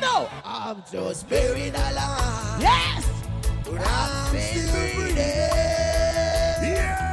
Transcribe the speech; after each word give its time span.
Now. 0.00 0.28
I'm 0.44 0.82
just 0.90 1.28
buried 1.28 1.74
alive. 1.74 2.60
Yes. 2.60 3.08
But 3.64 3.80
I'm 3.80 4.36
still 4.36 4.72
breathing. 4.72 5.16
Yeah. 6.62 7.04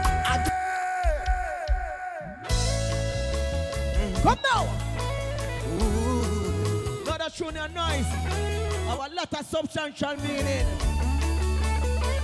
Come 4.24 4.38
now. 4.44 4.63
Now 7.06 7.17
that 7.17 7.33
tune 7.36 7.58
is 7.58 7.72
nice. 7.74 8.06
Our 8.88 9.10
lot 9.10 9.34
of 9.34 9.46
substantial 9.46 10.16
meaning. 10.18 10.68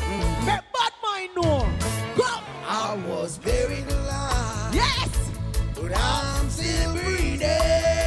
Mm. 0.05 0.46
Make 0.46 0.66
bad 0.74 0.94
mind 1.04 1.32
know. 1.36 1.68
Come. 2.16 2.44
I 2.68 2.96
was 3.08 3.38
buried 3.39 3.89
alive. 3.89 4.76
Yes. 4.76 5.32
But 5.74 5.92
I'm 5.96 6.50
still 6.50 6.94
breathing. 6.94 8.07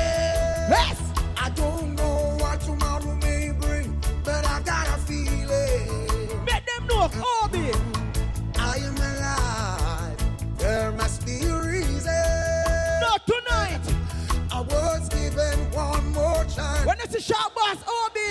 It's 17.14 17.30
a 17.30 17.34
boss, 17.55 17.78
Obi. 17.87 18.30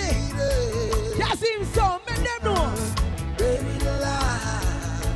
Just 1.18 1.44
him 1.44 1.64
so. 1.66 2.00
Make 2.06 2.16
them 2.16 2.40
know. 2.44 2.74
Buried 3.36 3.82
alive, 3.82 5.06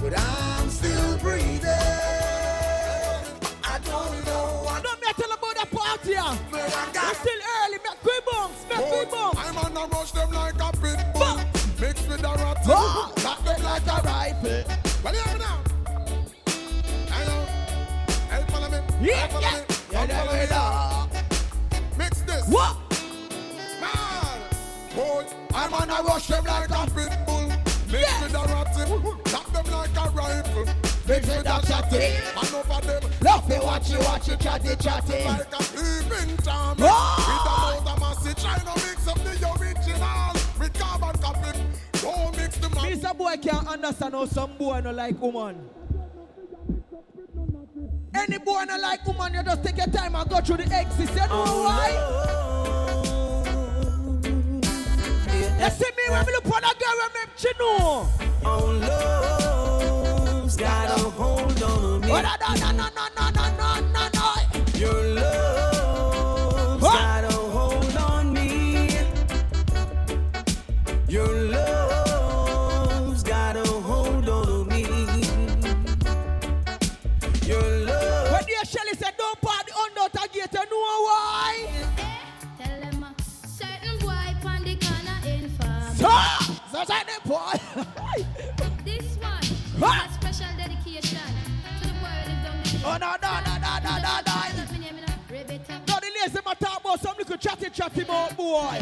but 0.00 0.18
I'm 0.18 0.68
still 0.70 1.18
breathing. 1.18 1.68
I 3.64 3.78
don't 3.84 4.24
know 4.24 4.62
what, 4.64 4.82
Don't 4.82 5.00
tell 5.16 5.32
about 5.32 5.54
the 5.60 5.76
party. 5.76 6.16
I 6.16 6.36
It's 6.54 7.18
still 7.18 7.42
early. 7.58 7.78
Make 7.84 8.00
quick 8.02 8.24
bounce. 8.30 8.64
Make 8.68 8.88
quick 8.88 9.10
bounce. 9.10 9.38
I'm 9.38 9.58
on 9.58 9.76
a 9.76 9.94
rush 9.94 10.12
them 10.12 10.30
like 10.32 10.54
a 10.54 10.72
pit 10.72 10.98
bull. 11.12 11.20
Bah. 11.20 11.44
Mix 11.80 12.08
with 12.08 12.20
a 12.20 12.32
rat. 12.32 12.58
Bah. 12.66 13.12
Lock 13.24 13.44
them 13.44 13.62
like 13.62 13.86
a 13.86 14.02
rifle. 14.02 14.64
Well, 15.04 15.12
me 15.12 15.38
now. 15.38 15.60
I 17.10 17.24
know. 17.26 17.46
Hey, 18.30 18.44
follow 18.48 18.70
me. 18.70 18.78
Yeah, 19.06 19.26
follow 19.28 19.42
yeah. 19.42 19.58
me. 19.58 19.74
Come 19.90 20.08
follow 20.08 20.32
me 20.32 20.91
I'm 25.62 25.74
on 25.74 25.90
a 25.90 26.02
rush 26.02 26.26
them 26.26 26.44
like 26.44 26.70
a 26.70 26.90
pit 26.90 27.18
bull. 27.26 27.46
Mix 27.46 27.92
Yeah. 27.92 28.22
with 28.22 28.34
a 28.34 28.42
rat. 28.52 29.32
Lock 29.32 29.52
them 29.52 29.66
like 29.70 29.96
a 29.96 30.10
rifle. 30.10 30.64
Mix 31.06 31.26
with 31.28 31.46
a 31.46 31.66
chatty. 31.66 32.04
And 32.36 32.54
over 32.54 32.80
them. 32.86 33.02
Love 33.22 33.48
me, 33.48 33.58
watch 33.62 33.90
you, 33.90 33.98
watch 34.00 34.28
you, 34.28 34.36
chatty, 34.36 34.74
chatty. 34.76 35.24
Like 35.24 35.54
a 35.58 35.62
sleeping 35.62 36.36
charm. 36.38 36.78
Ah! 36.80 37.74
With 37.78 37.86
a 37.86 37.90
mouth 37.90 37.94
of 37.94 38.00
massive. 38.00 38.36
Try 38.42 38.58
to 38.58 38.74
mix 38.86 39.06
up 39.06 39.18
the 39.18 39.30
original 39.60 40.32
with 40.58 40.74
carbon 40.74 41.20
copy. 41.22 41.58
Don't 42.00 42.36
mix 42.36 42.56
the 42.58 42.68
man. 42.70 42.92
Mr. 42.98 43.16
Boy 43.16 43.36
can't 43.36 43.68
understand 43.68 44.14
how 44.14 44.26
some 44.26 44.56
boy 44.58 44.80
no 44.82 44.90
like 44.90 45.20
woman. 45.20 45.68
Any 48.14 48.38
boy 48.38 48.64
no 48.68 48.76
like 48.78 49.06
woman, 49.06 49.32
you 49.34 49.42
just 49.42 49.62
take 49.64 49.76
your 49.76 49.86
time 49.86 50.14
and 50.16 50.28
go 50.28 50.40
through 50.40 50.58
the 50.58 50.72
exits. 50.74 51.10
You 51.12 51.28
know 51.28 51.62
why? 51.64 51.90
You 55.62 55.70
see 55.70 55.90
me 55.96 56.10
when 56.10 56.26
me 56.26 56.32
look 56.32 56.46
on 56.46 56.64
a 56.64 56.74
girl, 56.74 56.98
when 56.98 57.10
me. 57.14 58.08
Oh, 58.44 58.66
love's 60.40 60.56
got 60.56 60.90
a 60.90 61.00
hold 61.10 61.62
on 61.62 62.00
me. 62.00 62.10
Oh, 62.10 62.20
no, 62.20 62.32
no, 62.40 62.70
no, 62.72 62.88
no, 62.88 63.06
no, 63.16 63.30
no, 63.30 63.44
no, 63.56 63.80
no, 63.92 64.08
no. 64.12 64.34
Your 64.76 65.02
love's 65.14 66.82
What? 66.82 66.94
got 66.98 67.24
a 67.24 67.32
hold 67.32 67.96
on 67.96 68.32
me. 68.32 68.88
Your 71.06 71.28
love's 71.32 71.81
boy. 87.32 87.56
This 88.84 89.16
one 89.16 89.42
Huh? 89.80 90.04
is 90.04 90.10
a 90.10 90.20
special 90.20 90.52
dedication 90.58 91.18
to 91.80 91.86
the 91.88 91.94
boy 91.94 92.16
who 92.20 92.28
live 92.28 92.42
down 92.44 92.62
the 92.62 92.68
Oh, 92.84 92.96
no, 93.00 93.10
no, 93.22 93.32
no, 93.46 93.54
no, 93.64 93.72
no, 93.86 93.92
no, 94.06 94.14
no. 94.26 94.72
Me 94.72 94.78
name 94.78 94.98
is 94.98 95.10
Rebecca. 95.30 95.80
Now 95.88 95.98
the 96.00 96.10
lazy 96.20 96.38
man 96.44 96.56
talk 96.60 96.80
about 96.80 97.00
some 97.00 97.16
little 97.16 97.36
chatty 97.38 97.70
chatty 97.70 98.02
about 98.02 98.36
boy. 98.36 98.78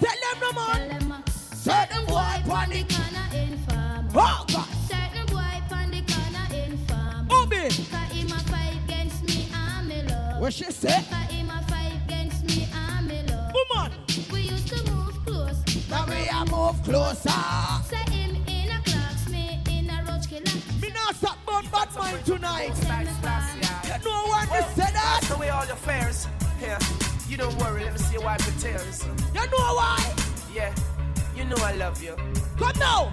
Tell 0.00 0.18
them 0.24 0.36
no 0.40 0.52
man. 0.52 0.88
them 0.88 1.22
Certain 1.28 2.04
boy 2.06 2.14
on 2.16 2.42
panic. 2.44 2.88
the 2.88 2.94
corner 2.94 3.26
in 3.36 3.58
farm. 3.66 4.08
Oh 4.14 4.44
God. 4.52 4.68
Certain 4.88 5.26
boy 5.26 5.76
on 5.76 5.90
the 5.90 6.02
corner 6.12 6.46
in 6.64 6.78
farm. 6.86 7.28
Obi. 7.30 7.68
Cause 7.68 8.12
him 8.16 8.26
a 8.32 8.38
fight 8.50 8.78
against 8.84 9.22
me 9.24 9.48
and 9.54 9.88
me 9.88 10.02
love. 10.08 10.40
What 10.40 10.52
she 10.54 10.64
say? 10.72 10.88
Cause 11.10 11.30
him 11.30 11.50
a 11.50 11.62
Now 15.92 16.06
we 16.06 16.26
a 16.26 16.40
move 16.50 16.82
closer. 16.84 17.30
Say 17.90 18.04
him 18.10 18.36
in 18.46 18.70
a 18.70 18.80
clocks, 18.82 19.28
me 19.28 19.60
in 19.68 19.90
a 19.90 20.02
roach 20.08 20.26
killer. 20.26 20.56
Me 20.80 20.88
not 20.88 21.14
stop 21.14 21.36
about 21.44 21.70
bad 21.70 21.88
mind 21.94 22.24
tonight. 22.24 22.74
Send 22.74 23.06
me 23.06 23.12
far. 23.20 23.42
You 23.84 23.98
know 24.04 24.24
when 24.32 24.46
me 24.48 24.66
say 24.74 24.90
that? 24.90 25.18
That's 25.20 25.28
the 25.28 25.36
way 25.38 25.50
all 25.50 25.66
your 25.66 25.76
fares. 25.76 26.26
Here, 26.58 26.78
you 27.28 27.36
don't 27.36 27.54
worry. 27.58 27.84
Let 27.84 27.92
me 27.92 27.98
see 27.98 28.14
you 28.14 28.22
wipe 28.22 28.40
your 28.40 28.56
tears. 28.58 29.04
You 29.34 29.44
know 29.52 29.74
why? 29.80 30.14
Yeah, 30.54 30.74
you 31.36 31.44
know 31.44 31.56
I 31.58 31.74
love 31.74 32.02
you. 32.02 32.16
Come 32.58 32.78
now. 32.78 33.12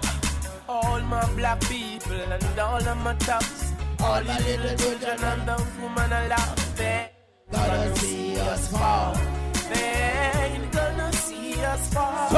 All 0.66 1.00
my 1.00 1.26
black 1.34 1.60
people 1.62 2.12
and 2.12 2.58
all 2.58 2.82
of 2.92 2.96
my 3.04 3.14
tops. 3.16 3.72
All 4.00 4.22
the 4.22 4.36
little 4.46 4.76
children 4.78 5.22
and 5.22 5.48
the 5.48 5.56
woman 5.82 6.12
I 6.12 6.28
love. 6.28 6.76
They 6.78 7.10
gonna 7.52 7.96
see 7.96 8.38
us 8.40 8.68
fall. 8.68 9.14
They 9.72 10.60
gonna 10.72 11.12
see 11.12 11.54
us 11.64 11.92
fall. 11.94 12.28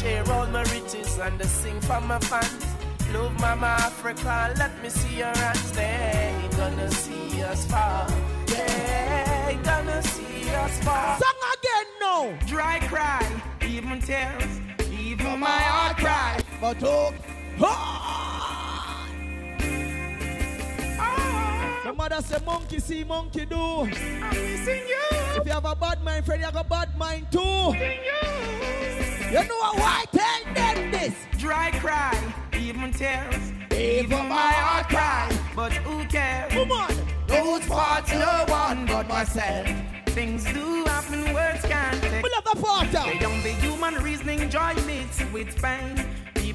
Share 0.00 0.24
all 0.32 0.46
my 0.46 0.62
riches 0.74 1.18
and 1.18 1.38
they 1.38 1.46
sing 1.46 1.80
for 1.80 2.00
my 2.00 2.18
fans. 2.20 2.64
Love 3.12 3.38
Mama 3.40 3.66
Africa, 3.88 4.54
let 4.58 4.82
me 4.82 4.88
see 4.90 5.16
your 5.18 5.34
hands. 5.42 5.72
They 5.72 6.34
gonna 6.56 6.90
see 6.90 7.42
us 7.42 7.64
fall. 7.66 8.06
They 8.46 9.58
gonna 9.62 10.02
see 10.02 10.50
us 10.64 10.78
fall. 10.84 11.16
sing 11.22 11.40
again 11.54 11.88
now. 12.00 12.38
Dry 12.46 12.78
cry, 12.92 13.24
even 13.66 14.00
tears, 14.02 14.60
even 14.92 15.40
my 15.40 15.60
heart 15.70 15.96
cry. 15.96 16.40
But 16.60 16.80
talk. 16.80 17.14
Ah. 17.60 18.67
The 21.88 21.94
mother 21.94 22.20
say 22.20 22.36
monkey 22.44 22.80
see 22.80 23.02
monkey 23.02 23.46
do. 23.46 23.56
I'm 23.56 23.88
missing 23.88 24.82
you, 24.86 25.00
If 25.40 25.46
you 25.46 25.52
have 25.52 25.64
a 25.64 25.74
bad 25.74 26.04
mind, 26.04 26.26
friend, 26.26 26.38
you 26.38 26.44
have 26.44 26.56
a 26.56 26.62
bad 26.62 26.94
mind 26.98 27.32
too. 27.32 27.38
you. 27.38 27.72
You 29.32 29.48
know 29.48 29.72
why? 29.72 30.04
Tell 30.12 30.54
them 30.54 30.90
this. 30.90 31.14
Dry 31.38 31.70
cry, 31.80 32.12
even 32.52 32.92
tears, 32.92 33.52
Even 33.72 34.28
my 34.28 34.52
heart 34.52 34.88
cry. 34.88 35.34
But 35.56 35.72
who 35.72 36.04
cares? 36.08 36.54
Woman. 36.54 36.94
Whose 37.30 37.64
fault's 37.64 38.12
no 38.12 38.44
one 38.48 38.84
but 38.84 39.08
myself. 39.08 39.66
Things 40.08 40.44
do 40.52 40.84
happen, 40.84 41.32
words 41.32 41.62
can't 41.64 42.02
take. 42.02 42.22
We 42.22 42.30
love 42.36 42.44
the 42.44 43.00
They 43.06 43.18
don't 43.18 43.42
be 43.42 43.52
human 43.64 43.94
reasoning, 44.04 44.50
joy 44.50 44.74
mixed 44.86 45.24
with 45.32 45.56
pain. 45.62 46.04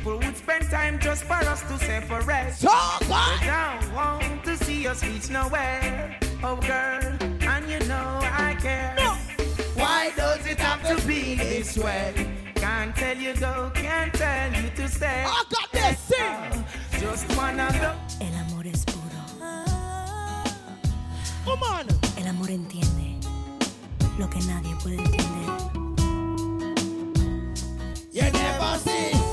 People 0.03 0.19
would 0.19 0.35
spend 0.35 0.69
time 0.69 0.99
just 0.99 1.23
for 1.23 1.35
us 1.35 1.61
to 1.61 1.77
separate. 1.77 2.51
So 2.55 2.67
They 2.99 3.07
good. 3.07 3.47
don't 3.47 3.93
want 3.95 4.43
to 4.43 4.57
see 4.57 4.85
us 4.85 5.01
reach 5.01 5.29
nowhere. 5.29 6.19
Oh, 6.43 6.57
girl, 6.57 6.99
and 7.47 7.69
you 7.71 7.79
know 7.87 8.19
I 8.21 8.57
care. 8.59 8.93
No. 8.97 9.13
Why 9.75 10.11
does 10.17 10.45
it 10.45 10.59
have 10.59 10.81
to 10.89 11.07
be 11.07 11.35
this 11.35 11.77
way? 11.77 12.13
Can't 12.55 12.93
tell 12.93 13.15
you 13.15 13.33
go, 13.35 13.71
can't 13.75 14.13
tell 14.13 14.51
you 14.53 14.69
to 14.75 14.89
stay. 14.89 15.23
I 15.25 15.43
got 15.49 15.71
this. 15.71 15.97
Sing. 15.99 16.65
Just 16.99 17.37
wanna 17.37 17.69
go. 17.79 17.93
El 18.25 18.33
amor 18.43 18.67
es 18.67 18.83
puro. 18.83 19.21
Woman. 21.45 21.87
El 22.17 22.27
amor 22.27 22.49
entiende 22.49 23.19
lo 24.19 24.29
que 24.29 24.39
nadie 24.41 24.75
puede 24.83 24.97
entender. 24.97 25.71
You 28.11 28.21
never 28.31 28.77
see 28.79 29.11
coming. 29.11 29.32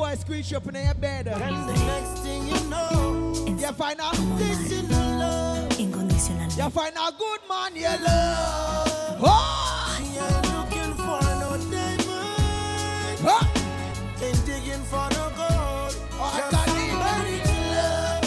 boy 0.00 0.14
squeeze 0.14 0.50
you 0.50 0.56
up 0.56 0.66
in 0.68 0.74
your 0.82 0.94
bed, 0.94 1.26
And 1.28 1.68
the 1.68 1.74
mm. 1.74 1.86
next 1.86 2.22
thing 2.24 2.48
you 2.48 2.60
know, 2.70 3.34
you 3.46 3.72
find 3.72 3.98
a, 4.00 4.02
Como 4.16 4.36
this 4.38 4.72
is 4.72 4.80
amar 4.80 4.88
the 4.88 5.18
love 5.20 5.68
incondicionalmente. 5.78 6.56
you 6.56 6.70
find 6.70 6.94
a 6.96 7.12
good 7.22 7.40
man 7.50 7.76
you 7.76 8.04
love. 8.06 9.20
Oh. 9.20 9.98
you're 10.16 10.40
looking 10.54 10.92
for. 11.04 11.20
No 11.42 11.50
diamond, 11.74 13.20
Huh? 13.26 13.44
ain't 14.24 14.40
digging 14.46 14.84
for 14.90 15.06
no 15.16 15.24
gold. 15.38 15.92
Oh, 16.16 16.32
I 16.32 16.40
Just 16.40 16.50
got 16.52 16.66
it. 16.68 16.72
somebody 16.88 17.36
to 17.48 17.56
love, 17.76 18.24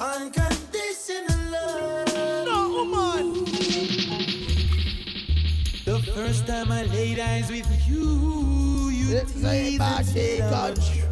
unconditional 0.00 1.40
love. 1.54 2.46
No, 2.48 2.58
woman. 2.76 3.24
The 5.84 5.96
first 6.14 6.46
time 6.46 6.72
I 6.72 6.82
laid 6.84 7.18
eyes 7.20 7.50
with 7.50 7.68
you, 7.88 8.06
you 9.12 9.18
It's 9.18 9.32
teased 9.32 9.44
a 9.44 9.84
and 9.84 10.06
said 10.06 10.40
I 10.40 10.50
magic 10.50 10.76
was 10.76 10.90
true. 10.90 11.08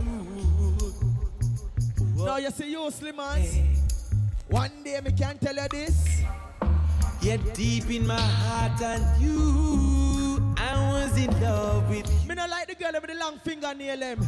Now 2.24 2.36
you 2.36 2.50
see 2.50 2.70
you, 2.70 2.90
Slimans. 2.90 3.58
One 4.48 4.82
day 4.82 5.00
me 5.04 5.12
can 5.12 5.38
tell 5.38 5.54
you 5.54 5.68
this. 5.70 6.22
Yet 7.20 7.54
deep 7.54 7.90
in 7.90 8.06
my 8.06 8.18
heart 8.18 8.80
and 8.80 9.22
you, 9.22 10.54
I 10.56 10.92
was 10.92 11.16
in 11.18 11.40
love 11.40 11.88
with 11.90 12.06
you. 12.22 12.28
Me 12.28 12.34
not 12.34 12.48
like 12.48 12.68
the 12.68 12.74
girl 12.74 12.92
with 12.92 13.10
the 13.10 13.14
long 13.16 13.38
fingernail 13.38 13.98
them. 13.98 14.18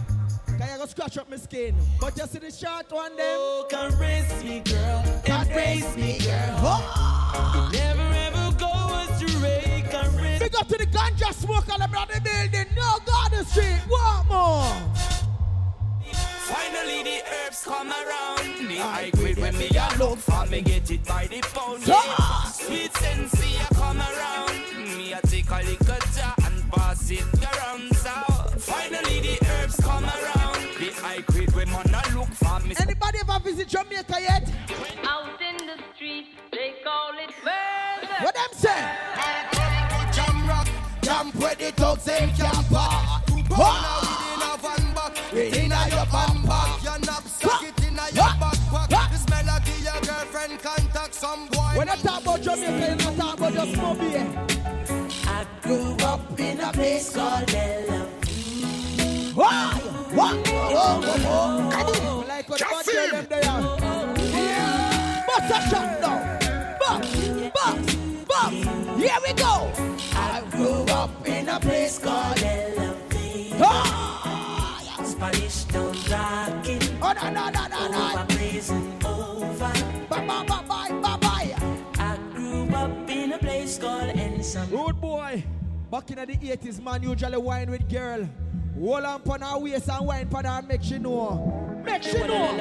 Can 0.47 0.69
you 0.71 0.79
go 0.79 0.87
scratch 0.87 1.17
up 1.17 1.31
my 1.31 1.37
skin? 1.37 1.75
But 1.99 2.17
you 2.19 2.27
see 2.27 2.39
the 2.39 2.51
short 2.51 2.93
one 2.93 3.17
them. 3.17 3.39
Oh, 3.39 3.67
caress 3.69 4.45
me, 4.45 4.61
girl, 4.61 5.03
embrace 5.25 5.97
me, 5.97 6.19
girl. 6.19 6.59
Oh! 6.59 7.71
Never 7.73 8.03
ever 8.03 8.33
go 8.33 8.42
astray, 8.42 8.42
caress 8.42 8.42
Big 10.53 10.61
up 10.61 10.69
to 10.69 10.77
the 10.77 10.87
ganja 10.87 11.33
smoke 11.33 11.69
all 11.73 11.81
around 11.81 12.11
the 12.11 12.21
building. 12.21 12.67
No 12.77 12.99
Garden 13.07 13.45
Street. 13.45 13.81
What 13.89 14.27
more? 14.29 14.93
Finally 16.13 17.03
the 17.05 17.23
herbs 17.33 17.65
come 17.65 17.89
around. 17.89 18.69
The 18.69 18.79
ah. 18.81 18.93
high 18.93 19.11
grade 19.11 19.39
when 19.39 19.57
me 19.57 19.69
a 19.69 19.99
look 19.99 20.19
for 20.19 20.45
me 20.47 20.61
get 20.61 20.91
it 20.91 21.05
by 21.07 21.27
the 21.27 21.41
pound. 21.55 21.87
Yeah. 21.87 22.45
Sweet 22.45 22.93
sensei 22.97 23.63
a 23.63 23.75
come 23.75 23.99
around. 23.99 24.97
Me 24.97 25.15
a 25.15 25.21
take 25.23 25.49
a 25.49 25.63
little 25.63 25.97
jar 26.15 26.35
and 26.45 26.71
pass 26.73 27.11
it 27.11 27.25
around. 27.41 27.97
So 27.97 28.11
finally 28.59 29.21
the 29.21 29.39
herbs 29.53 29.77
come 29.77 30.05
around. 30.05 30.61
The 30.79 30.93
high 31.01 31.21
grade 31.21 31.53
when 31.55 31.71
man 31.71 31.87
a 31.87 32.15
look 32.15 32.29
for 32.29 32.61
me. 32.61 32.75
Anybody 32.79 33.19
ever 33.21 33.41
visit 33.43 33.69
Jamaica 33.69 34.17
yet? 34.21 34.53
Out 35.05 35.41
in 35.41 35.67
the 35.67 35.79
street, 35.95 36.27
they 36.51 36.75
call 36.85 37.13
it 37.17 37.33
murder. 37.43 38.25
What 38.25 38.35
them 38.35 38.53
say? 38.53 39.52
Jam 41.03 41.27
rock, 41.27 41.33
jump 41.33 41.35
where 41.37 41.55
the 41.55 41.73
thugs 41.73 42.05
them 42.05 42.31
camp 42.35 42.71
back. 42.71 43.27
Within 43.29 44.43
a 44.43 44.57
van 44.59 44.95
back, 44.95 45.33
within 45.33 45.73
a 45.73 45.89
your 45.89 46.07
van 46.07 46.43
pack. 46.47 46.83
Your 46.83 46.99
knapsack, 46.99 47.63
it 47.63 47.79
in 47.87 47.99
a 47.99 48.11
your 48.13 48.33
backpack. 48.41 49.11
This 49.11 49.29
melody 49.29 49.73
your 49.83 50.01
girlfriend 50.01 50.63
contact 50.63 51.15
some 51.15 51.49
boy. 51.49 51.73
When 51.75 51.89
I 51.89 51.97
talk 51.97 52.23
about 52.23 52.41
Jamaica, 52.43 52.91
you 52.91 52.97
not 52.97 53.17
talk 53.17 53.39
about 53.39 53.53
just 53.53 53.77
Moby. 53.77 54.17
I 55.27 55.47
grew 55.63 55.97
up 56.07 56.41
in 56.41 56.61
a 56.61 56.73
place 56.73 57.15
called 57.15 57.47
Bella. 57.47 58.09
Why? 59.35 59.75
What? 60.13 60.49
Oh, 60.49 60.53
oh, 60.53 61.01
oh, 61.05 61.21
oh. 61.25 61.71
Come 61.73 62.07
on. 62.07 62.29
Like 62.29 62.49
what 62.49 62.61
about 62.61 62.85
them 62.85 63.27
there? 63.29 63.51
Bust 65.27 65.51
a 65.51 65.71
shot 65.71 66.01
now. 66.01 66.17
Bust, 66.79 67.03
bust, 67.55 68.29
bust. 68.29 68.55
Here 68.99 69.19
we 69.27 69.33
go. 69.33 69.92
A 71.57 71.61
place 71.61 71.99
called 71.99 72.41
Bella. 72.41 72.97
Ah! 73.61 75.03
Spanish 75.05 75.65
town 75.65 75.95
rocking, 76.11 76.81
Oh, 77.03 77.13
no, 77.13 77.31
no, 77.31 77.51
no, 77.51 77.67
no, 77.69 77.89
no. 77.89 78.15
over 78.15 78.25
blazing 78.27 78.93
over. 79.05 79.73
Bye, 80.09 80.27
bye, 80.27 80.45
bye, 80.47 80.63
bye, 80.67 80.93
bye, 81.01 81.17
bye. 81.19 81.55
I 81.99 82.17
grew 82.35 82.69
up 82.75 83.11
in 83.11 83.33
a 83.33 83.39
place 83.39 83.79
called 83.79 84.15
Ensom. 84.17 84.71
Rude 84.71 85.01
boy. 85.01 85.45
Back 85.91 86.11
in 86.11 86.17
the 86.17 86.27
80s, 86.57 86.83
man 86.83 87.03
usually 87.03 87.37
wine 87.37 87.71
with 87.71 87.89
girl. 87.89 88.27
Hold 88.79 89.05
on 89.05 89.21
pon 89.23 89.41
her 89.43 89.59
waist 89.59 89.89
and 89.89 90.07
wine 90.07 90.29
pon 90.29 90.45
her 90.45 90.51
and 90.59 90.69
make 90.69 90.83
she 90.83 90.99
know. 90.99 91.59
Make 91.85 92.03
she 92.03 92.19
know. 92.19 92.57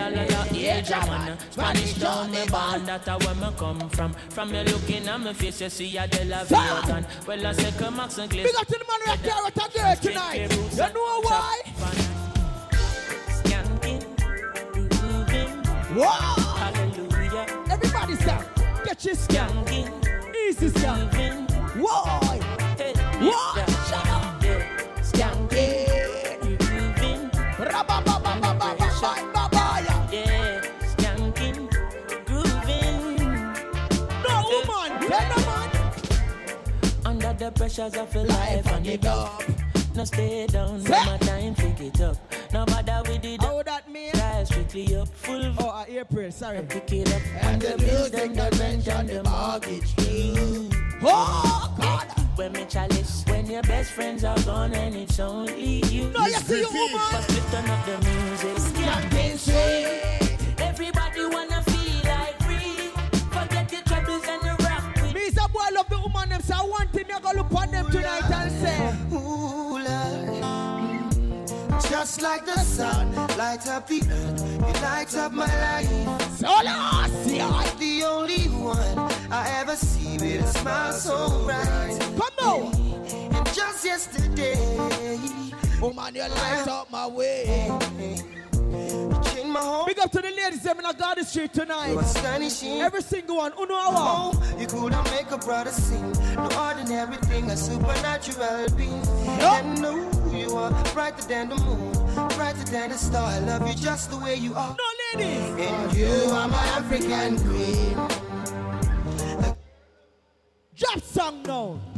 Yeah, 0.51 0.81
German, 0.81 1.37
Spanish 1.51 1.93
town, 1.99 2.31
me 2.31 2.45
born, 2.47 2.85
that's 2.85 3.07
where 3.25 3.35
me 3.35 3.47
come 3.57 3.89
from. 3.89 4.13
From 4.29 4.53
you 4.53 4.61
looking 4.63 5.07
at 5.07 5.19
my 5.19 5.33
face, 5.33 5.61
you 5.61 5.69
see 5.69 5.97
a 5.97 6.07
de 6.07 6.25
la 6.25 6.43
Vegan. 6.43 7.05
Well, 7.27 7.47
I 7.47 7.51
say, 7.53 7.71
come 7.77 7.95
Max 7.97 8.17
and 8.17 8.29
Glaze. 8.29 8.45
Big 8.47 8.55
up 8.55 8.67
to 8.67 8.73
the 8.79 8.85
man 8.85 9.17
who 9.17 9.29
carrot 9.29 9.55
a 9.55 9.77
girl 9.77 9.95
tonight. 10.13 10.51
You 10.51 10.93
know 10.93 11.21
why? 11.21 11.61
Skanking, 13.29 14.03
Whoa! 15.95 16.05
hallelujah. 16.57 17.45
Everybody 17.69 18.15
stop. 18.15 18.43
Get 18.83 19.05
your. 19.05 19.15
Skanking, 19.15 20.35
Easy 20.47 20.69
stop. 20.69 21.11
grooving, 21.11 21.45
Whoa! 21.81 22.41
The 37.41 37.51
pressures 37.53 37.95
of 37.95 38.13
your 38.13 38.25
life 38.25 38.67
and 38.67 38.85
it 38.85 39.05
up. 39.05 39.41
No 39.95 40.03
stay 40.03 40.45
down, 40.45 40.83
no 40.83 41.05
my 41.05 41.17
time, 41.17 41.55
pick 41.55 41.81
it 41.81 41.99
up. 41.99 42.15
No 42.53 42.65
bother 42.65 43.01
with 43.07 43.25
it 43.25 43.41
How 43.41 43.63
that 43.63 43.89
mean? 43.89 44.11
Try 44.11 44.43
strictly 44.43 44.95
up, 44.95 45.07
full 45.07 45.51
Oh, 45.59 45.69
uh, 45.69 45.85
April. 45.87 46.31
Sorry. 46.31 46.61
pick 46.61 46.91
it 46.93 47.11
up. 47.11 47.21
And 47.41 47.59
the 47.59 47.77
music 47.79 48.33
that 48.35 48.59
rent 48.59 48.87
on 48.89 49.07
the 49.07 49.23
mortgage 49.23 49.95
due. 49.95 50.69
Oh, 51.01 51.75
God. 51.81 52.07
When 52.35 52.51
me 52.53 52.65
chalice, 52.69 53.23
when 53.27 53.47
your 53.47 53.63
best 53.63 53.91
friends 53.91 54.23
are 54.23 54.39
gone 54.43 54.75
and 54.75 54.95
it's 54.95 55.19
only 55.19 55.83
you. 55.87 56.11
No, 56.11 56.27
you 56.27 56.33
see 56.33 56.59
you, 56.59 56.67
woman. 56.67 57.25
We 57.27 57.39
turn 57.49 57.69
up 57.71 57.85
the 57.87 57.97
music. 58.07 58.75
Campaign 58.75 59.37
go 67.21 67.31
look 67.35 67.53
on 67.53 67.71
them 67.71 67.89
tonight 67.91 68.29
and 68.31 68.51
say. 68.51 68.95
Ooh, 69.13 69.77
Lord. 69.77 70.41
Just 71.89 72.21
like 72.21 72.45
the 72.45 72.57
sun, 72.59 73.13
light 73.37 73.67
up 73.67 73.87
the 73.87 74.01
earth, 74.09 74.41
you 74.41 74.81
light 74.81 75.15
up 75.17 75.31
my 75.33 75.45
life. 75.45 76.31
So 76.37 76.47
Lord, 76.47 77.11
see 77.25 77.41
I. 77.41 77.69
The 77.77 78.03
only 78.05 78.43
one 78.45 79.11
I 79.29 79.59
ever 79.59 79.75
see 79.75 80.17
with 80.17 80.43
a 80.43 80.47
smile 80.47 80.93
so 80.93 81.43
bright. 81.43 81.99
Come 82.17 82.33
now. 82.39 82.71
And 83.37 83.45
just 83.53 83.83
yesterday, 83.83 84.55
oh, 84.57 85.79
Woman, 85.81 86.15
you 86.15 86.21
light 86.21 86.67
up 86.67 86.89
my 86.91 87.07
way. 87.07 88.40
Big 89.85 89.99
up 89.99 90.11
to 90.11 90.21
the 90.21 90.31
ladies 90.35 90.63
them 90.63 90.79
in 90.79 90.85
the 90.85 90.93
garden 90.93 91.25
street 91.25 91.53
tonight. 91.53 91.95
Every 92.81 93.01
single 93.01 93.37
one. 93.37 93.53
Uno 93.59 93.75
hour. 93.75 93.93
Oh, 93.95 94.55
you 94.59 94.67
couldn't 94.67 95.03
make 95.11 95.31
a 95.31 95.37
brother 95.37 95.71
sing. 95.71 96.11
No 96.35 96.49
ordinary 96.57 97.17
thing, 97.17 97.49
a 97.49 97.57
supernatural 97.57 98.67
being. 98.75 99.03
Yup. 99.39 99.63
And 99.63 99.81
no, 99.81 100.09
you 100.31 100.55
are 100.55 100.71
brighter 100.93 101.23
than 101.27 101.49
the 101.49 101.55
moon, 101.57 101.91
brighter 102.35 102.63
than 102.65 102.89
the 102.89 102.97
star. 102.97 103.25
I 103.25 103.39
love 103.39 103.67
you 103.67 103.75
just 103.75 104.11
the 104.11 104.17
way 104.17 104.35
you 104.35 104.53
are. 104.55 104.75
No 104.77 105.19
ladies. 105.19 105.67
And 105.67 105.93
you 105.95 106.31
are 106.31 106.47
my 106.47 106.65
African 106.77 107.37
queen. 107.39 107.95
Drop 110.75 111.01
song 111.03 111.43
now. 111.43 111.90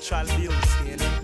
Natural 0.00 0.38
beauty, 0.38 0.56
you 0.86 0.96
know. 0.96 1.20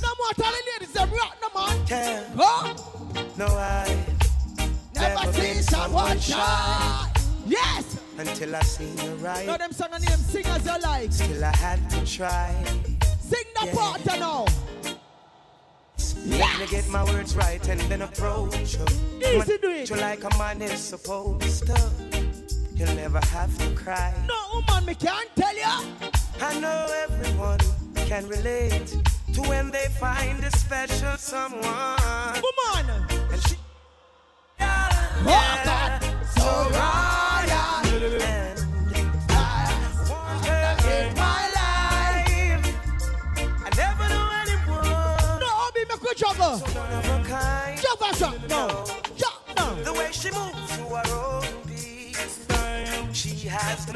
No 0.00 0.08
more 0.20 0.32
tell 0.36 0.52
the 0.52 0.62
ladies 0.72 0.92
them 0.92 1.10
rock 1.10 1.36
no 1.42 1.60
man. 1.60 1.86
Can't, 1.86 2.24
Oh, 2.38 3.32
no, 3.36 3.46
I 3.46 3.96
never 4.94 5.32
seen 5.32 5.60
someone 5.60 6.20
shine. 6.20 7.10
Yes. 7.44 7.98
until 8.16 8.54
I 8.54 8.60
seen 8.60 8.96
you 8.98 9.14
right. 9.16 9.44
Now 9.44 9.56
them 9.56 9.72
song 9.72 9.88
and 9.92 10.08
name 10.08 10.18
sing 10.18 10.46
as 10.46 10.64
you 10.64 10.78
like. 10.82 11.10
Till 11.16 11.44
I 11.44 11.56
had 11.56 11.90
to 11.90 12.06
try. 12.06 12.54
Sing 13.20 13.42
the 13.60 13.66
Yeah. 13.66 13.74
part 13.74 14.06
now. 14.06 14.46
Let 16.26 16.60
me 16.60 16.66
get 16.68 16.88
my 16.90 17.02
words 17.02 17.34
right 17.34 17.68
and 17.68 17.80
then 17.82 18.02
approach 18.02 18.76
you. 18.76 18.86
Easy 19.20 19.58
do 19.60 19.70
it. 19.70 19.90
You 19.90 19.96
like 19.96 20.22
a 20.22 20.30
man 20.38 20.62
is 20.62 20.78
supposed 20.80 21.66
to. 21.66 21.90
You'll 22.76 22.94
never 22.94 23.18
have 23.26 23.56
to 23.58 23.70
cry. 23.74 24.14
No 24.28 24.62
woman, 24.68 24.86
me 24.86 24.94
can't 24.94 25.28
tell 25.34 25.56
ya. 25.56 25.80
I 26.40 26.58
know 26.60 26.86
everyone 27.04 27.58
can 28.06 28.26
relate 28.28 28.96
to 29.34 29.40
when 29.42 29.70
they 29.70 29.86
find 30.00 30.42
a 30.44 30.50
special 30.50 31.16
someone. 31.16 31.62
Woman. 31.62 33.06
And 33.32 33.42
she, 33.48 33.56
Oh 34.60 35.60
God. 35.64 36.02
So 36.36 36.44
royal. 36.74 38.22
and 38.22 38.58
I 39.30 39.32
want 40.10 40.46
her 40.46 40.76
in 40.92 41.14
my 41.16 41.42
life. 41.58 42.64
I 43.64 43.70
never 43.76 44.06
knew 44.12 44.28
anyone 44.42 45.40
No, 45.40 45.48
Obi, 45.68 45.82
make 45.88 46.02
we 46.02 46.14
juggle. 46.14 46.54
so 46.58 46.66
one 46.78 46.92
of 46.92 47.08
a 47.08 47.28
kind. 47.28 47.80
Juggle, 47.80 48.12
jump. 48.18 48.36
Jump 49.16 49.38
now. 49.56 49.70
The 49.82 49.92
way 49.92 50.08
she 50.12 50.30
moves 50.30 50.76
to 50.76 50.82
her 50.94 51.06
own 51.14 51.46
beat, 51.66 52.16
she 53.14 53.48
has 53.48 53.86
the 53.86 53.92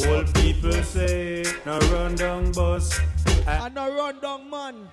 Old 0.00 0.34
people 0.34 0.72
say, 0.82 1.44
no 1.66 1.78
run 1.92 2.14
down 2.14 2.50
bus. 2.52 2.98
Eh. 3.46 3.66
And 3.66 3.74
no 3.74 3.94
run 3.94 4.20
down 4.20 4.48
man. 4.48 4.88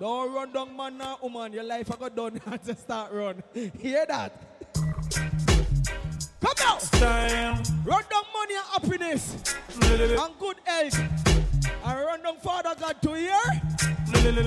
Don't 0.00 0.34
run 0.34 0.52
down 0.52 0.76
man 0.76 0.98
now, 0.98 1.18
woman. 1.22 1.52
Your 1.52 1.62
life 1.62 1.92
I 1.92 1.96
got 1.96 2.16
done 2.16 2.40
and 2.46 2.62
to 2.64 2.74
start 2.74 3.12
run. 3.12 3.42
Hear 3.78 4.06
that? 4.06 4.32
Come 6.40 6.54
now. 6.58 6.78
Time. 6.78 7.62
Run 7.84 8.02
down 8.10 8.24
money 8.34 8.54
and 8.54 8.66
happiness. 8.72 9.36
and 9.80 10.38
good 10.38 10.56
health. 10.64 10.98
And 11.84 12.00
run 12.00 12.22
down 12.22 12.36
Father 12.38 12.74
God 12.80 13.00
to 13.02 13.14
hear. 13.14 13.62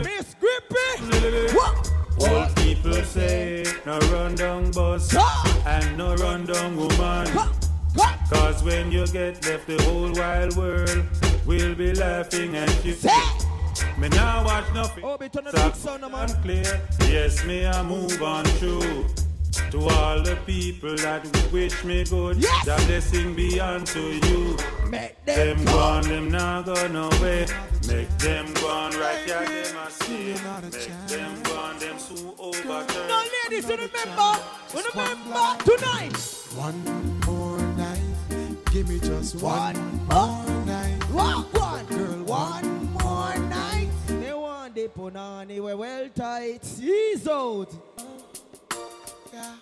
Miss 0.04 0.36
Grippy. 0.36 1.54
What? 1.56 1.92
Old 2.20 2.56
people 2.58 2.94
say, 3.04 3.64
no 3.86 4.00
run 4.12 4.36
down 4.36 4.72
bus 4.72 5.16
and 5.66 5.98
no 5.98 6.16
run 6.16 6.46
down 6.46 6.76
woman. 6.76 7.28
Cause 8.30 8.64
when 8.64 8.92
you 8.92 9.06
get 9.08 9.46
left, 9.46 9.68
the 9.68 9.82
whole 9.84 10.12
wide 10.14 10.54
world 10.56 11.04
will 11.46 11.76
be 11.76 11.94
laughing 11.94 12.56
at 12.56 12.84
you. 12.86 12.96
Me 13.98 14.10
now 14.10 14.44
watch 14.44 14.66
nothing. 14.74 15.04
Oh, 15.04 15.18
be 15.18 15.30
turn 15.30 15.44
the 15.46 15.52
Stop 15.52 15.74
big 15.74 15.82
sound, 15.82 16.02
man. 16.12 16.28
clear. 16.42 16.82
Yes, 17.02 17.44
me 17.46 17.66
I 17.66 17.84
move 17.84 18.22
on 18.22 18.46
through. 18.60 19.06
To 19.72 19.80
all 19.90 20.22
the 20.22 20.36
people 20.46 20.96
that 20.98 21.26
wish 21.52 21.84
me 21.84 22.04
good, 22.06 22.38
Yes. 22.38 22.66
that 22.66 22.80
blessing 22.88 23.36
be 23.36 23.60
unto 23.60 24.00
you. 24.00 24.58
Make 24.90 25.24
Them 25.26 25.58
them 25.58 25.66
go 25.66 25.72
go. 25.72 26.02
them 26.02 26.32
now 26.32 26.62
go 26.62 26.88
no 26.88 27.10
way. 27.22 27.46
Make 27.88 28.10
them 28.20 28.52
gone 28.56 28.92
right 28.98 29.20
here, 29.26 29.46
them 29.46 29.76
I 29.78 29.90
see. 29.90 30.34
Make 30.34 31.08
them 31.08 31.44
go 31.44 31.56
on, 31.58 31.80
them 31.80 31.98
so 32.00 32.36
overturn. 32.40 33.08
Now, 33.08 33.24
ladies, 33.50 33.70
you 33.70 33.76
remember, 33.76 34.32
remember 34.74 35.58
tonight. 35.66 36.18
One 36.56 36.84
more 36.86 36.94
night, 36.94 37.24
give 37.26 37.62
me 37.62 37.63
just 39.24 39.42
one, 39.42 39.76
more 40.10 40.66
night. 40.66 41.02
One, 41.12 41.44
one, 41.54 41.86
Girl, 41.86 42.24
one 42.26 42.92
more 42.92 43.38
night. 43.48 43.88
They 44.08 44.34
want 44.34 44.76
the 44.76 44.90
punani, 44.90 45.62
we're 45.62 45.78
well 45.78 46.10
tight. 46.14 46.62
Ease 46.82 47.26
out. 47.30 47.70
Yeah, 49.32 49.56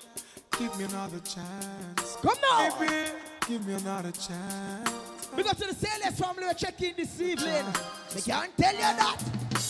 give 0.58 0.76
me 0.80 0.86
another 0.86 1.20
chance. 1.20 2.18
Come 2.24 2.38
now. 2.42 2.80
Baby, 2.80 3.12
give 3.48 3.68
me 3.68 3.74
another 3.76 4.12
chance. 4.12 4.90
Because 5.36 5.58
to 5.58 5.68
the 5.68 5.76
Sailors 5.76 6.20
family, 6.20 6.44
we're 6.46 6.54
checking 6.56 6.96
this 6.98 7.22
evening. 7.22 7.64
Ah, 7.64 7.94
I 8.18 8.20
can't 8.20 8.58
tell 8.58 8.74
you 8.74 8.80
that. 8.80 9.22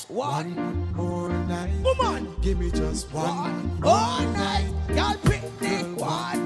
One, 0.07 0.93
More 0.93 1.29
night, 1.29 1.83
woman. 1.83 2.33
give 2.41 2.59
me 2.59 2.71
just 2.71 3.11
one, 3.13 3.79
One 3.81 3.93
all 3.93 4.21
night. 4.31 4.73
Y'all 4.95 5.15
picnic. 5.17 5.99
One. 5.99 6.40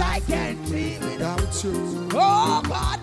More 0.00 0.08
night. 0.08 0.22
Cause 0.22 0.28
I 0.30 0.32
can't 0.32 0.70
live 0.70 1.02
without. 1.12 1.64
You, 1.64 2.08
Oh, 2.14 2.62
God. 2.66 3.00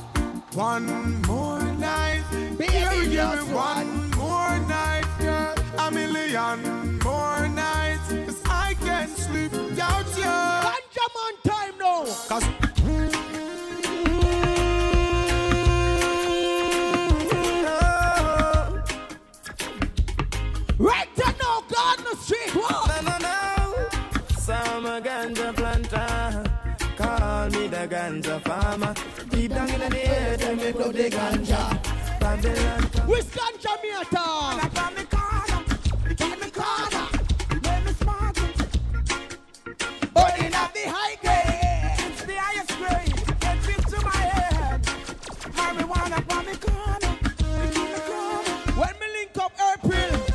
one 0.56 1.22
more 1.28 1.62
night, 1.80 2.24
Baby, 2.58 3.14
just 3.14 3.48
me 3.48 3.54
one 3.54 4.12
more 4.18 4.58
night, 4.68 5.06
girl, 5.20 5.56
a 5.78 5.92
million 5.92 7.00
more 7.04 7.48
nights, 7.48 8.10
'cause 8.26 8.42
I 8.46 8.74
can't 8.86 9.16
sleep 9.18 9.52
without 9.52 10.08
you. 10.18 10.34
Ganja 10.66 11.06
man 11.16 11.36
time 11.46 11.78
now. 11.80 12.06
Cause 12.30 12.44
Right 20.80 21.10
ganja 28.08 28.40
farmer. 28.40 28.94
Deep 29.30 29.52
down 29.54 29.70
in 29.70 29.80
the 29.80 30.10
earth, 30.10 30.44
and 30.44 30.58
me 30.62 30.72
grow 30.72 30.92
the 30.92 31.10
ganja. 31.10 31.62
Babylon, 32.20 32.82
Which 33.08 33.26
ganja 33.38 33.74
me 33.84 33.90
at 34.02 34.16
all? 34.16 34.58
from 34.60 34.96
the 34.96 35.06
corner. 35.16 35.60
From 36.20 36.40
the 36.40 36.52
corner. 36.60 37.06
Let 37.66 37.80
me 37.86 37.92
smoke 38.02 38.38
it. 38.48 38.58
Burning 40.16 40.54
up 40.62 40.72
the 40.74 40.86
high 40.96 41.16
grade. 41.24 42.00
It's 42.08 42.24
the 42.24 42.36
highest 42.46 42.74
grade. 42.80 43.18
It 43.50 43.58
fits 43.66 43.92
to 43.92 44.00
my 44.06 44.22
head. 44.36 44.82
Marijuana 45.58 46.20
from 46.30 46.46
the 46.46 46.58
corner. 46.66 47.14
It's 47.64 47.78
in 47.78 47.90
the 47.96 48.02
corner. 48.12 48.56
When 48.80 48.94
me 49.02 49.08
link 49.18 49.38
up 49.38 49.52
April. 49.60 50.28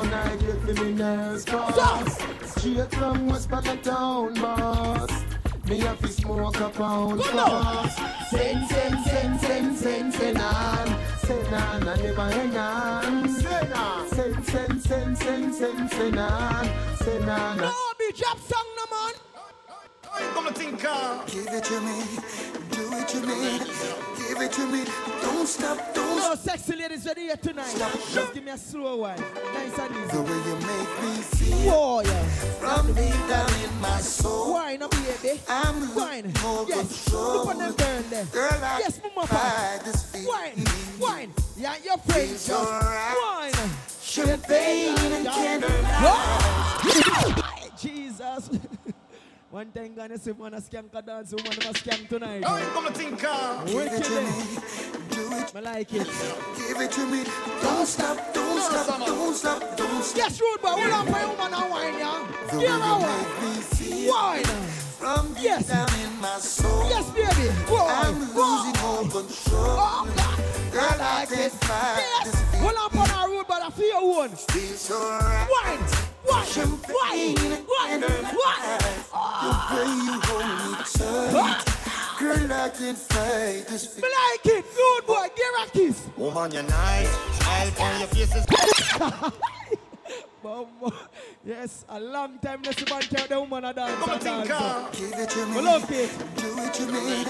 One 0.00 0.14
I 0.14 0.36
get 0.36 0.76
for 0.76 0.84
me 0.84 1.38
Stop. 1.38 1.74
crossed. 1.74 2.58
Straight 2.58 2.94
from 2.94 3.28
West 3.28 3.50
town, 3.82 4.34
boss. 4.34 5.10
Me 5.66 5.78
have 5.80 5.98
to 6.00 6.08
smoke 6.08 6.60
a 6.60 6.68
pound 6.70 7.22
fast. 7.24 7.98
Send, 8.30 8.68
send, 8.68 9.04
send, 9.04 9.40
send, 9.40 9.76
send, 9.76 10.14
send 10.14 10.38
on. 10.38 10.86
Send 11.18 11.54
on, 11.54 11.88
I 11.88 11.96
never 11.96 12.28
hang 12.36 12.56
on. 12.56 13.28
Send 13.28 13.72
on. 13.72 14.08
Send, 14.08 14.44
send, 14.44 14.82
send, 14.82 15.16
send, 15.16 15.54
send, 15.54 15.90
send 15.90 16.18
on. 16.18 16.64
Send 16.96 17.30
on. 17.30 17.56
No, 17.58 17.74
be 17.98 18.12
drop 18.16 18.38
song 18.38 18.68
no 18.76 18.84
man. 18.96 19.29
Give 20.20 21.46
it 21.48 21.64
to 21.64 21.80
me, 21.80 22.02
do 22.70 22.92
it 22.92 23.08
to 23.08 23.20
me, 23.20 23.58
give 24.18 24.40
it 24.40 24.52
to 24.52 24.66
me. 24.66 24.84
Don't 25.22 25.46
stop, 25.46 25.94
don't 25.94 26.16
No 26.16 26.34
stop. 26.34 26.38
sexy 26.38 26.76
ladies 26.76 27.06
ready 27.06 27.22
here 27.22 27.36
tonight. 27.36 27.74
Just 28.12 28.34
give 28.34 28.44
me 28.44 28.50
a 28.52 28.58
slow 28.58 28.96
one. 28.96 29.16
Nice 29.54 29.78
and 29.78 30.10
The 30.10 30.22
way 30.22 30.38
you 30.46 30.56
make 30.56 31.02
me 31.02 31.22
feel 31.22 31.72
Whoa, 31.72 32.00
yeah. 32.00 32.22
from 32.60 32.86
deep 32.94 33.14
down 33.28 33.50
in 33.64 33.80
my 33.80 33.98
soul. 34.00 34.52
Wine, 34.54 34.82
up, 34.82 34.90
baby. 34.90 35.40
I'm 35.48 35.94
Wine. 35.94 36.16
looking 36.24 36.32
for 36.32 36.66
Yes. 36.68 37.04
control. 37.04 37.32
Look 37.34 37.46
on 37.48 37.58
them 37.58 37.74
turn 37.74 38.04
there. 38.10 38.24
Girl, 38.26 38.60
I 38.62 38.78
Yes, 38.80 39.00
mama. 39.14 39.26
fight 39.28 39.80
this 39.84 40.02
feeling. 40.04 40.26
Wine. 40.28 40.64
Wine. 40.98 41.34
Yeah, 41.56 41.74
your 41.84 41.98
friends 41.98 42.32
It's 42.32 42.46
just 42.48 42.68
alright. 42.68 43.16
wine. 43.54 43.70
Champagne 44.02 44.96
and 44.98 45.26
candlelight. 45.26 46.02
Whoa. 46.02 47.42
Jesus. 47.80 48.50
One 49.50 49.66
thing 49.72 49.94
gonna 49.96 50.16
say 50.16 50.32
man 50.38 50.54
a 50.54 50.60
skank 50.60 50.94
a 50.94 51.02
dance, 51.02 51.32
woman 51.32 51.52
a 51.52 51.72
skank 51.74 52.08
tonight. 52.08 52.44
Eh? 52.46 53.64
Give 53.66 53.76
it 53.78 53.90
Wicked. 53.90 54.04
to 54.04 54.20
me, 54.22 54.32
do 55.10 55.36
it, 55.36 55.56
I 55.56 55.60
like 55.60 55.92
it. 55.92 56.06
give 56.56 56.80
it 56.80 56.92
to 56.92 57.06
me. 57.06 57.24
Don't 57.60 57.84
stop, 57.86 58.32
don't 58.32 58.62
stop, 58.62 59.06
don't 59.06 59.34
stop, 59.34 59.76
don't 59.76 60.04
stop. 60.04 60.16
Yes, 60.16 60.40
rude 60.40 60.62
boy, 60.62 60.68
hold 60.68 60.92
on 60.92 61.06
for 61.06 61.18
your 61.18 61.28
woman 61.30 61.54
and 61.54 61.70
wine, 61.70 61.98
yeah. 61.98 62.26
Give 62.60 62.70
her 62.70 62.98
wine. 63.00 63.26
make 63.42 64.08
Wine. 64.08 64.44
from 65.00 65.34
Yes. 65.40 65.66
down 65.66 65.88
in 66.00 66.20
my 66.20 66.38
soul. 66.38 66.88
Yes, 66.88 67.10
baby. 67.10 67.48
Whoa. 67.66 67.86
I'm 67.88 68.14
Whoa. 68.14 68.64
losing 68.64 68.76
all 68.84 69.02
control. 69.02 69.76
Oh, 69.82 70.12
God. 70.16 70.72
Girl, 70.72 71.00
I 71.00 71.26
can't 71.26 71.52
fight 71.64 71.96
Yes. 71.98 72.24
this 72.30 72.40
feeling. 72.52 72.76
Hold 72.76 72.92
on 72.94 73.06
for 73.06 73.14
our 73.16 73.28
rude, 73.28 73.46
but 73.48 73.62
I 73.62 73.70
feel 73.70 73.86
your 73.88 74.08
one. 74.16 74.28
Feels 74.30 74.90
alright. 74.92 75.48
Wine. 75.50 75.78
Wine. 76.30 76.78
Wine. 76.88 77.36
Wine. 77.66 78.00
Wine. 78.00 78.80
The 79.42 79.50
way 79.74 79.90
you 80.06 80.14
hold 80.24 80.48
me 80.62 80.70
tight. 80.84 81.64
Girl, 82.18 82.52
I 82.52 82.68
can't 82.68 82.98
fight 82.98 83.64
this 83.68 83.86
feeling. 83.86 84.10
like 84.32 84.46
it. 84.46 84.64
Good 84.76 85.06
boy. 85.06 85.26
Give 85.36 85.54
a 85.58 85.70
kiss. 85.70 86.06
Woman, 86.16 86.52
you're 86.52 86.62
nice. 86.62 87.08
Smile 87.38 87.72
on 87.80 87.98
your 88.00 88.08
face 88.08 88.34
is. 88.36 88.46
Yes, 91.44 91.84
a 91.88 91.98
long 92.00 92.38
time 92.38 92.62
let's 92.64 92.88
man 92.90 93.00
tell 93.02 93.26
the 93.26 93.40
woman 93.40 93.64
a 93.64 93.72
dance 93.74 94.08
and 94.08 94.48
dance. 94.48 94.98
Give 94.98 95.12
it 95.12 95.30
to 95.30 95.44
We 95.46 95.54
me. 95.54 95.60
love 95.62 95.90
it. 95.90 96.10
Do 96.36 96.58
it 96.58 96.74
to 96.74 96.86
me. 96.86 97.24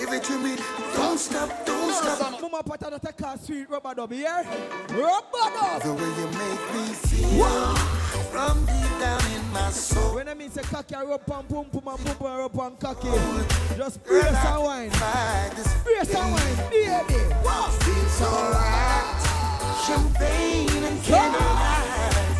Give 0.00 0.12
it 0.12 0.24
to 0.24 0.38
me. 0.38 0.56
Don't 0.94 1.18
stop, 1.18 1.66
don't 1.66 1.92
stop. 1.94 2.40
Mama 2.40 2.62
pata 2.62 2.90
that 2.90 3.02
take 3.02 3.20
a 3.20 3.38
sweet 3.38 3.68
rubber 3.70 3.94
dub 3.94 4.12
here. 4.12 4.44
Rubber 4.90 5.50
dub. 5.54 5.82
The 5.82 5.92
way 5.94 6.10
you 6.20 6.26
make 6.38 6.74
me 6.74 6.94
feel 6.94 7.74
from 8.30 8.64
deep 8.66 8.98
down 9.00 9.20
in 9.32 9.52
my 9.52 9.70
soul. 9.70 10.14
When 10.16 10.28
I 10.28 10.34
mean 10.34 10.50
say 10.50 10.62
cocky 10.62 10.94
a 10.94 11.04
rub 11.04 11.20
and 11.28 11.48
pum 11.48 11.64
pum 11.66 11.88
and 11.88 12.04
pum 12.04 12.16
pum 12.18 12.26
and 12.26 12.38
rub 12.38 12.58
and 12.60 12.78
cocky. 12.80 13.08
Just 13.76 14.04
brace 14.04 14.24
and 14.24 14.62
wine. 14.62 14.90
Fight 14.90 15.50
this 15.56 15.72
Brace 15.82 16.14
and 16.14 16.32
wine, 16.32 16.70
baby. 16.70 17.34
Wow. 17.44 17.70
feels 17.80 18.22
alright. 18.22 19.22
Champagne 19.86 20.82
and 20.84 21.02
candlelight. 21.04 22.35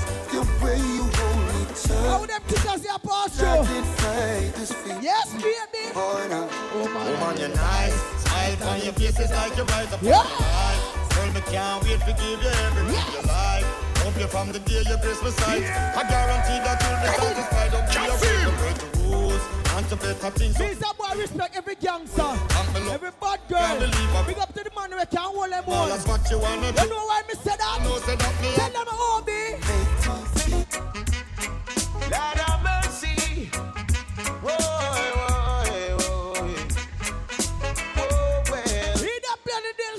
The 0.66 0.73
way 0.73 0.78
you 0.82 1.06
hold 1.14 1.38
me 1.46 1.62
How 2.11 2.18
tight. 2.18 2.26
them 2.26 2.42
tickers 2.49 2.82
here 2.82 2.99
pass 3.06 3.38
I 3.38 3.62
through? 3.62 3.66
can't 3.70 3.87
fight 4.02 4.50
this 4.58 4.73
feeling. 4.73 5.02
Yes, 5.02 5.30
baby. 5.35 5.94
Boy, 5.94 6.26
now. 6.26 6.49
Oh 6.75 6.88
my 6.90 7.06
Woman, 7.06 7.38
you're 7.38 7.54
nice. 7.54 7.94
Smile 8.26 8.68
on 8.75 8.80
your 8.82 8.92
face 8.99 9.18
is 9.20 9.30
like 9.30 9.56
you 9.56 9.62
rise 9.64 9.92
up 9.94 10.02
Yeah. 10.02 10.23
from 10.26 10.35
the 10.35 10.42
light. 10.42 10.82
Girl, 11.14 11.30
me 11.35 11.40
can't 11.46 11.82
wait 11.87 12.00
to 12.02 12.12
give 12.18 12.42
you 12.42 12.50
everything 12.66 13.06
you 13.14 13.23
like. 13.30 13.64
Hope 14.02 14.18
you 14.18 14.26
from 14.26 14.50
the 14.50 14.58
day 14.58 14.82
you 14.90 14.96
Christmas 14.99 15.35
sight. 15.37 15.62
I 15.62 16.02
guarantee 16.02 16.58
that 16.66 16.76
you'll 16.82 16.99
be 16.99 17.11
satisfied. 17.14 17.70
Don't 17.70 17.87
be 17.87 18.02
afraid 18.11 18.42
to 18.42 18.52
break 18.58 18.76
the 18.82 18.88
rules. 19.06 19.42
And 19.78 19.87
to 19.90 19.96
better 19.96 20.30
things. 20.35 20.58
Means 20.58 20.78
that 20.82 20.94
boy 20.99 21.14
respect 21.20 21.54
every 21.56 21.76
gangster, 21.76 22.23
Uncle, 22.26 22.90
every 22.90 23.11
bad 23.23 23.38
Can't 23.46 23.78
girl. 23.78 23.87
believe 23.87 24.11
it. 24.18 24.26
Big 24.26 24.38
up 24.42 24.50
to 24.54 24.64
the 24.64 24.70
man 24.75 24.90
who 24.90 24.99
can 25.06 25.20
hold 25.30 25.52
them 25.52 25.64
All 25.68 25.75
on. 25.85 25.88
that's 25.90 26.06
what 26.08 26.26
you 26.30 26.38
wanna 26.40 26.66
You 26.66 26.73
do. 26.73 26.88
know 26.90 27.04
why 27.06 27.23
me 27.28 27.35
say 27.38 27.54
that? 27.54 27.78
No, 27.85 27.99
say 28.02 28.16
that 28.16 28.35
me. 28.42 28.50
Tell 28.56 28.70
them 28.73 28.87
oh 28.90 29.23
me. 29.26 29.61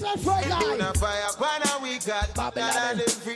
Set 0.08 0.20
for 0.20 0.30
life. 0.50 0.60
Doing 0.60 0.82
we 1.84 2.00
got 2.00 2.34
Babylon. 2.34 2.54
That 2.54 2.78
I 2.78 2.94
live 2.94 3.12
free. 3.12 3.36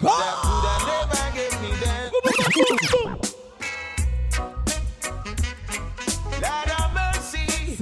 That 6.39 6.67
of 6.79 6.93
mercy. 6.93 7.75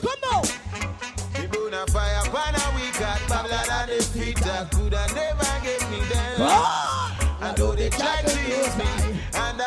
Come 0.00 0.24
on. 0.32 0.44
Babylon. 3.28 3.64
That 3.68 3.90
could 4.70 4.92
have 4.94 5.14
never 5.14 5.44
get 5.64 5.90
me 5.90 6.00
there. 6.08 6.36
Oh, 6.38 6.46
oh, 6.46 7.18
oh, 7.20 7.38
I 7.40 7.54
know 7.58 7.74
they 7.74 7.90
tried 7.90 8.26
use 8.30 8.76
me. 8.76 8.84
And 9.34 9.60
I 9.60 9.66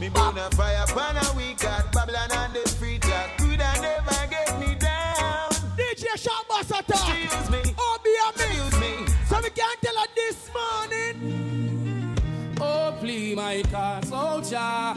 me 0.00 0.08
burn 0.08 0.38
a 0.38 0.50
fire 0.50 0.86
pan 0.86 1.16
a 1.16 1.36
week 1.36 1.64
at 1.64 1.92
Babylon 1.92 2.30
and 2.32 2.54
the 2.54 2.68
feet 2.68 3.02
that 3.02 3.36
coulda 3.38 3.72
never 3.80 4.26
get 4.30 4.58
me 4.60 4.74
down. 4.74 5.50
DJ 5.76 6.06
Shortboss 6.16 6.70
attack. 6.78 7.18
Use 7.18 7.50
me. 7.50 7.74
Oh, 7.78 7.98
be 8.02 8.14
a 8.24 8.32
me. 8.38 8.46
Use 8.64 8.78
me. 8.80 9.06
So 9.28 9.36
we 9.42 9.50
can't 9.50 9.80
tell 9.82 9.96
her 9.96 10.06
this 10.14 10.50
morning. 10.54 12.16
Oh, 12.60 12.96
please, 13.00 13.36
my 13.36 13.62
car 13.70 14.02
soldier, 14.04 14.94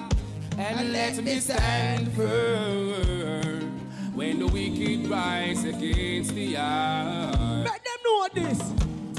and, 0.58 0.94
let 0.94 1.24
me 1.24 1.40
stand 1.40 2.12
firm 2.14 3.72
when 4.16 4.40
the 4.40 4.48
wicked 4.48 5.08
rise 5.10 5.64
against 5.64 6.34
the 6.36 6.58
earth. 6.58 7.66
Let 7.66 7.84
them 7.84 8.00
know 8.06 8.28
this. 8.34 8.62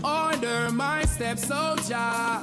Order 0.04 0.72
my 0.72 1.04
steps, 1.04 1.46
soldier. 1.46 2.42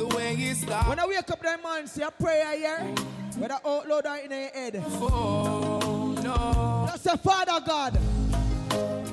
The 0.00 0.06
way 0.16 0.32
you 0.32 0.54
start. 0.54 0.88
When 0.88 0.98
I 0.98 1.06
wake 1.06 1.30
up 1.30 1.42
that 1.42 1.62
morning, 1.62 1.86
say 1.86 2.04
a 2.04 2.10
prayer 2.10 2.56
here. 2.56 2.94
With 3.38 3.52
an 3.52 3.58
outload 3.66 4.06
out 4.06 4.24
in 4.24 4.30
your 4.30 4.48
head. 4.48 4.82
Oh, 4.86 6.16
no. 6.24 6.86
That's 6.86 7.04
a 7.04 7.18
Father 7.18 7.62
God. 7.66 7.98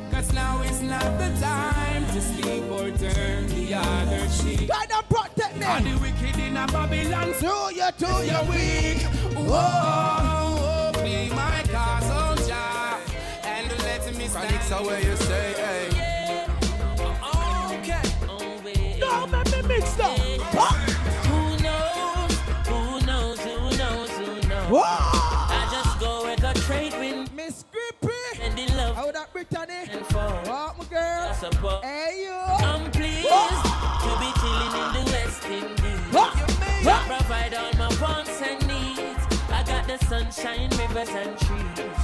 Cause 0.09 0.31
now 0.31 0.61
is 0.61 0.81
not 0.81 1.03
the 1.19 1.27
time 1.41 2.05
to 2.05 2.21
sleep 2.21 2.63
or 2.71 2.89
turn 2.97 3.47
the 3.49 3.73
other 3.73 4.27
cheek. 4.39 4.69
God 4.69 4.87
and 4.89 5.09
protect 5.09 5.57
me. 5.57 5.65
And 5.65 5.85
the 5.87 5.97
wicked 5.99 6.39
in 6.39 6.55
a 6.55 6.65
Babylon. 6.67 7.33
Through 7.33 7.71
you 7.75 7.91
to 7.91 8.25
your 8.25 8.43
weak. 8.45 9.01
Whoa, 9.35 9.59
oh, 9.59 10.91
be 11.03 11.29
my 11.35 11.63
car 11.69 12.01
soldier. 12.01 12.53
And 13.43 13.67
let 13.79 14.15
me 14.15 14.27
stand. 14.29 14.47
Panics 14.47 14.71
away, 14.71 15.03
you 15.03 15.17
say, 15.17 15.53
hey. 15.57 15.96
Whoa. 24.77 24.83
I 24.83 25.67
just 25.71 25.99
go 25.99 26.23
where 26.23 26.35
the 26.35 26.53
trade 26.67 26.93
wind 26.99 27.33
Miss 27.35 27.65
Grippy. 27.71 28.13
and 28.41 28.55
the 28.57 28.67
love 28.75 28.95
How 28.95 29.11
that 29.11 29.33
Brittany? 29.33 29.73
and 29.91 30.05
fall. 30.07 30.39
Walk, 30.45 30.77
my 30.77 30.85
girl. 30.85 31.27
I 31.29 31.33
suppose 31.33 31.83
Hey, 31.83 32.25
you. 32.25 32.65
I'm 32.65 32.91
pleased 32.91 33.27
to 33.27 34.11
be 34.21 34.29
chilling 34.39 34.73
in 34.81 34.89
the 34.93 35.03
West 35.11 35.45
Indies. 35.45 36.13
What? 36.13 36.35
You 36.35 36.45
mean? 36.61 36.87
I 36.87 37.17
provide 37.17 37.53
all 37.55 37.73
my 37.73 37.89
wants 38.01 38.41
and 38.41 38.67
needs. 38.67 39.21
I 39.49 39.63
got 39.63 39.87
the 39.87 39.97
sunshine, 40.05 40.69
rivers 40.77 41.09
and 41.09 41.37
trees. 41.39 41.97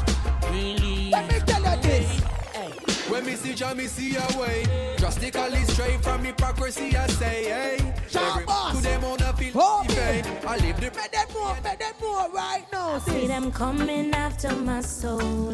Really. 0.50 1.10
Let 1.12 1.32
me 1.32 1.40
tell 1.46 1.62
you 1.62 1.82
this. 1.82 2.20
Hey. 2.54 2.72
When 3.12 3.26
me 3.26 3.36
see 3.36 3.54
Jah, 3.54 3.76
me 3.76 3.86
see 3.86 4.16
a 4.16 4.40
way. 4.40 4.66
Drastically 4.98 5.64
straight 5.66 6.02
from 6.04 6.24
hypocrisy, 6.24 6.96
I 6.98 7.08
say, 7.08 7.44
hey. 7.46 7.94
Sharp 8.10 8.42
Every- 8.50 8.76
To 8.78 8.82
them 8.82 9.04
on 9.04 9.22
Oh, 9.56 9.84
faith. 9.88 10.46
I 10.48 10.58
live 10.58 10.78
the 10.78 10.92
Make 10.96 11.12
them 11.12 11.28
move, 11.34 11.64
make 11.64 11.80
them 11.80 11.94
move 12.02 12.34
right 12.34 12.66
now. 12.72 12.98
See 13.00 13.12
sis. 13.12 13.28
them 13.28 13.52
coming 13.52 14.12
after 14.16 14.52
my 14.56 14.82
soul, 14.82 15.52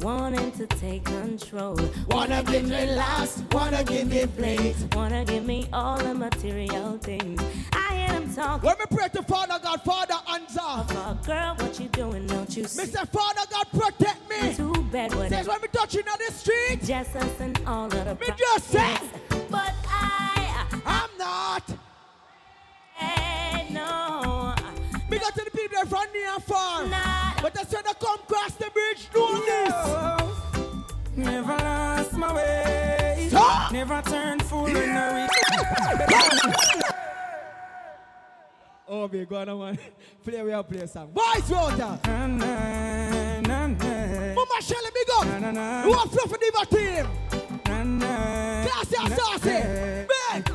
wanting 0.00 0.50
to 0.52 0.66
take 0.66 1.04
control. 1.04 1.78
Wanna 2.08 2.42
give 2.42 2.64
me 2.64 2.86
last, 2.86 3.44
wanna 3.52 3.84
give 3.84 4.08
me 4.08 4.26
place. 4.26 4.84
wanna 4.94 5.24
give 5.24 5.46
me 5.46 5.68
all 5.72 5.96
the 5.98 6.12
material 6.12 6.98
things. 6.98 7.40
I 7.72 7.94
hear 7.94 8.08
them 8.08 8.34
talk. 8.34 8.64
When 8.64 8.76
me 8.78 8.84
pray 8.90 9.08
to 9.10 9.22
Father 9.22 9.60
God, 9.62 9.80
Father 9.82 10.16
answer. 10.28 10.60
Oh, 10.60 11.18
girl, 11.24 11.54
what 11.58 11.78
you 11.78 11.88
doing? 11.88 12.26
Don't 12.26 12.56
you 12.56 12.64
see? 12.64 12.86
Say, 12.86 13.04
Father 13.12 13.42
God, 13.48 13.66
protect 13.72 14.28
me. 14.28 14.54
Too 14.56 14.72
bad 14.90 15.14
what 15.14 15.28
Says 15.28 15.46
when 15.46 15.60
me 15.60 15.68
touching 15.72 16.08
on 16.08 16.18
the 16.26 16.32
street, 16.32 16.84
just 16.84 17.14
us 17.14 17.40
and 17.40 17.60
all 17.66 17.84
of 17.84 17.92
the 17.92 18.14
me 18.16 18.34
just 18.36 18.70
say, 18.70 18.96
But 19.48 19.74
I, 19.86 20.64
I'm 20.84 21.10
not. 21.16 21.89
I 23.00 23.66
no, 23.70 24.54
Me 25.08 25.18
go 25.18 25.28
to 25.30 25.44
the 25.44 25.50
people 25.50 25.76
that 25.78 25.88
from 25.88 26.06
near 26.12 26.32
and 26.34 26.42
far. 26.44 26.86
not. 26.86 27.42
But 27.42 27.54
that's 27.54 27.72
when 27.72 27.82
they 27.84 27.92
come 28.00 28.18
cross 28.28 28.52
the 28.54 28.70
bridge, 28.70 29.08
doing 29.12 29.42
this. 29.46 29.74
Never 31.16 31.56
lost 31.56 32.12
my 32.12 32.32
way. 32.34 33.26
Stop. 33.30 33.72
Never 33.72 34.02
turned 34.02 34.42
fool 34.44 34.66
in 34.66 34.76
a 34.76 35.28
Oh, 38.92 39.06
be 39.06 39.24
go 39.24 39.36
on, 39.36 39.46
man. 39.58 39.78
Play 40.24 40.42
we 40.42 40.50
have 40.50 40.68
play 40.68 40.80
a 40.80 40.88
song. 40.88 41.12
Voice 41.12 41.48
water. 41.48 41.98
Na, 42.06 42.26
na, 42.26 43.40
na, 43.40 43.66
na, 43.68 44.34
Mama 44.34 44.60
Shelly, 44.60 44.90
big 44.92 45.08
up. 45.16 45.26
na, 45.40 45.50
na, 45.52 45.82
Who 45.82 45.92
are 45.92 46.06
Fluffy 46.08 46.36
Diva 46.40 46.66
team? 46.66 47.06
na, 47.66 47.82
na, 47.84 48.64
Classy 48.66 48.96
and 48.98 49.10
na, 49.10 49.16
saucy. 49.16 49.48
na. 49.50 50.04
Big. 50.10 50.52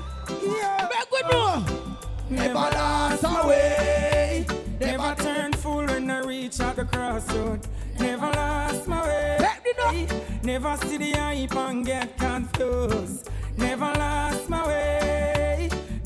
Yeah. 0.57 0.89
Make 0.91 1.11
we 1.11 1.21
know. 1.31 1.84
Never 2.29 2.53
lost 2.53 3.23
my 3.23 3.47
way. 3.47 4.45
Never 4.79 5.15
turned 5.15 5.55
fool 5.57 5.85
when 5.85 6.09
I 6.09 6.19
reach 6.21 6.59
at 6.59 6.75
the 6.75 6.85
crossroad. 6.85 7.59
Never 7.99 8.31
lost 8.31 8.87
my 8.87 9.03
way. 9.03 9.37
Let 9.39 9.63
me 9.63 9.71
know. 9.77 10.21
Never 10.43 10.77
see 10.77 10.97
the 10.97 11.11
hype 11.11 11.55
and 11.55 11.85
get 11.85 12.17
confused. 12.17 13.29
Never 13.57 13.93
lost 13.97 14.49
my 14.49 14.67
way. 14.67 15.34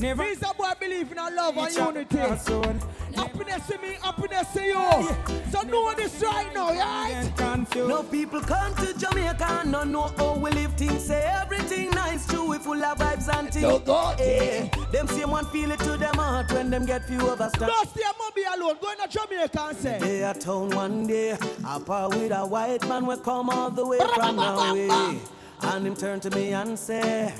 Never 0.00 0.24
These 0.24 0.42
are 0.42 0.54
boy 0.54 0.72
believe 0.80 1.12
in 1.12 1.18
our 1.18 1.30
love 1.30 1.56
and 1.58 1.66
reach 1.66 1.76
at 1.78 1.94
the 1.94 2.00
unity. 2.00 2.86
Happiness 3.14 3.66
to 3.66 3.78
me, 3.78 3.96
happiness 4.02 4.46
to 4.54 4.62
you. 4.64 5.50
So 5.50 5.60
know 5.62 5.92
this 5.94 6.22
right 6.22 6.50
now, 6.54 6.68
right? 6.70 7.22
Get 7.24 7.36
confused. 7.36 7.88
No 7.88 8.02
people 8.04 8.40
come 8.40 8.74
to 8.76 8.98
Jamaica 8.98 9.44
and 9.62 9.72
don't 9.72 9.92
know 9.92 10.10
how 10.16 10.36
we 10.36 10.50
live 10.52 10.72
things. 10.74 11.04
Say 11.04 11.20
everything 11.22 11.90
nice, 11.90 12.26
true, 12.26 12.46
we 12.48 12.58
full 12.58 12.82
of 12.82 12.96
vibes 12.98 13.28
and 13.36 13.52
things. 13.52 13.64
So 13.66 13.78
go 13.80 14.14
Eh, 14.18 14.68
Them 14.90 15.06
same 15.08 15.30
one 15.30 15.44
feel 15.46 15.70
it 15.70 15.80
to 15.80 15.96
them 15.98 16.14
heart 16.14 16.50
when 16.52 16.70
them 16.70 16.86
get 16.86 17.04
few 17.04 17.18
overstand. 17.18 17.66
Don't 17.66 17.88
stay 17.90 18.02
mommy 18.18 18.44
alone. 18.56 18.76
Go 18.80 18.92
in 18.92 19.00
a 19.00 19.08
Jamaica 19.08 19.62
and 19.68 19.76
say. 19.76 19.98
They 19.98 20.22
a 20.22 20.32
town 20.32 20.70
one 20.70 21.06
day, 21.06 21.32
up 21.66 21.88
with 22.14 22.32
a 22.32 22.46
white 22.46 22.88
man 22.88 23.04
we 23.06 23.16
come 23.18 23.50
all 23.50 23.70
the 23.70 23.86
way 23.86 23.98
from 24.14 24.36
Norway. 24.36 25.18
And 25.62 25.86
him 25.86 25.94
turn 25.94 26.20
to 26.20 26.30
me 26.30 26.52
and 26.54 26.78
say, 26.78 27.34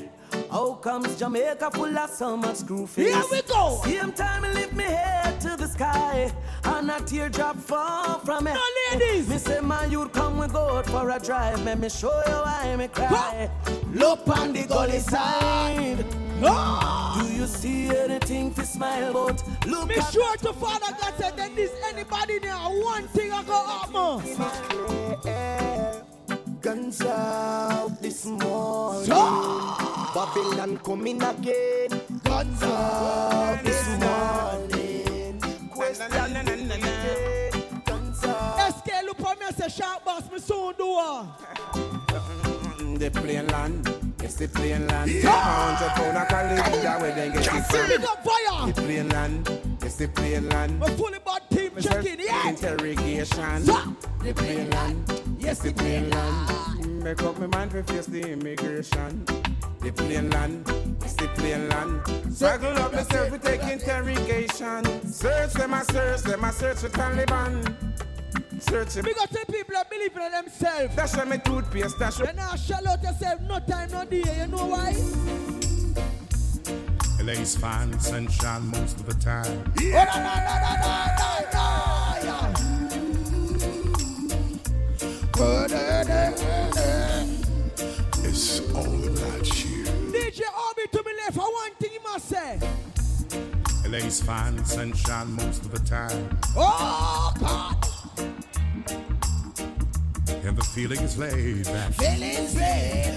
How 0.50 0.74
comes 0.74 1.16
Jamaica 1.18 1.70
full 1.72 1.96
of 1.96 2.40
much 2.40 2.56
screw 2.56 2.86
face? 2.86 3.14
Here 3.14 3.24
we 3.30 3.42
go. 3.42 3.80
Same 3.84 4.12
time 4.12 4.44
I 4.44 4.52
lift 4.52 4.72
me 4.72 4.84
head 4.84 5.40
to 5.42 5.56
the 5.56 5.66
sky, 5.66 6.32
and 6.64 6.90
a 6.90 7.00
teardrop 7.00 7.56
fall 7.56 8.18
from 8.20 8.46
it. 8.46 8.54
No 8.54 8.62
ladies. 8.98 9.28
Me 9.28 9.38
say 9.38 9.60
my 9.60 9.84
youth 9.86 10.12
come 10.12 10.38
we 10.38 10.46
go 10.48 10.78
out 10.78 10.86
for 10.86 11.08
a 11.10 11.18
drive. 11.18 11.62
Let 11.64 11.78
me 11.78 11.88
show 11.88 12.14
you 12.26 12.32
why 12.32 12.76
me 12.76 12.88
cry. 12.88 13.50
Look 13.92 14.26
on 14.28 14.52
the 14.52 14.66
gully 14.66 14.98
side. 15.00 16.04
Ah! 16.42 17.20
Do 17.20 17.32
you 17.32 17.46
see 17.46 17.88
anything 17.94 18.54
to 18.54 18.64
smile 18.64 19.10
about? 19.10 19.42
Look 19.66 19.88
Be 19.88 20.00
sure 20.10 20.36
to 20.38 20.52
Father 20.54 20.96
God 21.00 21.14
said 21.18 21.36
that 21.36 21.54
this 21.54 21.72
anybody 21.92 22.38
there 22.38 22.54
one 22.54 23.06
thing 23.08 23.32
I 23.32 23.42
go 23.44 23.64
happen. 23.66 24.20
guns 26.60 27.02
out 27.02 28.00
this 28.00 28.24
morning. 28.26 29.10
Ah! 29.12 29.99
Babylon 30.14 30.76
coming 30.78 31.22
again. 31.22 31.90
Guns 32.24 32.62
out 32.62 33.60
this 33.62 33.86
morning. 34.00 35.40
Question 35.70 36.12
again. 36.12 37.50
Guns 37.84 38.24
out. 38.24 38.72
SK 38.74 38.90
look 39.04 39.20
on 39.24 39.38
me 39.38 39.46
and 39.46 39.56
say 39.56 39.66
Shortboss 39.66 40.32
me 40.32 40.38
soon 40.40 40.74
do 40.76 40.94
her. 40.96 41.28
The 42.98 43.10
plain 43.10 43.46
land, 43.46 43.88
it's 44.22 44.34
the 44.34 44.48
plain 44.48 44.86
land. 44.88 45.10
Hundred 45.24 45.88
pound 45.90 46.16
a 46.16 46.26
caliber, 46.26 46.82
that 46.82 47.00
way 47.00 47.10
they 47.14 47.28
get 47.30 47.46
it 47.46 47.62
from. 47.66 47.88
Big 47.88 48.02
up 48.04 48.24
fire. 48.24 48.66
The 48.72 48.82
plain 48.82 49.08
land, 49.08 49.48
it's 49.82 49.96
the 49.96 50.08
plain 50.08 50.48
land. 50.48 50.78
My 50.78 50.90
fully 50.90 51.18
bad 51.24 51.42
team 51.50 51.74
Me 51.74 51.82
say 51.82 51.88
checking, 51.90 52.20
yeah. 52.20 52.48
Interrogation. 52.50 53.64
Sa- 53.64 53.92
The 54.22 54.34
plain 54.34 54.68
land, 54.70 55.22
yes, 55.38 55.60
the 55.60 55.72
plain 55.72 56.10
land. 56.10 57.02
Make 57.04 57.22
up 57.22 57.38
my 57.38 57.46
mind 57.46 57.70
to 57.70 57.82
face 57.84 58.06
the 58.06 58.32
immigration. 58.32 59.24
The 59.80 59.92
plain 59.92 60.30
land, 60.30 60.68
it's 61.00 61.14
the 61.14 61.28
plain 61.28 61.68
land. 61.70 62.02
Struggle 62.34 62.76
up 62.78 62.92
myself 62.92 63.30
we 63.30 63.38
take 63.38 63.62
interrogation. 63.62 64.84
Search 65.10 65.52
them, 65.54 65.74
I 65.74 65.82
search 65.84 66.22
them, 66.22 66.44
I 66.44 66.50
search 66.50 66.78
for 66.78 66.88
Taliban. 66.90 67.74
Search 68.60 68.94
them. 68.94 69.04
Big 69.04 69.18
up 69.18 69.30
to 69.30 69.46
people 69.46 69.74
that 69.74 69.88
believe 69.90 70.14
in 70.16 70.32
themselves. 70.32 70.94
Dash 70.94 71.14
on 71.14 71.28
my 71.30 71.38
toothpaste, 71.38 71.98
dash 71.98 72.18
You 72.18 72.26
And 72.26 72.36
now 72.36 72.54
shell 72.56 72.86
out 72.86 73.02
yourself, 73.02 73.40
no 73.42 73.58
time, 73.60 73.90
no 73.90 74.04
day. 74.04 74.22
You 74.40 74.46
know 74.48 74.66
why? 74.66 74.92
LA's 77.22 77.56
fine 77.56 77.98
sunshine 78.00 78.66
most 78.68 79.00
of 79.00 79.06
the 79.06 79.14
time. 79.14 79.64
Oh, 79.76 79.82
no, 79.82 80.04
no, 80.04 80.34
no, 80.46 80.76
no, 80.80 80.96
no, 81.18 81.40
no, 81.52 81.66
yeah. 82.24 82.80
Eh, 85.42 85.66
eh, 85.72 86.72
eh, 86.76 87.26
it's 88.24 88.60
all 88.74 89.04
about 89.08 89.64
you. 89.64 89.69
DJ 90.30 90.42
Obi 90.42 90.86
to 90.92 91.02
me 91.04 91.12
left, 91.16 91.34
for 91.34 91.40
one 91.40 91.72
thing 91.80 91.90
you 91.92 92.00
must 92.04 92.28
say. 92.28 92.60
LA's 93.88 94.22
fine 94.22 94.64
sunshine 94.64 95.32
most 95.32 95.64
of 95.64 95.72
the 95.72 95.80
time. 95.80 96.38
Oh, 96.56 97.32
God. 97.40 97.76
And 100.44 100.56
the 100.56 100.62
feeling 100.72 101.00
is 101.00 101.18
laid 101.18 101.64
back. 101.64 101.92
Feelings 101.94 102.54
laid. 102.54 103.12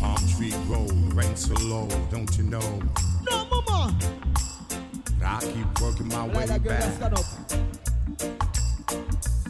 Palm 0.00 0.16
tree 0.38 0.54
grove, 0.66 1.14
rain 1.14 1.36
so 1.36 1.52
low, 1.66 1.86
don't 2.10 2.34
you 2.38 2.44
know? 2.44 2.80
No, 3.30 3.44
mama. 3.50 3.94
But 5.18 5.26
I 5.26 5.40
keep 5.52 5.80
working 5.82 6.08
my 6.08 6.24
Like 6.24 6.34
way 6.34 6.46
that 6.46 6.62
girl 6.64 6.78
that 6.78 7.12
back. 7.12 7.24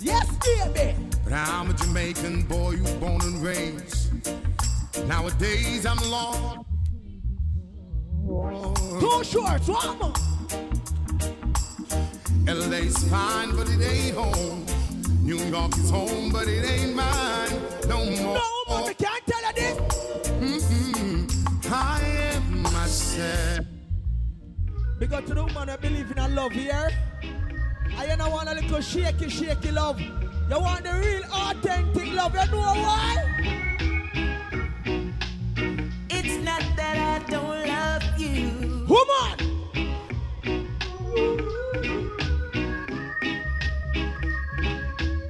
Yes, 0.00 0.26
baby. 0.44 0.96
But 1.22 1.32
I'm 1.32 1.70
a 1.70 1.74
Jamaican 1.74 2.42
boy 2.42 2.74
who's 2.74 2.90
born 2.94 3.20
and 3.22 3.40
raised. 3.40 4.08
Nowadays 5.06 5.86
I'm 5.86 5.98
lost. 6.10 6.58
Too 9.00 9.24
short, 9.24 9.62
one 9.68 9.98
more. 9.98 10.12
LA's 12.46 12.96
fine, 13.08 13.54
but 13.54 13.68
it 13.68 13.80
ain't 13.82 14.16
home. 14.16 14.66
New 15.22 15.38
York 15.38 15.76
is 15.76 15.90
home, 15.90 16.30
but 16.32 16.48
it 16.48 16.64
ain't 16.64 16.94
mine 16.94 17.50
no 17.88 18.04
more. 18.04 18.38
No, 18.38 18.42
mama, 18.68 18.86
me 18.88 18.94
can't 18.94 19.26
tell 19.26 19.42
you 19.42 19.52
this. 19.54 19.78
Mm-mm. 20.40 21.70
I 21.70 22.00
am 22.32 22.62
myself. 22.62 23.66
Up 25.12 25.24
to 25.26 25.34
the 25.34 25.44
woman 25.44 25.66
that 25.68 25.80
believe 25.80 26.10
in 26.10 26.18
a 26.18 26.28
love 26.28 26.52
here. 26.52 26.90
I 27.96 28.06
you 28.06 28.16
know 28.16 28.30
want 28.30 28.48
a 28.48 28.54
little 28.54 28.80
shaky, 28.80 29.28
shaky 29.28 29.70
love. 29.70 30.00
You 30.00 30.60
want 30.60 30.84
the 30.84 30.92
real 30.92 31.24
authentic 31.32 32.12
love. 32.12 32.34
You 32.34 32.50
know 32.50 32.74
why? 32.84 33.97
Woman! 38.88 39.38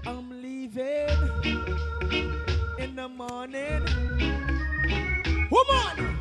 I'm 0.06 0.30
leaving 0.40 1.08
in 2.78 2.94
the 2.94 3.08
morning. 3.08 3.84
Woman! 5.50 6.17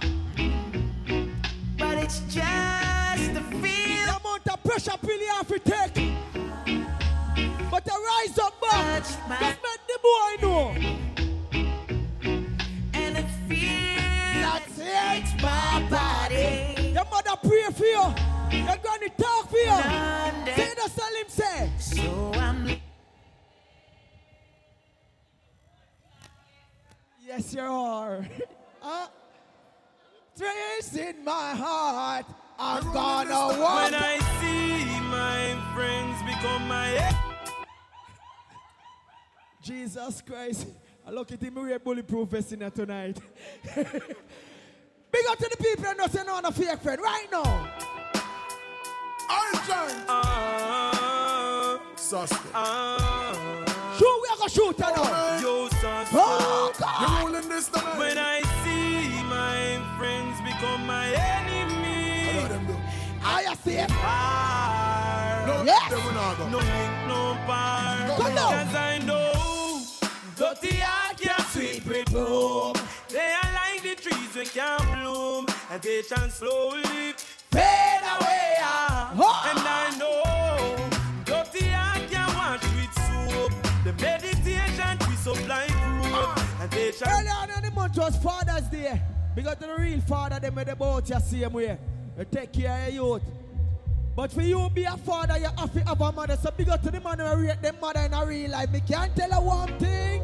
But 1.79 1.99
it's 1.99 2.21
just 2.21 3.35
the 3.35 3.41
feel. 3.41 4.07
The 4.07 4.17
amount 4.21 4.49
of 4.49 4.63
pressure 4.63 4.99
pill 5.01 5.19
you 5.19 5.29
have 5.29 5.49
to 5.49 5.59
take. 5.59 5.95
But 7.71 7.87
you 7.87 8.07
rise 8.07 8.39
up 8.39 8.61
back. 8.61 9.03
Just 9.03 9.19
make 9.29 9.61
the 9.87 9.99
boy 10.03 10.37
know. 10.43 10.75
And 12.95 13.19
it 13.19 13.27
feels 13.49 14.77
that 14.79 15.17
it's 15.17 15.43
my 15.43 15.87
body. 15.91 16.93
Your 16.93 17.05
mother 17.07 17.37
pray 17.43 17.71
for 17.73 17.85
you. 17.85 18.15
Your 18.51 18.77
granny 18.79 19.09
talk 19.19 19.51
for 19.51 19.57
you. 19.57 19.83
Say 20.55 20.75
the 20.75 20.89
Salim 20.89 21.29
say. 21.29 21.71
So 21.79 22.33
I'm 22.35 22.74
Yes, 27.37 27.53
you 27.53 27.63
are. 27.63 28.25
uh, 28.83 29.09
trace 30.39 30.95
in 30.97 31.25
my 31.25 31.51
heart. 31.51 32.27
I'm 32.57 32.85
gonna 32.93 33.61
walk. 33.61 33.91
When 33.91 33.95
I 33.95 34.19
see 34.39 35.01
my 35.11 35.75
friends 35.75 36.23
become 36.23 36.69
my 36.69 37.13
Jesus 39.61 40.23
Christ. 40.23 40.69
I 41.05 41.11
look 41.11 41.33
at 41.33 41.43
him, 41.43 41.57
we're 41.57 41.77
bulletproof 41.81 42.29
vest 42.29 42.53
in 42.53 42.71
tonight. 42.71 43.19
Big 43.75 45.27
up 45.29 45.39
to 45.39 45.49
the 45.51 45.57
people 45.59 45.83
that 45.83 45.97
know 45.97 46.07
say 46.07 46.23
no 46.25 46.37
on 46.37 46.45
a 46.45 46.53
fake 46.53 46.79
friend 46.79 47.01
right 47.03 47.27
now. 47.33 47.69
Urgent. 49.29 50.05
Ah, 50.09 51.81
Suspect. 51.97 52.55
ah. 52.55 53.74
Shoot, 54.49 54.79
we 54.79 54.85
are 54.85 54.93
gonna 54.95 55.05
shoot 55.05 55.05
her 55.05 55.11
now. 55.11 55.41
Yo, 55.41 55.69
suspect. 55.69 56.09
Oh, 56.13 56.73
God. 56.79 57.01
You're 57.01 57.27
ruling 57.33 57.49
this 57.49 57.69
tonight. 57.69 57.99
When 57.99 58.19
I 58.19 58.41
see 58.63 59.23
my 59.25 59.81
friends 59.99 60.37
become 60.43 60.87
my 60.87 61.07
enemy, 61.09 62.41
How 62.41 62.49
them 62.49 62.67
do? 62.67 62.77
I 63.25 63.55
see 63.65 63.73
it. 63.77 63.89
par. 63.89 65.47
No, 65.47 65.63
Yes. 65.65 65.91
they 65.91 65.97
will 65.97 66.13
not 66.13 66.39
go. 66.39 66.49
No 66.49 66.59
link, 66.59 66.95
no 67.09 67.37
par. 67.47 68.07
Come 68.17 68.27
on. 68.27 68.67
Cause 68.67 68.75
I 68.77 68.99
know 68.99 69.33
dirty 70.37 70.77
heart 70.77 71.17
can't 71.19 71.49
sweep 71.49 71.87
with 71.87 72.11
bloom. 72.13 72.75
They 73.09 73.33
are 73.43 73.51
like 73.55 73.83
the 73.83 73.95
trees 73.97 74.35
we 74.37 74.45
can't 74.47 74.83
bloom, 74.93 75.47
and 75.71 75.81
they 75.83 76.03
shall 76.03 76.29
slowly 76.29 77.15
fade 77.51 78.05
away. 78.15 78.57
Oh. 79.17 79.51
And 79.51 79.59
I 79.61 79.97
know 79.99 80.23
The 83.85 83.93
meditation 83.93 84.99
we 85.11 85.15
supply 85.17 85.67
proof, 85.67 86.61
and 86.63 86.71
they 86.71 86.91
shall. 86.91 87.21
Earlier 87.21 87.33
on 87.33 87.51
in 87.51 87.63
the 87.65 87.71
month 87.71 87.99
was 87.99 88.17
Father's 88.17 88.67
Day. 88.69 88.99
Because 89.35 89.57
the 89.57 89.75
real 89.79 90.01
father, 90.01 90.41
they 90.41 90.49
made 90.49 90.69
the 90.69 90.75
boat 90.75 91.07
you 91.07 91.21
same 91.21 91.53
way. 91.53 91.79
You 92.17 92.25
take 92.25 92.51
care 92.51 92.89
of 92.89 92.95
your 92.95 93.19
youth. 93.19 93.23
But 94.17 94.33
for 94.33 94.41
you 94.41 94.71
be 94.71 94.85
a 94.85 94.97
father, 94.97 95.37
you 95.37 95.49
have 95.59 95.71
to 95.75 95.81
have 95.81 96.01
a 96.01 96.13
mother. 96.13 96.35
So 96.37 96.51
big 96.57 96.71
up 96.71 96.81
to 96.83 96.91
the 96.91 96.99
man 96.99 97.19
who 97.19 97.47
rate 97.47 97.61
them 97.61 97.77
mother 97.79 98.01
in 98.01 98.15
a 98.15 98.25
real 98.25 98.53
life. 98.53 98.71
Me 98.71 98.81
can't 98.89 99.15
tell 99.15 99.31
her 99.31 99.41
one 99.43 99.79
thing. 99.79 100.23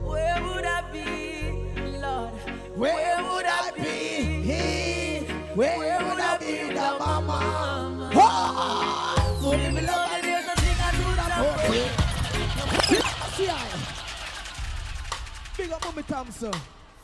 Where 0.00 0.42
would 0.42 0.64
I 0.64 0.90
be, 0.90 1.98
Lord? 2.00 2.30
Where 2.76 3.22
would 3.24 3.44
I 3.44 3.72
be? 3.76 4.42
He? 4.42 5.18
Where 5.54 5.98
would 5.98 6.18
I 6.18 6.38
be 6.38 6.68
without 6.68 6.98
my 6.98 7.20
mama? 7.20 8.10
Oh! 8.14 9.38
So 9.42 9.52
if 9.52 9.60
you 9.60 9.86
love 9.86 10.10
And 10.14 10.24
there's 10.24 10.46
nothing 10.46 10.76
I 10.80 10.90
do 10.92 11.16
that 11.16 11.66
for. 11.66 11.72
See 11.72 12.01
ya. 13.38 13.56
Big 15.56 15.70
up 15.72 15.84
Mommy 15.84 16.02
Thompson. 16.02 16.52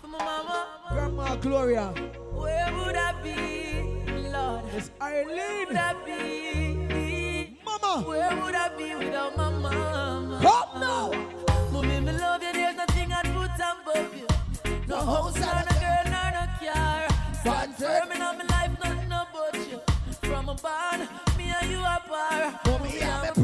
For 0.00 0.08
my 0.08 0.18
mama, 0.18 0.66
Grandma 0.90 1.36
Gloria. 1.36 1.86
where 2.32 2.72
would 2.74 2.96
I 2.96 3.12
be, 3.22 4.10
Lord? 4.30 4.62
It's 4.74 4.90
Where 4.98 5.24
would 5.66 5.76
I 5.76 5.94
be? 6.04 7.58
Mama. 7.64 8.02
Where 8.08 8.36
would 8.42 8.54
I 8.54 8.68
be 8.76 8.94
without 8.94 9.36
my 9.36 9.50
mama? 9.50 10.40
Come 10.42 10.80
now. 10.80 11.12
Mommy, 11.72 12.00
me 12.00 12.12
love 12.12 12.42
you, 12.42 12.52
there's 12.52 12.76
nothing 12.76 13.12
I'd 13.12 13.24
put 13.34 13.50
above 13.54 14.16
you. 14.16 14.26
No 14.86 14.96
house, 15.04 15.36
no 15.36 15.40
girl, 15.42 16.04
nor 16.06 16.30
no 16.36 16.72
car. 16.72 17.08
Stand 17.40 17.74
firm 17.76 18.12
in 18.12 18.18
my 18.18 18.44
life, 18.44 18.78
nothing 18.82 19.06
about 19.06 19.54
you. 19.68 19.80
From 20.22 20.48
a 20.48 20.54
barn, 20.54 21.08
me 21.36 21.52
and 21.60 21.70
you 21.70 21.78
are 21.78 22.00
par. 22.00 22.60
Mommy, 22.66 23.02
I'm 23.02 23.24
a 23.28 23.38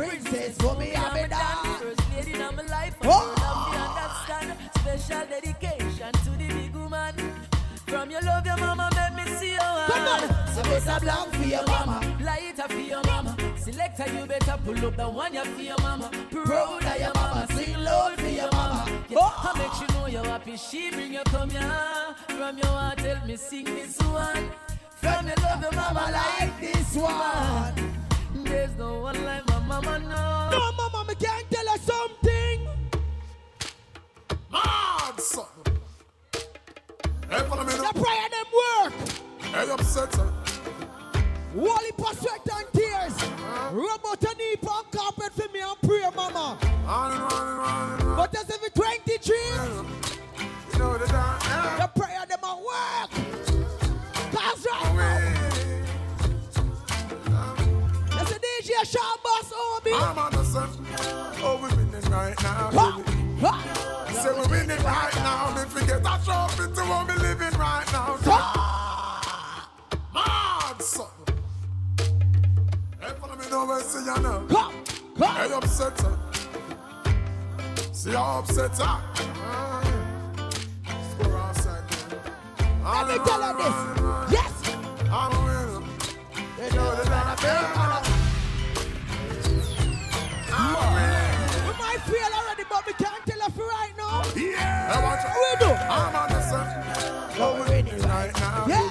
hand. 10.87 10.87
So 10.87 10.97
a 10.97 11.01
blank 11.01 11.35
for 11.35 11.43
your 11.49 11.67
mama. 11.67 12.17
Lighter 12.23 12.69
for 12.69 12.79
your 12.81 13.03
mama. 13.05 13.37
Selector, 13.57 14.07
you 14.13 14.27
better 14.27 14.59
pull 14.65 14.87
up 14.87 14.97
the 14.97 15.09
one 15.09 15.35
you 15.35 15.45
for 15.45 15.63
your 15.63 15.79
mama. 15.81 16.11
Proud 16.31 16.85
of 16.85 17.01
your 17.01 17.15
mama. 17.15 17.47
Sing 17.55 17.79
loud 17.83 18.21
for 18.21 18.29
your 18.29 18.51
mama. 18.53 18.85
Yeah, 19.09 19.19
Oh. 19.21 19.53
I 19.55 19.59
make 19.59 19.81
you 19.81 19.95
know 19.97 20.07
you're 20.07 20.25
happy. 20.31 20.57
She 20.57 20.91
bring 20.91 21.13
you 21.15 21.23
come 21.25 21.51
here. 21.51 22.15
From 22.29 22.59
your 22.59 22.67
heart, 22.67 22.99
tell 22.99 23.27
me 23.27 23.37
sing 23.37 23.65
this 23.65 23.99
one. 23.99 24.51
From 24.97 25.27
your 25.27 25.37
love, 25.37 25.63
your 25.63 25.73
mama 25.73 26.11
like 26.13 26.61
this 26.61 26.97
one. 26.97 27.75
There's 28.45 28.75
no 28.77 29.01
one 29.01 29.25
like 29.25 29.47
my 29.49 29.59
mama, 29.61 29.99
no. 29.99 30.51
No, 30.59 30.73
mama, 30.73 31.05
me 31.09 31.15
can't 31.15 31.51
tell 31.51 31.67
her 31.67 31.79
something. 31.79 32.69
Hard 34.51 35.21
something. 35.21 35.77
Hey, 37.31 37.39
follow 37.49 37.65
me 37.65 37.73
The 37.73 37.83
now. 37.83 37.93
prayer 37.93 38.29
them 38.31 38.47
work. 38.61 38.93
Hey, 39.43 39.71
upset, 39.71 40.13
sir. 40.15 40.33
Wally 41.55 41.91
sweat 42.15 42.49
and 42.53 42.67
tears. 42.73 43.15
Rub 43.73 44.01
out 44.07 44.23
your 44.23 44.35
knee 44.35 44.57
on 44.69 44.85
carpet 44.91 45.33
for 45.33 45.49
me 45.53 45.61
and 45.61 45.81
pray, 45.83 46.03
mama. 46.15 46.59
But 48.17 48.37
as 48.37 48.51
if 48.51 48.63
it's 48.63 48.75
23, 48.75 49.37
You 50.73 50.79
know 50.79 50.99
the 50.99 51.07
time. 51.07 51.79
The 51.79 51.89
prayer 52.01 52.27
them 52.29 52.39
at 52.43 52.59
work. 52.59 53.11
Cause 54.33 54.67
right 54.67 55.35
now, 57.29 57.55
that's 58.11 58.33
a 58.33 58.39
DJ 58.41 58.71
Shortboss 58.85 59.53
Obi. 59.55 59.93
I'm 59.95 60.19
on 60.19 60.33
the 60.33 60.45
sun. 60.45 60.69
Oh, 61.43 61.59
we're 61.63 61.69
winning 61.77 62.11
right 62.11 62.43
now. 62.43 62.71
Ha, 62.73 63.03
baby. 63.07 63.41
ha. 63.41 64.11
Say 64.13 64.33
we're 64.33 64.49
winning 64.49 64.83
right 64.83 65.15
now. 65.17 65.55
trophy 66.25 66.75
to 66.75 66.83
what 66.83 67.07
me 67.07 67.15
living 67.15 67.59
right 67.59 67.87
now. 67.93 68.17
Mad 70.13 70.83
something. 70.83 71.14
Hey, 73.55 73.61
follow 73.61 73.71
I 73.71 73.83
see 73.83 74.05
you 74.05 74.19
now. 74.21 74.43
Hey, 75.17 75.53
upset 75.55 76.01
her. 76.01 76.19
See 77.93 78.11
how 78.11 78.39
upset 78.41 78.77
her. 78.79 79.01
Score 81.11 81.37
outside 81.39 81.85
there. 81.89 82.21
Let 82.83 83.07
me 83.07 83.15
tell 83.25 83.43
her 83.43 83.55
this. 83.55 83.77
Yes. 84.33 84.53
I'm 85.09 85.31
a 85.31 85.35
winner. 85.45 85.83
They 86.59 86.69
know 86.75 86.91
the 86.97 87.05
man 87.09 87.27
of 87.31 87.39
big 87.39 87.65
We 91.63 91.73
might 91.79 92.03
feel 92.11 92.33
already, 92.35 92.65
but 92.69 92.83
we 92.89 92.93
can't 92.95 93.23
tell 93.25 93.43
if 93.47 93.57
right 93.57 93.95
now. 93.97 94.25
Yeah. 94.35 94.93
Hey, 94.93 95.01
watch 95.01 95.25
out. 95.25 95.37
We 95.39 95.51
do. 95.61 95.71
I'm 95.73 96.17
on 96.17 96.29
the 96.29 96.41
sun. 96.43 96.67
Oh, 97.39 97.55
we're 97.61 97.69
right 98.09 98.35
now. 98.35 98.67
Yes. 98.67 98.84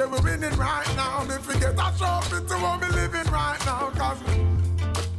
Say 0.00 0.06
we're 0.06 0.22
winning 0.22 0.56
right 0.56 0.96
now. 0.96 1.24
Me 1.24 1.34
forget 1.42 1.74
a 1.74 1.92
trophy 1.98 2.46
to 2.46 2.54
what 2.54 2.80
me 2.80 2.88
living 2.88 3.30
right 3.30 3.58
now. 3.66 3.90
Cause, 3.90 4.18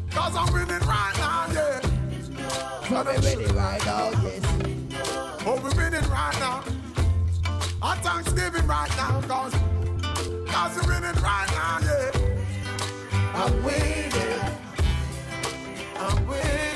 cause 0.09 0.35
I'm 0.35 0.51
winning 0.51 0.87
right 0.87 1.13
now, 1.17 1.45
yeah. 1.53 1.81
So 2.89 3.03
we're 3.03 3.21
winning 3.21 3.55
right 3.55 3.85
now, 3.85 4.09
yes. 4.23 4.43
Oh, 5.45 5.59
we're 5.61 5.75
winning 5.75 6.09
right 6.09 6.35
now. 6.39 6.63
Our 7.83 7.95
Thanksgiving 7.97 8.65
right 8.65 8.89
now, 8.97 9.21
cause, 9.27 9.53
cause 10.47 10.75
we're 10.77 10.93
winning 10.93 11.21
right 11.21 11.49
now, 11.51 11.77
yeah. 11.83 12.11
I'm 13.35 13.63
winning. 13.63 14.41
I'm 15.95 16.25
winning. 16.25 16.75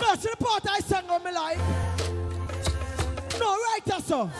That's 0.00 0.22
the 0.22 0.34
part 0.40 0.66
I 0.70 0.80
sang 0.80 1.10
on 1.10 1.22
my 1.22 1.32
life. 1.32 1.60
No, 3.38 3.46
right, 3.46 4.02
so. 4.02 4.30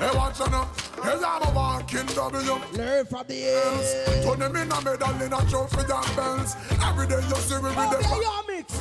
Hey, 0.00 0.16
watch 0.16 0.40
out 0.40 0.50
now. 0.50 0.64
Hey, 1.04 1.12
I'm 1.22 1.42
a 1.42 1.52
walking 1.54 2.06
W. 2.06 2.52
Learn 2.72 3.04
from 3.04 3.24
the 3.28 3.48
ends. 3.52 4.24
Turn 4.24 4.38
them 4.38 4.56
in 4.56 4.72
a 4.72 4.80
medal 4.80 5.20
in 5.20 5.30
a 5.30 5.50
trophy 5.50 5.80
and 5.80 6.16
bells. 6.16 6.56
Every 6.82 7.06
day 7.06 7.20
you 7.20 7.36
see 7.36 7.56
me 7.56 7.68
with 7.68 7.76
them. 7.76 8.00
yeah, 8.00 8.20
yeah, 8.24 8.40
mix. 8.48 8.72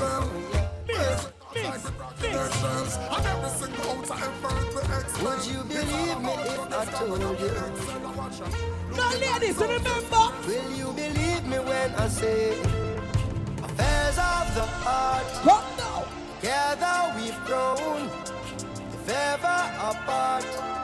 Mix, 0.88 1.28
mix, 1.54 1.84
mix. 2.22 2.98
And 2.98 3.26
every 3.28 3.50
single 3.50 3.92
ounce 3.92 4.10
of 4.10 4.22
effort 4.24 4.72
we 4.72 4.80
expend. 4.96 5.28
Would 5.28 5.44
you 5.46 5.60
believe 5.68 6.20
me 6.24 6.34
if 6.40 6.72
I 6.72 6.86
told 6.86 7.20
you? 7.20 7.52
Now, 8.96 9.12
ladies, 9.20 9.58
remember. 9.58 10.24
Will 10.48 10.72
you 10.72 10.88
believe 10.94 11.44
me 11.46 11.60
when 11.60 11.96
I 11.96 12.08
say 12.08 12.52
affairs 13.62 14.18
of 14.18 14.56
the 14.56 14.66
heart? 14.88 15.28
Come 15.44 15.68
now. 15.78 16.06
Together 16.40 17.14
we've 17.18 17.44
grown, 17.46 18.08
if 18.94 19.10
ever 19.10 19.60
apart. 19.84 20.79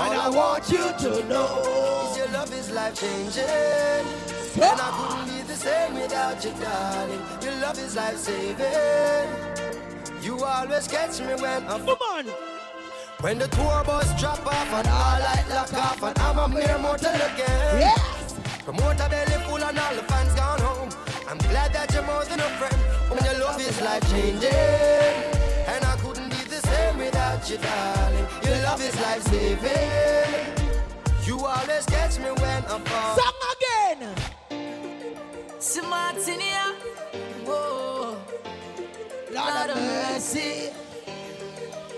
And 0.00 0.14
I 0.14 0.28
want 0.28 0.70
you 0.70 0.78
to 0.78 1.24
know. 1.28 2.14
your 2.16 2.28
love 2.28 2.52
is 2.54 2.70
life 2.70 2.94
changing. 3.00 3.44
And 3.44 4.80
I 4.80 4.88
couldn't 4.96 5.26
be 5.36 5.42
the 5.42 5.54
same 5.56 5.94
without 5.94 6.44
you, 6.44 6.52
darling. 6.62 7.22
Your 7.42 7.54
love 7.60 7.78
is 7.78 7.96
life 7.96 8.16
saving. 8.16 9.28
You 10.22 10.44
always 10.44 10.86
catch 10.88 11.20
me 11.20 11.34
when 11.42 11.66
I'm 11.68 11.84
Come 11.86 11.98
on. 12.14 12.24
when 13.20 13.38
the 13.38 13.48
tour 13.48 13.82
bus 13.84 14.08
drop 14.20 14.44
off 14.46 14.72
and 14.78 14.88
all 14.88 15.20
light 15.20 15.46
lock 15.50 15.72
off 15.74 16.02
and 16.02 16.18
I'm 16.18 16.38
a 16.38 16.48
mere 16.48 16.78
mortal 16.78 17.14
again. 17.14 17.80
Yes. 17.80 18.34
Promoter 18.64 19.08
belly 19.08 19.38
full 19.46 19.62
and 19.62 19.78
all 19.78 19.94
the 19.94 20.02
fans 20.02 20.34
gone 20.34 20.60
home. 20.60 20.90
I'm 21.28 21.38
glad 21.38 21.72
that 21.72 21.92
you're 21.94 22.02
more 22.02 22.24
than 22.24 22.40
a 22.40 22.48
friend. 22.58 22.76
When 23.10 23.24
your 23.24 23.38
love 23.44 23.60
is 23.60 23.80
life 23.80 24.10
changing. 24.10 25.37
Same 27.42 27.58
you, 27.58 27.64
darling. 27.64 28.26
Your 28.44 28.62
love 28.64 28.80
is 28.80 29.00
life 29.00 29.22
saving. 29.22 30.68
You 31.26 31.38
always 31.44 31.86
catch 31.86 32.18
me 32.18 32.30
when 32.30 32.64
I'm 32.68 32.82
fall. 32.84 33.16
Song 33.16 33.34
again. 33.54 34.14
Smartinia. 35.58 36.74
Whoa. 37.44 38.16
Lord 39.32 39.70
of 39.70 39.76
mercy. 39.76 40.70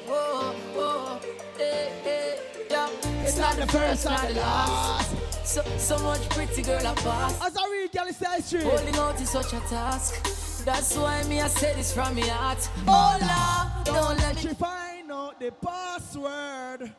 Whoa, 0.07 0.53
whoa. 0.74 1.20
Hey, 1.57 1.90
hey. 2.03 2.38
Yeah. 2.70 2.88
It's 3.22 3.38
not 3.38 3.57
the 3.57 3.66
first, 3.66 4.05
not 4.05 4.29
the 4.29 4.35
last. 4.35 5.16
So, 5.44 5.62
so 5.79 5.98
much 6.00 6.29
pretty 6.31 6.62
girl 6.62 6.87
I 6.87 6.94
pass. 6.94 7.40
As 7.44 7.57
I 7.57 7.68
read 7.70 7.92
Gally 7.92 8.12
Style 8.12 8.40
Street. 8.40 8.62
Holding 8.64 8.96
out 8.96 9.20
is 9.20 9.31
such 9.31 9.53
a 9.53 9.61
task. 9.68 10.64
That's 10.64 10.96
why 10.96 11.22
me 11.24 11.40
I 11.40 11.48
say 11.48 11.74
this 11.74 11.92
from 11.92 12.14
my 12.14 12.22
heart. 12.22 12.68
Oh, 12.87 13.18
Lord, 13.20 13.87
Don't 13.87 14.18
let 14.18 14.44
me 14.44 14.55
find 14.55 14.99
out 15.11 15.38
the 15.40 15.51
password. 15.53 16.92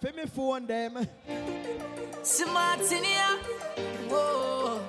For 0.00 0.12
me 0.12 0.26
phone 0.26 0.66
them. 0.66 1.08
Smartinia. 2.22 3.06
Ah, 3.18 3.38
whoa. 4.08 4.80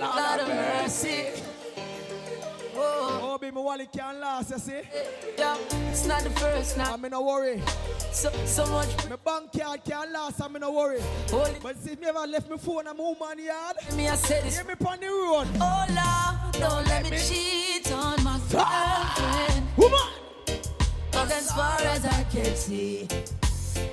Lord 0.00 0.40
of 0.40 0.48
mercy. 0.48 1.26
Whoa. 2.74 3.20
Oh, 3.22 3.38
baby, 3.38 3.54
my 3.54 3.60
wallet 3.60 3.92
can't 3.92 4.18
last, 4.18 4.50
you 4.50 4.58
see? 4.58 4.80
Yeah, 5.38 5.56
it's 5.90 6.06
not 6.06 6.22
the 6.22 6.30
first 6.30 6.76
now. 6.76 6.94
I'm 6.94 7.04
in 7.04 7.10
no 7.12 7.22
worry. 7.22 7.62
So, 8.10 8.30
so 8.44 8.66
much. 8.66 8.88
My 9.08 9.16
bank 9.16 9.52
card 9.52 9.84
can't 9.84 10.10
last, 10.10 10.40
I'm 10.42 10.56
in 10.56 10.62
no 10.62 10.72
worry. 10.72 11.00
Holy. 11.30 11.54
But 11.62 11.76
see, 11.76 11.94
me 11.96 12.06
ever 12.08 12.26
left 12.26 12.50
my 12.50 12.56
phone 12.56 12.88
at 12.88 12.96
my 12.96 13.02
woman 13.02 13.44
yard, 13.44 13.76
Me 13.94 14.08
I 14.08 14.16
say 14.16 14.40
this. 14.42 14.56
hear 14.56 14.64
me 14.64 14.74
on 14.86 15.00
the 15.00 15.06
road. 15.06 15.48
Oh 15.60 15.86
Lord, 15.88 16.54
don't 16.54 16.86
let 16.88 17.08
me 17.10 17.18
cheat 17.18 17.92
on 17.92 18.22
my 18.24 18.40
ah! 18.54 19.14
girlfriend. 19.16 19.66
Woman! 19.76 20.21
But 21.22 21.30
as 21.34 21.52
far 21.52 21.78
as 21.82 22.04
I 22.04 22.24
can 22.32 22.52
see, 22.56 23.06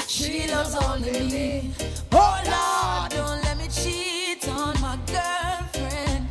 she 0.07 0.47
loves 0.47 0.73
only 0.73 1.11
me. 1.29 1.71
Oh, 2.11 2.17
oh 2.17 2.41
Lord, 2.49 3.11
don't 3.11 3.43
let 3.43 3.55
me 3.55 3.67
cheat 3.67 4.49
on 4.49 4.73
my 4.81 4.97
girlfriend. 5.05 6.25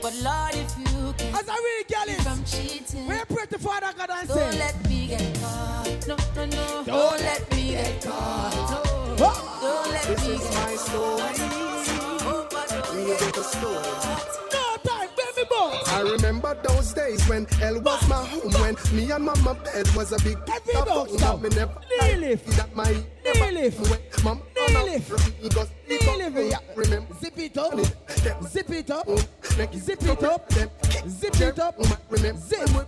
But 0.00 0.14
Lord, 0.22 0.54
if 0.54 0.78
you 0.78 1.12
can 1.18 1.34
As 1.34 1.48
I 1.48 1.56
read 1.56 1.88
Gally, 1.88 2.14
from 2.22 2.44
cheating, 2.44 3.08
we 3.08 3.16
pray 3.34 3.46
to 3.46 3.58
Father 3.58 3.92
God 3.98 4.10
and 4.10 4.28
don't 4.28 4.58
let 4.58 4.88
me 4.88 5.08
get 5.08 5.40
caught. 5.40 6.06
No, 6.06 6.16
no, 6.36 6.44
no. 6.44 6.84
Don't 6.86 7.20
let 7.22 7.50
me 7.50 7.70
get 7.72 8.00
caught. 8.00 8.70
No. 8.70 9.16
Oh, 9.26 9.58
Don't 9.60 9.92
let 9.92 10.04
This 10.04 10.28
me 10.28 10.34
is 10.34 10.40
get 10.40 10.54
my 10.54 10.76
story. 10.76 11.71
I 16.02 16.10
remember 16.10 16.58
those 16.64 16.92
days 16.94 17.28
when 17.28 17.44
hell 17.46 17.80
was 17.80 18.08
my 18.08 18.16
home, 18.26 18.50
when 18.54 18.76
me 18.92 19.08
and 19.12 19.24
mama 19.24 19.54
bed 19.54 19.86
was 19.94 20.10
a 20.10 20.18
big 20.24 20.36
Every 20.52 20.74
dog 20.74 21.08
phone. 21.08 21.42
Me 21.42 21.48
never 21.50 21.78
Knee 22.00 22.16
lift. 22.16 22.46
that 22.56 22.74
my 22.74 22.90
Knee 23.24 23.52
lift. 23.52 23.80
when 23.88 24.00
mama 24.24 24.40
Knee 24.56 24.74
goes 24.74 25.68
he 25.86 25.98
Knee 25.98 26.04
goes 26.04 26.18
lift, 26.18 26.50
yeah. 26.50 26.58
remember 26.74 27.14
Zip 27.20 27.38
it 27.38 27.56
up. 27.56 27.78
Zip 28.48 28.70
it 28.70 28.90
up. 28.90 29.08
Zip 29.76 30.02
it 30.02 30.22
up. 30.24 30.52
Zip 31.08 31.40
it 31.40 31.58
up. 31.60 31.78
remember 32.10 32.40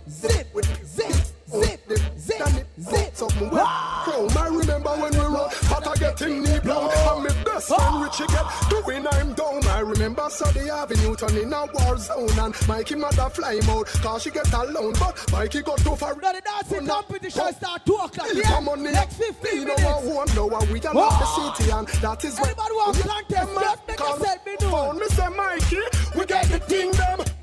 Zip, 0.09 0.47
zip, 0.85 1.25
zip, 1.63 1.81
zip, 1.89 2.47
zip, 2.47 2.67
zip. 2.79 3.15
something 3.15 3.49
well 3.49 3.65
chrome 4.03 4.37
I 4.37 4.47
remember 4.47 4.89
when 4.89 5.11
we 5.11 5.19
run 5.19 5.49
but 5.69 5.87
I 5.87 5.95
get 5.95 6.21
in 6.21 6.43
knee 6.43 6.59
blown 6.59 6.91
and 6.91 7.23
me 7.23 7.29
best 7.43 7.71
ah. 7.71 7.77
friend 7.77 8.03
Richie 8.03 8.27
get. 8.27 8.45
Doing 8.69 9.07
I'm 9.07 9.33
down. 9.33 9.67
I 9.67 9.79
remember 9.79 10.29
Sunday 10.29 10.69
Avenue 10.69 11.15
turn 11.15 11.37
in 11.37 11.53
a 11.53 11.65
war 11.73 11.97
zone. 11.97 12.39
And 12.39 12.67
Mikey 12.67 12.95
mother 12.95 13.29
fly 13.29 13.55
him 13.55 13.69
out 13.69 13.87
cause 13.87 14.23
she 14.23 14.31
get 14.31 14.51
alone. 14.53 14.93
But 14.99 15.25
Mikey 15.31 15.61
got 15.61 15.79
too 15.79 15.95
far. 15.95 16.15
Now 16.15 16.33
the 16.33 16.41
dancing 16.41 16.87
competition 16.87 17.53
start 17.53 17.85
2 17.85 17.93
o'clock. 17.93 18.27
Yeah? 18.33 18.75
Next 18.75 19.17
15 19.17 19.55
You 19.59 19.65
know 19.65 19.75
minutes. 19.75 20.07
what 20.07 20.35
know 20.35 20.47
we 20.71 20.79
can 20.79 20.93
love 20.93 21.19
the 21.19 21.25
ah. 21.25 21.53
city 21.55 21.71
and 21.71 21.87
that 21.87 22.23
is 22.23 22.37
why 22.39 22.47
Anybody 22.47 22.73
want 22.73 22.97
contest, 22.99 23.59
just 23.59 23.87
make 23.87 23.99
yourself 23.99 24.45
be 24.45 24.55
known. 24.61 24.71
Phone 24.71 24.99
me 24.99 25.05
say 25.07 25.29
Mikey, 25.29 25.81
we 26.17 26.25
get 26.25 26.45
the 26.49 26.59
thing 26.59 26.91
them. 26.91 27.34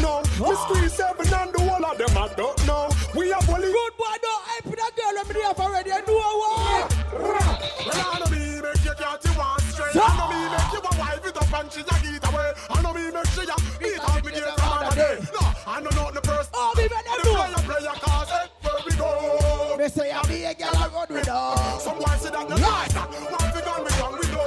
No, 0.00 0.20
me 0.40 0.54
squeeze 0.56 0.92
seven 0.92 1.26
and 1.32 1.52
the 1.52 1.60
whole 1.60 1.84
of 1.84 1.96
them 1.98 2.16
I 2.16 2.28
don't 2.36 2.66
know. 2.66 2.90
We 3.16 3.30
have 3.30 3.48
only 3.48 3.68
Good 3.72 3.92
boy, 3.96 4.16
don't 4.20 4.42
hype 4.44 4.76
that 4.76 4.92
girl 4.96 5.14
when 5.16 5.28
me 5.28 5.32
there 5.40 5.54
for 5.54 5.62
already. 5.62 5.92
I 5.92 6.00
know 6.04 6.16
what. 6.40 6.88
Well, 7.16 8.00
I 8.00 8.18
know 8.20 8.28
me 8.28 8.60
make 8.60 8.84
you 8.84 8.94
catch 8.96 9.24
you 9.24 9.32
one 9.40 9.60
straight. 9.72 9.96
I 9.96 10.04
know 10.16 10.28
me 10.28 10.40
make 10.52 10.72
you 10.72 10.80
a 10.84 10.92
wife 11.00 11.24
it 11.24 11.36
up 11.36 11.52
and 11.52 11.72
she 11.72 11.80
a 11.80 11.84
get 11.84 12.28
away. 12.28 12.52
I 12.68 12.82
know 12.82 12.92
me 12.92 13.10
make 13.10 13.26
she 13.32 13.42
a 13.48 13.56
beat 13.80 14.00
out 14.04 14.24
me 14.24 14.30
there 14.32 14.52
from 14.52 14.68
another 14.68 14.96
day. 14.96 15.16
No, 15.32 15.42
I 15.66 15.80
know 15.80 15.92
not 15.96 16.12
the 16.14 16.22
first. 16.28 16.50
Oh, 16.54 16.72
me 16.76 16.82
make 16.84 16.92
them 16.92 17.16
The 17.16 17.24
know. 17.24 17.36
player 17.40 17.62
player 17.64 17.96
cause 18.04 18.32
it 18.36 18.48
where 18.60 18.80
we 18.84 18.92
go. 19.00 19.76
Me 19.80 19.88
say 19.88 20.12
I 20.12 20.20
be 20.28 20.44
a 20.44 20.52
girl 20.54 20.76
I 20.76 20.88
run 20.92 21.08
with 21.08 21.28
oh. 21.28 21.56
her. 21.56 21.80
Some 21.80 21.98
boys 22.00 22.20
say 22.20 22.30
that 22.30 22.44
no 22.48 22.56
like 22.56 22.92
that. 22.92 23.08
One 23.08 23.48
thing 23.48 23.64
on 23.64 23.80
me 23.80 23.92
gun 23.96 24.12
we 24.12 24.26
go. 24.28 24.44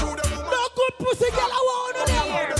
Shoot 0.00 0.16
them. 0.24 0.32
No 0.48 0.62
good 0.72 0.94
pussy 1.04 1.28
girl 1.36 1.52
I 1.52 1.60
want 1.68 1.96
on 2.00 2.06
there. 2.08 2.57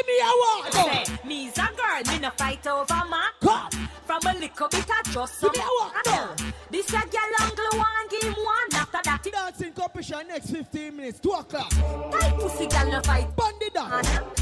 Give 0.00 0.06
me 0.06 0.20
a 0.22 0.32
one. 0.32 0.72
Say, 0.72 1.18
me's 1.26 1.58
a 1.58 1.68
girl, 1.76 2.14
me 2.14 2.20
no 2.20 2.30
fight 2.30 2.66
over 2.66 2.94
man. 3.10 3.30
Come. 3.42 3.88
From 4.06 4.22
a 4.26 4.38
little 4.38 4.68
bit 4.68 4.80
of 4.80 5.12
just 5.12 5.38
some 5.38 5.50
Give 5.52 5.62
me 5.62 5.68
a 5.68 6.10
no. 6.10 6.36
This 6.70 6.88
a 6.88 7.00
girl 7.00 7.34
angle 7.40 7.78
one 7.78 8.08
game 8.08 8.32
one 8.32 8.80
after 8.80 9.00
that 9.04 9.26
it 9.26 9.32
Dancing 9.32 9.72
competition 9.72 10.28
next 10.28 10.50
15 10.50 10.96
minutes. 10.96 11.20
2 11.20 11.30
o'clock. 11.30 11.70
tight 11.70 12.34
pussy 12.38 12.66
girl 12.66 12.90
no 12.90 13.00
fight. 13.02 13.36
Bandy 13.36 13.68
that. 13.74 14.39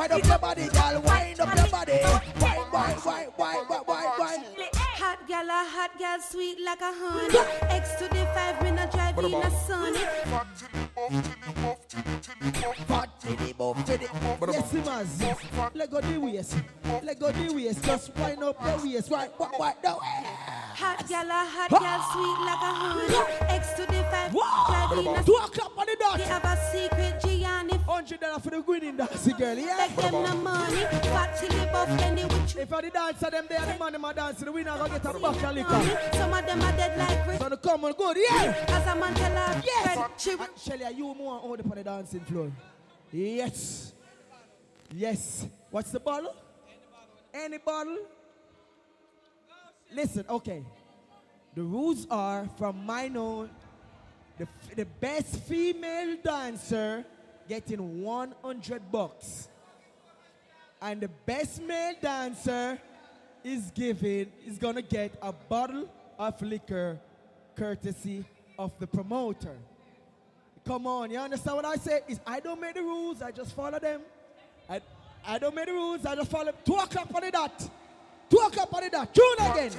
Wind 0.00 0.12
up 0.12 0.24
your 0.24 0.38
body, 0.38 0.66
girl. 0.68 1.02
Wind 1.02 1.40
up 1.40 1.56
your 1.56 1.68
body. 1.68 1.92
Wine, 2.40 2.56
wine, 2.72 2.96
wine, 3.04 3.26
wine, 3.36 3.56
wine, 3.68 3.84
wine, 3.86 4.08
wine. 4.18 4.44
Hot 4.96 5.28
gal, 5.28 5.44
a 5.44 5.60
hot 5.68 5.90
gal, 5.98 6.18
sweet 6.22 6.56
like 6.64 6.80
a 6.80 6.90
honey. 6.90 7.36
X 7.68 7.96
to 7.96 8.08
the 8.08 8.24
five, 8.34 8.62
me 8.62 8.70
not 8.70 8.90
drive 8.90 9.18
in 9.18 9.34
a 9.34 9.50
sunny. 9.50 9.98
Fat 12.88 13.20
to 13.20 13.36
the 13.36 13.52
buff 13.52 13.84
to 13.84 13.98
the 13.98 14.08
Yes, 14.50 14.72
Maz. 14.72 15.70
Let 15.74 15.90
go 15.90 16.00
the 16.00 16.18
waist. 16.18 16.56
Let 17.02 17.20
go 17.20 17.30
the 17.30 17.52
waist. 17.52 17.84
Just 17.84 18.16
wind 18.16 18.42
up 18.42 18.56
your 18.64 18.78
waist. 18.82 19.10
Right, 19.10 19.30
right, 19.38 19.50
right. 19.60 19.84
No. 19.84 20.00
Hot 20.00 21.06
gal, 21.10 21.26
a 21.26 21.44
hot 21.44 21.70
gal, 21.70 22.00
sweet 22.08 22.40
like 22.48 22.62
a 22.64 22.72
honey. 22.72 23.54
X 23.54 23.74
to 23.74 23.84
the 23.84 24.02
five, 24.10 24.32
drive 24.32 24.92
in 24.92 25.14
a 25.14 25.22
Two 25.24 25.34
o'clock 25.34 25.72
on 25.76 25.84
the 25.84 25.96
dot. 26.00 26.16
They 26.16 26.24
have 26.24 26.44
a 26.44 26.56
secret 26.72 27.20
Gianni. 27.22 27.79
Hundred 27.90 28.20
dollar 28.20 28.38
for 28.38 28.50
the 28.50 28.60
winning 28.60 28.96
dancing 28.96 29.36
girl, 29.36 29.58
yeah. 29.58 29.88
Beg 29.88 29.96
them 29.96 30.12
no 30.12 30.34
money. 30.36 30.76
Fat 30.76 31.36
chili 31.40 31.66
buff, 31.72 31.88
penny 31.98 32.22
with 32.22 32.56
If 32.56 32.72
I 32.72 32.80
the 32.82 32.90
dancer, 32.90 33.30
them 33.30 33.46
there, 33.48 33.60
the 33.60 33.78
man, 33.80 33.92
them 33.92 34.04
a 34.04 34.14
dancing, 34.14 34.44
the 34.44 34.52
winner 34.52 34.78
gonna 34.78 34.98
get 35.00 35.04
a 35.16 35.18
buck 35.18 35.42
of 35.42 35.54
liquor. 35.54 35.98
Some 36.12 36.32
of 36.32 36.46
them 36.46 36.62
are 36.62 36.72
dead 36.72 36.96
like 36.96 37.26
Rick. 37.26 37.40
So 37.40 37.48
the 37.48 37.56
come 37.56 37.84
on, 37.84 37.92
good, 37.94 38.16
yeah. 38.16 38.64
As 38.68 38.86
a 38.86 38.94
man 38.94 39.14
tell 39.14 39.32
her, 39.32 39.62
Yes. 39.66 40.10
she 40.18 40.30
And 40.30 40.40
Shelly, 40.56 40.84
are 40.84 40.92
you 40.92 41.14
more 41.14 41.40
on 41.42 41.58
the 41.74 41.82
dancing 41.84 42.20
floor? 42.20 42.52
Yes. 43.10 43.92
Yes. 44.94 45.46
What's 45.72 45.90
the 45.90 46.00
bottle? 46.00 46.34
Any 47.34 47.58
bottle? 47.58 47.98
Listen, 49.92 50.24
okay. 50.30 50.62
The 51.56 51.62
rules 51.62 52.06
are 52.08 52.48
from 52.56 52.86
my 52.86 53.08
known, 53.08 53.50
the, 54.38 54.46
the 54.76 54.84
best 54.84 55.40
female 55.40 56.16
dancer 56.22 57.04
getting 57.50 58.00
100 58.00 58.92
bucks. 58.92 59.48
And 60.80 61.00
the 61.00 61.08
best 61.26 61.60
male 61.60 61.94
dancer 62.00 62.78
is 63.42 63.72
giving, 63.74 64.30
is 64.46 64.56
gonna 64.56 64.82
get 64.82 65.18
a 65.20 65.32
bottle 65.32 65.88
of 66.16 66.40
liquor 66.42 67.00
courtesy 67.56 68.24
of 68.56 68.70
the 68.78 68.86
promoter. 68.86 69.56
Come 70.64 70.86
on, 70.86 71.10
you 71.10 71.18
understand 71.18 71.56
what 71.56 71.64
I 71.64 71.74
say? 71.74 72.02
Is 72.06 72.20
I 72.24 72.38
don't 72.38 72.60
make 72.60 72.74
the 72.74 72.82
rules, 72.82 73.20
I 73.20 73.32
just 73.32 73.52
follow 73.56 73.80
them. 73.80 74.02
I, 74.68 74.80
I 75.26 75.40
don't 75.40 75.54
make 75.56 75.66
the 75.66 75.72
rules, 75.72 76.06
I 76.06 76.14
just 76.14 76.30
follow. 76.30 76.52
Two 76.64 76.74
o'clock 76.74 77.08
on 77.12 77.20
the 77.20 77.32
dot. 77.32 77.68
Two 78.30 78.36
o'clock 78.38 78.72
on 78.72 78.82
the 78.84 78.90
dot. 78.90 79.12
Tune 79.12 79.24
again. 79.40 79.72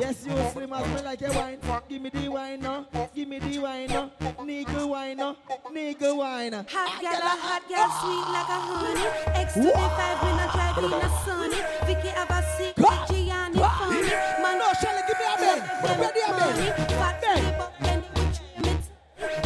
Yes, 0.00 0.24
you 0.26 0.32
slim 0.52 0.72
as 0.72 0.86
me 0.88 1.02
like 1.02 1.20
a 1.20 1.32
wine. 1.32 1.58
Give 1.86 2.00
me 2.00 2.08
the 2.08 2.28
wine 2.30 2.60
now. 2.60 2.86
Give 3.14 3.28
me 3.28 3.38
the 3.38 3.58
wine 3.58 3.88
now. 3.88 4.10
Nigga 4.40 4.88
wine 4.88 5.16
now. 5.18 5.36
Nigga 5.70 6.16
wine 6.16 6.50
now. 6.52 6.64
Hot 6.70 7.00
gal, 7.02 7.12
a 7.12 7.36
hot 7.36 7.68
girl, 7.68 7.90
sweet 8.00 8.26
like 8.32 8.48
a 8.48 8.58
honey. 8.58 9.04
Ah. 9.04 9.40
X 9.40 9.54
to 9.54 9.60
the 9.60 9.72
five, 9.72 10.18
we 10.22 10.30
not 10.32 10.48
drive 10.54 10.78
in 10.78 10.92
a 10.92 11.08
sunny. 11.24 11.60
Vicky 11.84 12.08
have 12.08 12.30
a 12.30 12.40
secret 12.56 12.86
ah. 12.88 13.06
Gianni 13.10 13.60
ah. 13.60 13.68
funny. 13.78 14.00
Man, 14.42 14.58
no, 14.58 14.72
Shelly, 14.80 15.02
give 15.06 15.18
me 15.20 15.26
a 15.28 15.36
man. 15.44 15.58
Ready 16.00 16.20
a 16.24 16.30
bed. 16.32 16.56
Fat 16.96 17.20
chili 17.20 17.52
buff, 17.58 17.72
penny 17.80 18.08
with 18.16 18.40
mix. 18.64 18.80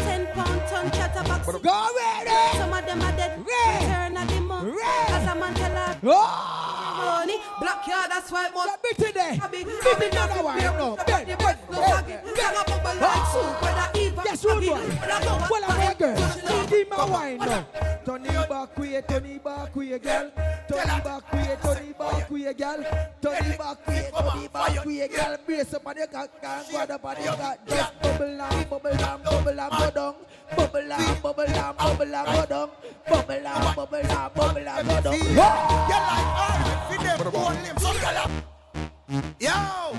Ten 0.04 0.26
pound 0.32 0.61
ton 0.70 0.87
chatterbox. 0.92 1.42
Go 1.58 1.88
ready. 1.98 2.58
Some 2.58 2.72
of 2.72 2.87
them 2.87 3.02
are 3.02 3.12
dead. 3.18 3.38
Return 3.38 4.16
of 4.16 4.28
the 4.28 4.40
month. 4.40 4.78
As 4.78 5.08
Ah! 6.14 6.59
a 6.59 6.71
man 6.71 6.97
tell 6.97 7.05
her, 7.05 7.21
money. 7.21 7.37
Black 7.61 7.87
yard, 7.87 8.11
that's 8.11 8.31
why 8.33 8.47
it 8.47 8.55
must 8.55 8.83
be 8.83 9.05
today. 9.05 9.40
Be 9.51 9.64
Give 9.64 9.99
me 9.99 10.09
another 10.09 10.42
one. 10.42 10.59
No, 10.59 10.97
bed. 11.07 11.29
Yes, 14.29 14.45
rude 14.45 14.61
boy. 14.61 14.77
Well, 15.51 15.64
I'm 15.69 15.91
a 15.91 15.95
girl. 15.95 16.67
Give 16.69 16.91
me 16.91 16.97
a 16.99 17.07
wine 17.11 17.38
now. 17.38 17.64
It 18.07 18.49
back 18.49 18.79
way, 18.79 18.95
it 18.97 19.09
back 19.43 19.75
way, 19.75 19.99
girl. 19.99 20.31
It 20.69 20.69
back 20.69 21.33
way, 21.33 21.41
it 21.41 21.62
back 21.99 22.31
way, 22.31 22.53
girl. 22.53 22.81
It 22.81 23.59
back 23.59 23.87
way, 23.88 23.97
it 23.97 24.53
back 24.53 24.85
way, 24.85 25.09
girl. 25.09 25.37
Brace 25.47 25.73
up 25.73 25.87
on 25.87 25.97
your 25.97 26.07
cock, 26.09 26.29
go 26.43 26.79
up 26.79 27.05
on 27.07 27.25
your 27.25 27.35
cock. 27.37 27.59
Just 27.67 28.03
bubble 28.03 28.41
and 28.43 28.69
bubble 28.69 28.91
and 28.91 29.25
bubble 29.25 29.61
and 29.61 29.71
go 29.73 29.91
down. 29.91 30.14
Bubble 30.55 30.93
and 30.93 31.23
bubble 31.23 31.43
and 31.45 31.77
bubble 31.79 32.14
and 32.14 32.27
go 32.27 32.47
down. 32.47 32.71
Bubble 33.09 33.33
and 33.33 33.77
bubble 33.77 33.97
and 33.97 34.35
bubble 34.35 34.69
and 34.69 34.88
go 34.88 35.01
down. 35.01 35.14
You 35.14 35.35
like 35.37 36.29
alright 36.37 37.17
for 37.17 37.25
them 37.25 37.33
whole 37.33 37.53
limbs. 37.62 37.83
So 37.83 37.88
gyal 37.95 38.27
a- 38.27 38.58
Yo, 39.09 39.97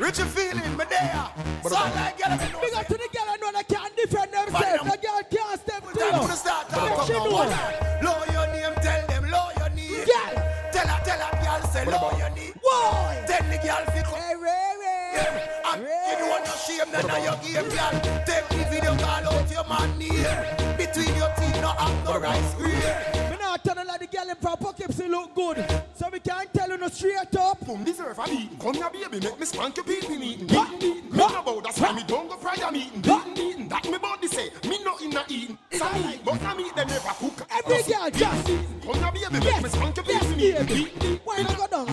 Richie 0.00 0.24
feeling 0.24 0.76
me 0.76 0.84
there. 0.90 1.30
So 1.62 1.76
I 1.76 1.94
like 1.94 2.18
gyal 2.18 2.34
a- 2.34 2.60
Big 2.60 2.74
up 2.74 2.86
to 2.88 2.94
the 2.94 3.08
girl 3.14 3.28
I 3.30 3.36
know 3.36 3.52
that 3.52 3.68
can't 3.68 3.94
defend 3.96 4.32
themselves. 4.32 4.82
The 4.90 4.98
girl 4.98 5.22
can't 5.30 5.60
step 5.60 5.82
to 5.92 5.98
Time 5.98 6.22
you. 6.22 6.26
to 6.26 6.34
start 6.34 6.66
Let 6.72 6.96
talk 6.96 7.06
she 7.06 7.12
about 7.12 7.30
know. 7.30 7.36
one. 7.38 8.02
Low 8.02 8.18
your 8.34 8.46
name, 8.50 8.74
tell 8.82 9.06
them 9.06 9.30
low 9.30 9.46
your 9.58 9.70
name. 9.70 10.04
Girl. 10.04 10.34
Tell 10.74 10.88
her, 10.90 11.00
tell 11.06 11.20
her, 11.22 11.32
girl, 11.38 11.70
say 11.70 11.84
low 11.86 12.10
your 12.18 12.30
name. 12.34 12.54
Whoa. 12.64 13.26
Tell 13.30 13.44
the 13.46 13.58
girl 13.62 13.84
fi 13.94 14.02
come. 14.02 14.18
Hey, 14.18 14.34
Ray, 14.34 14.74
Ray. 14.82 15.22
And 15.70 15.80
you 15.86 16.14
don't 16.18 16.28
want 16.28 16.44
no 16.44 16.54
shame, 16.66 16.90
none 16.90 17.06
of 17.14 17.22
your 17.22 17.38
game, 17.46 17.70
girl. 17.70 17.94
Take 18.26 18.48
the 18.50 18.66
video, 18.74 18.96
call 18.98 19.22
out 19.30 19.50
your 19.54 19.64
man 19.70 19.86
name. 20.02 20.76
Between 20.76 21.14
your 21.14 21.30
teeth, 21.38 21.62
no 21.62 21.70
have 21.78 22.04
no 22.04 22.18
rice 22.18 22.54
cream. 22.58 23.31
Not 23.52 23.64
tell 23.64 23.86
like 23.86 24.00
the 24.00 24.06
girl 24.06 24.30
in 24.30 24.36
front 24.36 24.60
pockets 24.60 24.96
she 24.96 25.08
look 25.08 25.34
good. 25.34 25.58
So 25.94 26.08
we 26.10 26.20
can't 26.20 26.50
tell 26.54 26.70
you 26.70 26.78
no 26.78 26.88
straight 26.88 27.36
up. 27.36 27.60
Boom 27.66 27.84
deserve 27.84 28.18
a 28.18 28.24
beating. 28.24 28.56
Come 28.58 28.72
here, 28.72 28.88
baby, 28.88 29.20
make 29.26 29.38
me 29.38 29.44
spank 29.44 29.76
your 29.76 29.84
pee 29.84 29.98
eating. 29.98 30.20
Beating, 30.20 30.46
beating. 30.46 31.10
Me 31.10 31.18
no 31.18 31.42
bow, 31.42 31.60
that's 31.60 31.78
why 31.78 31.92
me 31.92 32.02
don't 32.06 32.30
go 32.30 32.36
prayer 32.36 32.72
meeting. 32.72 33.02
Beating, 33.02 33.34
beating. 33.34 33.68
That 33.68 33.84
me 33.84 33.98
body 33.98 34.26
say. 34.28 34.48
Me 34.66 34.82
no 34.82 34.96
inna 35.02 35.22
eating. 35.28 35.58
Some 35.70 35.96
eat, 35.98 36.24
but 36.24 36.42
I 36.42 36.54
meet 36.54 36.74
them 36.74 36.88
never 36.88 37.08
cook. 37.10 37.46
Every 37.50 37.82
girl 37.92 38.10
just 38.10 38.46
Come 38.46 39.16
here, 39.16 39.28
baby, 39.28 39.44
make 39.44 39.62
me 39.64 39.68
spank 39.68 39.96
your 39.96 40.04
pee 40.06 40.12
eating. 40.16 40.66
baby. 40.66 40.84
Beating, 40.98 41.20
Why 41.22 41.42
not 41.42 41.56
go 41.58 41.66
down? 41.66 41.86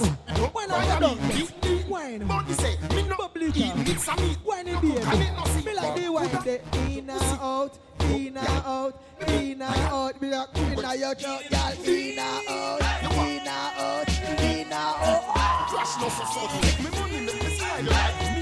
Why 0.53 0.65
not 0.65 1.01
go 1.01 1.07
down? 1.07 1.89
Wine. 1.89 2.25
Body 2.25 2.53
say. 2.53 2.77
Me 2.95 3.03
no 3.03 3.19
eating. 3.35 3.73
It's 3.85 4.07
a 4.07 4.15
meat. 4.15 4.37
Wine 4.45 4.67
it, 4.69 4.75
Cook 4.75 4.83
no 4.83 4.93
baby. 4.95 5.49
see. 5.49 5.65
Me 5.65 5.73
like 5.75 5.95
the 6.01 6.09
wine, 6.09 6.29
the 6.31 6.61
in 6.97 7.09
and 7.09 7.21
out, 7.41 7.77
in 8.09 8.37
out, 8.37 9.01
in 9.27 9.61
and 9.61 9.63
out. 9.63 10.15
In 10.21 10.29
your 10.29 11.15
throat, 11.15 11.43
girl, 11.49 11.71
in 11.85 12.19
out, 12.19 12.81
in 13.13 13.47
out, 13.47 14.09
in 14.41 14.73
out. 14.73 15.69
Trash 15.69 15.93
no 16.01 16.07
so 16.09 16.23
so. 16.33 16.41
Take 16.61 16.79
me 16.79 16.89
money, 16.99 17.19
make 17.25 17.43
me 17.43 17.49
slide 17.57 17.85
like 17.85 18.17
me. 18.35 18.41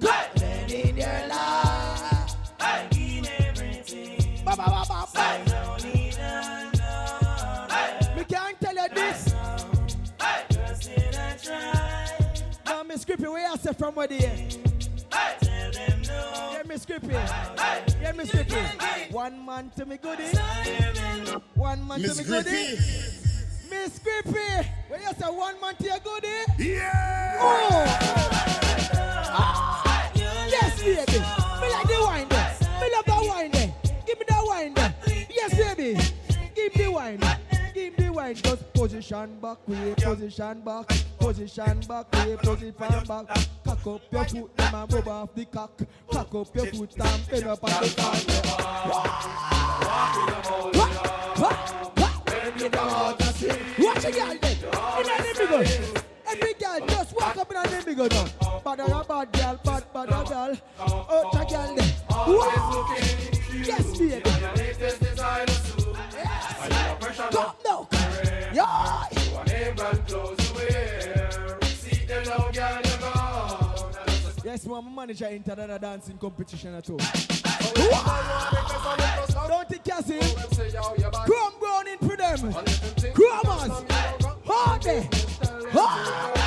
Good 0.00 0.72
in 0.72 0.96
your 0.96 1.20
life. 1.28 2.36
Ba, 4.44 4.52
ba, 4.56 4.66
ba, 4.66 4.82
ba, 4.88 4.98
ba. 5.14 5.24
Me 8.16 8.22
can't 8.24 8.56
tell 8.60 8.74
you 8.74 8.88
this. 8.94 9.20
Now, 12.64 12.82
Miss 12.82 13.04
Grippy, 13.04 13.28
where 13.28 13.50
you 13.50 13.56
say 13.58 13.72
from 13.74 13.94
where 13.94 14.06
they 14.06 14.18
Yeah, 16.38 16.62
Miss 16.66 16.86
Grippy. 16.86 17.08
Yeah, 17.08 18.12
Miss 18.16 18.30
Grippy. 18.30 18.54
One 19.10 19.44
man 19.44 19.70
to 19.76 19.84
me 19.86 19.96
goodie. 19.96 20.24
One 21.54 21.86
man 21.86 22.00
Miss 22.02 22.16
to 22.16 22.22
me 22.22 22.28
goodie. 22.28 22.78
Miss 23.70 23.98
Grippy. 23.98 24.68
Where 24.88 25.00
you 25.00 25.12
say 25.18 25.26
one 25.26 25.60
man 25.60 25.74
to 25.76 25.84
your 25.84 25.98
goodie? 25.98 26.28
Yeah. 26.58 27.36
Oh. 27.40 27.84
Ah. 29.30 30.10
Yes, 30.14 30.80
baby. 30.80 31.18
Me 31.60 31.72
like 31.72 31.86
the 31.86 31.98
wine 32.00 32.28
there. 32.28 32.56
Me 32.80 32.90
love 32.94 33.04
that 33.04 33.24
wine 33.28 33.50
there. 33.50 33.74
Give 34.06 34.18
me 34.18 34.24
that 34.28 34.42
wine 34.44 34.74
there. 34.74 34.94
Yes, 35.30 35.54
baby. 35.54 35.98
Give 36.54 36.76
me 36.76 36.88
wine. 36.88 37.20
Give 37.74 37.98
me 37.98 38.10
wine. 38.10 38.34
Just 38.36 38.67
position 38.78 39.40
back, 39.40 39.58
way, 39.66 39.94
position 39.96 40.60
back, 40.60 40.86
position 41.18 41.80
back, 41.88 42.12
way, 42.12 42.36
position 42.36 42.74
back. 42.78 43.26
Cock 43.64 43.86
up 43.86 44.02
your 44.12 44.24
foot, 44.24 44.56
them 44.56 44.74
and 44.74 44.92
rub 44.92 45.08
off 45.08 45.34
the 45.34 45.44
cock. 45.46 45.80
Cock 46.12 46.34
up 46.34 46.54
your 46.54 46.66
foot 46.66 46.94
and 47.00 47.28
bend 47.28 47.44
up 47.44 47.64
on 47.64 47.70
the 47.70 47.94
cock. 47.96 48.14
Watch 53.78 54.04
a 54.04 54.10
girl 54.12 54.36
then. 54.40 54.56
In 54.98 55.10
a 55.10 55.12
neighborhood. 55.22 56.04
Every 56.28 56.54
girl 56.54 56.86
just 56.86 57.16
walk 57.16 57.36
up 57.36 57.50
in 57.50 57.56
a 57.56 57.62
neighborhood 57.64 58.12
now. 58.12 58.60
Bad 58.64 58.80
a 58.80 59.04
bad 59.04 59.32
girl, 59.32 59.60
bad, 59.64 59.92
bad 59.92 60.08
a 60.08 60.24
girl. 60.28 60.56
Oh, 60.78 61.30
a 61.32 61.44
girl 61.50 61.74
then. 61.74 61.92
Wow. 62.10 62.96
Yes, 63.64 63.98
baby. 63.98 64.37
Yes, 74.44 74.66
my 74.66 74.80
manager 74.80 75.26
entered 75.26 75.58
another 75.58 75.78
dancing 75.78 76.18
competition 76.18 76.74
at 76.74 76.86
home. 76.86 76.98
Don't 79.46 79.68
think 79.68 79.84
see 80.04 80.14
him. 80.14 80.36
Chrome 81.24 81.52
brown 81.60 81.86
in 81.86 81.98
for 81.98 82.16
them. 82.16 82.52
Hard 84.44 84.82
there. 84.82 85.08
Hard. 85.72 86.38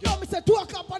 Yo, 0.00 0.10
me 0.20 0.26
say 0.26 0.40
two 0.46 0.54
o'clock 0.54 0.90
on. 0.90 0.94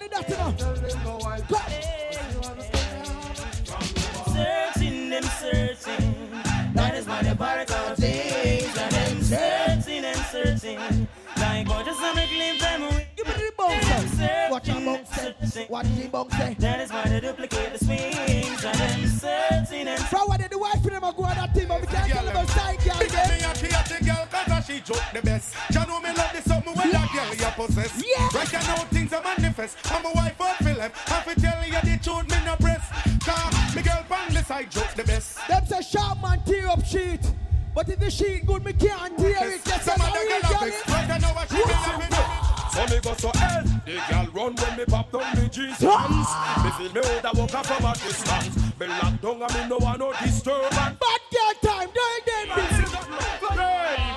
the 7.24 7.36
park 7.36 7.70
of 7.70 7.96
things. 7.96 8.76
And 8.76 8.94
I'm 8.94 9.22
searching 9.22 10.04
and 10.04 10.20
searching. 10.32 11.08
Like, 11.36 11.66
oh, 11.70 11.82
just 11.84 12.02
on 12.02 12.14
the 12.16 12.26
cliff, 12.26 12.62
I'm. 12.62 12.82
Give 13.16 13.26
me 13.26 13.32
the 13.32 13.52
bounce. 13.56 14.50
Watch 14.50 14.68
your 14.68 14.80
bounce. 14.80 15.56
Eh. 15.56 15.66
Watch 15.68 15.86
the 15.96 16.08
bounce. 16.08 16.34
Eh. 16.34 16.54
That 16.58 16.80
is 16.80 16.92
why 16.92 17.08
they 17.08 17.20
duplicate 17.20 17.72
the 17.72 17.84
swings. 17.84 18.64
And 18.64 18.80
I'm 18.80 19.06
searching 19.06 19.88
and 19.88 19.98
searching. 19.98 20.10
Bro, 20.10 20.26
what 20.26 20.40
did 20.40 20.50
the 20.50 20.58
wife 20.58 20.82
for 20.82 20.90
them 20.90 21.00
go 21.00 21.24
on 21.24 21.34
that 21.36 21.54
team? 21.54 21.72
I'm 21.72 21.86
can't 21.86 22.12
tell 22.12 22.24
them 22.24 22.36
about 22.36 22.48
side 22.50 22.78
girl. 22.84 22.98
Because 22.98 23.28
me 23.30 23.44
and 23.44 23.58
she 23.58 23.66
a 23.66 23.80
the 23.88 24.04
girl, 24.04 24.28
cause 24.30 24.66
she 24.66 24.80
joke 24.80 25.04
the 25.12 25.22
best. 25.22 25.54
She 25.72 25.78
know 25.78 26.00
me 26.00 26.10
love 26.12 26.32
this 26.32 26.44
something 26.44 26.74
when 26.74 26.90
that 26.92 27.08
girl 27.12 27.34
you 27.34 27.66
possess. 27.66 28.02
Yeah. 28.04 28.28
Right 28.34 28.52
know 28.52 28.84
things 28.92 29.12
are 29.12 29.22
manifest. 29.22 29.76
I'm 29.90 30.04
a 30.04 30.12
wife 30.12 30.40
of 30.40 30.56
Philip. 30.58 30.78
life. 30.78 31.12
I 31.12 31.20
fi 31.22 31.34
tell 31.34 31.64
you 31.66 31.80
the 31.80 31.98
truth, 32.02 32.28
me 32.30 32.44
no 32.44 32.56
break. 32.60 32.73
Cause 34.44 34.60
me 34.60 34.66
girl 34.66 34.68
pan 34.68 34.68
the 34.68 34.68
side 34.68 34.70
joke 34.70 34.94
the 34.94 35.04
best. 35.04 35.48
Them 35.48 35.66
say 35.66 35.82
sharp 35.82 36.22
man 36.22 36.42
tear 36.44 36.68
up 36.68 36.84
sheet. 36.84 37.20
But 37.74 37.88
if 37.88 37.98
the 37.98 38.10
sheet 38.10 38.46
good, 38.46 38.64
me 38.64 38.72
can't 38.72 39.18
tear 39.18 39.50
it. 39.50 39.64
That's 39.64 39.84
Some 39.84 39.96
some 39.96 40.06
of 40.06 40.12
the 40.12 40.18
real 40.20 40.40
girl 40.42 40.50
girl. 40.50 40.58
have 40.58 40.68
it. 40.68 40.88
Right 40.88 41.08
you 41.08 41.18
know 41.20 41.34
what 41.34 41.48
she 41.48 41.56
be 41.56 41.72
having. 41.72 42.10
So 42.70 42.94
me 42.94 43.00
go 43.00 43.14
so 43.14 43.30
hell, 43.38 43.62
the 43.84 44.02
girl 44.10 44.26
run 44.32 44.54
when 44.56 44.76
me 44.76 44.84
pop 44.84 45.12
down 45.12 45.34
the 45.34 45.48
G's 45.48 45.78
hands. 45.78 46.28
Me 46.64 46.70
feel 46.70 46.92
me 46.92 47.00
older 47.08 47.30
walk 47.40 47.54
up 47.54 47.66
from 47.66 47.84
a 47.84 47.92
distance. 47.94 48.56
Me 48.80 48.86
lock 48.86 49.20
down 49.20 49.42
and 49.42 49.54
me 49.54 49.68
no 49.68 49.78
want 49.78 49.98
no 50.00 50.12
disturbance. 50.12 50.74
Bad 50.74 50.98
girl 51.00 51.54
time, 51.62 51.90
don't 51.94 52.26
them 52.26 52.48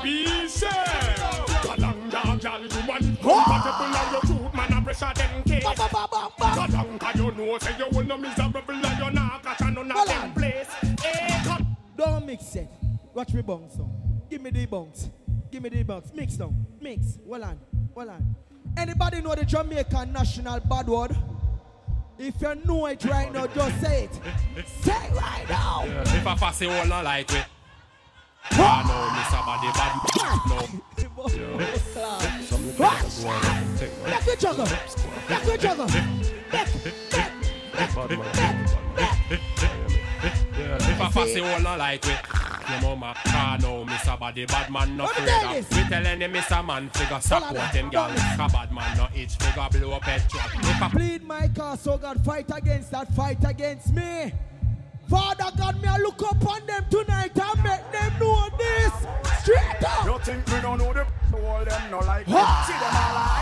Baby, 0.03 0.47
say, 0.47 0.67
Kalanga, 2.39 2.69
girl, 2.69 2.81
you 2.81 2.88
want 2.88 3.03
and 3.03 4.11
your 4.11 4.21
truth, 4.21 4.53
man, 4.53 4.73
I 4.73 4.81
pressure 4.83 5.11
them 5.15 5.43
case. 5.43 5.63
Kalanga, 5.63 7.15
you 7.15 7.31
know, 7.45 7.57
say 7.59 7.75
you 7.77 7.85
will 7.91 8.05
no 8.05 8.17
miserable 8.17 8.61
and 8.67 8.99
you're 8.99 9.11
not 9.11 9.43
catch 9.43 9.59
none 9.61 9.91
of 9.91 10.07
them 10.07 10.33
place. 10.33 10.67
Eh, 11.05 11.43
Cut. 11.43 11.61
Don't 11.97 12.25
mix 12.25 12.55
it. 12.55 12.69
Watch 13.13 13.33
me 13.33 13.41
bounce 13.41 13.77
now. 13.77 13.89
Give 14.29 14.41
me 14.41 14.49
the 14.51 14.65
bounce. 14.65 15.09
Give 15.51 15.63
me 15.63 15.69
the 15.69 15.83
bounce. 15.83 16.11
Mix 16.13 16.38
now. 16.38 16.53
Mix. 16.81 17.17
Well 17.25 17.43
on. 17.43 17.59
Well 17.95 18.09
on. 18.09 18.35
Anybody 18.77 19.21
know 19.21 19.33
the 19.33 19.45
Jamaican 19.45 20.13
national 20.13 20.59
bad 20.61 20.88
word? 20.88 21.15
If 22.19 22.41
you 22.41 22.55
know 22.65 22.85
it 22.88 23.03
right 23.05 23.31
now, 23.31 23.47
just 23.47 23.81
say 23.81 24.03
it. 24.05 24.11
Say 24.81 24.91
it 24.91 25.13
right 25.13 25.45
now. 25.49 25.83
If 25.85 26.25
I 26.27 26.35
pass 26.35 26.61
it 26.61 26.69
all, 26.69 27.03
like 27.03 27.31
it. 27.31 27.45
Ah, 28.53 28.83
no, 28.87 28.95
Mr. 29.17 29.41
Body 29.45 29.69
Bad. 29.77 29.93
No. 30.47 30.57
Back 34.07 34.23
the 34.25 34.35
juggle. 34.39 34.65
Back 35.27 35.43
the 35.43 35.57
juggle. 35.57 35.87
If 40.79 41.01
I 41.01 41.09
pass 41.09 41.29
it 41.29 41.43
all, 41.43 41.67
I 41.67 41.75
like 41.75 42.05
it. 42.05 42.19
Your 42.69 42.81
mama, 42.81 43.13
ah 43.27 43.57
no, 43.61 43.85
Mr. 43.85 44.19
Body 44.19 44.45
Bad 44.45 44.69
man 44.69 44.97
no 44.97 45.05
me 45.05 45.11
tell 45.13 45.53
figure. 45.53 45.83
We 45.83 45.89
telling 45.89 46.19
him 46.21 46.33
Mr. 46.33 46.65
Man 46.65 46.89
figure 46.89 47.19
support 47.21 47.57
him, 47.71 47.89
girl. 47.89 48.09
A 48.09 48.49
bad 48.49 48.71
man 48.73 48.97
no 48.97 49.07
itch 49.15 49.35
figure 49.35 49.67
blow 49.71 49.91
up 49.93 50.03
truck. 50.03 50.51
If 50.55 50.81
I 50.81 50.89
Plead 50.89 51.23
my 51.23 51.47
cause, 51.49 51.81
so 51.81 51.97
God 51.97 52.23
fight 52.25 52.51
against 52.53 52.91
that, 52.91 53.13
fight 53.13 53.43
against 53.45 53.93
me. 53.93 54.33
Father 55.10 55.51
God, 55.58 55.82
me 55.82 55.88
I 55.88 55.97
look 55.97 56.22
up 56.24 56.45
on 56.47 56.66
them 56.66 56.86
tonight 56.89 57.38
and 57.38 57.64
make 57.64 57.91
them 57.91 58.20
know 58.20 58.49
this. 58.58 58.93
Straight 59.41 59.84
up. 59.84 60.05
You 60.05 60.20
think 60.20 60.47
me 60.47 60.62
don't 60.62 60.78
know 60.78 60.93
the 60.93 61.08
so 61.32 61.45
all 61.45 61.66
them 61.66 61.91
no 61.91 61.99
like 61.99 62.28
me? 62.28 62.34
See 62.34 62.74
them 62.74 62.93
alive. 62.93 63.38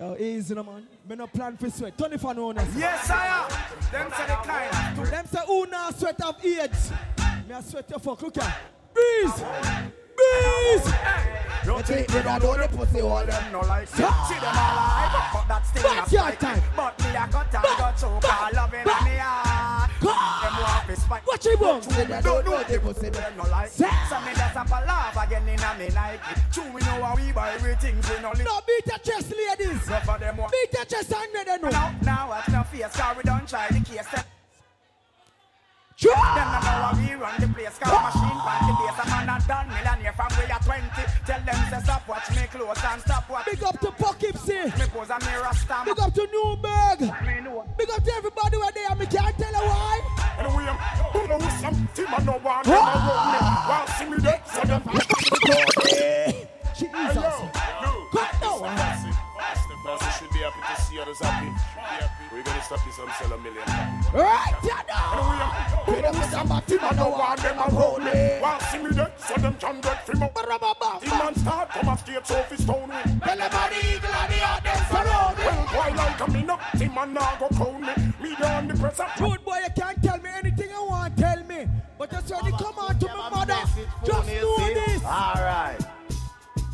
Oh, 0.00 0.16
easy 0.16 0.54
no 0.54 0.62
man. 0.62 0.86
Me 1.08 1.16
no 1.16 1.26
plan 1.26 1.56
for 1.56 1.70
sweat. 1.70 1.94
It 1.98 2.20
for 2.20 2.34
no 2.34 2.46
one 2.46 2.58
else. 2.58 2.68
Yes, 2.76 3.10
I 3.10 3.26
am. 3.26 3.48
Them 3.90 4.12
say 4.16 4.26
the 4.26 4.34
kind. 4.34 5.06
Them 5.06 5.26
say 5.26 5.40
who 5.46 5.66
now 5.66 5.90
sweat 5.90 6.20
of 6.22 6.44
AIDS. 6.44 6.92
Me 7.48 7.54
a 7.54 7.62
sweat 7.62 7.90
your 7.90 7.98
fuck. 7.98 8.22
Look 8.22 8.34
here. 8.36 8.54
Breeze. 8.94 9.42
Breeze. 10.18 10.92
You 11.64 11.82
think 11.82 12.08
me 12.14 12.22
don't 12.22 12.42
know 12.42 12.56
the 12.56 12.68
pussy 12.76 13.00
all 13.00 13.24
them 13.24 13.52
no 13.52 13.60
like? 13.60 13.88
See 13.88 14.02
them 14.02 14.56
alive. 14.56 15.30
But 15.32 15.44
that 15.48 15.62
still 15.66 15.82
Back 15.82 15.96
not 15.96 16.12
your 16.12 16.26
me. 16.30 16.36
time. 16.36 16.62
But 16.74 16.98
me 16.98 17.08
a 17.10 17.24
cut 17.28 17.54
and 17.54 17.78
got 17.78 17.96
choke 17.98 18.24
all 18.24 18.50
loving 18.54 18.80
in 18.80 19.04
me 19.04 19.16
heart. 19.20 19.90
Ah! 20.02 20.38
Them 20.42 20.54
want 20.62 20.86
to 20.88 20.96
spite. 21.00 21.26
Watch 21.26 21.46
it 21.46 21.60
bounce. 21.60 21.86
Don't 21.86 22.46
know 22.46 22.62
the 22.64 22.80
pussy 22.80 23.10
them 23.10 23.32
no 23.36 23.44
like. 23.50 23.68
So 23.70 23.84
me 23.84 24.32
have 24.58 24.70
a 24.72 24.86
laugh 24.86 25.16
again 25.26 25.48
in 25.48 25.60
a 25.60 25.74
me 25.78 25.88
Nike. 25.94 26.40
True 26.52 26.70
we 26.72 26.80
know 26.80 27.04
how 27.04 27.14
we 27.14 27.32
buy 27.32 27.56
we 27.62 28.22
no 28.22 28.30
live. 28.30 28.44
No, 28.44 28.60
beat 28.66 28.86
your 28.86 28.98
chest, 28.98 29.32
ladies. 29.32 29.84
Them 29.86 30.36
want. 30.36 30.52
Beat 30.52 30.72
your 30.72 30.84
chest 30.84 31.12
and 31.12 31.46
them 31.46 31.60
know. 31.62 31.68
Now, 31.70 31.94
now 32.02 32.28
watch 32.28 32.48
no 32.48 32.62
face, 32.64 32.96
cause 32.96 33.16
we 33.16 33.22
don't 33.22 33.48
try 33.48 33.68
the 33.68 33.80
case. 33.80 34.37
Sure. 35.98 36.14
no 36.14 36.22
know 36.22 36.62
how 36.62 36.94
we 36.94 37.12
run 37.14 37.34
the 37.40 37.48
place, 37.48 37.76
cause 37.76 37.90
machine 37.90 38.38
pan 38.46 38.70
the 38.70 38.74
base. 38.78 39.02
A 39.02 39.04
man 39.10 39.28
a 39.34 39.36
done 39.48 39.66
millionaire 39.66 40.12
from 40.14 40.30
we 40.38 40.46
are 40.46 40.62
20. 40.62 40.86
Tell 41.26 41.40
them 41.42 41.58
say 41.70 41.80
stop 41.82 42.06
watch 42.06 42.30
me 42.30 42.46
close 42.54 42.84
and 42.86 43.02
stop 43.02 43.28
watch. 43.28 43.46
Big 43.46 43.64
up 43.64 43.80
to 43.80 43.90
Poughkeepsie. 43.90 44.70
Me 44.78 44.86
pose 44.94 45.10
a 45.10 45.18
mirror 45.26 45.50
stamp. 45.54 45.86
Big 45.86 45.98
up 45.98 46.14
to 46.14 46.22
Newburgh. 46.30 47.02
Big 47.76 47.90
up 47.90 48.04
to 48.04 48.12
everybody 48.14 48.56
where 48.58 48.70
they 48.70 48.84
are. 48.84 48.94
Me 48.94 49.06
can't 49.06 49.36
tell 49.36 49.50
you 49.50 49.66
why. 49.66 49.98
Anyway, 50.38 50.70
who 51.10 51.26
knows 51.26 51.52
something 51.58 52.06
I 52.06 52.22
know 52.22 52.40
want 52.46 52.64
them 52.64 52.78
around 52.78 53.34
me. 53.34 53.40
While 53.66 53.86
see 53.98 54.06
me 54.06 54.18
there, 54.22 54.40
so 54.54 54.62
them 54.70 54.82
Jesus. 56.78 57.34
Cut 58.14 58.40
down. 58.40 59.07
Boss 59.88 60.18
should 60.18 60.30
be 60.32 60.40
happy 60.40 60.60
to 60.60 60.82
see 60.82 60.98
others 60.98 61.18
happy. 61.18 61.48
We're 62.30 62.42
gonna 62.42 62.62
stop 62.62 62.84
this 62.84 62.98
and 62.98 63.10
sell 63.12 63.32
a 63.32 63.38
million. 63.38 63.64
Right, 64.12 64.54
yeah, 64.62 64.82
now. 64.86 65.48
Who 65.88 66.02
knows 66.02 66.28
something 66.28 66.78
I 66.78 66.92
know 66.92 67.08
want 67.08 67.40
them 67.40 67.58
around 67.58 68.04
me. 68.04 68.36
While 68.38 68.60
see 68.68 68.82
me 68.82 68.90
there, 68.90 69.10
so 69.16 69.34
them 69.40 69.54
can 69.54 69.80
get 69.80 70.04
free 70.04 70.18
more. 70.18 70.30
The 70.34 71.08
man 71.08 71.34
start 71.36 71.72
from 71.72 71.88
a 71.88 71.96
state 71.96 72.16
office 72.18 72.66
town 72.66 72.82
with. 72.82 73.20
Tell 73.24 73.36
them 73.38 73.46
about 73.48 73.70
the 73.70 73.78
eagle 73.78 74.12
and 74.12 74.28
the 74.28 74.38
heart 74.44 74.64
them 74.64 74.76
surround 74.92 75.38
me. 75.38 75.44
Well, 75.44 75.64
why 75.72 75.88
like 75.96 76.20
a 76.20 76.30
me 76.32 76.42
no? 76.42 76.58
The 76.74 76.88
man 76.88 77.14
now 77.14 77.36
go 77.40 77.48
crown 77.48 77.80
me. 77.80 77.94
Me 78.20 78.36
on 78.44 78.68
the 78.68 78.74
press 78.74 79.00
up. 79.00 79.18
Rude 79.18 79.42
boy, 79.42 79.56
you 79.56 79.72
can't 79.74 79.87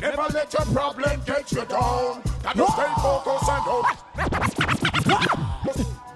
Never 0.05 0.27
let 0.33 0.53
your 0.53 0.65
problem 0.65 1.19
get 1.25 1.51
you 1.51 1.65
down. 1.65 2.21
Got 2.43 2.55
to 2.55 2.67
stay 2.67 2.93
focused 3.01 3.49
and 3.49 3.67
out. 3.73 3.85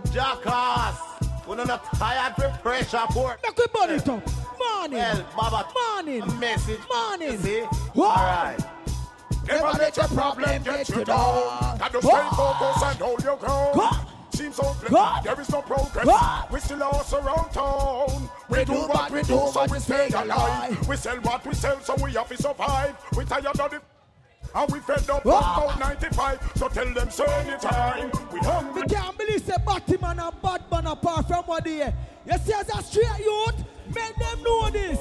Jackass! 0.13 0.99
We're 1.47 1.65
not 1.65 1.83
tired 1.95 2.35
for 2.35 2.49
pressure 2.61 3.05
port. 3.09 3.39
Make 3.43 3.57
we 3.57 3.65
burn 3.73 3.89
it 3.89 4.07
up. 4.07 4.21
Morning. 4.59 4.93
Well, 4.93 5.25
Baba, 5.35 5.67
Morning. 5.95 6.21
a 6.21 6.33
message. 6.35 6.79
Morning. 6.87 7.31
You 7.31 7.37
see? 7.39 7.61
What? 7.93 8.15
Alright. 8.15 8.59
Never 9.47 9.71
let 9.79 9.97
your 9.97 10.07
problem 10.09 10.63
get 10.63 10.89
you 10.89 11.03
down. 11.03 11.79
Got 11.79 11.91
to 11.93 12.01
stay 12.01 12.27
focused 12.35 12.85
and 12.85 12.99
hold 12.99 13.23
your 13.23 13.37
ground. 13.37 13.75
Seems 14.39 14.55
so 14.55 14.73
God. 14.89 15.21
there 15.25 15.41
is 15.41 15.49
no 15.49 15.61
progress. 15.61 16.05
God. 16.05 16.49
We 16.49 16.61
still 16.61 16.81
are 16.81 17.03
around 17.13 17.49
town. 17.51 18.29
We, 18.47 18.63
do 18.63 18.71
what 18.71 19.11
we 19.11 19.21
do, 19.23 19.37
so 19.51 19.65
we 19.69 19.79
stay 19.79 20.07
alive. 20.07 20.87
We 20.87 20.95
sell 20.95 21.17
what 21.17 21.45
we 21.45 21.53
sell, 21.53 21.77
so 21.81 21.95
we 22.01 22.13
have 22.13 22.29
to 22.29 22.37
survive. 22.37 22.95
We 23.17 23.25
tired 23.25 23.47
of 23.47 23.57
the 23.57 23.81
and 24.55 24.71
we 24.71 24.79
fed 24.79 25.09
up 25.09 25.23
Ah. 25.27 25.63
about 25.65 25.79
95, 25.79 26.51
so 26.55 26.69
tell 26.69 26.93
them 26.93 27.11
so 27.11 27.25
anytime. 27.25 28.11
We 28.31 28.39
hungry. 28.39 28.81
We 28.81 28.87
can't 28.87 29.17
believe 29.17 29.41
say 29.41 29.57
Batman 29.65 30.19
and 30.19 30.41
Batman 30.41 30.87
apart 30.87 31.27
from 31.27 31.43
what 31.43 31.65
they 31.65 31.81
are. 31.81 31.93
You 32.25 32.37
see 32.37 32.53
as 32.53 32.69
a 32.69 32.81
straight 32.81 33.19
youth, 33.19 33.55
make 33.93 34.15
them 34.15 34.41
know 34.41 34.69
this. 34.69 34.99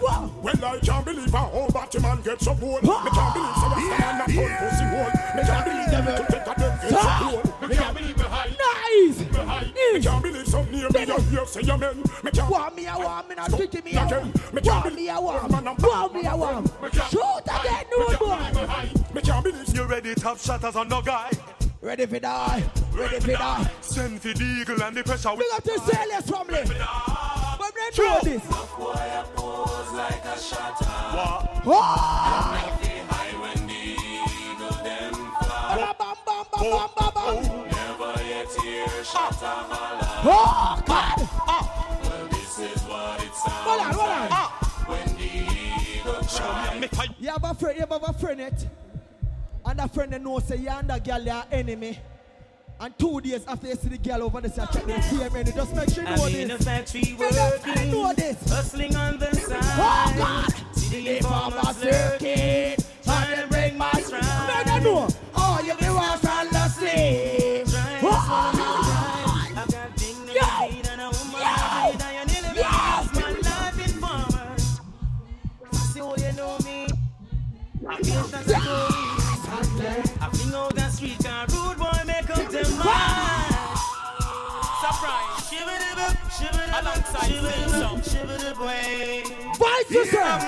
Wow. 0.00 0.30
Well, 0.40 0.64
I 0.64 0.78
can't 0.78 1.04
believe 1.04 1.34
a 1.34 1.38
whole 1.38 1.68
Batman 1.70 2.22
gets 2.22 2.44
so 2.44 2.54
bold. 2.54 2.82
Me 2.84 2.88
can't 2.88 3.34
believe 3.34 3.56
some 3.56 3.72
of 3.72 3.78
them 3.78 4.18
not 4.18 4.28
turn 4.30 4.56
pussy 4.58 4.84
hole. 4.84 5.10
Me 5.34 5.42
can't 5.42 5.64
believe 5.66 5.90
them 5.90 6.04
to 6.06 6.32
take 6.32 6.46
a 6.46 6.60
them 6.60 6.78
get 6.80 6.90
so 6.90 7.08
cold. 7.18 7.70
Me 7.70 7.76
can't 7.76 7.96
believe 7.96 8.16
me 8.16 8.19
high. 8.19 8.19
Nice. 8.58 9.20
Me 9.94 10.00
can't 10.00 10.22
believe 10.22 10.46
some 10.46 10.70
near 10.70 10.88
me 10.90 11.02
and 11.02 11.22
hear 11.24 11.46
say 11.46 11.60
amen. 11.68 12.02
Me 12.22 12.30
can't 12.30 12.50
Want 12.50 12.76
me, 12.76 12.86
I 12.86 12.96
want 12.96 13.28
me, 13.28 13.34
not 13.34 13.50
treat 13.50 13.84
me, 13.84 13.96
I 13.96 14.06
again. 14.06 14.32
Me 14.52 14.60
can't 14.60 14.84
Want 14.84 14.96
me, 14.96 15.08
I 15.08 15.18
believe 15.18 15.20
want. 15.20 15.82
Want 15.82 16.14
me, 16.14 16.26
I 16.26 16.34
want. 16.34 16.70
Shoot 17.10 17.42
again, 17.44 17.84
no 17.90 18.16
boy. 18.18 18.38
Me 19.14 19.20
can't 19.22 19.44
believe 19.44 19.74
You 19.74 19.84
ready, 19.84 20.14
top 20.14 20.38
shatters 20.38 20.76
on 20.76 20.88
no 20.88 21.00
guy? 21.02 21.30
Ready 21.80 22.06
for 22.06 22.18
die. 22.18 22.62
Ready 22.92 23.20
for 23.20 23.32
die. 23.32 23.70
Send 23.80 24.20
for 24.20 24.34
the 24.34 24.44
eagle 24.44 24.82
and 24.82 24.96
the 24.96 25.02
pressure. 25.02 25.30
Big 25.36 25.46
up 25.54 25.62
to 25.64 25.78
Celeste 25.78 26.28
family. 26.28 26.62
But 27.58 27.72
they 27.74 28.02
know 28.02 28.20
this. 28.22 28.42
What? 31.62 31.62
Oh! 31.66 33.19
Bam, 36.00 36.16
bam, 36.24 36.44
bam, 36.50 36.62
bam, 36.62 36.88
bam, 36.96 37.10
bam. 37.14 37.44
Oh, 40.24 40.82
God. 40.86 41.18
Hold 43.66 43.80
on, 43.80 43.92
hold 43.94 44.08
on. 44.08 44.20
You 47.18 47.28
have 47.28 47.44
a 47.44 47.54
friend, 47.54 47.76
you 47.76 47.86
have 47.86 48.02
a 48.02 48.12
friend 48.14 48.40
it. 48.40 48.66
And 49.66 49.78
that 49.78 49.92
friend 49.92 50.10
they 50.10 50.18
know 50.18 50.38
say 50.38 50.56
you 50.56 50.70
and 50.70 50.88
that 50.88 51.04
girl 51.04 51.30
are 51.30 51.44
enemy. 51.52 51.98
And 52.82 52.98
two 52.98 53.20
days 53.20 53.44
after 53.46 53.66
you 53.66 53.74
see 53.74 53.88
the 53.88 53.98
girl 53.98 54.22
over 54.22 54.40
there, 54.40 54.50
I 54.58 54.72
check 54.72 54.86
the 54.86 54.94
CNN. 54.94 55.54
Just 55.54 55.76
make 55.76 55.90
sure 55.90 56.02
you 56.02 56.16
know 56.16 56.24
I'm 56.24 56.34
in 56.34 56.50
a 56.50 56.56
factory 56.56 57.14
working, 57.18 57.76
I 57.76 57.84
know 57.90 58.14
this. 58.14 58.48
hustling 58.48 58.96
on 58.96 59.18
the 59.18 59.34
side. 59.36 59.58
Oh 59.62 60.14
God! 60.16 60.76
See 60.78 61.04
the 61.04 61.16
informer 61.18 61.74
circuit, 61.74 62.86
trying 63.04 63.42
to 63.42 63.46
break 63.48 63.76
my 63.76 63.92
stride. 63.92 64.56
Make 64.56 64.64
them 64.64 64.82
know. 64.84 65.08
Oh, 65.34 65.60
you 65.62 65.74
be 65.74 65.90
wild 65.90 66.24
and 66.24 66.52
lusty. 66.52 67.64
I 77.86 78.02
feel 78.02 78.22
that's 78.22 78.48
yes. 78.48 78.58
I 80.20 80.30
feel 80.32 80.70
that's 80.70 80.98
sweet, 80.98 81.18
Vice 89.60 89.90
yourself. 89.90 90.42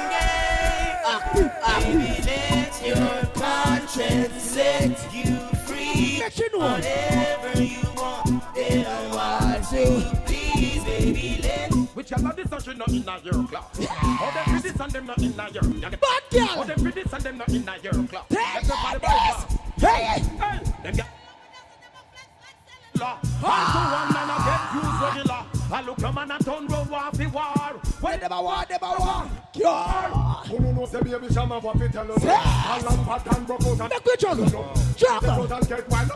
Active, 1.05 1.53
active. 1.63 2.27
Let 2.27 2.87
your 2.87 3.27
conscience 3.35 4.43
set 4.43 5.15
you 5.15 5.37
free. 5.67 6.19
Let 6.21 6.39
you 6.39 6.49
know. 6.53 6.59
Whatever 6.59 7.63
you 7.63 7.83
want, 7.97 8.55
they 8.55 8.83
don't 8.83 9.11
want 9.11 9.65
to. 9.71 9.85
Please, 10.27 10.85
baby, 10.85 11.41
let 11.43 11.73
Which 11.95 12.11
y'all 12.11 12.27
are 12.27 12.33
this 12.35 12.51
and 12.51 12.63
she 12.63 12.75
not 12.75 12.89
in 12.89 13.09
a 13.09 13.21
your 13.23 13.47
class. 13.49 13.65
Oh, 13.81 14.31
them 14.35 14.61
this 14.63 14.81
and 14.81 14.93
them 14.93 15.07
not 15.07 15.19
in 15.19 15.39
a 15.39 15.51
your. 15.51 15.63
Bad 15.63 16.23
girl. 16.31 16.49
Oh, 16.57 16.65
them 16.65 16.85
this 16.85 17.13
and 17.13 17.23
them 17.23 17.39
not 17.39 17.49
in 17.49 17.69
a 17.69 17.79
your 17.83 18.07
class. 18.09 18.25
Take 18.29 18.67
this. 18.67 19.37
Hey. 19.79 20.23
Hey, 20.39 20.91
them 20.91 21.07
get. 22.99 23.19
I 23.45 23.59
do 23.73 23.81
one 23.93 24.17
and 24.21 24.31
I 24.31 24.39
get 24.49 24.63
used 24.77 25.03
regular. 25.03 25.43
I 25.73 25.81
look 25.83 25.99
a 26.03 26.13
man 26.13 26.31
and 26.31 26.45
turn 26.45 26.67
round 26.67 26.91
war 26.91 27.11
fi 27.15 27.27
war. 27.27 27.81
When 28.01 28.21
them 28.21 28.33
a 28.33 28.43
war, 28.43 28.65
them 28.69 28.79
a 28.83 28.95
war. 28.99 29.31
Girl. 29.59 30.43
Who 30.49 30.59
no 30.61 30.73
know 30.73 30.87
say 30.87 31.01
baby 31.01 31.33
shama 31.33 31.61
what 31.61 31.79
fi 31.79 31.89
tell 31.89 32.13
us. 32.13 32.23
A 32.23 32.27
lamp 32.27 33.09
a 33.09 33.31
tan 33.31 33.45
broke 33.45 33.63
out 33.63 33.81
and. 33.81 33.89
Make 33.89 34.05
we 34.05 34.17
juggle. 34.17 34.47
Juggle. 34.47 35.47
Juggle. 35.47 35.61
Get 35.69 35.89
wild. 35.89 36.13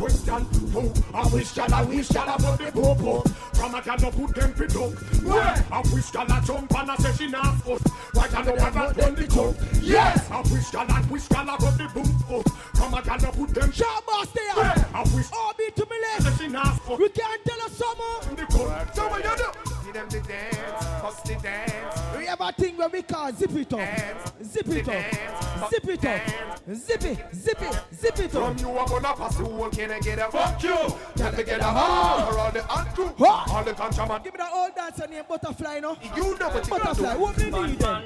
Question 0.00 0.46
two. 0.48 0.92
I 1.12 1.28
wish 1.28 1.54
y'all, 1.54 1.74
I 1.74 1.82
wish 1.82 2.10
y'all 2.10 2.34
about 2.34 2.58
the 2.58 2.72
popo. 2.72 3.20
From 3.52 3.74
a 3.74 3.82
can 3.82 3.98
put 3.98 4.34
them 4.34 4.54
fi 4.54 4.66
down. 4.66 4.92
Where? 5.28 5.66
I 5.70 5.80
wish 5.92 6.14
y'all 6.14 6.24
a 6.24 6.40
jump 6.40 6.74
and 6.74 6.90
a 6.90 7.02
say 7.02 7.12
she 7.12 7.30
not 7.30 7.68
us. 7.68 7.82
Why 8.14 8.28
can 8.28 8.46
no 8.46 8.54
not 8.54 8.96
run 8.96 9.14
the 9.14 9.26
tongue? 9.26 9.54
Yes. 9.82 10.30
I 10.30 10.40
wish 10.40 10.72
y'all, 10.72 10.90
I 10.90 11.02
wish 11.10 11.30
y'all 11.30 11.42
about 11.42 11.76
the 11.76 11.86
boom 11.92 12.08
boom. 12.26 12.42
From 12.74 12.94
a 12.94 13.02
can 13.02 13.20
put 13.20 13.54
them. 13.54 13.70
Shortboss 13.70 14.32
there. 14.32 14.86
I 14.94 15.02
wish. 15.14 15.26
Oh, 15.34 15.52
be 15.58 15.70
to 15.76 15.82
me 15.84 15.96
Say 16.18 16.24
left. 16.24 16.40
she 16.40 16.48
not 16.48 16.80
us. 16.88 16.98
We 16.98 17.08
can't 17.10 17.44
tell 17.44 17.60
us 17.60 17.76
summer. 17.76 18.36
The 18.36 18.46
cut. 18.46 18.96
So 18.96 19.06
what 19.06 19.22
you 19.22 19.36
do? 19.36 19.79
Give 19.92 20.08
them 20.08 20.22
the 20.22 20.28
dance, 20.28 20.56
ah. 20.62 21.00
bust 21.02 21.24
the 21.24 21.34
dance. 21.34 22.16
We 22.16 22.26
have 22.26 22.40
a 22.40 22.52
thing 22.52 22.76
where 22.76 22.88
we 22.88 23.02
call 23.02 23.32
zip 23.32 23.50
it 23.56 23.72
up. 23.72 24.44
Zip 24.44 24.68
it 24.68 24.88
up. 24.88 25.68
Zip 25.68 25.88
it 25.88 26.04
up. 26.04 26.74
Zip 26.74 27.04
it. 27.06 27.34
Zip 27.34 27.60
it. 27.60 27.80
Zip 27.92 28.18
it 28.20 28.30
From 28.30 28.56
you, 28.58 28.78
I'm 28.78 28.86
gonna 28.86 29.14
pass 29.14 29.34
the 29.36 29.44
whole 29.44 29.68
can 29.68 29.90
I 29.90 29.98
get 29.98 30.20
a 30.20 30.30
fuck 30.30 30.62
you? 30.62 30.76
Can 31.16 31.34
I 31.34 31.42
get 31.42 31.60
a 31.60 31.64
hard 31.64 32.36
all 32.36 32.52
the 32.52 32.78
untrue? 32.78 33.26
All 33.26 33.64
the 33.64 33.72
contraband. 33.72 34.22
Give 34.22 34.32
me 34.32 34.38
that 34.38 34.52
old 34.54 34.76
dancer 34.76 35.08
named 35.08 35.26
Butterfly, 35.26 35.80
no? 35.80 35.96
You 36.16 36.38
know 36.38 36.48
what 36.50 36.64
you 36.64 36.70
Butterfly, 36.70 37.16
what 37.16 37.36
we 37.36 37.44
need 37.44 37.78
then? 37.80 38.02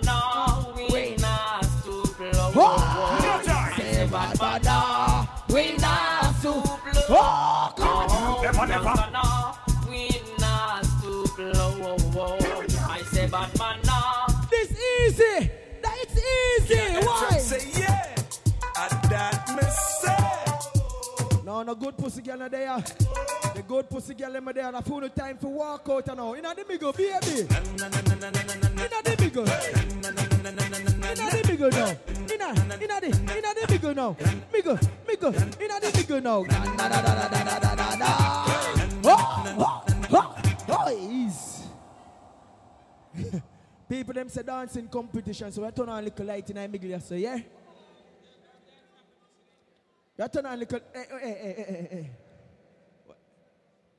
we 0.91 1.17
not 1.17 1.65
stoop 1.67 2.19
low. 2.19 2.53
Oh. 2.57 3.73
Say 3.77 4.09
bad 4.11 4.41
man, 4.65 5.29
we 5.51 5.77
not 5.77 6.35
stoop 6.37 6.65
low. 6.65 7.03
Oh, 7.11 7.75
come 7.77 8.07
Oh, 8.09 8.41
Never, 8.43 8.67
never. 8.67 9.64
Easy. 15.15 15.51
That 15.83 15.97
it's 16.03 16.71
easy. 16.71 17.07
Why? 17.07 17.39
Say 17.39 17.81
yeah, 17.81 18.15
and 18.79 19.11
that 19.11 19.49
me 19.57 19.63
say. 20.01 21.43
No, 21.45 21.63
no 21.63 21.75
good 21.75 21.97
pussy 21.97 22.23
girl 22.23 22.43
in 22.43 22.51
there. 22.51 22.85
The 23.55 23.63
good 23.67 23.89
pussy 23.89 24.15
girl 24.15 24.35
in 24.37 24.45
there. 24.45 24.75
I 24.75 24.81
found 24.81 25.03
no 25.03 25.09
time 25.09 25.39
for 25.39 25.49
walk 25.49 25.87
out 25.91 26.09
and 26.09 26.19
now. 26.19 26.35
Inna 26.35 26.55
the 26.55 26.65
middle, 26.67 26.93
baby. 26.93 27.07
Inna 27.11 27.91
the 27.91 29.17
middle. 29.21 29.45
Inna 29.45 29.59
the 31.31 31.43
middle 31.49 31.71
now. 31.71 31.95
Inna, 32.33 32.49
inna 32.83 33.01
the, 33.01 33.09
inna 33.37 33.51
the 33.55 33.67
middle 33.71 33.95
now. 33.95 34.17
Middle, 34.53 34.79
middle, 35.07 35.35
inna 35.35 35.81
the 35.81 35.91
middle 35.97 36.21
now. 36.21 36.45
Da, 36.45 36.65
da, 36.65 36.89
da, 36.89 37.01
da, 37.03 37.29
da, 37.29 37.45
da, 37.45 37.59
da, 37.59 37.75
da, 37.75 37.97
da. 37.97 38.11
Oh, 39.07 39.13
oh, 39.59 39.85
oh, 40.13 40.27
oh, 40.69 40.91
ease. 40.91 41.44
People 43.89 44.15
them 44.15 44.29
say 44.29 44.43
dancing 44.43 44.89
competition, 44.89 45.53
so 45.53 45.65
I 45.65 45.71
turn 45.71 45.89
on 45.89 45.99
a 45.99 46.03
little 46.03 46.27
light 46.27 46.49
in 46.49 46.57
the 46.57 46.69
middle, 46.69 47.01
so 47.01 47.15
yeah. 47.15 47.39
You 50.17 50.29
turn 50.29 50.47
on 50.47 50.55
a 50.55 50.57
little, 50.57 50.81
eh, 50.95 51.05
eh, 51.11 51.19
eh, 51.23 51.55
eh, 51.57 51.65
eh, 51.69 51.87
eh. 51.91 52.05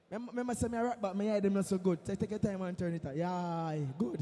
Remember, 0.09 0.31
remember 0.31 0.55
say 0.55 0.67
me 0.67 0.77
a 0.77 0.83
rock, 0.83 0.97
but 1.01 1.15
my 1.15 1.23
head 1.25 1.43
them 1.43 1.53
not 1.53 1.65
so 1.65 1.77
good. 1.77 1.99
So 2.03 2.15
take 2.15 2.29
your 2.29 2.39
time 2.39 2.61
and 2.61 2.77
turn 2.77 2.93
it 2.93 3.05
on. 3.05 3.17
Yeah, 3.17 3.75
good. 3.97 4.19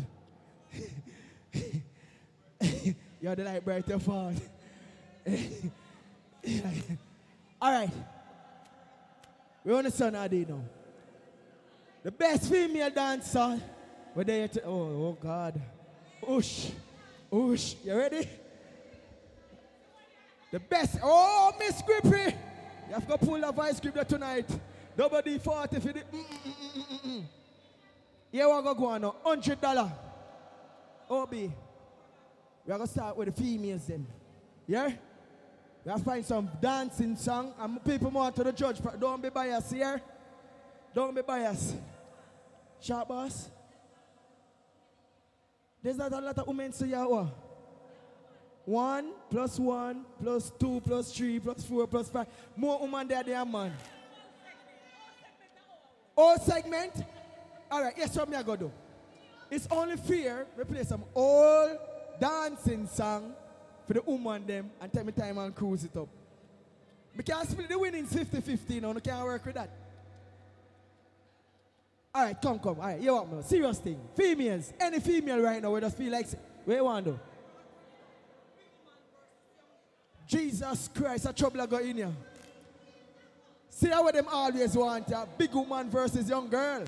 You're 3.21 3.35
the 3.35 3.43
light 3.43 3.63
bright, 3.63 3.87
your. 3.87 4.35
All 7.61 7.71
right. 7.71 7.89
We're 9.63 9.77
on 9.77 9.83
the 9.85 9.91
sun 9.91 10.15
all 10.15 10.27
day. 10.27 10.45
The 12.03 12.11
best 12.11 12.49
female 12.51 12.89
dancer. 12.89 13.61
Where 14.13 14.25
they 14.25 14.43
at? 14.43 14.57
Oh, 14.65 14.69
oh 14.71 15.17
God. 15.21 15.59
Oosh. 16.23 16.71
Oosh. 17.31 17.75
You 17.83 17.95
ready? 17.95 18.29
The 20.51 20.59
best. 20.59 20.99
Oh, 21.01 21.51
Miss 21.57 21.81
Grippy. 21.81 22.35
You 22.87 22.93
have 22.93 23.07
to 23.07 23.17
pull 23.17 23.43
a 23.43 23.51
vice 23.51 23.79
grip 23.79 23.95
there 23.95 24.03
tonight. 24.03 24.47
Nobody 24.95 25.39
40 25.39 25.79
for 25.79 25.93
the. 25.93 25.99
Mm, 25.99 26.03
mm, 26.11 26.25
mm, 26.45 26.73
mm, 26.75 26.85
mm, 26.85 27.07
mm. 27.07 27.23
Here 28.31 28.47
we 28.47 28.61
go 28.61 28.85
on 28.85 29.01
now. 29.01 29.15
Hundred 29.23 29.59
dollar. 29.59 29.91
OB. 31.09 31.31
We 31.31 31.47
are 32.67 32.77
gonna 32.77 32.87
start 32.87 33.17
with 33.17 33.35
the 33.35 33.41
females 33.41 33.87
then. 33.87 34.05
Yeah? 34.67 34.91
We 35.83 35.91
have 35.91 35.99
to 35.99 36.05
find 36.05 36.25
some 36.25 36.49
dancing 36.61 37.15
song. 37.15 37.53
And 37.59 37.83
people 37.83 38.11
more 38.11 38.31
to 38.31 38.43
the 38.43 38.53
judge. 38.53 38.77
Don't 38.99 39.21
be 39.21 39.29
biased 39.29 39.73
here. 39.73 40.01
Don't 40.93 41.15
be 41.15 41.21
biased. 41.23 41.75
Shortboss. 42.81 43.47
There's 45.83 45.97
not 45.97 46.13
a 46.13 46.19
lot 46.21 46.37
of 46.37 46.47
women 46.47 46.71
say 46.71 46.87
yeah, 46.87 47.05
what? 47.05 47.27
One 48.65 49.11
plus 49.29 49.59
one 49.59 50.05
plus 50.21 50.51
two 50.57 50.81
plus 50.81 51.11
three 51.11 51.39
plus 51.39 51.65
four 51.65 51.85
plus 51.85 52.09
five. 52.09 52.27
More 52.55 52.79
women 52.79 53.05
there 53.09 53.21
than 53.21 53.51
man. 53.51 53.73
All 56.15 56.39
segment. 56.39 56.93
All 57.69 57.83
right, 57.83 57.93
yes, 57.97 58.15
what 58.15 58.29
me 58.29 58.37
I 58.37 58.43
go 58.43 58.55
do? 58.55 58.71
It's 59.51 59.67
only 59.69 59.97
fair 59.97 60.47
we 60.57 60.63
play 60.63 60.83
some 60.83 61.03
old 61.13 61.77
dancing 62.19 62.87
song 62.87 63.33
for 63.85 63.93
the 63.93 64.01
woman 64.01 64.45
them 64.45 64.71
and 64.79 64.93
take 64.93 65.05
me 65.05 65.11
time 65.11 65.37
and 65.37 65.53
cruise 65.53 65.83
it 65.83 65.97
up. 65.97 66.07
We 67.15 67.23
can't 67.23 67.47
split 67.49 67.67
the 67.67 67.77
winnings 67.77 68.13
50-50 68.13 68.81
now, 68.81 68.91
we 68.91 69.01
can't 69.01 69.25
work 69.25 69.45
with 69.45 69.55
that. 69.55 69.69
All 72.15 72.25
right, 72.25 72.39
come, 72.39 72.59
come. 72.59 72.79
All 72.79 72.87
right, 72.87 73.01
you 73.01 73.11
want 73.11 73.33
me? 73.33 73.41
Serious 73.41 73.79
thing. 73.79 73.99
Females, 74.15 74.71
any 74.79 74.99
female 74.99 75.39
right 75.39 75.59
now, 75.59 75.71
we 75.71 75.79
just 75.81 75.97
feel 75.97 76.11
like, 76.11 76.27
what 76.63 76.75
you 76.75 76.83
want 76.83 77.05
to? 77.05 77.19
Jesus 80.27 80.89
Christ, 80.93 81.25
a 81.25 81.33
trouble 81.33 81.61
I 81.61 81.65
got 81.65 81.81
in 81.81 81.97
here. 81.97 82.11
See 83.69 83.89
how 83.89 84.09
them 84.11 84.27
always 84.31 84.77
want 84.77 85.09
a 85.09 85.27
big 85.37 85.51
woman 85.53 85.89
versus 85.89 86.29
young 86.29 86.47
girl. 86.49 86.83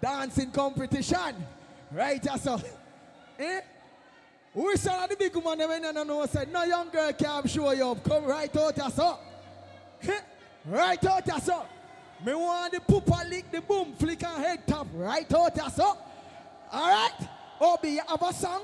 Dancing 0.00 0.50
competition. 0.50 1.34
Right, 1.92 2.24
so. 2.40 2.58
Eh? 3.38 3.60
We 4.54 4.76
saw 4.76 5.06
the 5.06 5.16
big 5.16 5.34
woman 5.34 5.58
them 5.58 5.70
and 5.72 6.08
no 6.08 6.24
said, 6.24 6.50
no 6.50 6.64
young 6.64 6.88
girl 6.88 7.12
can't 7.12 7.50
show 7.50 7.72
you 7.72 7.90
up. 7.90 8.02
Come 8.02 8.24
right 8.24 8.56
out 8.56 8.92
so. 8.92 9.18
Right 10.66 11.04
out 11.04 11.42
so. 11.42 11.66
Me 12.24 12.34
want 12.34 12.72
the 12.72 12.80
pooper 12.80 13.28
lick 13.28 13.50
the 13.52 13.60
boom 13.60 13.92
flick 13.98 14.24
and 14.24 14.42
head 14.42 14.66
top. 14.66 14.86
Right 14.94 15.30
out 15.34 15.52
here, 15.52 15.70
so. 15.70 15.98
Alright? 16.72 17.12
OB, 17.60 17.84
you 17.84 18.00
have 18.08 18.22
a 18.22 18.32
song? 18.32 18.62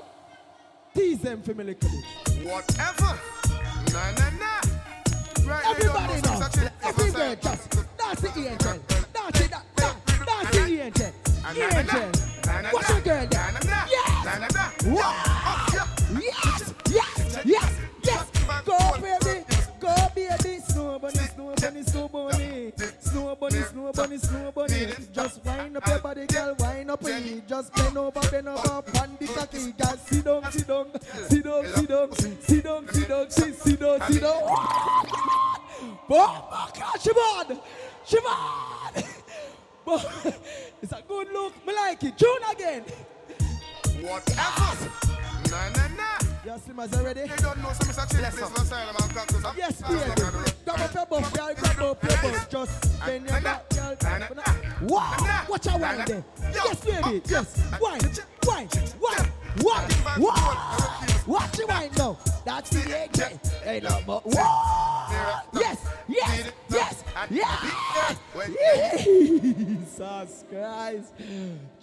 Tease 0.95 1.19
them 1.19 1.43
for 1.43 1.53
me 1.53 1.65
little 1.65 1.89
bit. 1.89 2.45
Whatever. 2.45 3.19
Nah, 3.93 4.11
nah, 4.13 4.29
nah. 4.39 4.61
Right 5.47 5.63
Everybody 5.67 6.21
know. 6.21 6.47
Every 6.83 7.11
girl 7.11 7.35
just 7.35 7.69
dance 7.97 8.21
the 8.21 8.49
angel. 8.49 8.79
Dance 9.13 9.41
it, 9.41 9.51
da- 9.51 9.93
dance 10.25 10.51
the 10.57 10.81
angel. 10.81 11.11
Angel. 11.45 12.01
What's 12.71 12.89
your 12.89 13.01
girl 13.01 13.27
there? 13.27 13.53
Yes. 13.89 14.85
Wow. 14.85 15.50
Baby. 20.43 20.59
Snow 20.59 20.99
bunny, 20.99 21.15
snow 21.15 21.53
bunny, 21.55 21.83
snow 21.83 22.07
bunny. 22.07 22.73
Snow 22.99 23.35
bunny, 23.35 23.61
snow 23.61 23.91
bunny, 23.93 24.17
snow 24.17 24.51
bunny. 24.51 24.87
Just 25.11 25.45
wind 25.45 25.77
up 25.77 25.87
your 25.87 25.99
body, 25.99 26.25
girl. 26.27 26.55
Wind 26.59 26.91
up 26.91 27.03
it. 27.03 27.47
Just 27.47 27.73
bend 27.75 27.97
over, 27.97 28.19
bend 28.31 28.47
over. 28.47 28.81
Pan 28.81 29.17
the 29.19 29.27
cocky, 29.27 29.71
girl. 29.71 29.97
Sit 29.97 30.25
down, 30.25 30.51
sit 30.51 30.67
down. 30.67 30.87
Sit 31.29 31.43
down, 31.43 31.65
sit 31.65 31.89
down. 31.89 32.11
Sit 32.13 32.63
down, 32.63 32.87
sit 32.87 33.07
down. 33.07 33.29
Sit 33.29 33.55
sit 33.55 33.79
down, 33.79 34.01
sit 34.01 34.21
down. 34.21 34.41
Oh! 36.13 36.51
Siobhan! 38.05 39.05
But 39.85 40.05
it's 40.81 40.91
a 40.91 41.01
good 41.07 41.31
look. 41.31 41.65
Me 41.65 41.73
like 41.73 42.03
it. 42.03 42.17
Tune 42.17 42.43
again. 42.51 42.83
Whatever. 44.01 44.91
Nah, 45.49 45.69
nah, 45.69 45.90
Yes, 46.43 46.63
Simmers, 46.63 46.91
you 46.91 47.05
ready? 47.05 47.21
You 47.21 47.35
don't 47.37 47.57
know 47.61 47.71
some. 47.73 48.07
Chili 48.07 48.23
yes, 48.23 48.39
from 48.39 48.53
Asylum 48.53 48.95
and 48.99 49.13
Cactus. 49.13 49.45
Yes, 49.55 49.81
baby. 49.83 50.51
Grab 50.65 50.79
up 50.79 50.93
your 50.93 51.05
buff, 51.05 51.33
girl. 51.33 51.53
Grab 51.53 51.79
up 51.79 52.03
your 52.03 52.31
buff. 52.31 52.49
Just 52.49 53.05
bend 53.05 53.29
your 53.29 53.41
back, 53.41 53.69
girl. 53.69 53.95
Wow. 54.81 55.45
Watch 55.47 55.67
out, 55.67 55.79
wine 55.79 56.03
there. 56.07 56.23
Yes, 56.51 56.83
baby. 56.83 57.21
Yes. 57.27 57.71
Wine. 57.79 58.01
Wine. 58.47 58.67
Wine. 58.99 59.29
Wine. 59.61 59.89
Wine. 60.17 60.57
Watch 61.27 61.59
your 61.59 61.67
wine 61.67 61.91
now. 61.95 62.17
That's 62.43 62.69
the 62.71 62.99
egg. 62.99 63.15
Hey, 63.63 63.79
no, 63.81 63.99
but 64.07 64.25
wow. 64.25 65.41
Yes. 65.53 65.77
Yes. 66.07 66.51
Yes. 66.69 67.03
Yes. 67.29 69.05
Jesus 69.05 70.43
Christ. 70.49 71.13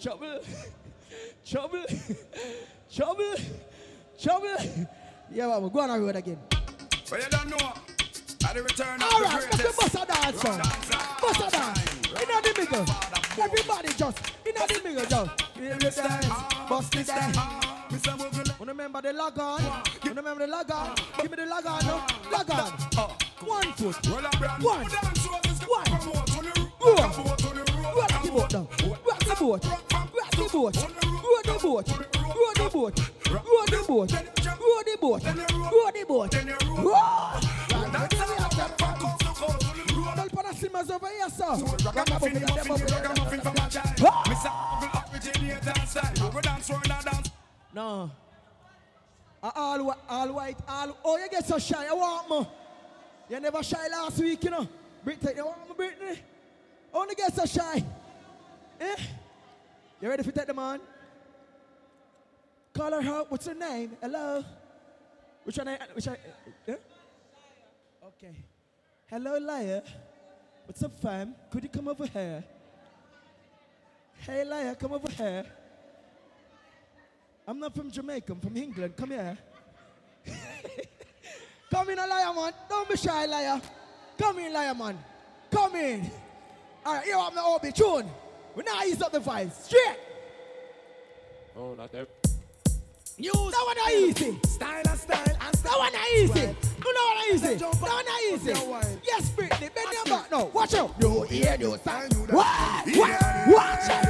Trouble. 0.01 0.39
Trouble. 1.45 1.85
Trouble. 2.93 3.35
Trouble. 4.21 4.55
Yeah, 5.31 5.45
well, 5.45 5.69
go 5.69 5.81
on 5.81 5.89
the 5.89 5.99
road 5.99 6.15
again. 6.15 6.39
Well, 7.11 7.21
you 7.21 7.27
don't 7.29 7.49
know. 7.51 7.73
At 8.47 8.55
the 8.55 8.63
return 8.63 8.99
All 8.99 9.21
right, 9.21 9.45
let's 9.51 9.57
do 9.57 9.69
bust 9.77 9.93
a 9.93 10.05
dance 10.07 10.41
song. 10.41 10.57
Bust 11.21 11.39
a 11.39 11.51
dance. 11.51 11.95
In 12.07 12.27
the 12.27 12.53
middle. 12.57 12.85
Everybody 13.39 13.89
just, 13.93 14.33
in 14.43 14.55
the 14.55 14.81
middle 14.83 15.05
just. 15.05 15.41
Feel 15.53 15.77
the 15.77 15.91
dance. 15.91 16.27
Bust 16.67 16.91
the 16.93 17.03
dance. 17.03 17.37
Remember 18.59 19.01
the 19.03 19.13
log 19.13 19.37
on? 19.37 19.83
Remember 20.03 20.35
the 20.39 20.47
log 20.47 20.71
on? 20.71 20.95
Give 21.21 21.29
me 21.29 21.37
the 21.37 21.45
log 21.45 21.65
on 21.67 21.85
now. 21.85 22.07
Log 22.31 22.49
on. 22.49 22.71
One 23.45 23.73
foot. 23.73 24.07
One. 24.09 24.23
One. 24.63 24.89
Go. 26.79 26.95
Rock 26.95 27.68
the 28.29 28.39
boat 28.39 28.53
now. 28.53 28.67
Rock 29.05 29.19
the 29.19 29.35
boat. 29.39 29.65
Rock 29.65 30.31
the 30.31 30.49
boat. 30.51 30.77
Row 30.77 31.41
the 31.43 31.59
boat. 31.61 31.87
Row 32.17 32.53
the 32.55 32.69
boat. 32.69 32.99
Row 33.29 33.65
the 33.65 33.77
boat. 33.87 34.11
Row 34.13 34.81
the 34.85 34.97
boat. 35.01 35.23
Row 35.25 35.89
the 35.91 36.03
boat. 36.07 36.35
Row. 36.77 37.39
Tell 40.15 40.29
Pana 40.29 40.53
Simmers 40.53 40.91
over 40.91 41.07
here, 41.07 41.29
sir. 41.29 41.55
Ragamuffin, 41.85 42.41
muffin, 42.41 42.85
ragamuffin 42.95 43.41
from 43.41 43.55
a 43.55 43.69
child. 43.69 43.97
Mr. 44.25 44.51
Uncle 44.83 45.03
originator 45.13 45.87
style. 45.87 46.31
Go 46.31 46.41
dance, 46.41 46.69
roll 46.69 46.79
dance. 46.81 47.31
No. 47.73 48.11
Uh, 49.41 49.51
all, 49.55 49.95
all 50.09 50.33
white, 50.33 50.57
all. 50.67 50.97
Oh, 51.05 51.17
you 51.17 51.29
get 51.29 51.45
so 51.45 51.57
shy. 51.57 51.85
You 51.85 51.95
want 51.95 52.29
me? 52.29 52.47
You 53.29 53.39
never 53.39 53.63
shy 53.63 53.87
last 53.87 54.19
week, 54.19 54.43
you 54.43 54.49
know. 54.49 54.67
Britney, 55.05 55.35
you 55.35 55.45
want 55.45 55.69
me, 55.69 55.85
Britney? 55.85 56.17
Only 56.93 57.15
get 57.15 57.33
so 57.33 57.45
shy. 57.45 57.83
Eh? 58.79 58.95
You 60.01 60.09
ready 60.09 60.23
for 60.23 60.31
take 60.31 60.47
them 60.47 60.59
on? 60.59 60.79
Call 62.73 62.91
her 62.91 63.09
out. 63.09 63.31
What's 63.31 63.47
her 63.47 63.53
name? 63.53 63.97
Hello? 64.01 64.43
Which 65.43 65.57
one? 65.57 65.77
Which 65.93 66.07
one? 66.07 66.17
Eh? 66.67 66.75
Okay. 68.07 68.35
Hello, 69.07 69.37
liar. 69.37 69.81
What's 70.65 70.83
up, 70.83 70.99
fam? 71.01 71.35
Could 71.49 71.63
you 71.63 71.69
come 71.69 71.87
over 71.87 72.05
here? 72.05 72.43
Hey, 74.19 74.43
liar, 74.43 74.75
come 74.75 74.93
over 74.93 75.09
here. 75.09 75.45
I'm 77.47 77.59
not 77.59 77.73
from 77.73 77.89
Jamaica, 77.89 78.33
I'm 78.33 78.39
from 78.39 78.55
England. 78.55 78.95
Come 78.95 79.09
here. 79.09 79.37
Come 81.71 81.89
in, 81.89 81.97
liar, 81.97 82.33
man. 82.33 82.53
Don't 82.67 82.89
be 82.89 82.97
shy, 82.97 83.25
liar. 83.25 83.61
Come 84.17 84.39
in, 84.39 84.53
liar, 84.53 84.73
man. 84.73 84.97
Come 85.51 85.75
in. 85.75 86.11
All 86.85 86.95
right, 86.95 87.03
here 87.05 87.17
I'm 87.17 87.33
the 87.35 87.41
OB 87.41 87.73
tune. 87.73 88.09
We 88.55 88.63
now 88.63 88.81
ease 88.83 89.01
up 89.01 89.11
the 89.11 89.19
voice. 89.19 89.65
Straight. 89.65 89.97
Oh, 91.55 91.73
not 91.75 91.91
there. 91.91 92.07
Use 93.17 93.33
that 93.33 93.63
one 93.65 93.75
not 93.75 93.91
easy. 93.91 94.39
Style 94.47 94.81
and 94.87 94.99
style 94.99 95.37
and 95.41 95.57
style. 95.57 95.71
That 95.71 95.77
one 95.77 95.93
not 95.93 96.07
easy. 96.13 96.39
You 96.39 96.93
know 96.93 97.03
what 97.03 97.15
not 97.15 97.27
easy. 97.33 97.55
That 97.55 97.75
one 97.75 98.05
not 98.05 98.21
easy. 98.31 98.99
Yes, 99.05 99.29
Britney, 99.31 99.69
bend 99.75 99.91
your 99.93 100.05
back 100.05 100.31
now. 100.31 100.45
Watch 100.45 100.73
out. 100.73 100.99
New 100.99 101.25
ear, 101.29 101.57
new 101.57 101.77
style. 101.77 102.09
What? 102.29 102.87
What? 102.95 103.21
Watch 103.47 103.89
it. 103.89 104.03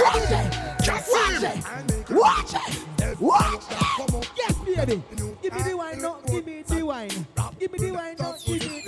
Watch 0.00 0.32
it. 0.32 0.46
Watch 0.88 1.42
it. 1.44 2.10
Watch 2.10 2.54
it. 2.54 3.20
Watch 3.20 3.64
it. 3.70 4.30
Yes, 4.36 4.54
baby. 4.64 5.02
Give 5.40 5.54
me 5.54 5.62
the 5.62 5.76
wine 5.76 6.02
now. 6.02 6.16
Give 6.26 6.44
me 6.44 6.62
the 6.62 6.82
wine. 6.82 7.26
Give 7.60 7.72
me 7.72 7.78
the 7.78 7.90
wine 7.92 8.16
now. 8.18 8.34
Give 8.44 8.60
me 8.60 8.68
the 8.68 8.72
wine. 8.72 8.87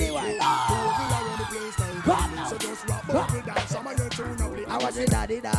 A 4.97 5.07
daddy 5.07 5.41
da. 5.41 5.51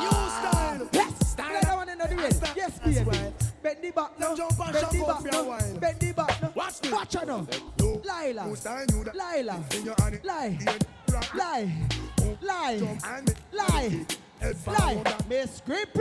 New 0.00 0.08
style. 0.08 0.88
Yes. 0.92 1.30
Style. 1.32 1.60
That 1.60 1.76
one 1.76 1.88
in 1.90 1.98
the 1.98 2.04
way. 2.16 2.30
Yes, 2.56 2.78
baby. 2.78 3.18
Bend 3.62 3.82
the 3.82 3.90
back 3.90 4.18
now. 4.18 4.34
Bend 4.34 4.48
the 4.90 5.04
back 5.06 5.24
now. 5.32 5.78
Bend 5.78 6.00
the 6.00 6.12
back 6.12 6.42
now. 6.42 6.52
Watch 6.54 6.80
this. 6.80 6.92
Watch 6.92 7.14
her 7.14 7.26
now. 7.26 7.46
Lila. 7.78 8.46
Lila. 9.14 9.64
Lie. 10.24 10.58
Lie. 11.34 11.72
Lie. 12.42 12.98
Lie. 13.52 14.06
Lie. 14.66 15.02
Miss 15.28 15.60
Grippy. 15.64 16.00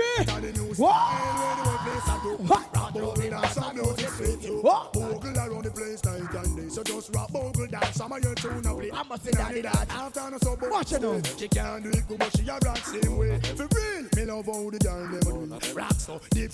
So 6.69 6.83
just 6.83 7.13
bogle 7.31 7.67
dance. 7.67 7.99
I'm 8.01 8.11
a 8.11 8.19
your 8.19 8.35
tune 8.35 8.61
now. 8.61 8.79
I 8.79 9.03
must 9.03 9.23
say 9.23 9.31
daddy 9.31 9.61
that. 9.61 9.87
After 9.89 10.29
no 10.31 10.37
Watch. 10.69 10.89
She 11.37 11.47
can't 11.47 11.83
do 11.83 11.89
it 11.89 12.07
she 12.37 12.47
a 12.47 12.57
rock 12.63 12.77
same 12.77 13.17
way. 13.17 13.39
For 13.39 13.67
real, 13.75 14.07
me 14.15 14.25
love 14.25 14.45
how 14.45 14.69
the. 14.69 15.73
Rock 15.75 15.93
deep 16.31 16.51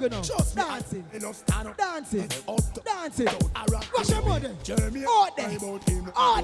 them. 0.00 0.10
Now. 0.10 0.68
Dancing. 0.68 1.04
Enough 1.14 1.36
stand 1.36 1.68
up. 1.68 1.76
Dancing. 1.76 2.28
Up 2.48 2.84
Dancing. 2.84 3.28
What's 3.92 4.10
your. 4.10 4.56
All. 5.06 5.30
All. 6.16 6.42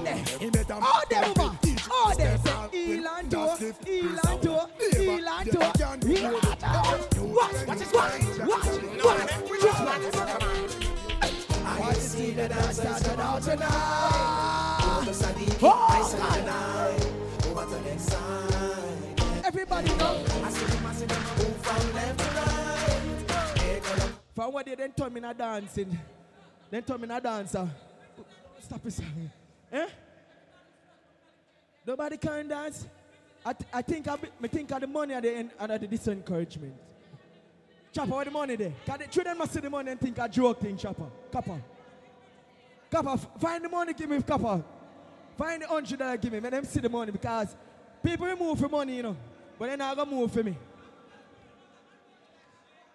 All. 1.37 1.64
Step 2.13 2.47
out. 2.47 2.71
Say, 2.71 2.97
Elan 2.97 3.23
to, 3.29 3.35
Just 3.35 3.61
lift 3.61 3.87
Elan 3.87 4.39
to, 4.41 4.47
Never. 4.47 5.01
Elan 5.01 5.45
You 5.45 5.51
to, 5.51 5.59
can't 5.77 6.01
do 6.01 6.15
to. 6.15 6.21
Watch, 7.23 7.67
watch, 7.67 7.93
watch, 7.93 8.23
watch, 8.39 8.69
watch. 9.03 9.25
I 11.67 11.93
see 11.93 12.31
the 12.31 12.47
dance 12.47 12.77
started 12.77 13.19
out 13.19 13.41
tonight. 13.41 13.69
Oh, 14.81 15.03
Over 17.47 17.65
to 17.65 17.81
next 17.81 18.03
side. 18.03 19.45
Everybody 19.45 19.89
know. 19.95 20.23
I 20.43 20.49
see 20.49 20.65
them, 20.65 20.85
I 20.85 20.93
see 20.93 21.05
them 21.05 21.21
move 21.37 21.57
from 21.57 21.93
left 21.93 22.19
to 22.19 22.25
right. 22.35 24.11
From 24.35 24.53
what 24.53 24.65
they 24.65 24.75
then 24.75 24.91
turn 24.91 25.13
me 25.13 25.21
not 25.21 25.37
dancing. 25.37 25.97
Then 26.69 26.83
turn 26.83 27.01
me 27.01 27.07
not 27.07 27.23
dancer. 27.23 27.69
Stop 28.61 28.85
it. 28.85 28.99
Eh? 29.71 29.87
Nobody 31.85 32.17
can 32.17 32.47
dance. 32.47 32.87
I, 33.45 33.53
th- 33.53 33.69
I 33.71 33.81
think 33.83 34.07
I, 34.07 34.15
be, 34.15 34.27
me 34.39 34.49
think 34.49 34.71
of 34.71 34.81
the 34.81 34.87
money 34.87 35.13
at 35.13 35.21
the 35.21 35.31
end 35.35 35.51
and 35.59 35.71
at 35.71 35.81
the 35.81 35.87
disencouragement. 35.87 36.73
Chopper, 37.93 38.11
where 38.11 38.25
the 38.25 38.31
money 38.31 38.55
there? 38.55 38.73
Cause 38.85 38.97
the 38.97 39.07
children 39.07 39.37
must 39.37 39.53
see 39.53 39.59
the 39.59 39.69
money 39.69 39.91
and 39.91 39.99
think 39.99 40.17
I 40.19 40.27
joke 40.27 40.59
thing, 40.59 40.77
Chopper. 40.77 41.05
Copper. 41.31 41.61
Copper, 42.89 43.17
find 43.39 43.63
the 43.63 43.69
money, 43.69 43.93
give 43.93 44.09
me 44.09 44.21
Copper. 44.21 44.63
Find 45.37 45.61
the 45.61 45.67
hundred 45.67 45.99
dollar, 45.99 46.17
give 46.17 46.33
me. 46.33 46.39
Let 46.39 46.51
them 46.51 46.65
see 46.65 46.79
the 46.79 46.89
money 46.89 47.11
because 47.11 47.55
people 48.03 48.35
move 48.35 48.59
for 48.59 48.69
money, 48.69 48.97
you 48.97 49.03
know. 49.03 49.17
But 49.59 49.67
they're 49.67 49.77
not 49.77 49.95
gonna 49.95 50.09
move 50.09 50.31
for 50.31 50.43
me. 50.43 50.57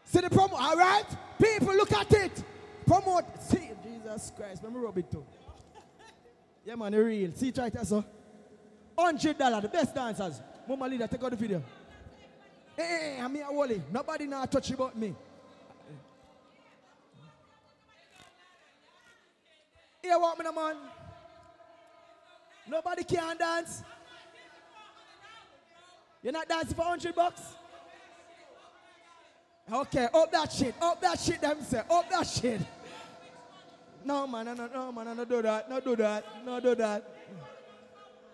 See 0.05 0.20
the 0.20 0.28
promo, 0.28 0.55
all 0.55 0.76
right? 0.76 1.05
People, 1.41 1.74
look 1.76 1.93
at 1.93 2.12
it. 2.12 2.45
Promote. 2.86 3.24
See, 3.43 3.70
Jesus 3.84 4.32
Christ, 4.36 4.62
let 4.64 4.72
me 4.72 4.80
rub 4.80 4.99
it 4.99 5.11
too. 5.11 5.24
Yeah, 6.64 6.74
man, 6.74 6.93
the 6.93 7.03
real. 7.03 7.30
See 7.32 7.49
it 7.49 7.59
right 7.59 7.72
there, 7.72 7.84
so. 7.84 8.05
Hundred 9.01 9.38
dollar, 9.38 9.62
the 9.62 9.68
best 9.68 9.94
dancers. 9.94 10.42
Mama 10.68 10.86
leader, 10.86 11.07
take 11.07 11.24
out 11.24 11.30
the 11.30 11.36
video. 11.36 11.62
Hey, 12.76 13.18
I'm 13.18 13.34
here, 13.34 13.46
Wally. 13.51 13.82
Nobody 13.90 14.26
now 14.26 14.44
touch 14.44 14.70
about 14.70 14.96
me. 14.96 15.14
Here, 20.03 20.18
what 20.18 20.38
me, 20.38 20.44
man? 20.55 20.76
Nobody 22.68 23.03
can 23.05 23.38
dance. 23.38 23.82
You're 26.22 26.34
not 26.34 26.46
dancing 26.46 26.74
for 26.74 26.82
hundred 26.82 27.14
bucks. 27.14 27.40
Okay, 29.72 30.09
up 30.12 30.30
that 30.30 30.53
shit, 30.53 30.74
up 30.82 31.01
that 31.01 31.18
shit, 31.18 31.40
them 31.40 31.62
say, 31.62 31.78
up 31.90 32.11
that 32.11 32.26
shit. 32.26 32.61
No, 34.05 34.26
man, 34.26 34.44
no, 34.44 34.55
no, 34.55 34.66
no, 34.66 34.92
man, 34.92 35.16
no 35.16 35.24
do 35.24 35.40
that, 35.40 35.70
no 35.70 35.80
do 35.80 35.96
that, 35.96 36.44
no 36.44 36.61
do 36.61 36.74
that. 36.74 37.19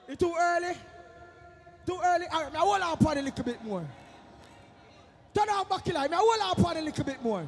It's 0.08 0.20
too 0.20 0.34
early. 0.38 0.74
Too 1.86 1.98
early. 2.04 2.26
All 2.32 2.42
right, 2.44 2.54
I 2.54 2.58
hold 2.58 2.80
on 2.80 2.92
upon 2.92 3.18
a 3.18 3.22
little 3.22 3.44
bit 3.44 3.64
more. 3.64 3.86
Turn 5.34 5.48
out 5.50 5.68
back 5.68 5.86
line, 5.92 6.12
I 6.12 6.16
hold 6.16 6.40
on 6.40 6.52
upon 6.52 6.76
a 6.76 6.80
little 6.80 7.04
bit 7.04 7.22
more. 7.22 7.46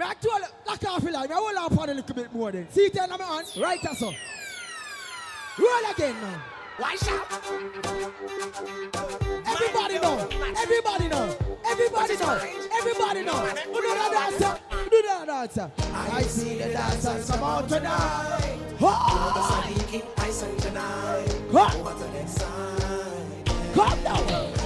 I 0.00 0.14
told 0.14 0.42
lock 0.66 0.84
off 0.84 1.02
the 1.02 1.12
line, 1.12 1.30
I 1.30 1.34
hold 1.34 1.56
on 1.56 1.72
upon 1.72 1.90
a 1.90 1.94
little 1.94 2.14
bit 2.14 2.32
more 2.34 2.52
then. 2.52 2.68
See 2.70 2.86
it 2.86 2.96
in 2.96 3.10
my 3.10 3.24
hand, 3.24 3.46
right 3.58 3.84
as 3.86 3.98
so. 3.98 4.12
Roll 5.58 5.90
again 5.92 6.14
now. 6.20 6.42
Why 6.78 6.94
shout? 6.96 7.26
Everybody 9.46 9.98
know. 9.98 10.28
Everybody 10.60 11.08
know. 11.08 11.36
Everybody 11.66 12.16
know. 12.18 12.40
Everybody 12.76 13.22
know. 13.22 13.32
Who 13.32 13.80
know 13.80 13.94
the 13.94 14.10
dancer? 14.12 14.60
Do 14.90 15.02
the 15.02 15.24
dancer? 15.26 15.70
I 15.94 16.22
see 16.22 16.58
the 16.58 16.72
dancers 16.74 17.30
come 17.30 17.44
out 17.44 17.66
tonight. 17.66 18.58
Ha! 18.80 19.72
I 20.18 20.30
sing 20.30 20.56
tonight. 20.58 21.34
Ha! 21.52 21.76
Over 21.78 22.04
to 22.04 22.12
next 22.12 22.32
side. 22.32 23.46
Calm 23.74 24.02
down. 24.04 24.16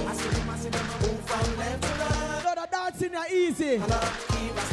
I 0.05 0.13
see 0.13 0.29
them, 0.29 0.49
I 0.49 0.57
see 0.57 0.69
them 0.69 0.85
move 1.01 1.21
from 1.21 1.57
left 1.59 1.81
to 1.81 1.89
right. 1.89 2.43
No, 2.43 2.61
the 2.61 2.67
dancing 2.69 3.13
is 3.13 3.59
easy. 3.61 3.77
Keep 3.77 4.57
us 4.57 4.71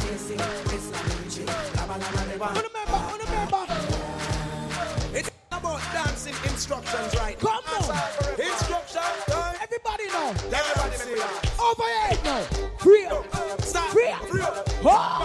about 5.69 5.93
dancing 5.93 6.35
instructions, 6.51 7.15
right? 7.17 7.39
Come 7.39 7.51
on. 7.51 7.95
Instructions, 8.41 9.23
right? 9.29 9.57
Everybody 9.63 10.07
know. 10.09 10.31
Everybody 10.53 10.97
Over 11.61 11.83
here 11.83 12.19
now. 12.25 12.43
Free 12.79 13.05
up. 13.07 13.63
Stop. 13.63 13.91
Free 13.91 14.09
up. 14.09 14.27
Free 14.29 14.41
up. 14.41 14.69
Ha! 14.83 15.18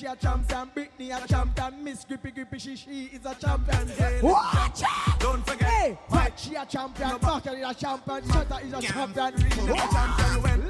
She 0.00 0.06
a 0.06 0.16
champion, 0.16 0.70
Britney 0.74 1.24
a 1.24 1.28
champion, 1.28 1.84
Miss 1.84 2.04
Grippy 2.04 2.30
Grippy 2.30 2.58
she 2.58 2.74
she 2.74 3.10
is 3.12 3.26
a 3.26 3.34
champion. 3.34 4.22
Watch 4.22 4.82
out! 4.82 5.20
Don't 5.20 5.46
forget. 5.46 5.68
Hey, 5.68 5.98
Fight 6.08 6.40
she 6.40 6.54
a 6.54 6.64
champion, 6.64 7.18
Barker 7.18 7.54
is 7.54 7.66
a 7.66 7.74
champion, 7.74 8.22
Shutter 8.30 8.60
is 8.64 8.72
a 8.72 8.80
champion. 8.80 9.34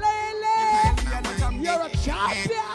Lele, 0.01 0.43
you're 1.63 1.81
a 1.81 1.89
champion. 1.89 2.70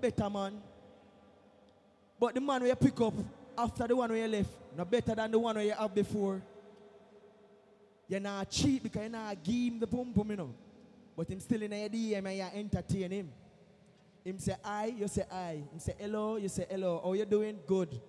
Better 0.00 0.30
man? 0.30 0.60
But 2.18 2.34
the 2.34 2.40
man 2.40 2.60
where 2.60 2.70
you 2.70 2.76
pick 2.76 3.00
up 3.00 3.14
after 3.56 3.86
the 3.86 3.96
one 3.96 4.10
where 4.10 4.26
you 4.26 4.28
left, 4.28 4.50
no 4.76 4.84
better 4.84 5.14
than 5.14 5.30
the 5.30 5.38
one 5.38 5.54
where 5.56 5.64
you 5.64 5.72
have 5.72 5.94
before. 5.94 6.42
You're 8.08 8.20
not 8.20 8.50
cheat 8.50 8.82
because 8.82 9.02
you're 9.02 9.10
not 9.10 9.42
give 9.42 9.54
him 9.54 9.80
the 9.80 9.86
boom 9.86 10.12
boom, 10.12 10.30
you 10.30 10.36
know. 10.36 10.54
But 11.16 11.28
him 11.28 11.40
still 11.40 11.62
in 11.62 11.72
your 11.72 11.88
DM 11.88 12.26
and 12.26 12.36
you 12.36 12.60
entertain 12.60 13.10
him. 13.10 13.30
Him 14.24 14.38
say 14.38 14.56
I, 14.64 14.86
you 14.86 15.08
say 15.08 15.24
I. 15.30 15.52
Him 15.72 15.78
say 15.78 15.94
hello, 15.98 16.36
you 16.36 16.48
say 16.48 16.66
hello. 16.68 17.00
How 17.02 17.12
you 17.12 17.24
doing? 17.24 17.58
Good. 17.66 18.00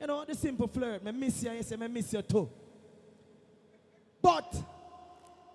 You 0.00 0.06
know, 0.06 0.24
the 0.24 0.34
simple 0.34 0.66
flirt. 0.66 1.04
Me 1.04 1.12
miss 1.12 1.42
you, 1.42 1.52
you 1.52 1.62
say 1.62 1.76
me 1.76 1.88
miss 1.88 2.12
you 2.12 2.22
too. 2.22 2.48
But 4.22 4.54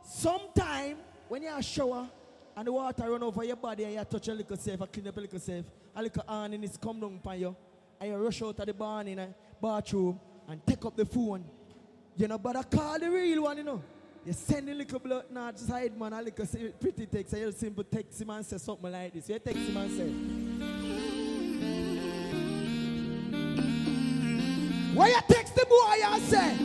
sometime 0.03 0.97
when 1.27 1.43
you 1.43 1.49
are 1.49 1.61
shower 1.61 2.07
and 2.55 2.67
the 2.67 2.71
water 2.71 3.09
run 3.09 3.23
over 3.23 3.43
your 3.43 3.55
body 3.55 3.83
and 3.83 3.93
you 3.93 4.03
touch 4.03 4.27
a 4.27 4.33
little 4.33 4.57
safe, 4.57 4.81
I 4.81 4.85
clean 4.85 5.07
up 5.07 5.17
a 5.17 5.19
little 5.19 5.39
safe, 5.39 5.65
a 5.95 6.01
little 6.01 6.23
and 6.27 6.63
is 6.63 6.77
come 6.77 6.99
down 6.99 7.15
upon 7.15 7.39
you, 7.39 7.55
and 7.99 8.11
you 8.11 8.17
rush 8.17 8.41
out 8.41 8.59
of 8.59 8.65
the 8.65 8.73
barn 8.73 9.07
in 9.07 9.19
a 9.19 9.33
bathroom 9.61 10.19
and 10.47 10.65
take 10.65 10.83
up 10.85 10.95
the 10.95 11.05
phone. 11.05 11.45
You 12.17 12.27
know, 12.27 12.37
but 12.37 12.55
I 12.55 12.63
call 12.63 12.99
the 12.99 13.09
real 13.09 13.43
one, 13.43 13.57
you 13.57 13.63
know. 13.63 13.81
You 14.25 14.33
send 14.33 14.67
a 14.69 14.73
little 14.73 14.99
blood 14.99 15.25
not 15.29 15.59
side 15.59 15.97
man, 15.99 16.13
a 16.13 16.21
little 16.21 16.47
pretty 16.79 17.05
text, 17.05 17.33
a 17.33 17.37
little 17.37 17.51
simple 17.51 17.83
text 17.83 18.19
him 18.19 18.31
and 18.31 18.45
say 18.45 18.57
something 18.57 18.91
like 18.91 19.13
this. 19.13 19.29
You 19.29 19.37
text 19.37 19.59
him 19.59 19.77
and 19.77 19.91
say, 19.91 20.09
Why 24.95 25.09
you 25.09 25.21
text 25.27 25.55
the 25.55 25.65
boy 25.65 26.01
and 26.05 26.23
say? 26.23 26.57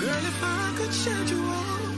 Girl, 0.00 0.10
if 0.10 0.42
I 0.42 0.74
could 0.76 0.92
shed 0.92 1.30
you 1.30 1.44
all, 1.44 1.97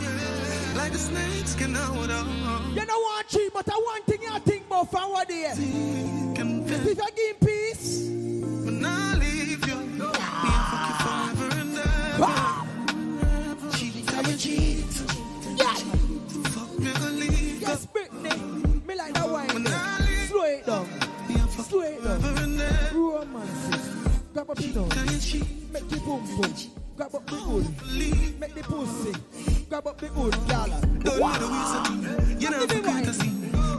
like 0.76 0.92
a 0.92 0.98
snake 0.98 1.46
skin 1.46 1.76
out 1.76 2.10
of 2.10 2.76
You 2.76 2.84
know 2.86 3.00
one 3.00 3.24
cheat, 3.28 3.52
but 3.52 3.68
I 3.68 3.74
one 3.74 4.02
thing 4.02 4.22
you 4.22 4.38
think 4.40 4.66
about 4.66 4.90
from 4.90 5.10
what 5.10 5.28
there. 5.28 5.52
If 5.52 5.58
you 5.58 6.94
give 6.94 7.40
peace, 7.40 8.08
When 8.08 8.84
I 8.84 9.14
leave 9.16 9.66
you, 9.66 9.78
fuck 9.98 10.86
you 10.88 10.94
forever 11.04 11.48
and 11.60 11.78
ever. 12.18 13.76
Cheat, 13.76 14.14
I 14.14 14.20
will 14.22 14.36
cheat. 14.36 15.02
Yeah. 15.56 15.74
Fuck 16.54 16.78
me, 16.78 16.92
leave. 17.20 17.60
Yes, 17.60 17.86
Britney. 17.86 18.86
Me 18.86 18.94
like 18.94 19.14
that 19.14 19.28
wine. 19.28 19.48
Slow 20.28 20.44
it 20.44 20.66
down. 20.66 20.86
Slow 21.48 21.80
it 21.80 22.02
down. 22.02 22.20
Romance. 22.94 23.90
Grab 24.32 24.54
the 24.54 24.66
nose. 24.74 25.34
Make 25.72 25.88
the 25.88 25.96
boom 25.98 26.24
boom. 26.36 26.89
Grab 27.00 27.14
up 27.14 27.26
the 27.28 27.34
hood, 27.34 27.64
make 28.38 28.54
the 28.54 28.62
pussy. 28.62 29.14
Grab 29.70 29.86
up 29.86 29.96
the 29.96 30.08
hood, 30.08 30.34
y'all. 30.50 30.68
Don't 31.00 31.18
know 31.18 31.32
the 31.40 31.46
reason. 31.48 32.38
You 32.38 32.50
know 32.50 32.66
the 32.66 32.80
courtesy. 32.82 33.30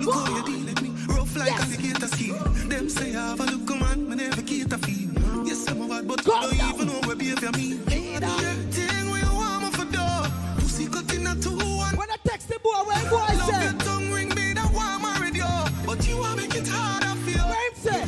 Look 0.03 0.15
how 0.15 0.37
you 0.37 0.43
deal 0.43 0.65
with 0.65 0.81
me. 0.81 0.89
Rough 1.05 1.35
like 1.35 1.51
yes. 1.51 1.61
alligator 1.61 2.07
skin. 2.07 2.67
Them 2.67 2.89
say 2.89 3.15
I 3.15 3.29
have 3.29 3.39
a 3.39 3.43
look, 3.43 3.69
man. 3.79 4.09
Me 4.09 4.15
never 4.15 4.41
cater 4.41 4.75
for 4.79 4.89
you. 4.89 5.13
Yes, 5.45 5.69
I'm 5.69 5.83
a 5.83 5.87
bad, 5.87 6.07
but 6.07 6.25
Go 6.25 6.31
don't 6.31 6.57
down. 6.57 6.73
even 6.73 6.87
know 6.87 6.99
where 7.05 7.15
behavior 7.15 7.51
me. 7.51 7.77
Everything 7.93 9.11
want 9.37 9.75
for 9.75 9.85
door. 9.85 10.25
Pussy 10.57 10.87
cut 10.87 11.13
in 11.13 11.27
a 11.27 11.35
two 11.35 11.55
one. 11.55 11.95
When 11.95 12.09
I 12.09 12.17
text 12.25 12.47
the 12.49 12.57
boy, 12.57 12.71
when 12.89 13.05
boy 13.07 13.21
I. 13.21 13.35
Love 13.37 13.61
your 13.61 13.73
tongue 13.85 14.11
ring 14.11 14.29
me 14.29 14.53
that 14.57 14.73
warm 14.73 15.05
already, 15.05 15.41
but 15.85 16.07
you 16.07 16.17
are 16.23 16.35
making 16.35 16.65
harder 16.65 17.13
for 17.21 17.29
you. 17.29 17.37
Where 17.37 17.69
him 17.69 17.75
say? 17.85 18.01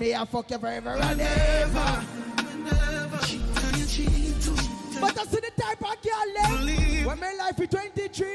Me, 0.00 0.14
I 0.14 0.26
fuck 0.26 0.50
you 0.50 0.58
forever 0.58 0.90
and 0.90 1.20
ever. 1.22 2.25
I 5.26 5.28
see 5.28 5.40
the 5.40 5.60
type 5.60 5.82
of 5.82 6.02
girl 6.02 6.14
eh? 6.38 6.62
left 6.62 7.06
when 7.06 7.20
my 7.20 7.32
life 7.34 7.60
is 7.60 7.68
23. 7.68 8.28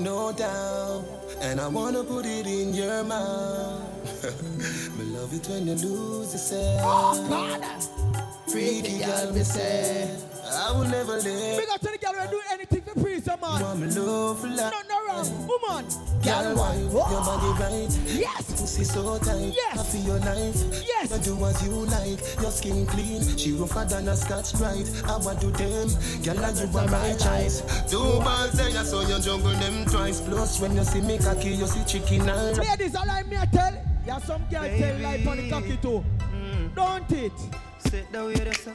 No 0.00 0.32
doubt, 0.32 1.04
and 1.42 1.60
I 1.60 1.68
wanna 1.68 2.02
put 2.02 2.24
it 2.24 2.46
in 2.46 2.72
your 2.72 3.04
mouth. 3.04 4.24
me 4.98 5.04
love 5.04 5.34
it 5.34 5.46
when 5.48 5.66
you 5.66 5.74
lose 5.74 6.32
yourself. 6.32 6.80
Oh 6.82 7.28
God, 7.28 8.50
freaky 8.50 9.00
girl, 9.00 9.32
me 9.34 9.42
say. 9.42 10.18
I 10.50 10.72
will 10.72 10.88
never 10.88 11.12
let. 11.12 11.24
Big 11.24 11.68
up 11.68 11.80
to 11.80 11.88
the 11.88 11.98
girl 11.98 12.14
who 12.14 12.30
do 12.30 12.40
anything 12.52 12.80
for 12.80 13.00
free, 13.00 13.20
some 13.20 13.40
man. 13.40 13.60
You 13.60 13.66
want 13.66 13.80
me 13.80 13.86
love 13.88 14.40
for 14.40 14.46
life. 14.48 14.72
No, 14.72 14.80
no 14.88 15.06
wrong, 15.06 15.46
woman. 15.46 15.84
Girl, 16.22 16.56
why 16.56 16.76
your 16.76 17.22
body 17.22 17.50
right? 17.62 17.98
Yes. 18.06 18.60
Pussy 18.60 18.84
so 18.84 19.18
tight. 19.18 19.54
Yes. 19.54 19.78
I 19.78 19.82
feel 19.84 20.02
your 20.02 20.20
knife. 20.20 20.84
Yes. 20.86 21.10
You 21.10 21.36
do 21.36 21.44
as 21.44 21.62
you 21.64 21.72
like. 21.86 22.42
Your 22.42 22.50
skin 22.50 22.86
clean. 22.86 23.22
She 23.36 23.52
rougher 23.52 23.84
than 23.84 24.08
a 24.08 24.16
scotch 24.16 24.54
bright. 24.58 24.90
I 25.06 25.16
want 25.18 25.40
to 25.40 25.50
them. 25.50 25.88
Girl, 26.22 26.44
and 26.44 26.58
you 26.58 26.78
are 26.78 26.88
my 26.88 27.14
choice. 27.14 27.62
Two 27.90 27.98
balls 27.98 28.52
say 28.52 28.76
I 28.76 28.82
saw 28.82 29.02
you 29.02 29.20
juggle 29.20 29.52
them 29.52 29.84
twice. 29.86 30.20
Plus 30.20 30.60
when 30.60 30.74
you 30.74 30.84
see 30.84 31.00
me 31.00 31.18
cocky, 31.18 31.50
you 31.50 31.66
see 31.66 31.84
chicken 31.84 32.28
and. 32.28 32.58
Ladies, 32.58 32.96
all 32.96 33.08
I 33.08 33.22
me 33.22 33.36
I 33.36 33.46
tell. 33.46 33.74
Yeah, 34.06 34.18
some 34.18 34.42
girl 34.50 34.62
tell 34.62 34.98
life 35.00 35.28
on 35.28 35.36
the 35.36 35.50
cocky 35.50 35.76
too. 35.76 36.04
Mm. 36.32 36.74
Don't 36.74 37.12
it? 37.12 37.32
Sit 37.78 38.10
down 38.12 38.26
with 38.26 38.40
us, 38.40 38.68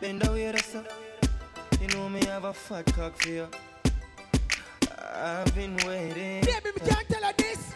bend 0.00 0.22
down 0.22 0.34
with 0.34 0.54
us. 0.54 0.76
You 1.80 1.88
know 1.88 2.08
me 2.08 2.24
have 2.24 2.44
a 2.44 2.52
fat 2.52 2.86
cock 2.94 3.16
for 3.16 3.28
you. 3.28 3.48
I've 5.12 5.54
been 5.54 5.76
waiting. 5.86 6.44
Baby, 6.44 6.70
me 6.74 6.88
can't 6.88 7.08
tell 7.08 7.22
her 7.22 7.32
this. 7.36 7.72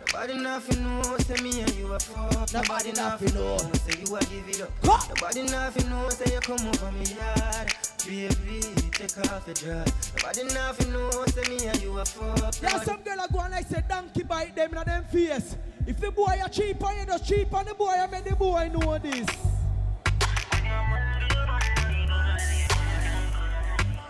Nobody 0.00 0.38
nothing 0.38 0.82
know, 0.82 1.16
say 1.18 1.42
me 1.42 1.60
and 1.60 1.74
you 1.74 1.92
a 1.92 1.98
fuck. 1.98 2.52
Nobody 2.52 2.92
nothing 2.92 3.34
know. 3.34 3.56
say 3.56 4.00
you 4.00 4.16
a 4.16 4.20
give 4.20 4.48
it 4.48 4.60
up. 4.62 5.08
Nobody 5.08 5.42
nothing 5.44 5.88
know, 5.88 6.08
say 6.08 6.34
you 6.34 6.40
come 6.40 6.66
over 6.66 6.92
me 6.92 7.04
yard. 7.14 7.72
Baby, 8.06 8.60
take 8.90 9.30
off 9.30 9.46
your 9.46 9.54
dress. 9.54 10.12
Nobody 10.16 10.54
nothing 10.54 10.92
know, 10.92 11.24
say 11.26 11.48
me 11.48 11.66
and 11.66 11.80
you 11.82 11.98
a 11.98 12.04
fuck. 12.04 12.54
Yeah, 12.60 12.80
some 12.82 13.00
girl 13.02 13.24
a 13.24 13.32
go 13.32 13.40
and 13.40 13.52
like 13.52 13.66
say 13.66 13.82
donkey 13.88 14.24
bite 14.24 14.56
them 14.56 14.74
in 14.74 14.84
them 14.84 15.04
face. 15.04 15.56
If 15.86 16.00
the 16.00 16.10
boy 16.10 16.40
a 16.44 16.48
cheap 16.48 16.82
on 16.84 16.98
you 16.98 17.06
just 17.06 17.26
cheap 17.26 17.54
on 17.54 17.64
the 17.64 17.74
boy, 17.74 17.94
I 17.96 18.06
make 18.08 18.24
the 18.24 18.34
boy 18.34 18.70
know 18.72 18.98
this. 18.98 19.26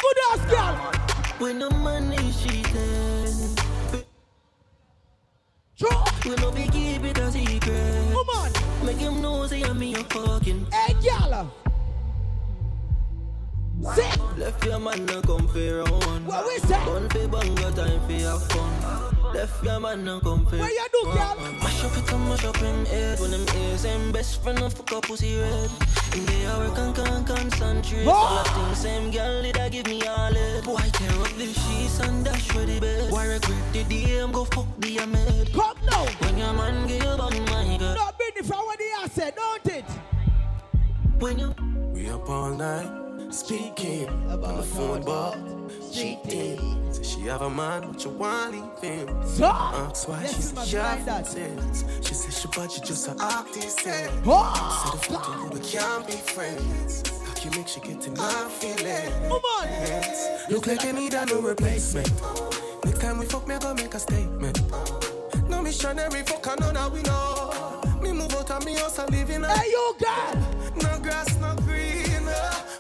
Good 0.01 0.17
ass 0.31 0.51
girl. 0.51 1.22
When 1.43 1.59
the 1.59 1.69
money 1.71 2.33
cheating. 2.41 3.57
Sure. 5.75 6.05
We 6.25 6.37
no 6.37 6.53
be 6.53 6.69
keep 6.69 7.03
it 7.03 7.19
a 7.19 7.33
secret. 7.33 8.13
Come 8.13 8.29
on. 8.39 8.87
Make 8.87 8.99
him 8.99 9.21
know 9.21 9.45
say 9.49 9.63
I'm 9.65 9.83
a 9.83 9.95
fucking. 10.05 10.69
Hey, 10.71 10.95
girl. 11.03 11.62
Sit. 13.83 14.39
Left 14.39 14.65
your 14.65 14.79
man 14.79 15.05
no 15.07 15.21
come 15.23 15.49
for 15.49 15.59
round. 15.59 16.25
What 16.25 16.47
we 16.47 16.59
say? 16.61 16.79
One 16.87 17.09
for 17.09 17.27
banga 17.27 17.73
time 17.73 18.01
for 18.07 18.13
your 18.13 18.39
fun. 18.39 19.35
Left 19.35 19.65
your 19.65 19.81
man 19.81 20.05
no 20.05 20.21
come 20.21 20.47
for. 20.47 20.57
What 20.57 20.71
you 20.71 20.87
do, 20.93 21.05
girl? 21.05 21.37
Mash 21.59 21.85
up 21.85 21.97
it 21.97 22.13
and 22.13 22.29
mash 22.29 22.45
up 22.45 22.57
him 22.59 22.87
head. 22.87 23.19
When 23.19 23.33
him 23.33 23.45
ears 23.57 23.85
and 23.85 24.13
best 24.13 24.41
friend 24.41 24.61
of 24.61 24.73
fuck 24.73 24.93
up 24.93 25.03
pussy 25.03 25.37
red. 25.41 25.71
In 26.15 26.25
the 26.27 26.47
hour 26.47 26.71
can 26.77 26.95
can 26.95 27.25
concentrate. 27.25 28.07
All 28.07 28.39
of 28.39 28.47
things 28.47 28.79
same 28.79 29.11
girl 29.11 29.43
did 29.43 29.59
I 29.59 29.69
give 29.69 29.87
me 29.87 30.07
all 30.07 30.33
it. 30.33 30.65
Boy 30.65 30.89
tear 30.93 31.21
up 31.21 31.33
the 31.37 31.47
sheets 31.47 31.99
and 31.99 32.25
dash 32.25 32.49
for 32.49 32.65
the 32.65 32.79
bed. 32.79 33.11
Why 33.11 33.27
regret 33.27 33.73
the 33.73 33.83
day 33.83 34.19
I'm 34.21 34.31
go 34.31 34.45
fuck 34.45 34.69
the 34.79 35.01
Ahmed. 35.01 35.53
Come 35.53 35.77
now. 35.91 36.07
When 36.21 36.39
your 36.39 36.53
man 36.53 36.87
give 36.87 37.05
on 37.05 37.37
my 37.47 37.77
girl. 37.79 37.95
No, 37.97 38.11
Britney, 38.15 38.47
from 38.47 38.65
what 38.65 38.81
he 38.81 38.91
has 39.01 39.11
said, 39.11 39.35
don't 39.35 39.67
it? 39.67 39.85
When 41.19 41.39
you 41.41 41.55
We 41.93 42.09
up 42.09 42.29
all 42.31 42.51
night. 42.51 43.12
Speaking 43.33 44.09
on 44.31 44.57
the 44.59 44.63
phone, 44.63 45.03
but 45.05 45.37
cheating. 45.91 46.93
Say 46.93 47.03
she 47.03 47.21
have 47.23 47.41
a 47.41 47.49
man, 47.51 47.91
but 47.91 48.05
you 48.05 48.11
want 48.11 48.53
leave 48.53 48.79
him. 49.09 49.27
So, 49.27 49.47
Ask 49.47 50.07
why 50.07 50.21
let's 50.21 50.35
she 50.37 50.43
see 50.43 50.49
say 50.49 50.55
my 50.55 50.65
she 50.65 50.77
blind 50.77 50.99
have 51.09 51.25
dad. 51.25 51.27
sense. 51.27 51.85
She 52.43 52.49
but 52.55 52.71
she 52.71 52.81
just 52.83 53.09
a 53.09 53.13
artist. 53.19 53.81
Said 53.81 54.11
you 54.15 54.21
do, 54.23 55.51
we 55.55 55.61
can't 55.61 56.07
be 56.07 56.13
friends. 56.13 57.03
How 57.27 57.43
you 57.43 57.51
make 57.57 57.69
she 57.69 57.81
get 57.81 58.07
in 58.07 58.13
my 58.15 58.29
feelings? 58.51 59.15
Come 59.29 59.33
on. 59.33 60.53
Look 60.53 60.67
like 60.67 60.85
you 60.85 60.93
need 60.93 61.15
a 61.15 61.25
new 61.25 61.41
replacement. 61.41 62.11
Next 62.85 63.01
time 63.01 63.19
we 63.19 63.25
fuck, 63.27 63.49
me 63.49 63.55
I 63.55 63.59
go 63.61 63.73
make 63.73 63.95
a 63.95 63.99
statement. 63.99 64.61
No 65.49 65.63
missionary 65.63 66.23
fuck, 66.23 66.47
I 66.49 66.55
know 66.57 66.71
that 66.73 66.93
we 66.93 67.01
know. 67.03 67.81
Me 68.03 68.13
move 68.13 68.35
out 68.35 68.51
of 68.51 68.65
me 68.67 68.75
house 68.75 68.99
and 68.99 69.11
live 69.11 69.31
in 69.31 69.45
a. 69.45 69.49
Hey, 69.59 69.71
you 69.71 69.95
girl. 69.99 70.35
No 70.83 70.99
grass, 71.01 71.39
no 71.41 71.55
green. 71.65 71.92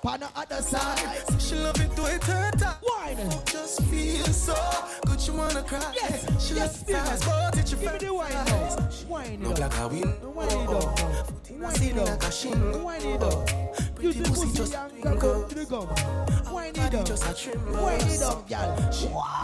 On 0.04 0.20
the 0.20 0.28
other 0.34 0.60
side. 0.60 1.22
So 1.28 1.38
she 1.38 1.54
love 1.56 1.80
it 1.80 1.94
to 1.96 2.04
it 2.06 2.24
hurt 2.24 2.60
her. 2.60 2.76
Why 2.82 3.12
oh, 3.12 3.14
then? 3.14 3.30
Just 3.46 3.82
feel 3.84 4.24
so 4.26 4.54
good, 5.06 5.20
she 5.20 5.30
wanna 5.30 5.62
cry. 5.62 5.92
Yes, 5.94 6.46
she 6.46 6.54
yes, 6.54 6.86
size, 6.86 7.24
but 7.24 7.58
it's 7.58 7.70
your 7.70 7.80
Give 7.80 7.92
me 7.92 7.98
the 7.98 8.14
wine. 8.14 9.08
Wine 9.08 9.40
No 9.40 9.50
it 9.50 9.56
black 9.56 9.78
a 9.78 9.88
win. 9.88 10.34
Wine 10.34 10.48
oh, 10.50 10.66
oh. 10.68 10.72
it 10.72 10.76
up. 10.76 11.40
Wine 11.60 11.82
it 11.82 11.96
like 11.96 12.22
a 12.22 12.26
up. 12.26 12.82
Wine 12.82 13.02
it 13.02 13.22
up. 13.22 13.94
Pretty 13.94 14.20
pussy 14.22 14.52
just 14.56 14.74
twinkle. 15.00 15.44
to 15.44 15.54
the 15.54 15.64
gum. 15.64 16.52
Wine 16.52 16.74
it 16.74 16.94
up. 16.94 17.06
just 17.06 17.24
a 17.24 17.34
trim. 17.34 17.72
Wine 17.72 18.00
it 18.00 18.22
up, 18.22 18.48
girl. 18.48 18.76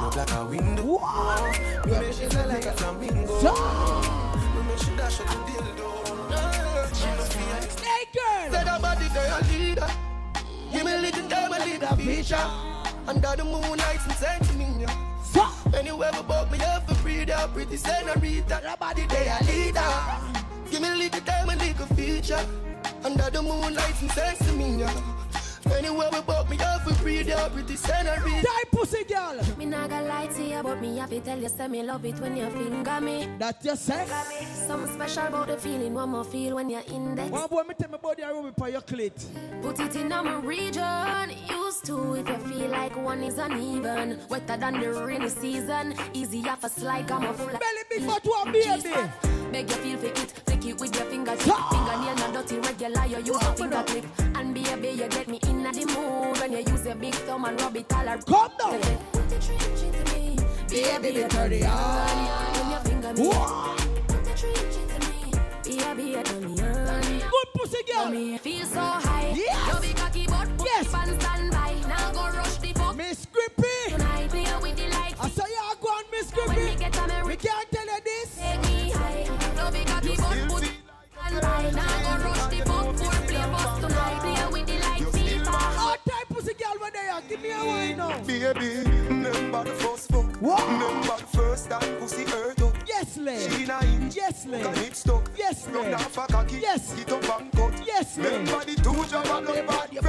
No 0.01 0.11
black 0.11 0.33
a 0.33 0.45
window. 0.45 0.85
Wow. 0.85 1.53
We 1.85 1.93
make 1.93 2.13
she 2.13 2.27
like 2.27 2.67
a 2.67 2.73
flamingo. 2.73 3.39
We 4.55 4.63
make 4.67 4.79
she 4.79 4.91
dash 4.97 5.21
at 5.21 5.27
the 5.29 5.35
dildo. 5.47 5.89
She 6.95 7.07
must 7.17 7.33
be 7.33 7.38
a 7.38 7.38
hey, 7.38 7.38
girl. 8.13 8.53
Said 8.53 8.69
her 8.69 8.81
body 8.81 9.09
girl 9.15 9.41
leader. 9.53 9.87
Give 10.73 10.85
me 10.85 10.93
a 10.95 10.99
little 10.99 11.29
time 11.29 11.53
a 11.53 11.59
little 11.59 11.97
feature. 11.97 12.51
Under 13.07 13.37
the 13.37 13.45
moonlight 13.45 14.01
and 14.05 14.13
send 14.13 14.45
to 14.45 14.53
me. 14.55 14.87
Anywhere 15.75 16.11
we 16.13 16.23
book 16.23 16.51
me 16.51 16.59
for 16.87 16.95
free, 16.97 17.25
they're 17.25 17.49
pretty 17.49 17.77
senorita. 17.77 18.61
Your 18.65 18.77
body 18.77 19.07
they 19.07 19.29
a 19.29 19.45
leader. 19.45 19.81
Give 20.71 20.83
me 20.83 20.89
a 20.89 20.95
little 20.97 21.21
time 21.21 21.49
a 21.49 21.57
little 21.57 21.87
feature. 21.97 22.45
Under 23.05 23.31
the 23.31 23.43
moonlight 23.43 24.01
and 24.03 24.11
send 24.11 24.39
to 24.39 24.53
me. 24.55 24.85
Yeah. 25.69 25.77
Anywhere 25.77 26.09
we 26.13 26.21
book 26.23 26.49
me 26.51 26.59
up 26.61 26.83
for 26.83 26.95
free, 26.95 27.23
they're 27.23 27.51
pretty 27.51 27.77
senorita. 27.77 28.47
type 28.47 28.71
pussy 28.71 29.05
girl. 29.05 29.41
Me 29.59 29.67
not 29.67 29.91
gonna 29.91 30.07
lie 30.07 30.27
to 30.27 30.43
you, 30.43 30.63
but 30.63 30.81
me 30.81 30.97
happy 30.97 31.21
tell 31.21 31.39
you, 31.39 31.49
say 31.49 31.69
me 31.69 31.83
love 31.83 32.05
it 32.05 32.19
when 32.21 32.37
you 32.37 32.49
finger 32.51 33.01
me. 33.01 33.29
That 33.39 33.65
you 33.65 33.77
say? 33.77 34.07
Something 34.67 34.95
special 34.95 35.27
about 35.27 35.49
the 35.49 35.57
feeling, 35.57 35.95
one 35.95 36.11
more 36.11 36.25
feel 36.25 36.57
when 36.57 36.71
you're 36.71 36.83
index. 36.93 37.31
One 37.31 37.49
boy, 37.49 37.63
me 37.63 37.75
tell 37.79 37.91
me 37.91 37.99
body 38.01 38.23
I 38.23 38.31
rub 38.33 38.47
it 38.47 38.63
on 38.63 38.73
your 38.73 38.81
clit. 38.83 39.63
Put 39.63 39.81
it 39.81 39.97
in 39.97 40.09
my 40.09 40.39
region. 40.41 41.31
Used 41.49 41.85
to 41.87 42.15
if 42.15 42.29
you 42.29 42.39
feel 42.39 42.71
like 42.71 42.97
one 42.97 43.23
is 43.23 43.39
uneven. 43.39 44.21
Wetter 44.29 44.57
than 44.57 44.81
the 44.81 44.93
rainy 44.93 45.29
season. 45.29 45.95
Easy 46.13 46.47
off 46.49 46.65
a 46.65 46.69
slide, 46.69 47.07
come 47.07 47.25
off 47.27 47.39
like. 47.41 47.61
Belly 47.61 47.85
big 47.91 48.07
but 48.07 48.25
one 48.25 48.53
baby. 48.53 48.95
Beg 49.53 49.71
you 49.71 49.77
feel 49.77 49.99
for 49.99 50.07
it. 50.07 50.48
Take 50.61 50.71
it 50.71 50.81
with 50.81 50.95
your 50.97 51.05
fingers. 51.05 51.41
Fingernail 51.43 52.15
not 52.17 52.33
dirty 52.35 52.59
regular. 52.59 53.07
You 53.07 53.19
use 53.19 53.43
a 53.43 53.55
finger 53.55 53.85
clip. 53.87 54.05
And 54.35 54.53
baby, 54.55 54.89
you 54.89 55.09
get 55.09 55.29
me 55.29 55.39
in 55.47 55.63
the 55.63 55.87
mood 55.87 56.37
when 56.41 56.53
you 56.53 56.59
use 56.73 56.85
your 56.85 56.97
big 56.97 57.15
thumb 57.15 57.45
and 57.45 57.61
rub 57.61 57.77
it 57.77 57.93
all 57.93 58.05
around. 58.05 58.27
Come 58.27 58.51
down. 58.59 58.81
Put 59.13 59.29
the 59.29 59.39
trench 59.39 59.83
into 59.83 60.15
me. 60.15 60.37
Baby, 60.69 61.29
turn 61.29 61.53
it 61.53 61.65
on. 61.65 62.49
When 62.55 62.71
you 62.73 62.79
finger 62.91 63.13
me. 63.15 63.31
Put 64.09 64.25
the 64.25 64.35
trench 64.35 64.77
into 64.83 64.99
me. 65.07 65.33
Baby, 65.63 66.11
you 66.11 66.23
turn 66.25 66.55
me 66.55 66.61
on. 66.61 67.03
Good 67.03 67.49
pussy 67.55 67.83
girl. 67.93 68.39
Feel 68.39 68.67
so 68.67 68.81
high. 68.81 69.33
Yes. 69.37 69.75
You 69.75 69.89
be 69.89 69.95
cocky 69.95 70.27
but 70.27 70.49
put 70.59 70.67
Yes. 70.67 70.89
it 70.89 70.95
on 70.95 71.19
Yes, 94.39 94.63
Can 94.63 94.73
lady. 94.75 94.87
it 94.87 94.97
stuck? 94.97 95.31
Yes, 95.37 95.67
Rub 95.67 95.75
lady. 95.83 95.91
down 95.91 96.01
for 96.11 96.27
cocky. 96.27 96.59
Yes. 96.61 96.93
Get 96.95 97.11
up 97.13 97.41
and 97.41 97.53
cut. 97.53 97.87
Yes, 97.87 98.19
lady. 98.19 98.37
Remember 98.37 98.65
the 98.65 98.75
two 98.77 99.05
job 99.07 99.27
and 99.27 99.47
no 99.47 99.67
bad. 99.67 99.93
You 99.93 100.01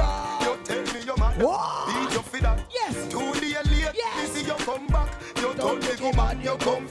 tell 0.64 0.94
me 0.94 1.00
your 1.04 1.16
mother. 1.16 1.44
What? 1.46 1.86
Beat 1.88 2.12
you 2.14 2.22
for 2.22 2.40
that. 2.42 2.60
Yes. 2.72 3.08
Two 3.10 3.32
day 3.40 3.56
late. 3.64 3.94
Yes. 3.96 4.28
This 4.30 4.42
is 4.42 4.46
your 4.46 4.56
comeback. 4.58 5.08
You 5.36 5.52
told 5.54 5.80
me 5.82 5.88
go 5.98 6.12
man. 6.12 6.40
You 6.42 6.56
come 6.58 6.86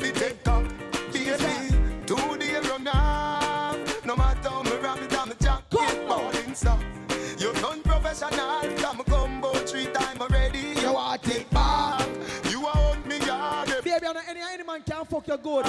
you 15.29 15.37
good. 15.37 15.65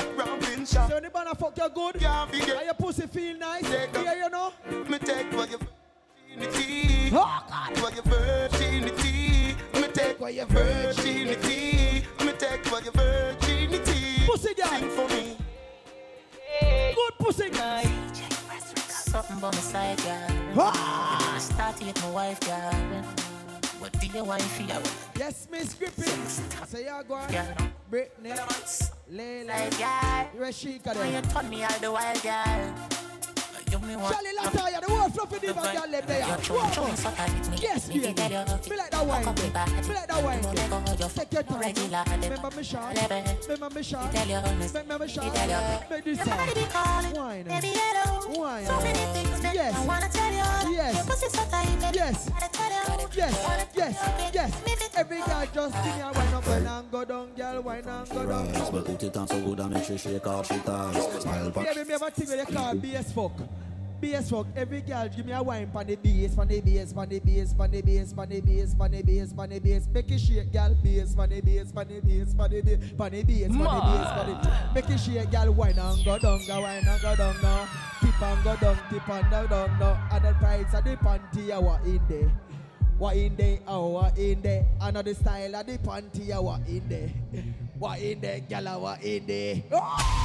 So 0.67 0.81
when 0.81 1.03
the 1.03 1.11
banner 1.13 1.35
fuck 1.35 1.57
you 1.57 1.69
good, 1.69 2.03
and 2.03 2.65
your 2.65 2.75
pussy 2.75 3.07
feel 3.07 3.37
nice, 3.37 3.71
yeah, 3.71 4.15
you 4.15 4.31
know. 4.31 4.53
Me 4.89 4.99
take 4.99 5.31
what 5.33 5.51
your 5.51 5.59
virginity. 5.59 7.11
Oh 7.13 7.45
God, 7.49 7.81
what 7.83 7.95
your 7.95 8.05
virginity. 8.05 9.57
Me 9.75 9.89
take 9.93 10.19
what 10.19 10.33
your 10.33 10.47
virginity. 10.47 12.05
Me 12.25 12.33
take 12.39 12.65
what 12.73 12.85
your 12.85 12.93
virginity. 12.93 14.27
Pussy 14.27 14.55
girl. 14.55 14.67
Sing 14.67 14.91
for 14.91 15.09
me. 15.09 15.37
Good 16.95 17.19
pussy 17.19 17.51
girl. 17.51 17.83
Something 18.89 19.41
by 19.41 19.51
my 19.51 19.59
side, 19.59 19.99
girl. 19.99 20.55
Ah. 20.57 21.37
Start 21.39 21.79
with 21.81 22.03
my 22.03 22.11
wife, 22.11 22.41
girl. 22.41 22.73
What 23.79 23.93
do 24.01 24.07
you 24.07 24.25
want 24.25 24.43
for 24.43 24.63
your 24.63 24.83
Yes, 25.19 25.49
Miss 25.51 25.75
Grippy. 25.75 26.03
I 26.63 26.67
say 26.67 26.85
you 26.85 27.05
go 27.07 27.15
on. 27.15 27.31
Girl. 27.31 27.57
Britney, 27.91 29.00
Layla, 29.11 29.47
Like, 29.49 29.79
girl. 29.79 30.47
Rashika 30.47 30.97
When 30.97 31.07
you 31.15 31.21
them. 31.21 31.31
turn 31.31 31.51
me 31.51 31.65
all 31.65 31.79
the 31.81 31.91
while, 31.91 32.21
girl. 32.21 32.75
You 33.71 33.79
me 33.79 33.95
want 33.97 34.15
Charlie 34.15 34.35
Lataya, 34.37 34.81
the 34.85 34.93
world 34.93 35.13
fluffy 35.15 35.39
diva 35.39 35.63
girl 35.63 35.89
left 35.91 36.09
there. 36.09 36.27
Yes, 37.61 37.89
me. 37.89 37.95
Me 38.01 38.07
like 38.07 38.17
that 38.91 39.07
wine. 39.07 39.25
Me 39.25 39.95
like 39.95 40.07
that 40.09 40.23
wine. 40.25 40.43
Take 41.15 41.33
your 41.33 41.43
time. 41.45 41.75
Remember 42.23 42.51
me 42.57 42.63
shot. 42.63 42.97
Remember 43.49 43.71
me 43.75 43.83
shot. 43.83 44.13
Remember 44.75 44.99
me 44.99 45.09
shot. 45.09 45.35
Make 45.91 46.05
this 46.05 46.19
sound. 46.19 46.51
Wine. 47.15 47.47
Wine. 48.37 48.67
Yes. 49.53 49.75
Yes. 51.93 51.93
Yes. 51.93 52.31
Yes. 53.15 53.35
Yes. 53.77 53.95
Yes. 54.35 54.51
Every 54.97 55.19
girl 55.19 55.47
just 55.55 55.75
sing 55.83 56.01
and 56.03 56.17
wind 56.17 56.35
up, 56.35 56.47
wind 56.47 56.67
and 56.69 56.91
go 56.91 57.05
down, 57.05 57.29
girl, 57.37 57.63
wind 57.63 57.87
and 57.87 58.09
go 58.11 58.27
down. 58.27 58.53
But 58.73 58.85
put 58.85 59.03
it 59.03 59.17
on 59.17 59.27
so 59.29 59.41
good 59.41 59.61
and 59.61 59.71
make 59.73 59.85
she 59.85 59.97
shake 59.97 60.27
off 60.27 60.47
she 60.47 60.59
ties. 60.59 61.23
Smile 61.23 61.51
back. 61.51 61.77
Yeah, 61.77 61.85
me 61.85 61.95
ever 61.95 62.11
think 62.11 62.29
with 62.31 62.47
the 62.47 62.53
car 62.53 62.75
BS 62.75 63.13
fuck. 63.13 63.33
BS 64.01 64.31
fuck. 64.31 64.47
Every 64.57 64.81
girl 64.81 65.09
give 65.09 65.27
me 65.27 65.33
a 65.33 65.43
wine 65.43 65.71
pan 65.71 65.87
the 65.87 65.97
bass, 65.97 66.35
pan 66.35 66.49
the 66.49 66.61
bass, 66.61 66.93
pan 66.93 67.09
the 67.09 67.21
bass, 67.21 67.53
pan 67.53 67.71
the 67.71 67.83
bass, 67.83 68.13
pan 68.15 68.29
the 68.31 68.41
bass, 68.41 68.75
pan 68.75 68.91
the 68.91 69.03
bass, 69.03 69.33
pan 69.33 69.51
the 69.51 69.59
bass. 69.59 69.89
Make 69.93 70.11
it 70.11 70.19
shake, 70.19 70.53
girl, 70.53 70.75
bass, 70.83 71.15
pan 71.15 71.29
the 71.29 71.41
bass, 71.43 71.73
pan 71.73 71.89
the 71.89 72.01
bass, 72.01 72.35
pan 72.35 72.51
the 72.51 72.61
bass, 72.63 72.93
pan 72.97 73.13
the 73.13 73.23
bass, 73.23 73.49
pan 73.49 73.61
the 73.61 73.63
bass, 73.63 74.09
pan 74.17 74.27
the 74.27 74.75
Make 74.75 74.91
it 74.91 74.99
shake, 74.99 75.31
girl, 75.31 75.53
wine 75.53 75.79
and 75.79 76.05
go 76.05 76.19
down, 76.19 76.41
go 76.47 76.61
wine 76.63 76.85
and 76.87 77.03
go 77.03 77.17
down 77.17 77.37
now. 77.43 77.69
Tip 78.01 78.23
and 78.23 78.45
go 78.45 78.57
down, 78.57 78.79
tip 78.89 79.09
and 79.09 79.31
go 79.31 79.47
down 79.47 79.79
now. 79.79 80.09
And 80.13 80.25
the 80.25 80.33
price 80.35 80.75
of 80.75 80.85
the 80.85 80.97
panty, 80.97 81.53
I 81.53 81.59
what 81.59 81.83
in 81.85 82.01
there. 82.09 82.33
What 82.97 83.17
in 83.17 83.37
there, 83.37 83.59
oh, 83.67 83.89
what 83.89 84.19
in 84.19 84.41
there. 84.43 84.67
Another 84.81 85.15
style 85.15 85.57
of 85.57 85.67
the 85.67 85.79
panty, 85.79 86.33
I 86.33 86.39
what 86.39 86.61
in 86.67 86.89
there. 86.89 87.11
What 87.79 87.99
in 88.01 88.21
there, 88.21 88.41
girl, 88.41 88.69
I 88.69 88.77
what 88.77 89.03
in 89.03 89.27
there. 89.27 89.63
Oh! 89.73 90.21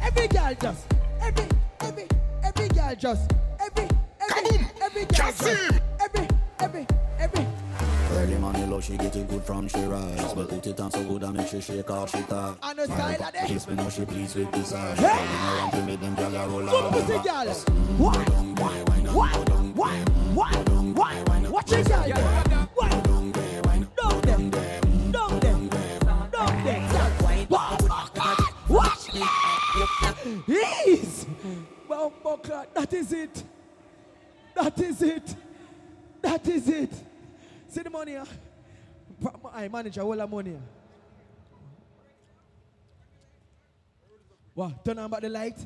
Every 0.00 0.28
girl 0.28 0.54
just, 0.60 0.86
every, 1.22 1.46
every, 1.80 2.06
every 2.44 2.68
girl 2.68 2.94
just, 2.96 3.32
every, 3.60 3.88
every, 4.20 4.66
every 4.82 5.04
girl 5.04 5.32
just, 5.32 5.46
every, 6.00 6.28
every, 6.60 6.86
every. 7.18 7.46
Early 8.12 8.36
money 8.36 8.66
low, 8.66 8.80
she 8.80 8.96
get 8.96 9.16
it 9.16 9.28
good 9.28 9.42
from 9.42 9.68
she 9.68 9.80
rise. 9.84 10.34
But 10.34 10.48
put 10.48 10.66
it 10.66 10.78
on 10.80 10.90
so 10.90 11.02
good 11.04 11.22
and 11.22 11.34
make 11.36 11.48
she 11.48 11.60
shake 11.60 11.90
off 11.90 12.10
she 12.10 12.22
tie. 12.22 12.54
And 12.62 12.78
the 12.78 12.84
style 12.84 13.22
of 13.22 13.32
them. 13.32 13.46
Kiss 13.46 13.66
me 13.68 13.74
now 13.74 13.88
she 13.88 14.04
pleased 14.04 14.36
with 14.36 14.52
this 14.52 14.72
eye. 14.74 14.94
She 14.96 15.02
Hey! 15.02 15.08
calling 15.08 15.58
around 15.58 15.70
to 15.72 15.82
me 15.82 15.96
them 15.96 16.16
gyal 16.16 16.44
a 16.44 16.48
roll 16.48 16.60
Good 16.60 16.84
out. 16.84 16.92
pussy 16.92 17.18
girl. 17.28 17.54
What? 17.98 18.16
What? 18.60 19.14
What? 19.14 19.48
What? 20.34 20.68
What? 20.68 21.50
Watch 21.50 21.72
it, 21.72 21.88
girl. 21.88 22.10
What? 22.74 22.90
Down 22.90 23.02
there. 23.04 23.11
Yes. 30.46 31.26
Clot. 31.86 32.74
That 32.74 32.92
is 32.92 33.12
it. 33.12 33.42
That 34.54 34.78
is 34.80 35.02
it. 35.02 35.34
That 36.20 36.48
is 36.48 36.68
it. 36.68 36.92
See 37.68 37.82
the 37.82 37.90
money? 37.90 38.16
I 39.52 39.68
manage 39.68 39.98
all 39.98 40.16
the 40.16 40.26
money. 40.26 40.58
What? 44.54 44.84
Turn 44.84 44.98
on 44.98 45.06
about 45.06 45.22
the 45.22 45.28
light. 45.28 45.56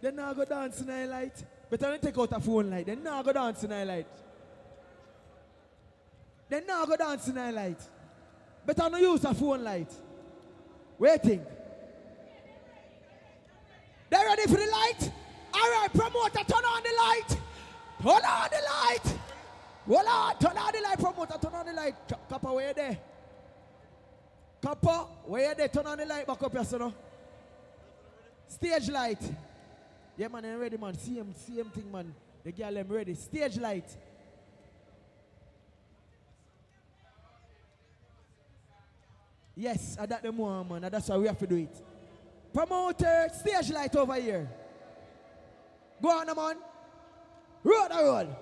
Then 0.00 0.16
now 0.16 0.32
go 0.32 0.44
dance 0.44 0.80
in 0.80 0.86
the 0.86 1.06
light. 1.06 1.44
Better 1.70 1.90
not 1.90 2.02
take 2.02 2.18
out 2.18 2.32
a 2.32 2.40
phone 2.40 2.70
light. 2.70 2.86
Then 2.86 3.02
now 3.02 3.22
go 3.22 3.32
dance 3.32 3.62
in 3.62 3.70
the 3.70 3.84
light. 3.84 4.06
Then 6.48 6.66
now 6.66 6.84
go 6.86 6.96
dance 6.96 7.28
in 7.28 7.34
the 7.34 7.52
light. 7.52 7.80
Better 8.66 8.90
not 8.90 9.00
use 9.00 9.24
a 9.24 9.34
phone 9.34 9.62
light. 9.62 9.92
Waiting. 10.98 11.44
They 14.10 14.16
ready 14.16 14.42
for 14.42 14.56
the 14.56 14.66
light? 14.66 15.10
All 15.54 15.70
right, 15.70 15.88
promoter, 15.92 16.44
turn 16.44 16.64
on 16.64 16.82
the 16.82 16.90
light. 16.98 17.40
Turn 18.02 18.24
on 18.24 18.48
the 18.50 18.62
light. 18.68 19.16
On, 19.88 20.38
turn 20.38 20.56
on 20.58 20.72
the 20.72 20.80
light, 20.82 20.98
promoter, 20.98 21.38
turn 21.40 21.54
on 21.54 21.66
the 21.66 21.72
light. 21.72 21.94
Ka- 22.08 22.18
Kappa, 22.28 22.52
where 22.52 22.68
you 22.68 22.74
there? 22.74 22.98
Kappa, 24.62 25.06
where 25.24 25.48
you 25.48 25.54
there? 25.54 25.68
Turn 25.68 25.86
on 25.86 25.98
the 25.98 26.06
light 26.06 26.26
back 26.26 26.42
up, 26.42 26.54
yes? 26.54 26.74
Stage 28.48 28.88
light. 28.90 29.22
Yeah, 30.16 30.28
man, 30.28 30.44
I'm 30.44 30.58
ready, 30.58 30.76
man. 30.76 30.98
Same, 30.98 31.34
same 31.34 31.64
thing, 31.66 31.90
man. 31.90 32.12
The 32.44 32.52
girl, 32.52 32.76
I'm 32.76 32.88
ready. 32.88 33.14
Stage 33.14 33.58
light. 33.58 33.88
Yes, 39.56 39.96
I 40.00 40.06
that 40.06 40.22
the 40.22 40.32
more, 40.32 40.64
man. 40.64 40.82
That's 40.90 41.08
why 41.08 41.16
we 41.16 41.26
have 41.26 41.38
to 41.38 41.46
do 41.46 41.56
it. 41.56 41.89
Promoter, 42.52 43.28
stage 43.32 43.70
light 43.72 43.94
over 43.96 44.14
here. 44.14 44.48
Go 46.02 46.08
on, 46.10 46.26
man. 46.26 46.56
Roll 47.62 47.88
the 47.88 47.94
roll. 48.04 48.36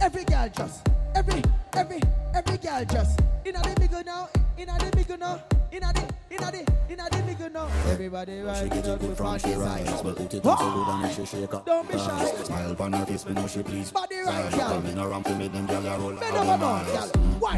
Every 0.00 0.24
girl 0.24 0.48
just, 0.54 0.86
every, 1.14 1.42
every, 1.74 2.00
every 2.34 2.56
girl 2.58 2.84
just. 2.84 3.20
Inna 3.44 3.60
the 3.62 3.74
bigger 3.80 4.02
now, 4.04 4.28
inna 4.56 4.76
the 4.78 4.96
bigger 4.96 5.16
now, 5.16 5.42
inna 5.72 5.92
the, 5.92 6.14
inna 6.30 6.50
the, 6.50 6.72
inna 6.90 7.08
the 7.10 7.22
bigger 7.26 7.50
now. 7.50 7.68
Everybody 7.88 8.40
right 8.40 8.68
get 8.70 8.78
it 8.78 8.88
up 8.88 9.00
good 9.00 9.10
the 9.10 9.16
from 9.16 9.26
front 9.26 9.40
she 9.42 9.48
side. 9.48 9.58
rise. 9.58 10.02
Put 10.02 10.20
it 10.20 10.46
on 10.46 10.58
so 10.58 10.72
good 10.72 10.88
and 11.04 11.14
she 11.14 11.26
shake 11.26 11.54
off 11.54 11.64
Don't 11.66 11.90
be 11.90 11.98
shy. 11.98 12.04
ties. 12.06 12.46
Smile 12.46 12.72
upon 12.72 12.92
her 12.94 13.06
face, 13.06 13.26
me 13.26 13.34
know 13.34 13.46
she 13.46 13.62
pleased. 13.62 13.92
Body 13.94 14.16
right, 14.24 14.50
girl. 14.52 14.60
coming 14.68 14.98
around 14.98 15.24
to 15.24 15.34
me 15.34 15.48
them 15.48 15.66
gyal 15.66 15.94
a 15.94 15.98
roll 15.98 16.18
out. 16.24 16.36
over 16.36 16.58
man, 16.58 16.84
girl. 16.86 17.08
Why, 17.40 17.56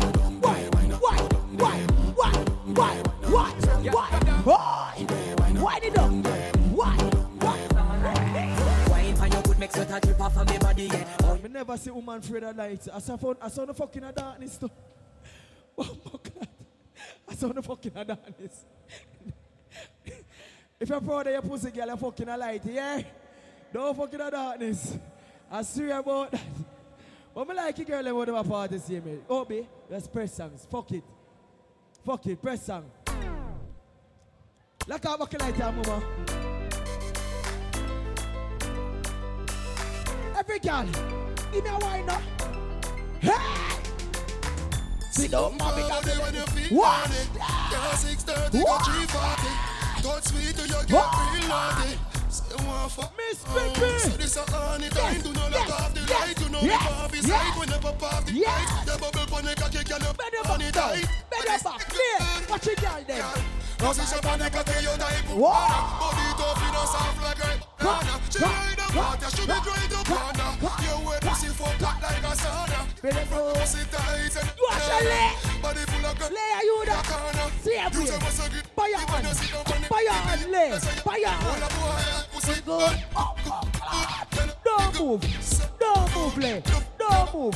why, 3.92 4.08
why, 4.44 5.06
why, 5.36 5.50
why 5.60 5.80
the 5.80 5.90
dog? 5.90 6.26
Why, 6.74 6.96
why? 6.96 7.26
Make 9.58 9.72
sweat 9.72 9.90
a 9.90 10.06
drip 10.06 10.20
off 10.20 10.60
body, 10.60 10.84
yeah. 10.84 11.16
Oh, 11.24 11.38
never 11.50 11.76
see 11.78 11.90
woman 11.90 12.18
afraid 12.18 12.44
of 12.44 12.56
light. 12.56 12.86
I 12.92 12.98
saw 13.00 13.34
I 13.40 13.48
saw 13.48 13.64
the 13.64 13.74
fucking 13.74 14.04
darkness 14.14 14.58
too. 14.58 14.70
Oh 15.78 15.96
my 16.04 16.12
God. 16.12 16.48
I 17.28 17.34
saw 17.34 17.48
the 17.48 17.62
fucking 17.62 17.92
darkness. 17.92 18.64
if 20.80 20.88
you're 20.88 21.00
proud 21.00 21.26
of 21.26 21.32
your 21.32 21.42
pussy 21.42 21.70
girl, 21.70 21.86
you're 21.86 21.96
fucking 21.96 22.28
a 22.28 22.36
light, 22.36 22.62
yeah? 22.64 23.02
Don't 23.72 23.96
fucking 23.96 24.20
a 24.20 24.30
darkness. 24.30 24.96
I 25.50 25.62
swear 25.62 25.98
about 25.98 26.30
that. 26.30 26.40
But 27.34 27.48
me 27.48 27.54
like 27.54 27.78
you 27.78 27.84
girl 27.84 28.06
and 28.06 28.16
whatever 28.16 28.44
party 28.44 28.78
see 28.78 29.00
me. 29.00 29.18
Oh, 29.28 29.40
OB, 29.40 29.52
let's 29.90 30.06
press 30.06 30.34
songs. 30.34 30.66
Fuck 30.70 30.92
it. 30.92 31.04
Fuck 32.04 32.26
it, 32.26 32.40
press 32.40 32.64
song. 34.86 34.92
Like 34.92 35.04
how 35.04 35.16
fucking 35.16 35.40
light, 35.40 35.58
mama. 35.58 36.02
Every 40.38 40.58
girl, 40.58 40.86
give 41.52 41.64
me 41.64 41.70
a 41.70 41.78
wine 41.78 42.08
up. 42.08 42.22
Hey! 43.20 43.32
Sit 45.10 45.30
down, 45.30 45.56
mommy, 45.56 45.82
What? 45.82 47.10
Girl, 47.70 47.96
630, 47.96 48.62
got 48.62 48.84
340. 48.84 50.02
Touch 50.02 50.24
sweet 50.24 50.54
to 50.56 50.68
your 50.68 50.84
girl, 50.84 51.10
real 51.32 51.48
naughty. 51.48 51.98
Say 52.28 52.44
you 52.50 52.66
want 52.66 52.92
fuck. 52.92 53.12
Miss 53.16 53.42
mm. 53.44 53.74
Pippin. 53.74 53.98
So 53.98 54.16
this 54.18 54.36
a 54.36 54.42
honey 54.50 54.88
time. 54.90 55.20
Do 55.22 55.32
not 55.32 55.50
lock 55.50 55.70
off 55.70 55.94
the 55.94 56.00
light. 56.02 56.38
You 56.38 56.48
know 56.50 56.62
me 56.62 56.68
pop 56.68 57.14
is 57.16 57.28
right 57.28 57.58
when 57.58 57.68
you 57.68 57.78
pop 57.78 58.02
off 58.02 58.26
the 58.26 58.32
light. 58.32 58.82
The 58.84 58.98
bubble 59.00 59.26
pon 59.26 59.44
the 59.44 59.54
cocky, 59.54 59.82
girl, 59.84 59.98
you 59.98 60.42
honey 60.44 60.70
tight. 60.70 61.06
Better 61.30 61.64
back, 61.64 61.80
clear. 61.88 62.46
Watch 62.50 62.66
it, 62.66 62.80
girl, 62.80 63.04
then. 63.06 63.55
No 63.78 63.92
si 63.92 64.00
se 64.06 64.16
pone 64.20 64.50
castillo 64.50 64.96
de 64.96 65.04
ahí 65.04 65.22
Bonito 65.28 66.54
fino 66.56 66.86
soft 66.86 67.22
like 67.22 67.44
a 67.44 67.60
banana 67.78 68.20
She 68.30 68.38
ride 68.38 68.76
the 68.76 68.86
water, 68.96 69.30
she 69.30 69.42
be 69.42 69.58
great 69.64 69.92
up 69.92 70.10
on 70.10 70.34
her 70.34 70.52
You 70.82 71.06
wear 71.06 71.20
the 71.20 71.34
she 71.34 71.48
fuck 71.48 71.80
hot 71.80 72.00
like 72.02 72.24
a 72.24 72.32
sauna 72.36 72.80
From 73.00 73.12
the 73.12 73.60
pussy 73.60 73.84
tight 73.92 74.36
and 74.36 74.50
Watch 74.64 74.88
her 74.88 75.04
leg 75.04 75.62
Body 75.62 75.84
full 75.86 76.06
of 76.06 76.18
gun 76.18 76.32
Lay 76.32 76.64
you 76.64 76.84
down 76.86 77.04
Save 77.62 77.94
you 77.94 78.62
Buy 78.74 78.88
your 78.88 78.98
hand 78.98 79.88
Buy 79.90 80.00
your 80.00 80.12
hand 80.12 80.50
leg 80.50 80.80
Buy 81.04 81.16
your 81.18 81.28
hand 81.28 82.26
Pussy 82.32 82.60
good 82.64 82.96
Don't 84.64 85.00
move 85.00 85.22
Don't 85.78 86.14
move 86.16 86.38
leg 86.38 86.64
Don't 86.98 87.34
move 87.34 87.54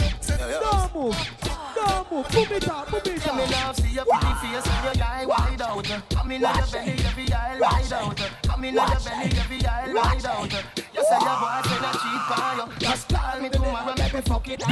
Don't 0.61 0.95
move 0.95 1.60
no 1.87 2.07
move, 2.11 2.29
boom 2.31 2.57
it 2.57 2.69
up, 2.69 2.91
boom 2.91 3.01
it 3.05 3.27
up. 3.27 3.37
Me 3.37 3.47
love 3.47 3.77
see 3.77 3.95
your 3.95 4.05
pretty 4.05 4.35
face 4.35 4.67
and 4.67 4.97
your 4.97 5.05
eye 5.05 5.27
wide 5.27 5.63
out. 5.63 6.03
Come 6.11 6.31
in 6.33 6.41
your 6.41 6.53
belly, 6.53 6.93
every 7.05 7.33
eye 7.33 7.59
wide 7.59 7.93
out. 7.93 8.17
Come 8.43 8.65
in 8.65 8.75
your 8.75 8.87
belly, 8.87 9.39
every 9.39 9.67
eye 9.67 9.93
wide 9.93 10.27
out. 10.27 10.53
You 10.53 11.05
say 11.05 11.19
your 11.21 11.37
boyfriend 11.41 11.85
a 11.85 11.93
cheat 12.01 12.23
for 12.29 12.55
you. 12.57 12.67
Just 12.79 13.09
call 13.09 13.41
me 13.41 13.49
tomorrow, 13.49 13.95
make 13.97 14.15
me 14.15 14.21
fuck 14.21 14.49
it. 14.49 14.63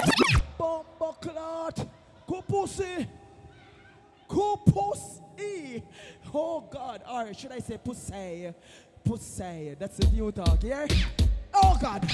Clot. 1.20 1.86
Go 2.26 2.42
pussy. 2.42 3.08
Go 4.28 4.56
pussy. 4.56 5.82
Oh 6.32 6.60
God. 6.70 7.02
Right, 7.10 7.36
should 7.36 7.52
I 7.52 7.58
say 7.58 7.78
pussy? 7.78 8.52
Pussy. 9.04 9.74
That's 9.78 9.96
the 9.96 10.06
new 10.08 10.30
talk 10.30 10.62
here. 10.62 10.86
Oh 11.54 11.76
God. 11.80 12.08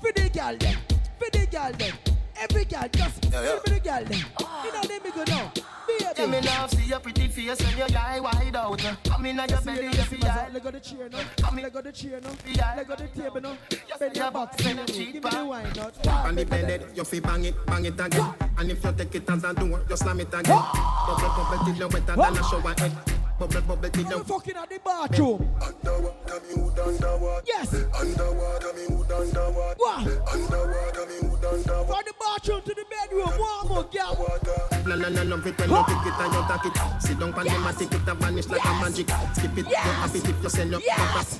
For 0.00 0.12
the 0.12 0.30
girl 0.30 0.56
then. 0.56 0.78
For 1.18 1.30
the 1.30 1.46
girl 1.46 1.72
then. 1.76 2.15
Every 2.38 2.64
girl 2.64 2.88
just 2.92 3.24
Yeah, 3.32 3.42
yeah. 3.42 3.58
for 3.58 3.70
the 3.70 3.80
girl 3.80 4.04
then. 4.04 4.18
You 4.64 4.72
know 4.72 4.80
let 4.88 5.04
me 5.04 5.10
go 5.10 5.24
now. 5.26 5.52
Yeah, 6.00 6.26
me 6.26 6.40
love 6.40 6.70
see 6.70 6.82
your 6.84 7.00
pretty 7.00 7.28
face 7.28 7.60
and 7.60 7.78
your 7.78 7.98
eye 7.98 8.20
wide 8.20 8.56
out. 8.56 8.78
Come 9.04 9.26
in 9.26 9.40
on 9.40 9.48
your 9.48 9.60
belly, 9.60 9.86
every 9.86 10.22
eye. 10.24 10.48
Let 10.52 10.62
go 10.62 10.70
the 10.70 10.80
chair 10.80 11.08
now. 11.08 11.50
Let 11.54 11.72
go 11.72 11.80
the 11.80 11.92
chair 11.92 12.20
now. 12.20 12.30
Let 12.76 12.88
go 12.88 12.96
the 12.96 13.06
table 13.08 13.40
now. 13.40 13.56
Bend 13.98 14.16
your 14.16 14.30
back. 14.30 14.56
Give 14.58 14.76
me 14.76 15.20
the 15.20 15.44
wine 15.46 15.72
now. 15.76 16.24
On 16.26 16.34
the 16.34 16.44
bed, 16.44 16.86
you 16.94 17.04
fi 17.04 17.20
bang 17.20 17.44
it, 17.44 17.66
bang 17.66 17.84
it 17.86 18.00
again. 18.00 18.34
And 18.58 18.70
if 18.70 18.84
you 18.84 18.92
take 18.92 19.14
it 19.14 19.30
as 19.30 19.44
a 19.44 19.54
door, 19.54 19.82
you 19.88 19.96
slam 19.96 20.20
it 20.20 20.28
again. 20.34 20.42
Bubble, 20.44 21.28
bubble 21.28 21.64
till 21.64 21.74
you 21.74 21.88
wetter 21.88 22.16
than 22.16 22.36
a 22.36 22.42
shower 22.42 22.74
head. 22.78 23.15
Bubble, 23.38 23.60
bubble 23.60 23.90
till 23.90 24.10
you. 24.10 24.24
fucking 24.24 24.56
at 24.56 24.70
the 24.70 24.78
bathroom. 24.82 25.48
Underwater, 25.60 26.40
me 26.40 26.62
hood 26.62 26.78
underwater. 26.78 27.44
Yes. 27.46 27.74
Underwater, 27.74 28.72
me 28.72 28.96
hood 28.96 29.12
underwater. 29.12 29.74
What? 29.76 29.98
Underwater, 30.32 31.06
me 31.06 31.28
hood 31.28 31.44
underwater. 31.44 31.92
From 31.92 32.02
the 32.06 32.14
bathroom 32.18 32.62
to 32.62 32.74
the 32.74 32.84
bedroom. 32.88 33.28
One 33.28 33.68
more 33.68 33.84
girl. 33.84 34.40
No, 34.86 34.96
no, 34.96 35.08
no, 35.10 35.22
love 35.24 35.46
it 35.46 35.58
when 35.58 35.68
you 35.68 35.84
pick 35.84 36.06
it 36.06 36.20
and 36.20 36.32
you 36.32 36.40
tack 36.48 36.64
it. 36.64 37.02
Sit 37.02 37.18
down 37.18 37.34
on 37.34 37.44
the 37.44 37.58
mat, 37.58 37.82
it 37.82 37.94
a 37.94 38.14
vanish 38.14 38.46
like 38.48 38.64
a 38.64 38.68
magic. 38.80 39.10
Skip 39.34 39.58
it, 39.58 39.68
you 39.68 39.76
happy 39.76 40.18
if 40.18 40.42
you 40.42 40.48
sell 40.48 40.68
your 40.68 40.80
Yes. 40.80 41.38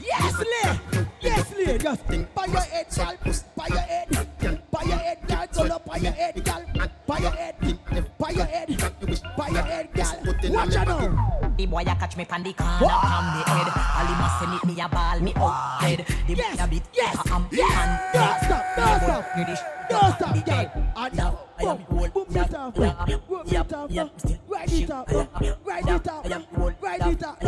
Yes, 0.00 0.38
Lee. 0.38 1.06
Yes, 1.20 1.52
Lee. 1.56 1.78
Just 1.78 2.06
by 2.36 2.46
your 2.46 2.60
head, 2.60 2.86
girl. 2.94 3.38
By 3.56 3.66
your 3.66 3.78
head. 3.78 4.62
By 4.70 4.82
your 4.82 4.96
head, 4.96 5.18
girl. 5.26 5.46
Go 5.68 5.74
up 5.74 5.86
by 5.86 5.96
your 5.96 6.12
head, 6.12 6.44
girl. 6.44 6.64
By 7.06 7.18
your 7.18 7.30
head. 7.30 7.54
By 8.18 8.30
your 8.30 8.44
head. 8.44 8.94
By 9.36 9.48
your 9.48 9.62
head, 9.62 9.92
girl. 9.92 10.52
Watch 10.52 10.76
out 10.76 10.88
now. 10.88 11.31
The 11.56 11.66
boy 11.66 11.80
a 11.82 11.84
catch 11.84 12.16
me 12.16 12.24
pan 12.24 12.42
the 12.42 12.52
corner 12.52 12.78
from 12.78 13.26
the 13.36 13.42
head. 13.50 13.68
All 13.96 14.06
him 14.06 14.20
a 14.20 14.28
send 14.38 14.54
it 14.54 14.64
me 14.66 14.80
a 14.82 14.88
ball 14.88 15.20
me 15.20 15.32
out 15.36 15.80
dead. 15.80 16.06
The 16.26 16.34
boy 16.34 16.42
a 16.64 16.66
bit 16.68 16.82
yes, 16.94 17.16
am 17.30 17.46
Yes. 17.50 18.12
Don't 18.14 18.38
stop. 18.44 18.64
Don't 18.76 19.00
stop. 19.02 19.68
Don't 19.90 20.14
stop, 20.14 20.46
girl. 20.46 20.92
And 20.96 21.16
now, 21.16 21.38
boom, 21.58 21.86
boom 21.88 22.26
it 22.30 22.54
up. 22.54 22.74
Boom 22.74 23.42
it 23.46 23.72
up. 23.72 23.90
Ride 24.48 24.72
it 24.72 24.90
up. 24.90 25.10
Ride 25.64 25.88
it 25.88 26.08
up. 26.08 26.82
Ride 26.82 27.06
it 27.06 27.22
up. 27.24 27.42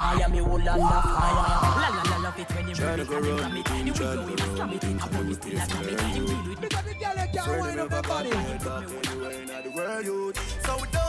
I 0.00 0.20
am 0.22 0.32
the 0.32 0.44
whole 0.44 0.54
under 0.56 0.70
fire. 0.70 1.34
La 1.78 1.88
la 1.88 2.02
la 2.10 2.16
love 2.22 2.38
it 2.38 2.50
when 2.54 2.68
you 2.68 2.74
Tryna 2.74 2.96
really 2.98 3.04
go 3.04 3.20
come 3.20 3.38
round 3.38 3.58
it. 3.58 3.64
the 3.64 3.70
thing, 3.70 3.84
The 3.86 3.92
way 3.92 3.98
tryna 3.98 4.30
you 4.30 4.36
go 4.36 4.44
Oh, 4.48 4.54
slam 4.56 4.58
round 4.58 4.72
it, 4.74 4.80
the 4.80 4.86
thing, 4.86 4.96
I 4.96 5.00
come 5.00 5.12
want 5.12 5.26
on, 5.26 5.32
it 5.32 5.34
still 5.34 5.52
a 5.52 5.60
please, 5.60 5.68
slam 5.68 5.88
it. 5.88 6.00
learn 6.00 6.16
You 6.16 6.22
you. 6.22 6.26
feel 6.28 6.52
it. 6.52 6.60
Because 6.60 6.84
the 6.84 6.94
girl 6.94 7.14
that 7.14 7.32
can't 7.32 7.60
wind 7.60 7.80
up 7.80 7.90
her 7.92 8.02
body. 8.02 8.30
Back 8.30 9.58
anywhere 9.58 10.02
So 10.64 10.76
we 10.76 10.86
don't 10.92 11.07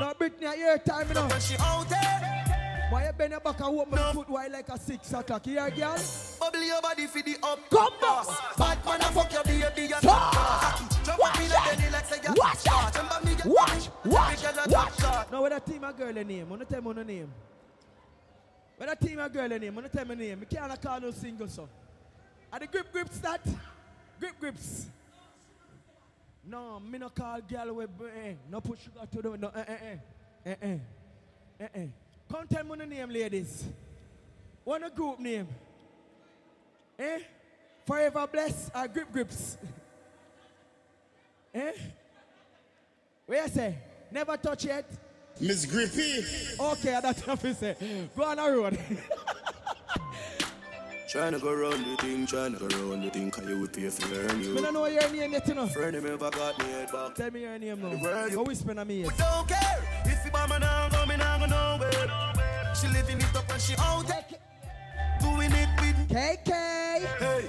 nowhere. 0.00 0.14
No, 0.20 0.26
Britney, 0.26 0.58
your 0.58 0.78
time, 0.78 1.08
you 1.08 1.14
know. 1.14 1.26
When 1.26 1.40
she 1.40 1.56
out 1.58 1.88
there, 1.88 2.88
Why 2.90 3.06
you 3.06 3.12
bend 3.12 3.32
your 3.32 3.40
back 3.40 3.60
and 3.60 3.64
hold 3.66 3.90
my 3.90 4.12
foot 4.12 4.28
while 4.28 4.50
like 4.50 4.68
a 4.68 4.78
six 4.78 5.12
o'clock? 5.12 5.46
You 5.46 5.58
hear, 5.58 5.70
girl? 5.70 5.96
bubble 6.40 6.62
your 6.62 6.80
body 6.80 7.06
for 7.06 7.22
the 7.22 7.36
up. 7.42 7.58
Come 7.70 7.92
on. 8.02 8.26
Bad 8.56 8.84
man, 8.84 9.02
I 9.02 9.10
fuck 9.12 9.32
your 9.32 9.44
baby, 9.44 9.82
you 9.82 9.96
Stop. 9.96 10.78
Jump 11.04 11.26
up 11.26 11.40
in 11.40 11.48
the 11.48 11.54
belly 11.54 11.90
like 11.92 12.04
say 12.06 12.20
you 12.22 12.34
Watch 12.36 12.66
up 12.68 13.24
me, 13.24 13.34
get 13.34 13.46
Watch. 13.46 13.88
Watch. 14.04 14.44
A 14.44 14.70
Watch. 14.70 15.30
Now, 15.30 15.40
what 15.40 15.50
that 15.50 15.66
team 15.66 15.84
a 15.84 15.92
girl 15.92 16.16
a 16.16 16.24
name? 16.24 16.48
Wanna 16.48 16.64
tell 16.64 16.82
me 16.82 16.94
her 16.94 17.04
name? 17.04 17.32
What 18.76 18.88
that 18.88 19.00
team 19.00 19.18
a 19.18 19.28
girl 19.28 19.52
a 19.52 19.58
name? 19.58 19.74
Wanna 19.74 19.88
tell 19.88 20.04
me 20.04 20.10
her 20.10 20.16
name? 20.16 20.40
Me 20.40 20.46
can't 20.46 20.82
call 20.82 21.00
no 21.00 21.10
single 21.10 21.48
so. 21.48 21.68
Are 22.52 22.58
the 22.58 22.66
grip 22.66 22.92
grips 22.92 23.18
that? 23.18 23.40
Grip 24.18 24.40
grips. 24.40 24.86
No, 26.48 26.80
me 26.80 26.98
no 26.98 27.10
call 27.10 27.40
girl 27.42 27.74
with 27.74 27.90
eh, 28.16 28.32
no 28.50 28.60
put 28.60 28.78
sugar 28.78 29.06
to 29.12 29.22
the 29.22 29.36
no 29.36 29.48
eh 29.54 29.64
eh 29.68 29.76
eh 29.84 29.96
eh 30.46 30.56
eh 30.62 30.78
eh 31.60 31.68
eh. 31.74 31.86
Come 32.30 32.46
tell 32.46 32.64
me 32.64 32.76
the 32.76 32.86
name, 32.86 33.10
ladies. 33.10 33.64
What 34.64 34.86
a 34.86 34.90
group 34.90 35.18
name? 35.20 35.46
Eh? 36.98 37.18
Forever 37.86 38.26
blessed 38.26 38.70
or 38.74 38.88
grip 38.88 39.12
grips? 39.12 39.58
eh? 41.54 41.72
Where 43.26 43.42
you 43.42 43.48
say? 43.50 43.74
Never 44.10 44.36
touch 44.38 44.64
yet? 44.64 44.90
Miss 45.40 45.66
Grippy. 45.66 46.24
Okay, 46.58 46.98
that's 47.02 47.26
what 47.26 47.44
I 47.44 47.52
say. 47.52 47.76
Go 48.16 48.24
on 48.24 48.36
the 48.36 48.42
road. 48.42 48.78
Tryna 51.08 51.40
go 51.40 51.54
round 51.54 51.84
the 51.86 51.96
thing, 52.02 52.26
tryna 52.26 52.58
go 52.58 52.66
round 52.90 53.02
the 53.02 53.10
thing, 53.10 53.30
cause 53.30 53.48
you 53.48 53.58
would 53.60 53.72
pay 53.72 53.88
for 53.88 54.06
learn 54.14 54.38
Me 54.40 54.46
you. 54.48 54.54
don't 54.60 54.74
know 54.74 54.86
your 54.86 55.10
name 55.10 55.32
yet, 55.32 55.48
you 55.48 55.54
know. 55.54 55.66
Friend 55.66 55.96
of 55.96 56.04
me 56.04 56.10
ever 56.10 56.30
got 56.30 56.58
me 56.58 56.64
head 56.66 56.92
back. 56.92 57.14
Tell 57.14 57.30
me 57.30 57.40
your 57.40 57.58
name 57.58 57.80
now. 57.80 57.88
Where 57.96 58.28
you- 58.28 58.34
Go 58.36 58.42
whisper 58.42 58.72
in 58.72 58.86
me 58.86 59.00
ear. 59.04 59.10
Don't 59.16 59.48
care 59.48 60.02
if 60.04 60.24
you 60.24 60.30
bomb 60.30 60.52
and 60.52 60.64
I'm 60.64 60.90
coming, 60.90 61.20
I'm 61.22 61.38
going 61.40 61.50
nowhere. 61.50 62.74
She 62.78 62.88
living 62.88 63.18
it 63.18 63.34
up 63.36 63.48
when 63.48 63.58
she 63.58 63.74
out 63.78 64.06
there. 64.06 64.24
Doing 65.20 65.50
it 65.50 65.68
with 65.80 66.08
KK. 66.10 66.52
Hey. 67.18 67.48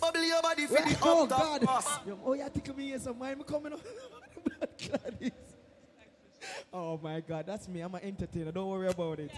Bubble 0.00 0.22
your 0.22 0.42
body 0.42 0.66
for 0.66 0.74
the 0.74 0.98
Oh 1.02 1.22
up 1.24 1.28
God. 1.30 1.60
boss. 1.62 1.98
Yo, 2.06 2.18
oh, 2.24 2.34
you 2.34 2.46
tickle 2.52 2.76
me 2.76 2.84
here 2.88 2.98
some 2.98 3.18
why 3.18 3.30
am 3.32 3.42
coming 3.42 3.72
on? 3.72 3.80
Blood 4.44 4.68
clot 4.78 5.14
is- 5.20 5.30
Oh 6.72 6.98
my 7.02 7.20
God, 7.20 7.46
that's 7.46 7.68
me. 7.68 7.80
I'm 7.80 7.94
an 7.94 8.02
entertainer. 8.02 8.52
Don't 8.52 8.68
worry 8.68 8.88
about 8.88 9.18
it. 9.18 9.30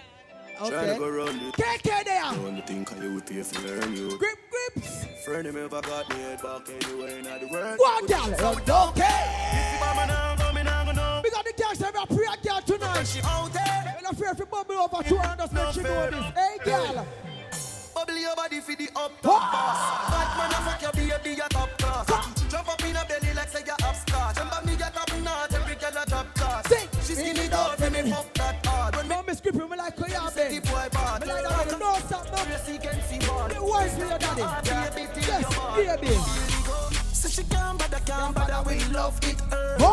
Okay. 0.63 0.77
Tryna 0.77 0.99
go 0.99 1.09
round 1.09 1.41
the 1.41 1.63
KK 1.63 2.05
there. 2.05 2.63
thing, 2.63 2.85
cause 2.85 3.03
you 3.03 3.15
would 3.15 3.27
pay 3.27 3.43
for 3.43 3.61
learn 3.67 3.97
you. 3.97 4.17
Grip 4.17 4.39
grips. 4.51 5.07
Friend 5.25 5.47
of 5.47 5.55
me 5.55 5.61
ever 5.63 5.81
got 5.81 6.09
me 6.11 6.17
head 6.23 6.43
back 6.43 6.69
anywhere 6.69 7.19
in 7.19 7.25
the 7.25 7.49
world. 7.51 7.79
One 7.79 8.07
girl. 8.07 8.31
Yo, 8.31 8.55
don't 8.65 8.95
care. 8.95 9.09
If 9.53 9.81
you 9.81 10.13
I'm 10.13 10.39
coming, 10.39 10.69
I'm 10.69 10.85
going 10.85 10.97
nowhere. 10.97 11.21
We 11.25 11.31
got 11.31 11.45
the 11.45 11.53
girls 11.61 11.83
every 11.83 12.17
prayer 12.17 12.37
girl 12.45 12.61
tonight. 12.61 13.05
she 13.05 13.21
out 13.25 13.53
there. 13.53 13.93
I 14.13 14.15
fear 14.15 14.31
if 14.33 14.39
you 14.39 14.47
bubble 14.47 14.75
over 14.75 15.03
two 15.03 15.19
and 15.19 15.39
just 15.39 15.53
make 15.53 15.73
she 15.73 15.81
know 15.81 16.11
this. 16.11 16.25
Hey 16.37 16.59
girl. 16.65 17.07
Bubble 17.95 18.19
your 18.19 18.37
body 18.37 18.61
for 18.61 18.77
the 18.77 18.89
up 18.95 19.13
top 19.23 19.53
boss. 19.53 20.11
Bad 20.11 20.29
man, 20.37 20.51
I 20.53 20.61
fuck 20.69 20.83
your 20.83 20.93
baby, 20.93 21.37
you 21.37 21.49
top 21.49 21.71
class. 21.79 22.07
Jump 22.51 22.69
up 22.69 22.85
in 22.85 22.97
a 22.97 23.05
belly 23.05 23.35
like 23.35 23.49
say 23.49 23.63
you 23.65 23.73
upstart. 23.73 24.37
Jump 24.37 24.53
up 24.53 24.65
me, 24.67 24.73
you 24.73 24.79
top 24.79 25.11
notch. 25.23 25.55
Every 25.55 25.75
girl 25.77 26.03
a 26.03 26.05
top 26.05 26.35
class. 26.35 26.67
She 27.07 27.15
skinny 27.15 27.49
down 27.49 27.77
when 27.79 27.93
me 27.93 28.11
fuck 28.11 28.33
that 28.35 28.41
hard. 28.41 28.41
When 28.41 28.41
me 29.41 29.51
No, 29.53 29.69
me 29.69 29.77
like 29.77 29.99
how 29.99 30.07
you 30.07 30.31
say 30.31 30.49
the 30.49 30.61
been. 30.61 30.71
boy 30.73 30.89
bad. 30.93 31.21
Me 31.23 31.33
like 31.33 31.45
that. 31.45 31.79
No 31.81 31.95
stop, 32.07 32.27
no. 32.27 32.45
Tracy 32.45 32.79
can 32.79 33.01
see 33.03 33.19
ball. 33.27 33.49
The 33.49 33.63
words 33.65 33.95
for 33.95 34.07
your 34.07 34.19
daddy. 34.19 34.43
Yes, 34.65 35.47
baby. 35.75 36.15
So 37.13 37.29
she 37.29 37.43
can't 37.45 37.79
bother, 37.79 38.01
can't 38.05 38.35
bother. 38.35 38.63
We 38.69 38.85
love 38.93 39.19
it. 39.23 39.41
Eh. 39.41 39.79
her. 39.79 39.93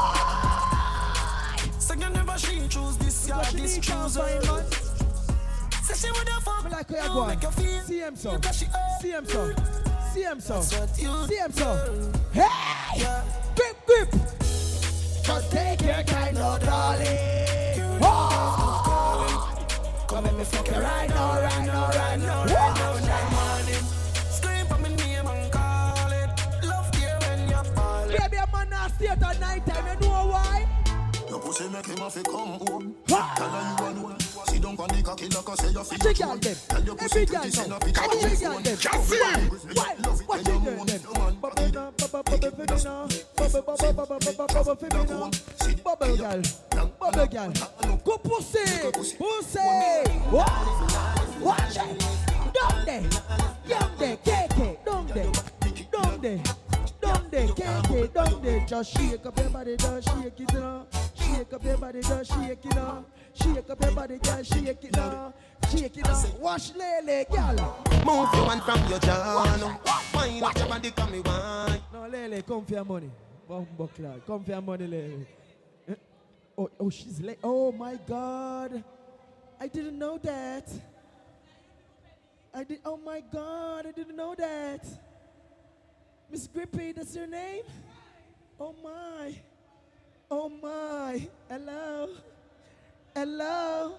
So 1.80 1.94
you 1.94 2.10
never 2.10 2.38
she 2.38 2.68
choose 2.68 2.98
this 2.98 3.28
guy, 3.28 3.52
this 3.52 3.78
choose 3.80 4.16
her. 4.16 4.42
So 5.84 5.94
she 5.96 6.12
woulda 6.12 6.42
fuck. 6.42 6.64
Me 6.66 6.72
like 6.72 6.90
how 6.96 7.14
you 7.14 7.22
you, 7.22 7.28
make 7.28 7.44
you 7.44 7.52
feel. 7.52 7.82
See 7.82 8.00
him 8.00 8.16
so. 8.16 8.32
Because 8.38 8.58
she 8.58 8.66
earn. 8.66 9.00
See 9.02 9.12
him 9.12 9.26
so. 9.26 9.54
See 10.14 10.24
him 10.24 10.40
so. 10.40 10.62
See 10.62 11.36
him 11.38 11.52
so. 11.52 12.12
Hey! 12.34 13.06
Grip, 13.56 13.86
grip. 13.86 14.12
Just 15.24 15.52
take 15.52 15.82
your 15.82 16.04
time, 16.04 16.34
no 16.36 16.58
darling. 16.60 18.00
Oh! 18.02 18.89
Come 20.10 20.24
let 20.24 20.36
me 20.36 20.44
fuck 20.44 20.68
you 20.68 20.74
right 20.74 21.08
now, 21.08 21.40
right 21.40 21.66
now, 21.68 21.88
right 21.90 22.20
now, 22.20 22.44
right 22.46 22.76
now, 22.76 22.94
right 22.94 23.66
now. 23.70 23.78
Scream 24.32 24.66
for 24.66 24.80
me 24.80 24.90
name 24.96 25.28
and 25.28 25.52
call 25.52 26.12
it. 26.12 26.30
Love 26.66 26.90
you 26.96 27.10
when 27.28 27.48
you 27.48 27.64
fall 27.76 28.10
it. 28.10 28.20
Baby, 28.20 28.38
a 28.38 28.48
man 28.52 28.70
not 28.72 28.92
stay 28.96 29.08
at 29.10 29.20
night 29.40 29.64
time, 29.68 29.86
you 30.02 30.08
know 30.08 30.28
why? 30.30 30.68
Your 31.30 31.40
pussy 31.40 31.70
make 31.70 31.86
him 31.86 31.98
have 31.98 32.14
to 32.16 32.24
come 32.24 32.60
home. 32.60 32.96
Tell 33.06 33.20
her 33.20 33.76
you 33.86 34.02
alone. 34.02 34.19
Down 34.70 34.90
on 34.90 34.96
the 34.96 35.04
cocky 35.04 35.28
like 35.30 35.50
I 35.50 35.56
say 35.56 35.72
you 35.72 35.84
feel 35.84 35.98
Watch 35.98 36.20
your 36.20 36.28
girl, 36.28 36.38
them. 36.38 36.86
Your 36.86 36.96
Every 37.02 37.26
girl, 37.26 37.42
pretty, 37.42 37.52
send 37.52 37.72
them. 37.72 37.78
a 37.78 37.86
picture 37.86 38.06
of 38.06 38.14
Every 38.14 38.38
your 38.38 38.50
girl, 38.50 38.62
them. 38.62 38.78
Why? 39.74 39.96
Watch 40.28 40.42
it, 40.42 40.46
girl, 40.46 40.86
them. 40.86 41.36
Bubble 41.42 41.70
down, 41.70 41.94
bubble, 41.98 42.24
bubble, 42.24 42.52
baby, 42.52 42.84
now. 42.84 43.08
Bubble, 43.36 43.62
bubble, 43.62 43.94
bubble, 43.94 44.20
bubble, 44.38 44.76
bubble, 44.76 45.06
now. 45.10 45.32
Bubble, 45.84 46.18
girl. 46.18 46.42
Bubble, 47.00 47.28
girl. 47.28 47.54
Go 48.04 48.18
pussy. 48.20 48.60
Pussy. 48.92 49.60
Watch. 50.32 50.50
Watch 51.42 51.78
it. 51.78 52.06
Down 52.54 52.86
there. 52.86 53.04
Down 53.68 53.92
there. 53.98 54.18
KK. 54.18 54.86
Down 54.86 55.08
there. 55.08 55.32
Down 55.92 56.22
there. 56.22 56.44
Down 57.02 57.28
there. 57.32 57.48
KK. 57.48 58.14
Down 58.14 58.42
there. 58.44 58.66
Just 58.68 58.96
shake 58.96 59.26
up 59.26 59.40
your 59.40 59.50
body, 59.50 59.78
just 59.78 60.08
shake 60.10 60.40
it 60.40 60.54
now. 60.54 60.86
Shake 61.16 61.54
up 61.54 61.64
your 61.64 61.78
body, 61.78 62.02
just 62.02 62.32
shake 62.34 62.66
it 62.66 62.76
now. 62.76 63.06
Shake 63.42 63.70
up 63.70 63.82
your 63.82 63.92
body, 63.92 64.18
girl, 64.18 64.44
shake 64.44 64.84
it 64.84 64.96
now. 64.96 65.34
Shake 65.70 65.98
it 65.98 66.06
now. 66.06 66.24
Wash 66.40 66.74
lele, 66.76 67.26
girl. 67.32 67.86
Move 68.06 68.34
your 68.34 68.50
hand 68.50 68.64
from 68.64 68.90
your 68.90 69.00
jaw. 69.00 69.74
Wind 70.14 70.44
up 70.44 70.58
your 70.58 70.68
body, 70.68 70.92
come 70.92 71.12
me 71.12 71.20
wine. 71.22 71.82
No, 71.94 72.02
lele, 72.08 72.30
Lele, 72.30 72.42
come 72.44 72.66
for 72.66 72.74
your 72.74 72.86
money. 72.86 73.12
Bumbo 73.48 73.88
cloud, 73.88 74.22
come 74.28 74.44
for 74.44 74.52
your 74.52 74.62
money, 74.62 74.88
Lele. 74.88 75.26
Eh? 75.88 75.96
Oh, 76.58 76.70
oh, 76.80 76.90
she's 76.90 77.20
late. 77.22 77.40
Oh 77.44 77.72
my 77.72 77.98
God, 78.08 78.84
I 79.60 79.68
didn't 79.68 79.98
know 79.98 80.18
that. 80.20 80.70
I 82.54 82.64
did. 82.64 82.80
Oh 82.86 82.98
my 82.98 83.22
God, 83.32 83.86
I 83.88 83.92
didn't 83.92 84.16
know 84.16 84.36
that. 84.36 84.86
Miss 86.32 86.48
Grippy, 86.48 86.92
that's 86.92 87.16
your 87.16 87.28
name. 87.28 87.64
Oh 88.60 88.76
my. 88.84 89.36
Oh 90.30 90.50
my. 90.50 91.28
Hello. 91.50 92.10
Hello. 93.16 93.94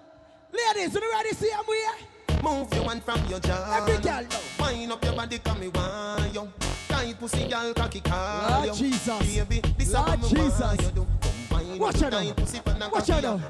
Ladies, 0.51 0.93
you 0.93 1.01
ready 1.11 1.29
to 1.29 1.35
see 1.35 1.51
I'm 1.57 1.65
here? 1.65 2.41
Move 2.41 2.73
your 2.73 2.83
hand 2.89 3.03
from 3.03 3.23
your 3.27 3.39
jaw. 3.39 3.77
Every 3.77 4.01
girl 4.01 4.23
know. 4.23 4.65
Wind 4.65 4.91
up 4.91 5.03
your 5.03 5.13
body, 5.13 5.39
come 5.39 5.59
me 5.59 5.67
want 5.69 6.33
you. 6.33 6.51
Tight 6.87 7.19
pussy, 7.19 7.47
girl, 7.47 7.73
cocky 7.73 8.01
call 8.01 8.65
you. 8.65 8.73
Jesus. 8.73 9.35
Baby, 9.35 9.61
this 9.77 9.93
Lord 9.93 10.07
how 10.09 10.15
me 10.15 10.21
want 10.21 10.35
Jesus. 10.35 10.81
you 10.81 10.91
do. 10.91 11.07
Combine 11.51 11.79
Watch 11.79 12.01
out 12.03 12.11
now. 12.11 12.33
pussy, 12.33 12.59
pan 12.59 12.81
and 12.81 12.91
Watch 12.91 13.09
out 13.09 13.23
now. 13.23 13.41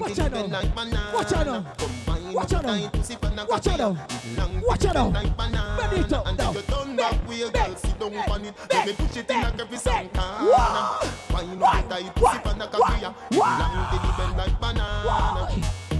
Watch 0.00 0.18
out 0.18 0.32
now. 0.32 0.46
like. 0.46 0.76
Watch 1.14 1.32
out 1.32 1.46
now. 1.46 1.64
Watch 2.32 2.52
out 2.52 2.62
now. 2.64 2.76
tight 2.76 2.92
pussy, 2.92 3.16
pan 3.16 3.38
and 3.38 3.48
Watch 3.48 3.66
out 3.68 3.78
now. 3.78 3.96
Watch 4.66 4.84
out 4.86 4.94
now. 4.94 5.08
like. 5.08 5.36
Bend 5.36 6.04
it 6.04 6.12
up 6.12 6.38
now. 6.38 6.52
you 6.52 6.62
turn 6.62 6.96
back 6.96 7.28
way, 7.28 7.50
girl, 7.50 7.76
sit 7.76 7.98
down 7.98 8.14
on 8.14 8.44
it. 8.44 8.54
Let 8.70 8.86
me 8.86 8.92
push 8.94 9.16
it 9.16 9.30
in 9.30 9.36
a 9.36 9.54
every 9.60 9.78
song. 9.78 10.08
Wind 11.32 11.62
up 11.62 11.88
tight 11.88 12.14
pussy, 12.14 12.38
pan 12.40 12.58
cocky 12.58 13.04
up. 13.04 13.16
Long 13.32 13.86
till 13.90 14.10
it 14.10 14.16
bend 14.16 14.36
like 14.36 14.60
banana. 14.60 15.48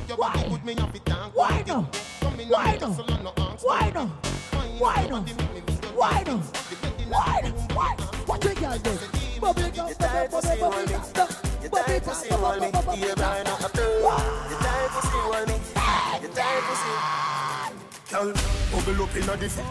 Your 0.09 0.17
body 0.17 0.49
good, 0.49 0.65
me 0.65 0.75
have 0.75 0.95
it 0.95 1.05
down. 1.05 1.31
Why 1.33 1.65
no? 1.67 1.89
Why 2.49 2.73
no? 2.73 2.79
castle 2.79 3.15
and 3.15 3.25
no 3.25 3.33
ask. 3.39 3.65
Why 3.65 3.93
no? 3.95 4.07
Why 4.79 5.07
no? 5.09 5.21
Why 5.95 6.23
no? 6.27 6.37
Why 6.39 7.41
no? 7.43 7.51
Why? 7.75 7.97
What 8.27 8.45
you 8.45 8.55
got 8.55 8.83
there? 8.83 8.99
Bubble 9.41 9.65
it 9.65 9.79
up, 9.79 10.31
bubble 10.31 11.36
up, 11.67 11.73
bubble 11.73 11.93
it 11.93 12.09
up, 12.09 12.15
bubble 12.15 12.65
it 12.65 12.75
up, 12.75 12.85
bubble 12.87 13.05
it 13.05 13.11
up, 13.11 13.19
bubble 13.19 13.43
it 13.43 13.49
up, 13.49 13.73
bubble 13.73 15.35
it 15.35 15.49
up. 15.49 15.57
Girl, 18.09 18.33
bubble 18.73 19.03
up 19.03 19.17
inna 19.17 19.37
the 19.37 19.49
fi- 19.49 19.63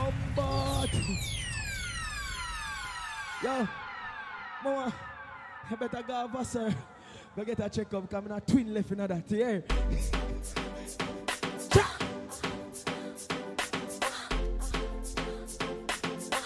yo, 3.44 3.68
mama, 4.64 4.94
you 5.70 5.78
better 5.78 6.04
go 6.04 6.24
over, 6.24 6.44
sir. 6.44 6.74
Go 7.36 7.44
get 7.44 7.60
a 7.60 7.70
checkup. 7.70 8.10
Come 8.10 8.26
in 8.28 8.32
a 8.32 8.42
twin 8.42 8.74
left 8.74 8.92
in 8.92 8.98
that. 8.98 9.24
Yeah. 9.30 9.60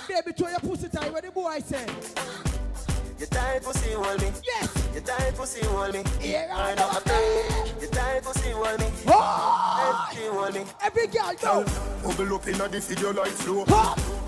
Baby, 0.07 0.31
throw 0.35 0.49
your 0.49 0.59
pussy 0.59 0.89
tight. 0.89 1.11
What 1.13 1.23
the 1.23 1.31
boy 1.31 1.59
say? 1.59 1.85
You 3.19 3.25
tight 3.25 3.61
pussy, 3.61 3.91
hold 3.91 4.21
me. 4.21 4.31
Yes. 4.45 4.91
You 4.95 5.01
tight 5.01 5.35
pussy, 5.35 5.65
hold 5.65 5.93
me. 5.93 6.03
Here 6.21 6.49
I 6.53 6.73
know 6.75 6.89
a 6.89 7.01
thing. 7.01 7.81
You 7.81 7.87
tight 7.87 8.23
pussy, 8.23 8.51
hold 8.51 8.79
me. 8.79 8.87
Oh! 9.07 9.79
Every 10.81 11.07
girl 11.07 11.33
go. 11.41 11.65
bubble 12.01 12.35
up 12.35 12.47
inna 12.47 12.67
the 12.67 12.79
video 12.79 13.11
like 13.13 13.31
flow. 13.31 13.65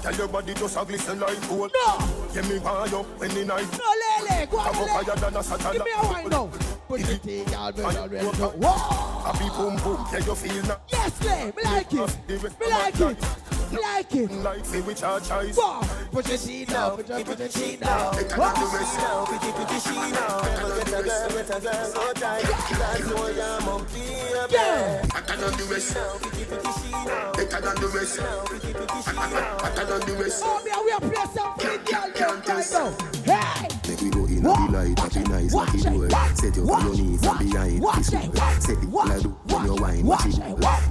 Tell 0.02 0.14
your 0.16 0.28
body 0.28 0.54
just 0.54 0.78
a 0.78 0.86
glisten 0.86 1.20
like 1.20 1.50
gold. 1.50 1.72
No. 1.74 1.98
Give 2.34 2.50
me 2.50 2.60
want 2.60 2.92
you 2.92 2.98
when 2.98 3.30
the 3.30 3.46
night. 3.46 3.80
No, 3.80 4.28
Lele, 4.30 4.48
go 4.48 4.58
on, 4.60 4.74
Lele. 4.74 4.88
higher 4.90 5.16
than 5.16 5.36
a 5.38 5.44
satellite. 5.44 5.74
Give 5.74 5.86
me 5.86 5.92
a 5.92 6.06
wine 6.06 6.30
now. 6.30 6.50
Put 6.88 7.02
the 7.02 7.18
thing, 7.18 7.46
girl, 7.46 7.72
me 7.72 7.84
already. 7.84 8.26
Whoa! 8.26 9.22
Happy 9.24 9.50
boom 9.56 9.76
boom, 9.78 10.06
yeah 10.12 10.20
you 10.20 10.36
feel 10.36 10.64
now. 10.64 10.78
Yes, 10.90 11.24
Le, 11.24 11.46
me 11.46 11.64
like 11.64 11.94
it. 11.94 12.60
Me 12.60 12.70
like 12.70 13.00
it. 13.00 13.61
Like 13.72 14.16
it. 14.16 14.32
Like 14.32 14.70
me 14.72 14.82
with 14.82 15.04
our 15.04 15.20
choice. 15.20 15.56
Whoa! 15.58 15.82
Put 16.12 16.28
your 16.28 16.38
sheet 16.38 16.68
down, 16.68 16.98
put 16.98 17.08
your, 17.08 17.24
put 17.24 17.40
your 17.40 17.50
sheet 17.50 17.80
down. 17.80 18.14
Better 18.14 18.28
than 18.28 18.38
the 18.38 18.42
Whoa! 18.42 18.78
rest. 18.78 18.98
Now, 18.98 19.26
pretty, 19.26 19.52
pretty 19.54 19.80
she 19.80 19.96
now. 20.12 20.42
Get 20.42 20.88
a 20.88 21.04
girl, 21.04 21.30
get 21.30 21.50
a 21.50 21.62
girl, 21.62 21.86
so 21.86 22.14
tight. 22.14 22.42
That's 22.42 23.08
why 23.14 23.32
I'm 23.40 23.86
here, 23.88 24.48
Yeah. 24.52 25.06
Better 25.14 25.38
than 25.38 25.58
the 25.58 25.64
rest. 25.72 25.96
Pretty, 26.22 26.46
pretty 26.46 26.72
she 26.82 26.92
now. 26.92 27.32
Better 27.32 27.62
than 27.62 27.76
the 27.76 27.88
rest. 27.96 28.20
Pretty, 28.46 28.74
pretty 28.74 29.02
she 29.02 29.16
now. 29.16 29.58
Better 29.60 29.86
than 29.86 30.00
the 30.02 30.24
rest. 30.24 30.44
Oh, 30.46 30.62
me, 30.66 30.72
we 30.84 30.92
are 30.92 31.00
play 31.00 31.26
some 31.34 31.56
free 31.58 31.78
girl 31.88 32.42
now. 32.72 32.92
Hey! 33.24 34.21
Make 34.42 34.58
we 34.58 34.58
go 34.58 34.66
in 34.66 34.72
the 34.72 34.78
light, 34.78 35.00
happy 35.00 35.20
nice, 35.30 35.54
happy 35.54 35.82
door. 35.82 36.10
Set 36.36 36.56
you 36.58 36.70
on 36.72 36.86
your 36.86 36.96
knees 36.96 37.22
watch, 37.22 37.38
from 37.38 37.50
behind, 37.50 37.84
kiss 37.94 38.12
you. 38.12 38.20
watch, 38.34 38.62
Set 38.62 38.82
the 38.82 38.88
like 38.88 39.22
do 39.22 39.30
when 39.30 39.66
you 39.66 39.76
wine, 39.76 40.06
watch 40.06 40.26
it. 40.26 40.36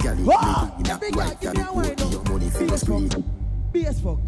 Girl, 0.01 0.15
you 0.17 0.25
make 0.25 1.13
girl 1.13 1.25
right, 1.25 1.41
girl, 1.41 1.53
me 1.53 1.87
you 1.89 1.95
put 1.95 2.11
your 2.11 2.23
money 2.23 2.49
for 2.49 2.77
free. 2.77 3.09
fuck. 3.09 3.23
BS 3.73 4.03
fuck. 4.03 4.19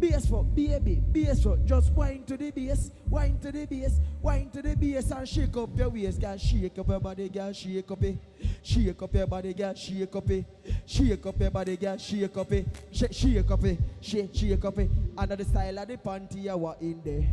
BS 0.00 0.28
fuck. 0.28 0.46
Baby. 0.54 1.02
BS 1.12 1.42
fuck. 1.44 1.64
Just 1.64 1.92
wine 1.92 2.24
to 2.24 2.36
the 2.36 2.50
bass. 2.50 2.90
Wine 3.08 3.38
to 3.40 3.52
the 3.52 3.66
bass. 3.66 4.00
Wine 4.22 4.50
to 4.50 4.62
the 4.62 4.74
bass 4.76 5.10
and 5.10 5.28
shake 5.28 5.56
up 5.56 5.70
your 5.76 5.88
waist, 5.88 6.20
girl. 6.20 6.36
Shake 6.36 6.78
up 6.78 6.88
your 6.88 7.00
body, 7.00 7.28
girl. 7.28 7.52
Shake 7.52 7.90
up 7.90 8.02
it. 8.02 8.18
Shake 8.62 9.02
up 9.02 9.14
your 9.14 9.26
body, 9.26 9.54
girl. 9.54 9.74
Shake 9.74 10.14
up 10.16 10.30
it. 10.30 10.44
Shake 10.86 11.26
up 11.26 11.40
your 11.40 11.50
body, 11.50 11.76
girl. 11.76 11.96
Shake 11.96 12.36
up 12.36 12.52
it. 12.52 12.66
Shake, 12.92 13.12
shake 13.12 13.50
up 13.50 13.64
it. 13.64 13.78
Shake, 14.00 14.34
shake 14.34 14.64
up 14.64 14.78
it. 14.78 14.90
Another 15.16 15.44
style 15.44 15.78
of 15.78 15.88
the 15.88 15.96
panty, 15.96 16.48
I 16.48 16.54
what 16.54 16.80
in 16.80 17.00
there. 17.04 17.26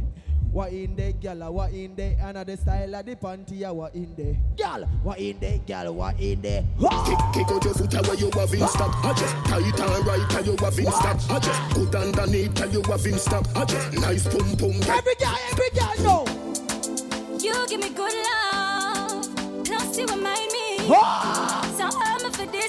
What 0.53 0.71
in 0.71 0.95
there, 0.95 1.13
girl? 1.13 1.51
What 1.51 1.71
in 1.71 1.95
there? 1.95 2.15
Another 2.21 2.55
style 2.55 2.93
of 2.93 3.03
the 3.07 3.15
panty, 3.15 3.63
I 3.63 3.71
what 3.71 3.95
in 3.95 4.13
there. 4.15 4.37
Girl, 4.55 4.87
what 5.01 5.19
in 5.19 5.39
there, 5.39 5.57
girl? 5.57 5.95
What 5.95 6.19
in 6.19 6.41
there? 6.43 6.63
Kick, 6.79 7.17
kick 7.33 7.51
out 7.51 7.63
your 7.65 7.73
foot 7.73 8.07
where 8.07 8.15
you 8.15 8.29
have 8.29 8.53
in 8.53 8.67
stop. 8.67 9.03
I 9.03 9.13
just 9.13 9.35
tight 9.47 9.79
and 9.79 10.05
right 10.05 10.35
and 10.35 10.45
you 10.45 10.55
have 10.63 10.77
in 10.77 10.85
stop. 10.85 11.31
I 11.31 11.39
just 11.39 11.73
good 11.73 11.95
underneath 11.95 12.61
and 12.61 12.71
you 12.71 12.83
have 12.83 13.03
in 13.03 13.17
stop. 13.17 13.47
I 13.55 13.65
just 13.65 13.93
nice 13.93 14.27
pum 14.27 14.55
pum. 14.55 14.73
Every 14.95 15.15
girl, 15.15 15.37
every 15.51 15.69
girl 15.71 15.95
know. 16.03 16.25
You 17.39 17.67
give 17.67 17.79
me 17.79 17.89
good 17.89 18.13
love, 18.13 19.65
plus 19.65 19.97
you 19.97 20.05
remind 20.05 20.51
me. 20.51 20.77
Ah! 20.81 21.62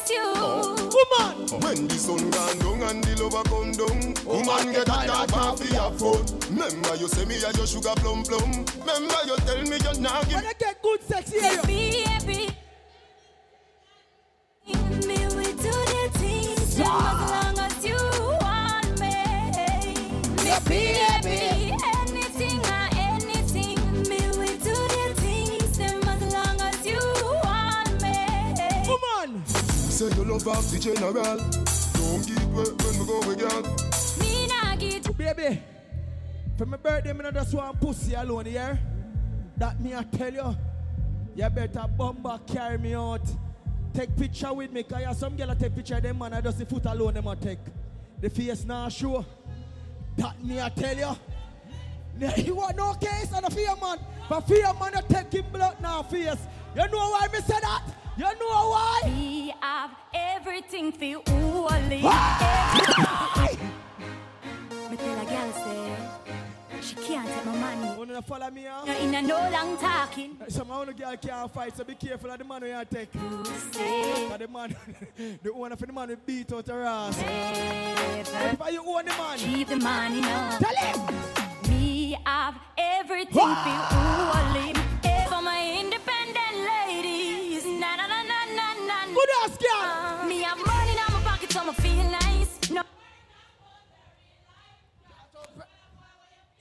So 0.06 0.14
I'm 0.16 0.76
for 0.76 0.84
this 0.86 0.90
you. 0.90 0.94
Oh, 0.96 1.46
woman, 1.48 1.60
When 1.60 1.88
the 1.88 1.94
sun 1.94 2.30
gone 2.30 2.58
down 2.58 2.90
and 2.90 3.04
the 3.04 3.22
lover 3.22 3.42
come 3.48 3.72
down, 3.72 4.14
Oh, 4.26 4.38
woman 4.38 4.72
get 4.72 4.82
a 4.82 5.06
dog 5.06 5.32
off 5.32 5.58
for 5.58 5.74
your 5.74 5.90
phone. 5.92 6.26
Remember 6.50 6.96
you 6.96 7.08
say 7.08 7.24
me 7.24 7.36
a 7.36 7.52
your 7.52 7.66
sugar 7.66 7.94
plum 7.96 8.22
plum. 8.22 8.64
Remember 8.80 9.16
you 9.26 9.36
tell 9.38 9.62
me 9.62 9.76
you're 9.82 10.00
not 10.00 10.26
when 10.28 10.46
I 10.46 10.52
get 10.58 10.82
good 10.82 11.02
sex 11.02 11.30
here. 11.30 11.62
Baby, 11.62 12.48
me 15.06 15.18
we 15.36 15.44
do 15.44 15.72
the 15.72 16.10
things 16.14 16.80
as 16.80 17.43
Say 30.04 30.16
you 30.16 30.24
love 30.24 30.46
off 30.48 30.70
the 30.70 30.78
general. 30.78 31.14
Don't 31.14 32.26
give 32.26 32.54
way 32.54 32.64
when 32.82 32.98
we 32.98 33.06
go 33.06 33.30
again. 33.30 33.62
Me 34.20 34.46
nah 34.46 34.76
get 34.76 35.16
baby. 35.16 35.62
For 36.58 36.66
my 36.66 36.76
birthday, 36.76 37.14
me 37.14 37.22
not 37.22 37.32
just 37.32 37.54
want 37.54 37.80
pussy 37.80 38.12
alone 38.12 38.44
here. 38.44 38.78
That 39.56 39.80
me 39.80 39.94
I 39.94 40.02
tell 40.02 40.30
you. 40.30 40.56
You 41.34 41.48
better 41.48 41.86
bumper 41.96 42.38
carry 42.46 42.76
me 42.76 42.94
out. 42.94 43.22
Take 43.94 44.14
picture 44.14 44.52
with 44.52 44.72
me, 44.72 44.82
cause 44.82 45.00
you 45.08 45.14
some 45.14 45.36
girl 45.36 45.48
a 45.48 45.54
take 45.54 45.74
picture 45.74 45.96
of 45.96 46.02
them 46.02 46.18
man, 46.18 46.34
I 46.34 46.42
just 46.42 46.58
the 46.58 46.66
foot 46.66 46.84
alone 46.84 47.14
them 47.14 47.26
I 47.26 47.36
take. 47.36 47.60
The 48.20 48.28
face 48.28 48.66
now 48.66 48.90
sure. 48.90 49.24
That 50.18 50.44
me 50.44 50.60
I 50.60 50.68
tell 50.68 50.98
you. 50.98 51.16
Now, 52.18 52.34
You 52.36 52.56
want 52.56 52.76
no 52.76 52.92
case 52.92 53.32
on 53.32 53.42
the 53.42 53.50
fear 53.50 53.74
man. 53.80 53.96
For 54.28 54.42
fear 54.42 54.70
man, 54.78 54.96
I 54.96 55.00
take 55.00 55.32
him 55.32 55.46
blood 55.50 55.80
now 55.80 56.02
face. 56.02 56.46
You 56.76 56.88
know 56.88 57.08
why 57.08 57.26
me 57.32 57.38
say 57.38 57.58
that? 57.58 57.84
You 58.16 58.24
know 58.24 58.70
why? 58.70 59.00
We 59.06 59.52
have 59.60 59.90
everything 60.14 60.92
for 60.92 61.04
you 61.04 61.22
only. 61.26 61.96
Me 61.96 62.06
tell 64.96 65.20
a 65.20 65.24
girl 65.24 65.52
say 65.52 65.96
she 66.80 66.94
can't 66.94 67.28
take 67.28 67.44
my 67.44 67.56
money. 67.56 67.98
Wanna 67.98 68.22
follow 68.22 68.50
me 68.50 68.68
out? 68.68 68.86
No 68.86 68.96
in 68.98 69.14
a 69.16 69.22
no 69.22 69.36
long 69.50 69.76
talking. 69.78 70.36
Some 70.48 70.70
of 70.70 70.96
girl 70.96 71.16
can't 71.16 71.52
fight, 71.52 71.76
so 71.76 71.82
be 71.82 71.96
careful 71.96 72.30
of 72.30 72.38
the 72.38 72.44
man 72.44 72.62
you 72.62 72.84
take. 72.88 73.10
say 73.72 74.28
But 74.28 74.38
the 74.38 74.48
man, 74.48 74.76
the 75.42 75.52
owner 75.52 75.74
for 75.74 75.86
the 75.86 75.92
man 75.92 76.08
will 76.10 76.16
beat 76.24 76.52
out 76.52 76.68
her 76.68 76.84
ass. 76.84 77.18
Never 77.20 78.64
If 78.68 78.72
you 78.74 78.84
own 78.86 79.04
the 79.06 79.10
man, 79.10 79.38
keep 79.38 79.68
the 79.68 79.76
money 79.76 80.20
now. 80.20 80.58
tell 80.58 80.76
him. 80.76 81.00
Me 81.68 82.16
have 82.24 82.54
everything 82.78 83.32
for 83.32 83.68
you 83.68 84.70
only. 84.70 84.93
Good 89.14 89.28
ass 89.44 89.56
girl. 89.58 89.68
Uh, 89.70 90.26
me 90.26 90.42
have 90.42 90.58
money 90.58 90.90
in 90.90 90.96
my 90.96 91.20
pocket, 91.22 91.52
so 91.52 91.60
I 91.60 91.72
feel 91.74 92.10
nice. 92.10 92.70
No. 92.70 92.82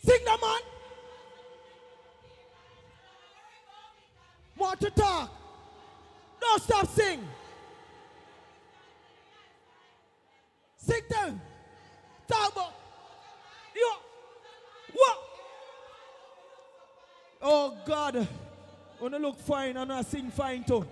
Sing 0.06 0.20
the 0.24 0.38
man. 0.40 0.62
Want 4.56 4.80
to 4.82 4.92
talk? 4.92 5.32
Don't 6.40 6.62
stop 6.62 6.88
sing. 6.90 7.28
Sing 10.78 11.02
them. 11.10 11.42
Talk 12.28 12.52
about. 12.52 12.74
You. 13.76 13.94
What? 14.94 15.18
Oh 17.42 17.78
God, 17.86 18.28
wanna 19.02 19.18
look 19.18 19.40
fine 19.40 19.76
and 19.76 19.92
I 19.92 20.04
sing 20.04 20.30
fine 20.30 20.64
too. 20.64 20.86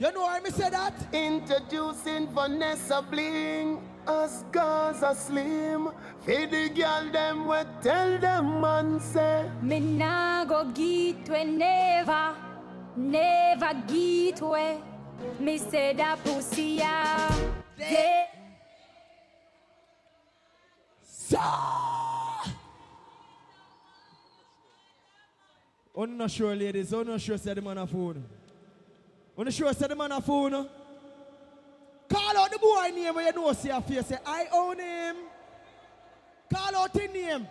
You 0.00 0.12
know 0.12 0.22
why 0.22 0.38
me 0.38 0.50
say 0.50 0.70
that? 0.70 0.94
Introducing 1.12 2.28
Vanessa 2.28 3.02
Bling 3.02 3.82
as 4.06 4.44
Gaza 4.52 5.12
Slim. 5.12 5.88
Feed 6.24 6.52
the 6.52 6.68
girl 6.68 7.10
them 7.10 7.46
what 7.46 7.82
tell 7.82 8.16
them 8.18 8.60
man 8.60 9.00
say. 9.00 9.50
Me 9.60 9.80
nah 9.80 10.44
go 10.44 10.64
get 10.66 11.28
we 11.28 11.44
never, 11.44 12.36
never 12.96 13.74
get 13.88 14.40
we. 14.40 15.44
Me 15.44 15.58
say 15.58 15.94
that 15.94 16.22
pussy 16.22 16.78
ya. 16.78 17.28
Yeah. 17.76 18.26
I'm 25.96 26.16
not 26.16 26.30
sure, 26.30 26.54
ladies. 26.54 26.92
I'm 26.92 27.08
not 27.08 27.20
sure 27.20 27.36
say 27.36 27.52
the 27.52 27.60
man 27.60 27.78
a 27.78 27.86
phone. 27.86 28.24
I'm 29.38 29.44
not 29.44 29.54
sure 29.54 29.72
say 29.72 29.86
the 29.86 29.94
man 29.94 30.10
a 30.10 30.20
phone. 30.20 30.68
Call 32.08 32.36
out 32.36 32.50
the 32.50 32.58
boy 32.58 32.90
name 32.92 33.14
where 33.14 33.26
you 33.26 33.32
know 33.32 33.52
see 33.52 33.68
a 33.68 33.80
face. 33.80 34.06
Say, 34.06 34.16
I 34.26 34.46
own 34.52 34.80
him. 34.80 35.16
Call 36.52 36.74
out 36.74 36.92
his 36.92 37.08
name. 37.12 37.46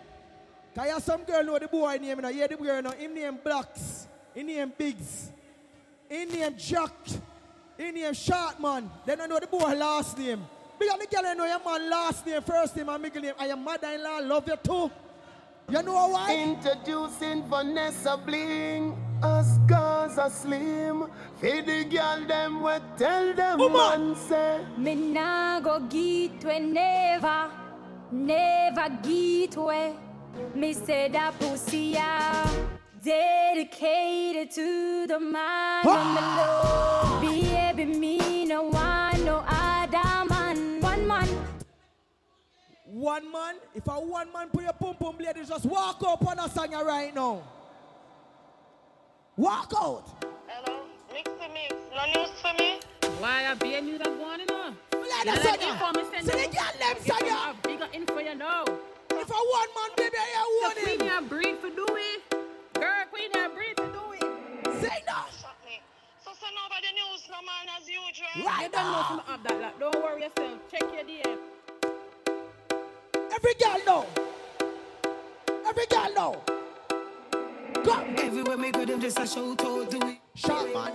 Cause 0.74 0.86
you 0.86 1.00
some 1.00 1.24
girl 1.24 1.42
know 1.44 1.58
the 1.58 1.66
boy 1.66 1.96
name. 1.96 2.16
You 2.16 2.22
know, 2.22 2.28
yeah, 2.28 2.46
the 2.46 2.56
girl 2.56 2.82
know. 2.82 2.90
Him 2.90 3.14
name 3.14 3.38
Blacks. 3.42 4.06
Him 4.34 4.46
name 4.48 4.72
Biggs. 4.76 5.30
Him 6.10 6.28
name 6.28 6.54
Jack. 6.58 6.92
Him 7.78 7.94
name 7.94 8.12
Shortman. 8.12 8.90
Then 9.06 9.22
I 9.22 9.26
know 9.26 9.40
the 9.40 9.46
boy 9.46 9.74
last 9.74 10.18
name. 10.18 10.44
Because 10.78 10.98
me 10.98 11.06
girl 11.10 11.26
I 11.26 11.34
know 11.34 11.46
your 11.46 11.64
man 11.64 11.90
last 11.90 12.26
name, 12.26 12.42
first 12.42 12.76
name 12.76 12.90
and 12.90 13.02
middle 13.02 13.22
name. 13.22 13.34
And 13.38 13.48
your 13.48 13.56
mother-in-law 13.56 14.18
love 14.24 14.46
you 14.46 14.56
too. 14.62 14.90
You 15.70 15.82
know 15.82 16.08
why? 16.08 16.34
Introducing 16.36 17.44
Vanessa 17.48 18.20
Bling 18.24 19.07
as 19.22 19.58
Gaza 19.66 20.30
Slim. 20.30 21.06
Feed 21.40 21.66
the 21.66 21.84
girl 21.84 22.26
them 22.26 22.60
what 22.60 22.82
tell 22.98 23.34
them 23.34 23.72
man 23.72 24.14
say. 24.14 24.60
Me 24.76 24.94
nah 24.94 25.60
go 25.60 25.80
get 25.80 26.44
we 26.44 26.58
never, 26.58 27.50
never 28.10 28.88
get 29.02 29.56
we. 29.56 29.94
Me 30.54 30.72
say 30.72 31.08
that 31.08 31.38
pussy 31.38 31.94
ya. 31.96 32.46
Dedicated 33.02 34.50
to 34.50 35.06
the 35.06 35.20
man 35.20 35.86
and 35.86 36.16
the 36.16 36.20
love. 36.20 37.20
Baby, 37.22 37.84
me 37.98 38.44
no 38.44 38.62
want 38.64 39.24
no 39.24 39.44
other 39.46 40.28
man. 40.28 40.80
One 40.80 41.06
man. 41.06 41.28
One 42.84 43.30
man, 43.30 43.54
if 43.74 43.86
a 43.86 43.92
one 43.92 44.32
man 44.32 44.48
put 44.48 44.64
your 44.64 44.72
pum 44.72 44.96
pum 44.96 45.18
ladies, 45.18 45.48
just 45.48 45.66
walk 45.66 46.02
up 46.02 46.26
on 46.26 46.38
a 46.38 46.48
song 46.48 46.72
right 46.72 47.14
now. 47.14 47.42
Walk 49.38 49.72
out. 49.80 50.02
Hello, 50.48 50.80
mix 51.14 51.30
to 51.30 51.48
mix. 51.54 51.72
No 51.94 52.04
news 52.12 52.30
for 52.42 52.52
me. 52.58 52.80
Why 53.20 53.46
I 53.46 53.54
be 53.54 53.68
a 53.68 53.70
beer 53.70 53.80
news 53.82 53.98
that 53.98 54.06
going 54.18 54.50
on? 54.50 54.76
Let 54.92 55.28
us 55.28 55.44
like 55.44 55.60
sing 55.60 55.68
info 55.70 55.92
me 55.94 56.00
it. 56.02 56.10
send 56.10 56.26
See 56.26 56.32
the 56.32 56.56
girl 56.56 56.72
them 56.78 56.96
Give 56.96 57.14
sing 57.16 57.26
you 57.26 57.36
it. 57.38 57.54
a 57.54 57.68
bigger 57.68 57.88
info 57.94 58.18
you 58.18 58.34
know. 58.34 58.64
If 59.10 59.30
a 59.30 59.40
one 59.58 59.70
man 59.78 59.90
baby, 59.96 60.16
I 60.18 60.26
The 60.42 60.66
want 60.66 60.78
queen 60.82 61.00
him. 61.00 61.06
ya 61.06 61.20
breed 61.20 61.56
for 61.62 61.70
do 61.70 61.86
it. 61.88 62.22
Girl, 62.74 63.04
queen 63.12 63.30
ya 63.32 63.48
breed 63.54 63.76
for 63.76 63.86
do 63.86 64.04
it. 64.18 64.82
Say 64.82 65.02
that. 65.06 65.30
So 66.24 66.30
send 66.34 66.56
over 66.58 66.78
the 66.82 66.92
news, 66.98 67.22
no 67.30 67.38
man, 67.46 67.66
as 67.78 67.86
usual. 67.88 68.34
you 68.42 68.68
don't 68.70 68.90
know 68.90 69.04
some 69.06 69.22
of 69.22 69.42
that. 69.44 69.60
Like, 69.62 69.78
don't 69.78 70.02
worry 70.02 70.22
yourself. 70.22 70.58
Check 70.70 70.82
your 70.82 71.04
DM. 71.06 71.38
Every 73.32 73.54
girl 73.54 73.78
know. 73.86 74.06
Every 75.66 75.86
girl 75.86 76.12
know. 76.14 76.57
Go. 77.84 78.04
Everywhere 78.18 78.56
me 78.56 78.70
go, 78.70 78.84
them 78.84 79.00
just 79.00 79.18
a 79.18 79.26
shout 79.26 79.64
out, 79.64 79.90
do 79.90 79.98
it. 80.02 80.18
Shot 80.34 80.66
man. 80.74 80.92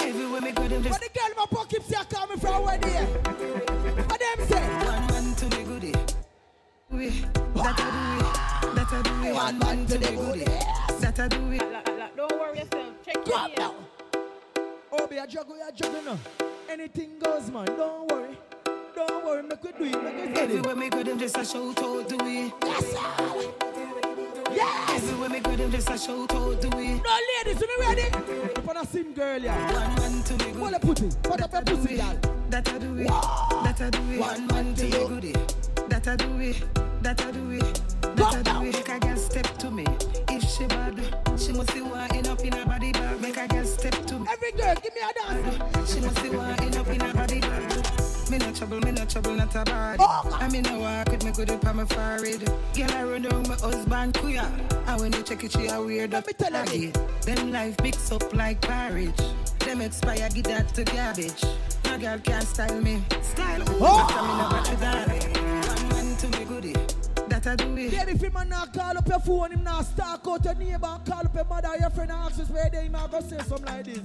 Everywhere 0.00 0.40
me 0.40 0.52
go, 0.52 0.68
them 0.68 0.82
But 0.82 0.88
just. 0.88 1.00
the 1.00 1.08
girl 1.18 1.30
in 1.30 1.36
my 1.36 1.46
pocket 1.50 1.82
say 1.84 1.96
coming 2.10 2.38
from 2.38 2.64
where 2.64 2.78
they 2.78 3.04
What 4.04 4.20
them 4.20 4.46
say? 4.48 4.62
One 4.86 5.06
man 5.06 5.34
to 5.34 5.44
the 5.46 5.62
goodie. 5.64 5.94
We, 6.90 7.08
that 7.54 7.78
I 7.78 7.90
do 8.18 8.68
it. 8.68 8.74
That 8.74 8.92
I 8.92 9.02
do 9.02 9.28
it. 9.28 9.34
One 9.34 9.58
man 9.58 9.86
to 9.86 9.98
the 9.98 10.12
goodie. 10.16 10.44
That 11.00 11.18
I 11.20 11.28
do 11.28 11.52
it. 11.52 12.16
Don't 12.16 12.32
worry 12.40 12.58
yourself. 12.58 12.94
Check 13.04 13.14
your 13.16 13.24
Go 13.24 13.34
up 13.34 13.50
DM. 13.52 13.58
now. 13.58 13.74
Oh, 14.92 15.06
be 15.06 15.16
a 15.18 15.26
juggle, 15.26 15.56
a 15.66 15.72
juggle 15.72 16.02
now. 16.02 16.18
Anything 16.70 17.18
goes, 17.18 17.50
man. 17.50 17.66
Don't 17.66 18.10
worry. 18.10 18.36
Don't 18.94 19.24
worry, 19.24 19.42
make 19.42 19.62
we 19.62 19.72
do 19.72 19.84
it, 19.84 20.02
make 20.02 20.14
we 20.16 20.22
do 20.26 20.32
it. 20.32 20.38
Everywhere 20.38 20.76
me 20.76 20.88
go, 20.88 21.02
them 21.02 21.18
just 21.18 21.36
a 21.36 21.44
shout 21.44 21.78
out, 21.82 22.08
do 22.08 22.16
it. 22.22 23.67
Yes, 24.58 24.86
sir. 24.86 24.92
Yes. 24.92 25.02
Everywhere 25.04 25.28
me 25.30 25.40
go, 25.40 25.56
them 25.56 25.70
just 25.70 25.90
a 25.90 25.98
shout 25.98 26.32
out, 26.34 26.60
do 26.60 26.68
it. 26.68 27.02
No, 27.02 27.18
ladies, 27.44 27.60
you 27.60 27.68
ready? 27.80 28.02
Up 28.56 28.68
on 28.68 28.76
a 28.76 28.86
sim 28.86 29.12
girl, 29.14 29.38
yeah. 29.40 29.72
One 29.72 29.94
man 29.96 30.22
to 30.24 30.34
the 30.34 30.44
Well, 30.58 30.70
goodie. 30.70 30.74
I 30.74 30.78
put 30.78 31.02
it. 31.02 31.16
Put 31.22 31.42
up 31.42 31.52
your 31.52 31.62
pussy, 31.62 31.96
girl. 31.96 32.18
That 32.50 32.68
I 32.68 32.78
do 32.78 32.96
it. 32.96 33.06
That 33.08 33.80
I 33.80 33.90
do 33.90 33.98
it. 34.12 34.20
One 34.20 34.46
man 34.48 34.74
to 34.74 34.86
the 34.86 35.06
goodie. 35.06 35.32
That 35.88 36.08
I 36.08 36.16
do 36.16 36.40
it. 36.40 36.64
That 37.02 37.20
I 37.24 37.30
do 37.30 37.50
it. 37.50 37.82
That 38.16 38.34
I 38.36 38.42
do 38.42 38.66
it. 38.66 38.74
Make 38.76 38.88
a 38.88 38.98
girl 38.98 39.16
step 39.16 39.58
to 39.58 39.70
me. 39.70 39.84
If 40.28 40.42
she 40.44 40.66
bad, 40.66 40.96
she 41.38 41.52
must 41.52 41.72
be 41.74 41.80
wine 41.82 42.26
up 42.26 42.40
in 42.44 42.52
her 42.52 42.64
body 42.66 42.92
bag. 42.92 43.20
Make 43.20 43.36
a 43.36 43.46
girl 43.48 43.64
step 43.64 43.94
to 44.06 44.18
me. 44.18 44.26
Every 44.32 44.52
girl, 44.52 44.74
give 44.82 44.94
me 44.94 45.00
a 45.02 45.12
dance. 45.14 45.94
She 45.94 46.00
must 46.00 46.22
be 46.22 46.30
wine 46.30 46.74
up 46.76 46.88
in 46.88 47.00
her 47.00 47.14
body 47.14 47.40
bag. 47.40 47.77
Me 48.30 48.36
no 48.36 48.52
trouble, 48.52 48.80
me 48.80 48.92
no 48.92 49.04
trouble, 49.06 49.32
not 49.32 49.54
a 49.54 49.64
bad. 49.64 50.00
I 50.00 50.48
me 50.48 50.60
no 50.60 50.80
walk 50.80 51.10
with 51.10 51.24
me 51.24 51.30
good 51.32 51.50
up 51.50 51.66
on 51.66 51.76
my 51.76 51.84
forehead. 51.86 52.44
Girl, 52.74 52.90
I 52.92 53.02
run 53.04 53.22
down 53.22 53.42
my 53.48 53.54
husband 53.54 54.18
queer. 54.18 54.46
And 54.86 55.00
when 55.00 55.12
you 55.14 55.22
check 55.22 55.44
it, 55.44 55.52
she 55.52 55.66
a 55.68 55.80
weird 55.80 56.12
up. 56.12 56.26
Aggie. 56.52 56.92
Then 57.22 57.52
life 57.52 57.76
picks 57.78 58.12
up 58.12 58.34
like 58.34 58.60
porridge. 58.60 59.16
Them 59.60 59.80
expire, 59.80 60.28
give 60.34 60.44
that 60.44 60.68
to 60.74 60.84
garbage. 60.84 61.42
No 61.84 61.98
girl 61.98 62.18
can 62.18 62.42
style 62.42 62.80
me. 62.82 63.02
Style 63.22 63.60
who? 63.60 63.78
Oh. 63.80 63.98
After 63.98 64.22
me 64.22 64.36
never 64.36 64.64
to 64.66 64.76
that. 64.76 65.08
One 65.72 65.88
man 65.88 66.16
to 66.16 66.38
me 66.38 66.44
goodie. 66.44 66.72
That 67.28 67.46
I 67.46 67.56
do 67.56 67.76
it. 67.78 67.90
Baby, 67.92 68.12
if 68.12 68.22
him 68.22 68.32
man 68.34 68.50
not 68.50 68.74
call 68.74 68.98
up 68.98 69.08
your 69.08 69.20
phone, 69.20 69.52
him 69.52 69.62
not 69.62 69.86
stalk 69.86 70.26
out 70.28 70.44
your 70.44 70.54
neighbor, 70.54 71.00
call 71.06 71.20
up 71.20 71.34
your 71.34 71.44
mother, 71.44 71.76
your 71.80 71.90
friend, 71.90 72.10
and 72.10 72.20
ask 72.20 72.40
us 72.40 72.50
where 72.50 72.68
they 72.68 72.84
him 72.84 72.94
a 72.94 73.08
go 73.10 73.20
say 73.20 73.38
something 73.38 73.64
like 73.64 73.84
this. 73.84 74.00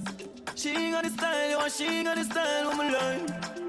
She 0.54 0.72
got 0.90 1.04
the 1.04 1.10
style, 1.10 1.50
you 1.50 1.56
want 1.58 1.72
she 1.72 2.04
got 2.04 2.16
the 2.16 2.24
style, 2.24 2.68
woman 2.70 2.92
line. 2.92 3.64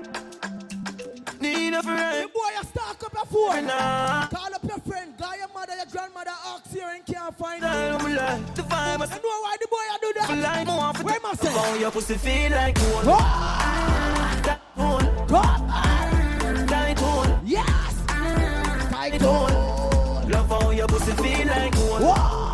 Need 1.45 1.73
a 1.73 1.83
friend. 1.83 2.23
The 2.23 2.27
boy, 2.33 2.49
you 2.57 2.63
stalk 2.63 3.03
up 3.03 3.13
your 3.13 3.25
phone. 3.25 3.65
Nah. 3.67 4.27
Call 4.27 4.53
up 4.55 4.63
your 4.63 4.79
friend, 4.79 5.13
guy, 5.17 5.35
your 5.37 5.47
mother, 5.53 5.75
your 5.75 5.85
grandmother, 5.91 6.31
ask 6.47 6.73
you 6.73 6.81
and 6.83 7.05
can't 7.05 7.37
find 7.37 7.61
Style, 7.61 7.93
out. 7.95 8.01
woman 8.01 8.17
line. 8.17 8.45
The 8.55 8.61
vibe, 8.63 8.99
You 8.99 9.21
know 9.21 9.41
why 9.45 9.55
the 9.61 9.67
boy 9.67 9.85
you 9.91 9.97
do 10.01 10.19
that? 10.19 10.29
I 10.29 10.35
like 10.35 10.67
more 10.67 10.93
for 10.93 11.03
Where 11.03 11.35
say? 11.35 11.51
How 11.51 11.75
your 11.75 11.91
pussy 11.91 12.15
feel 12.15 12.51
like 12.51 12.75
gold. 12.75 13.05
Go. 13.05 13.17
That 14.47 14.59
gold. 14.75 15.27
Go. 15.27 15.41
Tight 16.65 16.97
gold. 16.97 17.39
Yes. 17.45 18.05
Tight 18.89 19.19
gold. 19.19 20.29
Love 20.31 20.49
how 20.49 20.71
your 20.71 20.87
pussy 20.87 21.11
feel 21.11 21.47
like 21.47 21.75
gold. 21.75 22.01
Tight 22.01 22.44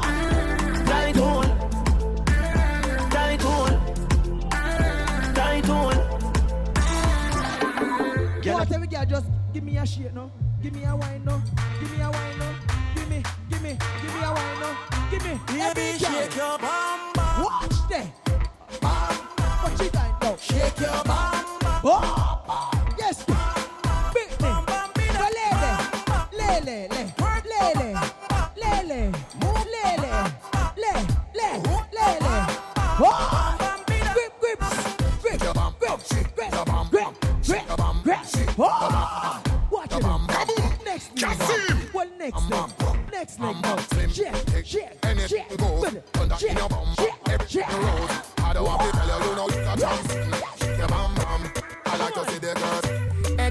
What 8.61 8.71
every 8.71 8.85
girl 8.85 9.03
just 9.05 9.25
give 9.51 9.63
me 9.63 9.75
a 9.77 9.85
shake 9.87 10.13
no, 10.13 10.31
give 10.61 10.71
me 10.75 10.83
a 10.83 10.95
wine 10.95 11.25
no, 11.25 11.41
give 11.79 11.91
me 11.97 12.03
a 12.03 12.11
wine 12.11 12.37
no, 12.37 12.53
give 12.93 13.09
me, 13.09 13.23
give 13.49 13.61
me, 13.63 13.75
give 14.03 14.13
me 14.13 14.21
a 14.21 14.31
wine 14.31 14.59
no, 14.59 14.77
give 15.09 15.25
me. 15.25 15.59
Every 15.59 15.97
girl. 15.97 16.11
shake 16.11 16.35
your 16.35 16.59
bum 16.59 17.13
bum. 17.15 17.43
Watch 17.43 17.89
there. 17.89 18.13
What 18.81 19.81
you 19.81 19.89
now? 19.91 20.37
Shake 20.39 20.79
your 20.79 21.03
bum 21.05 21.43
bum. 21.43 21.50
Oh. 38.63 39.41
Watch 39.71 39.91
it. 39.91 40.03
Next 40.85 41.19
leg. 41.19 41.93
Well, 41.93 42.07
next 42.19 42.49
leg. 42.49 42.69
Next 43.11 43.39
leg 43.39 43.55
now. 43.61 43.77
Shake, 43.77 44.09
shake, 44.11 44.35
shake. 44.53 44.65
Shake, 44.65 45.27
shake, 45.27 45.49
shake. 47.49 47.65
I 48.37 48.53
don't 48.53 48.65
want 48.65 48.81
to 48.81 48.91
tell 48.91 49.19
you, 49.19 49.29
you 49.29 49.35
know 49.35 49.47
you 49.47 49.61
got. 49.63 49.79
Shake 50.59 50.77
your 50.77 50.87
bam 50.87 51.15
bam. 51.15 51.41
I 51.85 51.97
like 51.97 52.13
to 52.13 52.31
see 52.31 52.37
the 52.37 52.53
girls. 52.53 53.00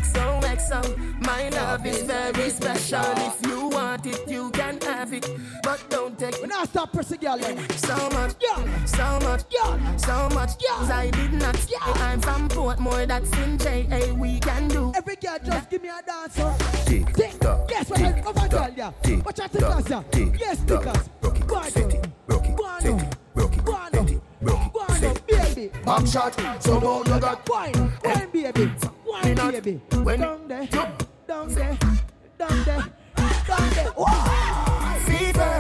XOXO, 0.01 1.25
my 1.27 1.49
love 1.51 1.85
is 1.87 2.03
very 2.03 2.51
special. 2.51 3.01
If 3.17 3.47
you 3.47 3.69
want 3.69 4.07
it, 4.07 4.29
you 4.29 4.51
can 4.51 4.81
have 4.83 5.13
it. 5.13 5.29
But 5.63 5.85
don't 5.91 6.19
take 6.19 6.41
When 6.41 6.53
I 6.53 6.65
stop 6.65 6.93
pressing 6.93 7.19
girl 7.21 7.39
then. 7.39 7.59
so 7.77 7.97
much, 8.11 8.35
Yeah. 8.41 8.85
so 8.87 9.19
much, 9.27 9.43
Yeah. 9.51 9.97
so 9.97 10.29
much. 10.35 10.51
Yeah. 10.61 10.97
I 10.97 11.11
did 11.11 11.33
not 11.35 11.57
say 11.57 11.75
I'm 11.81 12.21
from 12.21 12.49
Portmore, 12.49 13.07
that's 13.07 13.31
in 13.39 13.59
JA. 13.59 14.13
We 14.13 14.39
can 14.41 14.69
do. 14.69 14.93
Every 14.97 15.17
girl 15.17 15.39
just 15.45 15.71
give 15.71 15.83
me 15.83 15.89
a 15.89 16.01
dancer. 16.07 16.55
Tick 16.87 17.13
Tick. 17.15 17.39
tock, 17.41 17.71
Yes, 17.71 17.89
what 17.91 17.99
tick 17.99 18.07
I 18.17 18.21
over 18.29 18.49
girl 18.49 18.49
tock, 18.49 18.73
yeah. 18.77 18.91
tick 19.03 19.25
Watch 19.27 19.41
out 19.41 19.53
tock, 19.53 19.61
tickers 19.77 19.91
yeah. 19.91 20.03
tick 20.11 20.41
Yes, 20.41 20.59
tock. 20.67 20.83
tickers. 20.85 21.09
Rock 21.23 21.37
it, 21.67 21.73
set 21.73 21.95
it, 21.95 22.09
broke 22.27 22.47
it, 22.47 22.57
set 22.81 22.87
it, 22.91 23.17
broke 23.35 23.53
it, 23.55 23.65
set 23.93 24.11
it, 24.11 24.21
broke 24.41 24.61
it, 24.63 24.99
set 24.99 25.17
it. 25.17 25.27
Baby, 25.27 25.71
Back 25.85 26.07
shot, 26.07 26.35
so 26.63 26.79
now 26.79 26.99
you 27.15 27.21
got 27.21 27.49
wine, 27.49 27.93
wine, 28.05 28.29
baby, 28.33 28.71
not 29.13 29.53
baby. 29.53 29.81
when 30.03 30.21
Down 30.21 30.49
there, 30.49 30.67
down 30.67 31.49
there, 31.55 31.79
down 32.39 32.65
there, 32.65 32.85
down 33.47 33.71
there. 33.75 33.93
Fever, 35.07 35.55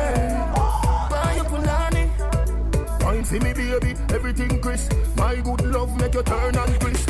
why 1.10 1.34
you 1.36 1.44
punani? 1.44 3.04
Wine 3.04 3.24
see 3.24 3.38
me 3.38 3.52
baby, 3.52 3.94
everything 4.10 4.60
Chris. 4.60 4.88
My 5.16 5.36
good 5.36 5.62
love 5.62 5.96
make 6.00 6.14
you 6.14 6.22
turn 6.22 6.56
and 6.56 6.80
Chris. 6.80 7.04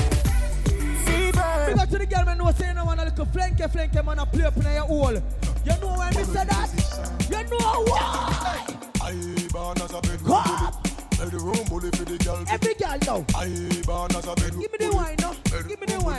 Fever. 1.04 1.64
Big 1.66 1.78
up 1.78 1.88
to 1.88 1.98
the 1.98 2.06
girl, 2.06 2.24
man, 2.24 2.38
know 2.38 2.50
say 2.52 2.72
no 2.74 2.84
one 2.84 2.98
a 2.98 3.04
little 3.04 3.26
flanky, 3.26 3.70
flanky, 3.70 4.04
man, 4.04 4.18
a 4.18 4.26
play 4.26 4.44
up 4.44 4.56
in 4.56 4.62
your 4.62 4.82
hole. 4.82 5.12
You 5.12 5.80
know 5.80 5.88
why 5.88 6.10
me 6.10 6.24
say 6.24 6.44
that? 6.44 6.70
You 7.28 7.58
know 7.58 7.84
why? 7.84 8.66
I 9.02 9.12
born 9.52 9.80
as 9.82 9.92
a 9.92 10.00
bedroom 10.00 10.42
bully. 10.42 10.70
Bedroom 11.18 11.64
bully 11.68 11.90
for 11.90 12.04
the 12.04 12.16
girl. 12.24 12.44
Every 12.48 12.74
girl 12.74 12.98
know. 13.06 13.26
I 13.34 13.82
born 13.84 14.16
as 14.16 14.26
a 14.26 14.34
bedroom 14.34 14.60
Give 14.60 14.72
me 14.72 14.78
the 14.78 14.96
wine 14.96 15.19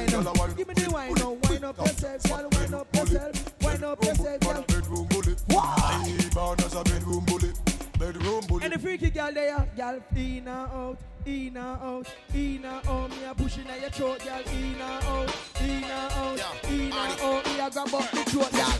wine 0.08 0.24
now. 0.24 0.48
Give 0.48 0.68
me 0.68 0.74
the 0.74 0.90
wine 0.92 1.14
now. 1.14 1.38
Wine 1.44 1.64
up 1.64 1.78
yourself, 1.78 2.24
girl. 2.24 2.50
Wine 2.52 2.74
up 2.74 2.96
yourself. 2.96 3.62
Wine 3.62 3.84
up 3.84 4.04
yourself, 4.04 4.40
girl. 4.40 4.64
Bedroom 4.68 5.08
bully. 5.08 5.36
I 5.50 6.30
born 6.34 6.60
as 6.60 6.74
a 6.76 6.84
bedroom 6.84 7.26
bully. 7.26 7.52
Bedroom 8.00 8.42
bully. 8.48 8.64
And 8.64 8.74
the 8.74 8.80
freaky 8.80 9.10
girl 9.10 9.34
there, 9.34 9.70
girl, 9.76 10.00
in 10.16 10.38
and 10.38 10.50
out, 10.50 10.98
in 11.26 11.58
and 11.58 11.58
out, 11.58 12.08
in 12.34 12.66
and 12.66 12.88
out. 12.88 13.10
Me 13.10 13.24
a 13.30 13.36
pushing 13.36 13.68
at 13.68 13.82
your 13.82 13.90
throat, 13.92 14.20
girl, 14.24 14.42
in 14.54 14.74
and 14.74 14.82
out, 14.82 15.36
in 15.62 15.84
and 15.84 16.14
out, 16.14 16.40
in 16.70 16.92
and 16.92 17.22
out. 17.22 17.46
Me 17.46 17.60
a 17.60 17.70
grab 17.70 17.94
up 17.94 18.12
the 18.12 18.24
throat, 18.30 18.52
girl. 18.52 18.74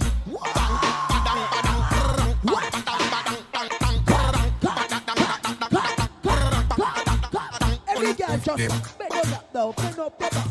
Every 7.88 8.14
girl 8.14 8.38
just 8.38 8.98
bend 8.98 9.14
up 9.14 9.54
now, 9.54 9.72
bend 9.74 10.00
up 10.00 10.20
your 10.20 10.30
back. 10.30 10.51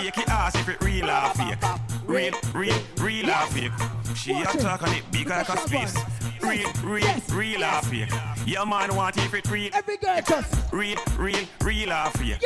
Shake 0.00 0.16
your 0.16 0.30
ass 0.30 0.54
if 0.54 0.68
it 0.68 0.82
real 0.82 1.10
or 1.10 1.30
fake. 1.34 1.58
Real, 2.06 2.32
real, 2.54 2.74
real 3.00 3.30
or 3.30 3.46
fake. 3.48 3.72
She 4.16 4.32
a 4.32 4.44
talk 4.44 4.82
on 4.82 4.94
it 4.94 5.02
big 5.12 5.28
like 5.28 5.46
a 5.46 5.58
space. 5.58 5.94
Real, 6.40 6.70
real, 6.82 7.14
real 7.32 7.62
or 7.62 7.82
fake. 7.82 8.08
Your 8.46 8.64
man 8.64 8.94
want 8.96 9.18
if 9.18 9.34
it 9.34 9.50
real. 9.50 9.70
Every 9.74 9.98
girl 9.98 10.18
just 10.26 10.72
real, 10.72 10.96
real, 11.18 11.46
real 11.62 11.92
or 11.92 12.10
fake. 12.12 12.40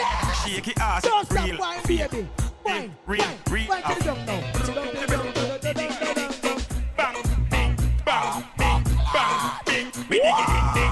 Shake 0.45 0.67
your 0.67 0.75
ass 0.81 1.03
Don't 1.03 1.23
if 1.23 1.31
it 1.31 1.55
stop 1.55 1.87
real, 1.87 2.09
fake. 2.09 2.27
Real, 3.07 3.25
real 3.49 3.69
wine 3.69 3.83
or 3.85 3.95
fake. 3.95 4.27
Bang, 6.97 7.17
bang, 7.51 7.77
bang, 8.05 8.45
ding 9.65 9.75
ding 9.75 9.93
ding, 10.09 10.11
bang, 10.11 10.84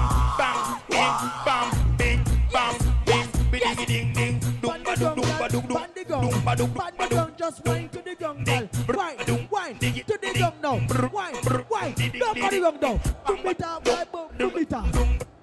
dum, 6.29 6.41
Pan 6.43 6.43
the 6.43 6.43
gong, 6.43 6.43
dum 6.43 6.43
ba 6.43 6.55
dum 6.55 6.73
pan 6.73 6.93
the 6.97 7.15
gong, 7.15 7.31
just 7.37 7.65
wine 7.65 7.89
to 7.89 8.01
the 8.01 8.15
gong, 8.15 8.43
girl. 8.43 8.69
Wine, 8.95 9.47
wine 9.49 9.77
to 9.79 10.17
the 10.17 10.33
gong 10.39 10.53
now. 10.61 10.75
Wine, 11.11 11.35
wine, 11.69 11.93
don't 12.19 12.39
go 12.39 12.49
the 12.49 12.59
gong 12.59 12.79
now. 12.81 12.99
Boom 13.25 13.47
it 13.47 13.63
up, 13.63 13.83
boy, 13.83 14.03
boom, 14.11 14.29
boom 14.37 14.57
it 14.57 14.73
up. 14.73 14.91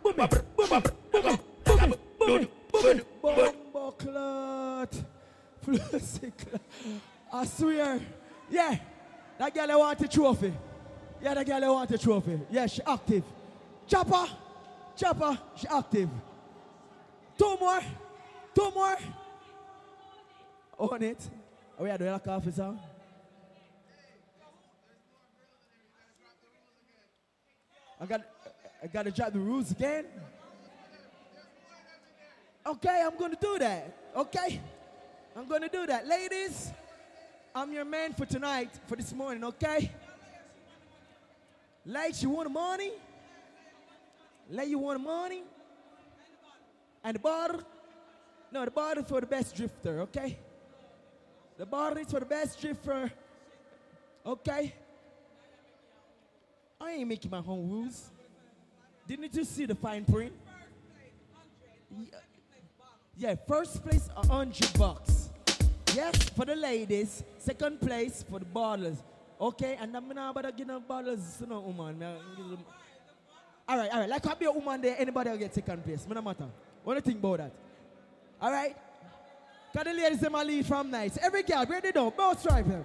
Boom 0.03 0.15
it, 0.19 0.57
boom 0.57 0.73
it, 0.73 0.93
boom 1.13 1.29
it, 1.29 1.41
boom 2.19 2.41
it, 2.43 2.51
boom 2.73 2.87
it, 2.87 3.23
boom 3.23 3.39
it, 3.39 3.73
boom 3.73 3.93
clot, 3.99 4.95
flussy. 5.63 6.33
I 7.33 7.47
swear, 7.47 8.01
yeah, 8.51 8.77
that 9.39 9.55
girl 9.55 9.71
I 9.71 9.77
want 9.77 10.01
a 10.01 10.09
trophy. 10.09 10.53
Yeah, 11.23 11.35
that 11.35 11.47
girl 11.47 11.65
I 11.65 11.69
want 11.69 11.91
a 11.91 11.99
trophy. 11.99 12.41
Yeah, 12.51 12.67
she 12.67 12.83
active. 12.87 13.25
Chopper, 13.87 14.27
chopper, 14.97 15.39
she 15.55 15.69
active. 15.69 16.09
Two 17.37 17.57
more, 17.61 17.81
two 18.55 18.71
more. 18.75 18.97
On 20.81 21.03
it. 21.03 21.19
Oh, 21.79 21.85
yeah, 21.85 21.99
do 21.99 22.05
you 22.05 22.11
like 22.11 22.27
officer? 22.27 22.75
I 28.01 28.07
got, 28.07 28.23
I 28.83 28.87
got 28.87 29.03
to 29.03 29.11
drop 29.11 29.31
the 29.35 29.41
rules 29.41 29.71
again. 29.71 30.07
Okay, 32.67 33.03
I'm 33.07 33.19
going 33.19 33.33
to 33.33 33.39
do 33.39 33.59
that. 33.59 33.95
Okay, 34.17 34.59
I'm 35.37 35.47
going 35.47 35.61
to 35.61 35.69
do 35.69 35.87
that, 35.87 36.07
ladies. 36.07 36.71
I'm 37.55 37.71
your 37.75 37.85
man 37.85 38.15
for 38.15 38.25
tonight, 38.25 38.71
for 38.87 38.97
this 38.97 39.13
morning. 39.13 39.45
Okay. 39.45 39.91
Ladies, 41.85 42.23
you 42.23 42.31
want 42.31 42.49
the 42.49 42.55
money? 42.55 42.93
Lady, 44.49 44.71
you 44.71 44.79
want 44.79 44.99
the 44.99 45.05
money? 45.05 45.43
And 47.05 47.17
the 47.17 47.21
bottle? 47.21 47.61
No, 48.51 48.65
the 48.65 48.71
bottle 48.71 49.05
for 49.05 49.21
the 49.21 49.27
best 49.27 49.55
drifter, 49.55 50.01
okay? 50.03 50.39
The 51.61 51.67
bottle 51.67 51.99
is 51.99 52.11
for 52.11 52.21
the 52.21 52.25
best 52.25 52.59
drifter, 52.59 53.13
okay? 54.25 54.73
I 56.81 56.93
ain't 56.93 57.07
making 57.07 57.31
my 57.31 57.43
own 57.47 57.69
rules. 57.69 58.09
Didn't 59.07 59.35
you 59.35 59.45
see 59.45 59.67
the 59.67 59.75
fine 59.75 60.07
print? 60.07 60.33
Yeah, 63.15 63.35
first 63.47 63.85
place, 63.85 64.09
hundred 64.27 64.73
bucks. 64.79 65.29
Yes, 65.95 66.31
for 66.31 66.47
the 66.47 66.57
ladies. 66.57 67.23
Second 67.37 67.79
place 67.79 68.25
for 68.27 68.39
the 68.39 68.47
bottlers. 68.47 68.97
Okay, 69.39 69.77
and 69.79 69.95
I'm 69.95 70.09
not 70.09 70.31
about 70.31 70.45
to 70.45 70.53
give 70.53 70.67
no 70.67 70.81
bottlers 70.81 71.37
to 71.41 71.47
no 71.47 71.61
woman. 71.61 72.03
All 73.69 73.77
right, 73.77 73.91
all 73.93 74.01
right. 74.01 74.09
Like 74.09 74.27
I 74.27 74.33
be 74.33 74.47
a 74.47 74.51
woman 74.51 74.81
there, 74.81 74.97
anybody 74.99 75.29
will 75.29 75.37
get 75.37 75.55
second 75.55 75.85
place. 75.85 76.07
No 76.09 76.23
matter. 76.23 76.47
What 76.83 76.95
do 76.95 76.97
you 76.97 77.03
think 77.03 77.19
about 77.19 77.37
that? 77.37 77.53
All 78.41 78.51
right? 78.51 78.75
Cause 79.73 79.85
the 79.85 79.93
ladies 79.93 80.19
them 80.19 80.35
a 80.35 80.45
lead 80.45 80.67
from 80.67 80.91
nights. 80.91 81.17
Every 81.23 81.45
girl, 81.45 81.65
ready 81.65 81.93
now. 81.95 82.11
Both 82.11 82.41
stripe 82.41 82.67
here. 82.67 82.85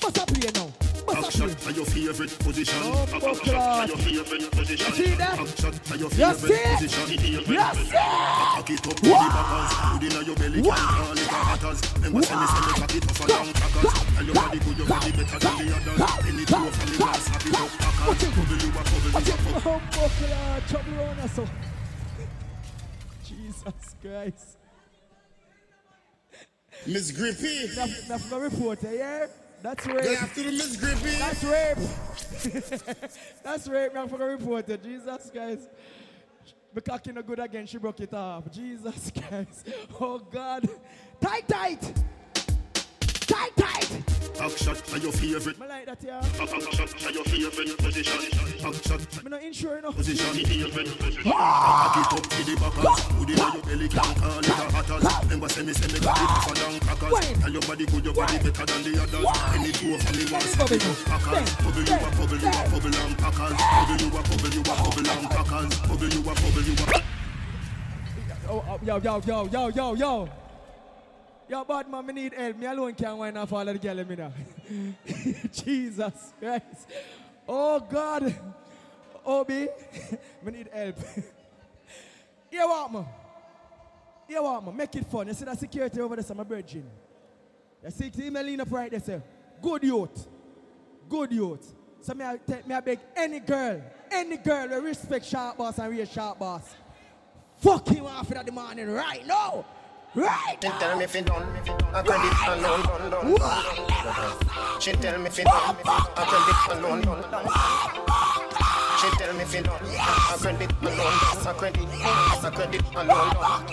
What's 0.00 0.18
up 0.20 0.30
here 0.36 0.50
now? 0.54 0.70
What's 1.04 1.18
up 1.18 1.26
Action 1.26 1.68
are 1.68 1.72
your 1.72 1.84
favorite 1.84 2.38
position. 2.38 2.78
Oh, 2.82 3.02
Action 3.02 3.54
are 3.56 3.86
your 3.88 3.96
favorite 3.98 4.50
position. 4.52 4.86
You 4.86 5.04
see 5.04 5.14
that? 5.16 5.38
Action 5.40 5.74
are 5.90 5.96
your 5.96 6.10
You 6.10 6.34
favorite 6.34 6.38
see? 6.38 6.86
position. 6.86 7.10
You 7.10 7.40
see? 7.42 7.56
Cock 7.56 8.70
it 8.70 8.86
up 8.86 8.94
to 8.94 9.02
the 9.02 9.10
backers. 9.10 9.72
Put 9.90 10.02
inna 10.06 10.22
your 10.24 10.36
belly, 10.36 10.62
can't 10.62 10.78
call 10.78 11.12
it 11.12 11.26
a 11.26 11.34
hatters. 11.34 11.80
Remember 11.96 12.22
say 12.22 12.36
me 12.38 12.46
say 12.46 12.60
me 12.60 12.72
cock 12.78 12.94
it 12.94 13.04
up 13.04 13.16
for 13.16 13.26
long 13.26 13.52
crackers. 13.52 14.14
Tell 14.14 14.24
your 14.24 14.34
body 14.34 14.58
good, 14.60 14.78
your 14.78 14.86
body 14.86 15.10
better 15.10 15.38
than 15.42 15.54
the 15.58 15.74
others. 15.74 16.00
Any 16.30 16.44
two 16.46 16.54
of 16.54 16.74
them 16.78 16.96
glass, 16.98 17.24
snap 17.26 17.46
it 17.46 17.54
up, 17.58 17.70
packers. 17.82 18.30
Bubble 18.30 18.58
you 18.62 18.70
a 18.70 18.72
bubble, 18.78 19.10
you 19.10 19.34
bubble. 19.34 19.62
Oh, 19.66 19.82
buckler, 19.90 20.62
trouble 20.70 21.00
on 21.02 21.18
us. 21.18 21.40
Jesus 23.26 23.96
Christ. 24.00 24.59
Miss 26.86 27.10
Grippy. 27.12 27.64
Enough 27.72 28.30
no 28.30 28.40
reporter, 28.40 28.94
yeah? 28.94 29.26
That's 29.62 29.86
rape. 29.86 30.02
Good 30.02 30.18
afternoon, 30.18 30.56
Miss 30.56 30.76
Grippy. 30.76 31.18
That's 31.18 31.44
rape. 31.44 33.10
That's 33.44 33.68
rape, 33.68 33.94
man, 33.94 34.08
for 34.08 34.18
the 34.18 34.24
reporter. 34.24 34.76
Jesus 34.76 35.30
Christ. 35.30 35.68
The 36.72 36.80
cocky 36.80 37.12
no 37.12 37.22
good 37.22 37.40
again, 37.40 37.66
she 37.66 37.78
broke 37.78 38.00
it 38.00 38.14
off. 38.14 38.50
Jesus 38.50 39.12
Christ. 39.28 39.68
Oh, 40.00 40.18
God. 40.18 40.68
Tight, 41.20 41.46
tight. 41.46 41.92
Tight, 43.26 43.56
tight. 43.56 44.09
Action 44.40 44.76
are 44.92 44.98
your 44.98 45.12
favorite. 45.12 45.56
I 45.60 45.66
like 45.66 45.86
that, 45.86 46.02
yeah. 46.02 46.18
Action 46.18 47.06
are 47.06 47.12
your 47.12 47.24
favorite 47.24 47.78
position. 47.78 48.20
Action 48.64 49.00
I'm 49.24 49.30
not 49.30 49.42
insure 49.42 49.78
enough. 49.78 49.96
position. 49.96 50.26
Cock 50.26 51.96
it 51.96 52.12
up 52.12 52.22
to 52.24 52.44
the 52.44 52.56
backers. 52.56 53.00
Put 53.16 53.30
inna 53.30 53.52
your 53.52 53.62
belly, 53.62 53.88
can't 53.88 54.16
call 54.16 54.38
it 54.38 54.48
a 54.48 54.52
hatters. 54.72 55.04
Remember 55.24 55.48
say 55.48 55.62
me 55.62 55.72
say 55.72 55.92
me 55.92 56.00
cock 56.00 56.16
it 56.20 56.30
for 56.48 56.54
long 56.64 56.80
crackers. 56.80 57.40
Tell 57.40 57.52
your 57.52 57.62
body 57.62 57.86
good, 57.86 58.04
your 58.04 58.14
body 58.14 58.38
better 58.38 58.66
than 58.66 58.80
the 58.80 58.92
others. 59.02 59.26
Any 59.54 59.72
two 59.72 59.94
of 59.94 60.00
them 60.08 60.32
want 60.32 60.44
it 60.44 60.60
up, 60.60 60.96
packers. 61.04 61.48
Bubble 61.60 61.84
you 61.84 61.94
a 61.94 62.10
bubble, 62.16 62.40
you 62.40 62.48
a 62.48 62.64
bubble 62.70 62.96
and 62.96 63.18
packers. 63.18 63.56
Bubble 63.60 63.98
you 64.00 64.08
a 64.08 64.20
bubble, 64.24 64.50
you 64.50 64.60
a 64.60 64.64
bubble 64.64 65.10
and 65.10 65.26
packers. 65.30 65.72
Bubble 65.84 66.08
you 66.08 66.20
a 66.20 66.32
bubble, 66.32 66.64
you 66.64 66.74
a. 66.80 67.10
Yo, 68.84 68.98
yo, 68.98 69.20
yo, 69.20 69.46
yo, 69.52 69.68
yo, 69.68 69.94
yo. 69.94 70.39
Yo, 71.50 71.64
bad 71.64 71.90
man, 71.90 72.06
me 72.06 72.12
need 72.12 72.32
help. 72.32 72.56
Me 72.58 72.66
alone 72.66 72.94
can't 72.94 73.18
wind 73.18 73.36
off 73.36 73.52
all 73.52 73.68
of 73.68 73.80
the 73.80 73.80
girl 73.80 74.04
me 74.04 74.14
now. 74.14 74.32
Jesus 75.52 76.32
Christ. 76.38 76.86
Oh, 77.48 77.80
God. 77.80 78.32
OB, 79.26 79.48
me 80.44 80.52
need 80.52 80.68
help. 80.72 80.96
Here 82.48 82.64
what, 82.68 82.92
man? 82.92 83.06
Here 84.28 84.40
what, 84.40 84.64
man? 84.64 84.76
Make 84.76 84.94
it 84.94 85.06
fun. 85.06 85.26
You 85.26 85.34
see 85.34 85.44
that 85.44 85.58
security 85.58 86.00
over 86.00 86.14
there, 86.14 86.24
so 86.24 86.34
my 86.34 86.44
bridging. 86.44 86.88
You 87.82 87.90
see 87.90 88.10
the 88.10 88.26
email 88.26 88.44
lean 88.44 88.60
up 88.60 88.70
right 88.70 88.88
there, 88.88 89.00
say, 89.00 89.20
good 89.60 89.82
youth. 89.82 90.28
Good 91.08 91.32
youth. 91.32 91.74
So 92.00 92.14
me 92.14 92.26
I, 92.26 92.38
take, 92.46 92.64
me 92.64 92.76
I 92.76 92.80
beg 92.80 93.00
any 93.16 93.40
girl, 93.40 93.82
any 94.12 94.36
girl 94.36 94.68
who 94.68 94.82
respect 94.82 95.24
Shortboss 95.24 95.80
and 95.80 95.90
real 95.90 96.06
Shortboss. 96.06 96.62
fuck 97.58 97.88
him 97.88 98.06
off 98.06 98.30
in 98.30 98.46
the 98.46 98.52
morning 98.52 98.88
right 98.88 99.26
now. 99.26 99.64
Right 100.12 100.58
She 100.60 100.68
tell 100.68 100.98
me 100.98 101.06
fi 101.06 101.20
done, 101.20 101.46
a 101.94 102.02
credit 102.02 102.32
alone 102.48 102.82
done 102.82 103.10
done. 103.10 103.36
She 104.80 104.90
tell 104.92 105.18
me 105.20 105.30
fi 105.30 105.44
done, 105.44 105.76
a 105.76 106.24
credit 106.26 106.56
alone 106.70 107.00
done 107.02 107.30
done. 107.30 107.46
She 108.98 109.08
tell 109.16 109.32
me 109.34 109.44
fi 109.44 109.62
done, 109.62 109.80
a 109.80 110.36
credit 110.36 110.72
alone 110.82 110.96
done, 110.98 111.46
a 111.46 111.54
credit, 111.54 111.88
a 112.42 112.50
credit 112.50 112.82
alone 112.96 113.30
done. 113.34 113.64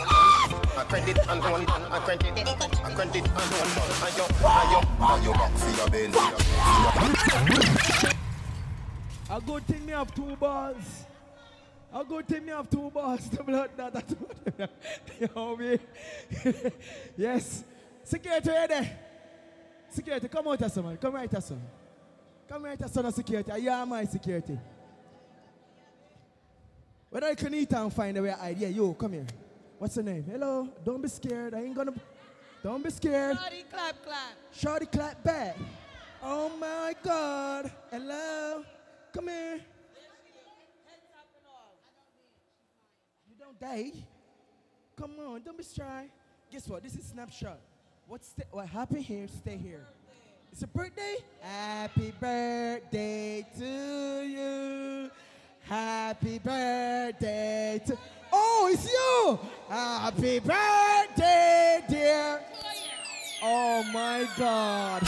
A 0.77 0.85
credit 0.85 1.17
alone 1.27 1.65
done, 1.65 1.81
a 1.91 1.99
credit, 2.01 2.37
a 2.37 2.91
credit 2.93 3.25
alone 3.25 3.71
done. 3.73 3.97
Ayo, 4.05 4.25
ayo, 4.45 4.79
ayo, 4.99 5.31
back 5.33 5.53
for 5.57 5.71
your 5.73 5.89
belly. 5.89 6.13
A 9.31 9.41
good 9.41 9.63
thing 9.65 9.85
me 9.87 9.91
have 9.93 10.13
two 10.13 10.35
balls. 10.35 11.07
A 11.99 12.03
good 12.03 12.27
thing 12.27 12.45
me 12.45 12.51
have 12.51 12.69
two 12.69 12.91
balls. 12.91 13.27
The 13.27 13.43
blood 13.43 13.71
that 13.75 13.93
that 13.93 14.69
you 15.19 15.29
know 15.35 15.57
me. 15.57 15.79
yes. 17.17 17.63
Security 18.03 18.49
you 18.49 18.67
there. 18.67 18.99
Security, 19.89 20.27
come 20.27 20.47
out 20.47 20.71
son. 20.71 20.97
Come 21.01 21.15
right 21.15 21.29
here, 21.29 21.41
son. 21.41 21.61
Come 22.47 22.65
right 22.65 22.77
here, 22.77 22.87
son 22.87 23.05
of 23.05 23.15
security. 23.15 23.51
You 23.59 23.71
are 23.71 23.85
my 23.85 24.05
security. 24.05 24.59
Whether 27.09 27.29
you 27.31 27.35
can 27.35 27.53
eat 27.55 27.73
and 27.73 27.91
find 27.91 28.15
a 28.15 28.21
way 28.21 28.29
hide. 28.29 28.59
Yeah, 28.59 28.67
yo, 28.67 28.93
come 28.93 29.13
here. 29.13 29.27
What's 29.79 29.95
your 29.95 30.05
name? 30.05 30.23
Hello. 30.29 30.69
Don't 30.85 31.01
be 31.01 31.07
scared. 31.07 31.55
I 31.55 31.61
ain't 31.61 31.75
gonna. 31.75 31.93
Don't 32.61 32.83
be 32.83 32.91
scared. 32.91 33.37
Shorty 33.39 33.65
clap 33.71 34.05
clap. 34.05 34.35
Shorty 34.51 34.85
clap 34.85 35.23
back. 35.23 35.57
Oh 36.21 36.51
my 36.59 36.93
God. 37.03 37.71
Hello. 37.89 38.63
Come 39.13 39.29
here. 39.29 39.61
Die. 43.59 43.91
Come 44.99 45.11
on, 45.19 45.41
don't 45.41 45.57
be 45.57 45.63
shy. 45.63 46.05
Guess 46.51 46.67
what? 46.67 46.83
This 46.83 46.95
is 46.95 47.11
Snapchat. 47.11 47.57
What's 48.07 48.35
what 48.51 48.67
happened 48.67 49.03
here? 49.03 49.27
Stay 49.27 49.57
here. 49.57 49.85
It's 50.51 50.61
a 50.61 50.67
birthday. 50.67 51.17
Happy 51.41 52.13
birthday 52.19 53.45
to 53.57 54.23
you. 54.25 55.09
Happy 55.61 56.39
birthday 56.39 57.81
to. 57.87 57.97
Oh, 58.31 58.69
it's 58.71 58.91
you. 58.91 59.39
Happy 59.69 60.39
birthday, 60.39 61.83
dear. 61.89 62.41
Oh 63.41 63.83
my 63.91 64.27
God. 64.37 65.01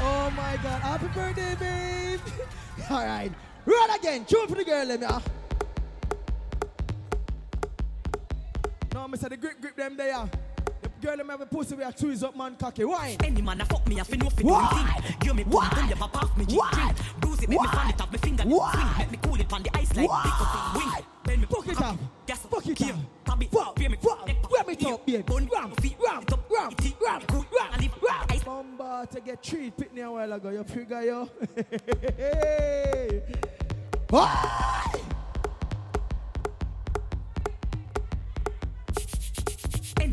Oh 0.00 0.32
my 0.36 0.58
God. 0.62 0.82
Happy 0.82 1.06
birthday, 1.14 1.54
babe. 1.60 2.20
All 2.90 3.04
right. 3.04 3.30
Run 3.64 3.90
again. 3.90 4.24
Tune 4.24 4.48
for 4.48 4.56
the 4.56 4.64
girl, 4.64 4.84
let 4.84 5.00
me. 5.00 5.06
Ah. 5.08 5.22
No, 9.04 9.08
me 9.08 9.18
say 9.18 9.28
the 9.28 9.36
grip, 9.36 9.60
grip 9.60 9.76
them 9.76 9.98
there. 9.98 10.30
The 10.80 10.88
girl 11.02 11.18
them 11.18 11.28
have 11.28 11.42
a 11.42 11.44
pussy 11.44 11.74
with 11.74 11.86
a 11.86 11.92
twist 11.92 12.24
up 12.24 12.34
man 12.34 12.56
cocky. 12.56 12.84
Why? 12.84 13.18
Any 13.22 13.42
man 13.42 13.60
a 13.60 13.66
fuck 13.66 13.86
me, 13.86 14.00
I 14.00 14.02
fi 14.02 14.16
know 14.16 14.30
fi 14.30 14.40
do 14.40 14.48
Why? 14.48 14.98
Give 15.20 15.36
me 15.36 15.44
pum, 15.44 15.88
you 15.90 15.94
pop 15.94 16.16
off 16.22 16.38
me 16.38 16.46
drink. 16.46 16.64
Bruise 17.20 17.42
it, 17.42 17.50
make 17.50 17.60
me 17.60 17.66
fan 17.68 17.90
it 17.90 18.00
off 18.00 18.10
me 18.10 18.16
finger, 18.16 18.44
swing. 18.44 18.96
Make 18.96 19.10
me 19.10 19.18
cool 19.22 19.38
it 19.38 19.52
on 19.52 19.62
the 19.62 19.76
ice 19.76 19.94
like 19.94 20.08
Why? 20.08 20.22
pick 20.22 20.40
up 20.40 20.76
wing. 20.76 21.04
Bend 21.22 21.40
me 21.42 21.46
Fuck 21.50 21.68
it 21.68 21.82
up. 21.82 21.98
Yes, 22.26 22.38
Fuck 22.46 22.66
it 22.66 22.80
up. 22.80 23.42
it, 23.42 23.50
Fuck. 23.50 23.78
fear 23.78 23.90
me, 23.90 23.98
Fuck. 24.00 24.26
Ram 24.26 24.70
it 24.70 24.86
up, 24.86 25.06
babe. 25.06 25.26
bun, 25.26 25.50
Ram. 25.52 25.70
feet, 25.82 25.96
Ram. 26.02 26.24
up, 26.32 26.50
Ram. 26.50 26.70
Ram. 27.04 27.20
cool, 27.28 27.44
leave 27.78 27.92
ice. 28.30 28.42
Bomba 28.42 29.06
to 29.12 29.20
get 29.20 29.42
treat 29.42 29.76
pitney 29.76 30.02
a 30.02 30.10
while 30.10 30.32
ago. 30.32 30.48
You 30.48 30.64
figure 30.64 31.02
yo. 31.02 31.28
Why? 34.08 35.03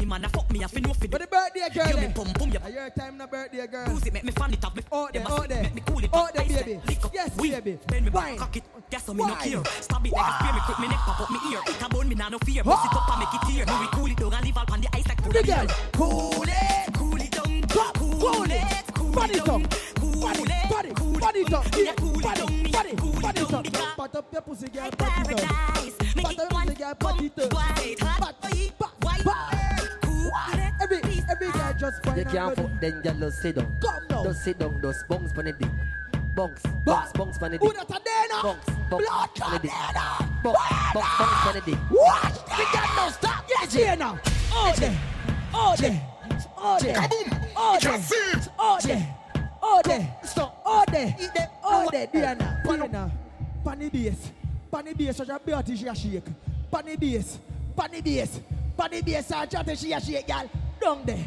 Any 0.02 0.10
man 0.10 0.26
a 0.26 0.30
fuck 0.30 0.52
me, 0.52 0.64
I 0.64 0.68
fi 0.68 0.80
know 0.80 0.94
fi. 0.94 1.06
But 1.06 1.22
the 1.22 1.28
birthday 1.28 1.70
girl. 1.70 2.00
Me 2.02 2.06
eh? 2.08 2.12
pum 2.12 2.34
pum, 2.34 2.50
you 2.50 2.58
Are 2.64 2.70
your 2.72 2.90
time 2.90 3.20
the 3.20 3.28
birthday 3.28 3.68
girl? 3.68 3.86
Bruise 3.86 4.08
it, 4.08 4.14
make 4.14 4.24
me 4.24 4.32
fan 4.32 4.52
it 4.52 4.66
off 4.66 4.76
me. 4.76 4.82
Out 4.92 5.14
there, 5.14 5.22
a 5.22 5.48
there. 5.48 5.62
Make 5.62 5.76
me 5.76 5.82
cool 5.86 6.04
it 6.04 6.10
Out 6.12 6.40
on 6.40 6.48
there, 6.48 6.64
baby. 6.64 6.82
lick 6.88 7.06
up, 7.06 7.14
Yes, 7.14 7.38
wing. 7.38 7.52
baby. 7.52 7.78
Bend 7.86 8.06
me 8.06 8.10
back, 8.10 8.36
cock 8.36 8.58
it. 8.58 8.64
Guess 8.90 9.06
so 9.06 9.14
me 9.14 9.24
no 9.24 9.36
care. 9.36 9.64
Stab 9.80 10.04
it 10.04 10.12
like 10.12 10.26
a 10.26 10.34
spear, 10.40 10.54
me 10.54 10.60
quick 10.66 10.80
me 10.80 10.88
neck 10.88 10.98
pop 11.06 11.22
up 11.22 11.30
me 11.30 11.38
ear. 11.54 11.62
It 11.68 11.84
a 11.84 11.88
bone 11.88 12.10
me 12.10 12.16
nah 12.16 12.30
no 12.30 12.40
fear. 12.40 12.64
Bust 12.64 12.86
it 12.88 12.98
up 12.98 13.10
and 13.12 13.20
make 13.20 13.34
it 13.36 13.42
tear. 13.46 13.66
Me 13.68 13.80
we 13.80 13.88
cool 13.94 14.08
it 14.08 14.18
down 14.18 14.34
and 14.34 14.44
leave 14.44 14.58
all 14.58 14.66
on 14.74 14.82
the 14.82 14.90
ice 14.92 15.08
like 15.08 15.22
The 15.22 15.44
girl. 15.44 15.68
Cool 15.94 16.44
it, 16.48 16.94
cool 16.98 17.22
it 17.22 17.32
down, 17.32 17.62
cool 17.94 18.44
it. 18.50 18.94
cool 18.96 19.22
it 19.22 19.46
down. 19.46 19.62
top. 19.62 19.70
Body, 20.02 20.44
body, 20.68 21.20
body 21.20 21.44
top. 21.46 21.66
Yeah, 21.78 21.94
body, 21.94 22.72
body, 22.72 22.96
body 23.22 23.70
top. 23.70 23.98
Pat 23.98 24.16
up 24.16 24.34
your 24.34 24.42
pussy, 24.42 24.68
girl. 24.68 24.90
Pat 24.98 25.30
it 25.30 25.44
up. 25.44 26.02
Pat 26.18 26.40
up 26.40 26.80
your 26.80 26.96
pussy, 26.96 27.38
girl. 27.38 27.50
Pat 27.52 27.86
it 27.86 28.02
up. 28.02 28.41
Just 31.82 32.06
You 32.06 32.26
can't 32.26 32.56
fuck, 32.56 32.70
then 32.80 33.02
you 33.04 33.12
just 33.12 33.42
sit 33.42 33.56
down. 33.56 33.76
Come 33.82 34.08
now. 34.08 34.24
Just 34.24 34.44
sit 34.44 34.60
down, 34.60 34.80
just 34.82 35.08
bounce 35.08 35.36
on 35.36 35.46
the 35.46 35.54
dick. 35.54 35.72
Bounce, 36.36 36.62
bounce, 36.86 37.12
bounce 37.14 37.42
on 37.42 37.52
the 37.52 37.58
dick. 37.58 37.68
Who 37.68 37.74
that 37.74 37.90
a 37.90 38.30
now? 38.30 38.42
Bounce, 38.44 38.66
bounce 38.90 39.04
Blood 39.04 39.30
on 39.42 39.52
the 39.54 39.60
dick. 39.60 39.72
Bounce, 40.44 40.58
bounce, 40.94 41.08
bounce 41.18 41.48
on 41.48 41.54
the 41.56 41.62
dick. 41.66 41.80
What? 41.90 42.50
We 42.58 42.64
got 42.66 42.96
no 42.96 43.10
stop. 43.10 43.46
Yes, 43.50 43.74
here 43.74 43.96
now. 43.96 44.20
All 44.54 44.76
day. 44.76 44.98
All 45.54 45.76
day. 45.76 46.02
All 46.56 46.80
day. 46.80 46.96
All 47.56 47.80
day. 47.80 48.04
All 48.60 48.80
day. 48.80 49.16
All 49.64 49.82
day. 49.82 50.14
Stop. 50.24 50.62
All 50.64 50.86
day. 50.86 51.16
All 51.64 51.90
day. 51.90 52.08
Diana. 52.14 52.62
Diana. 52.64 53.12
Panny 53.66 53.90
bass. 53.90 54.32
Panny 54.72 54.94
bass. 54.94 55.18
Such 55.18 55.30
a 55.30 55.40
beauty 55.40 55.76
she 55.76 55.88
a 55.88 55.96
shake. 55.96 56.24
Panny 56.72 56.96
bass. 56.96 57.40
Panny 57.76 58.02
bass. 58.02 58.40
Panny 58.78 59.02
bass. 59.02 59.26
Such 59.26 59.56
a 59.56 59.76
she 59.76 59.94
a 59.94 60.00
shake, 60.00 60.28
girl. 60.28 60.50
Down 60.80 61.02
there. 61.06 61.26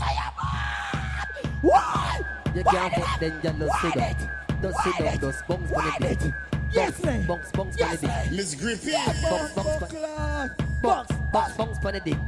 How 0.00 0.10
you 0.12 0.30
man. 0.42 1.58
Why? 1.62 2.20
You 2.54 2.64
can't 2.64 2.94
fuck, 2.94 3.20
then 3.20 3.40
you 3.42 3.50
just 3.66 3.80
sit 3.80 3.94
down. 3.94 4.30
Just 4.62 4.84
sit 4.84 4.98
down, 4.98 5.18
just 5.20 5.46
bounce 5.48 5.72
on 5.72 5.84
the 6.00 6.08
dick. 6.16 6.34
Yes, 6.72 6.90
Bounce, 7.00 7.04
ma'am. 7.04 7.26
bounce, 7.26 7.50
bounce 7.52 7.80
on 7.80 7.88
Yes, 7.88 8.00
the 8.00 8.06
dick. 8.06 8.32
Miss 8.32 8.54
Grippy. 8.54 8.92
Bounce, 8.92 9.22
bounce, 9.22 9.52
bounce. 9.54 9.92
Bounce, 10.82 11.12
bounce, 11.32 11.56
bounce 11.56 11.84
on 11.84 11.92
the 11.94 12.00
dick. 12.00 12.18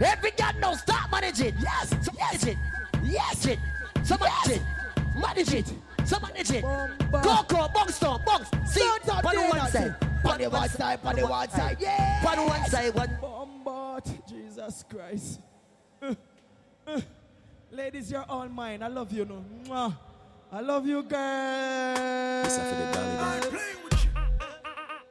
Every 0.00 0.30
girl 0.32 0.52
now 0.60 0.74
start 0.74 1.10
manage 1.10 1.40
it. 1.40 1.54
Yes, 1.60 1.90
so 2.02 2.12
manage 2.18 2.46
it. 2.46 2.58
Yes, 3.04 3.46
it. 3.46 3.58
So 4.02 4.16
manage 4.18 4.56
it. 4.56 4.62
Manage 5.16 5.54
it. 5.54 5.72
So 6.04 6.18
manage 6.20 6.50
it. 6.50 6.62
Go, 6.62 7.44
go, 7.48 7.68
bounce 7.74 7.98
down, 8.00 8.22
bounce. 8.26 8.48
See, 8.66 8.80
Don't 8.80 9.24
on 9.24 9.34
the 9.34 9.40
one 9.42 9.70
side. 9.70 9.96
it. 10.00 10.10
On 10.26 10.38
the 10.38 10.50
one 10.50 10.68
side, 10.68 10.98
on 11.04 11.16
the 11.16 11.26
one 11.26 11.50
side, 11.50 11.76
yeah. 11.80 12.22
On 12.26 12.46
one 12.46 12.64
side, 12.66 12.94
one. 12.94 13.18
Bombard, 13.20 14.04
Jesus 14.28 14.84
Christ. 14.88 15.40
Uh, 16.02 16.14
uh. 16.86 17.00
Ladies, 17.70 18.10
you're 18.10 18.24
all 18.28 18.48
mine. 18.48 18.82
I 18.82 18.88
love 18.88 19.12
you, 19.12 19.24
no. 19.24 19.44
Mwah. 19.64 19.96
I 20.52 20.60
love 20.60 20.86
you, 20.86 21.02
girl. 21.04 21.20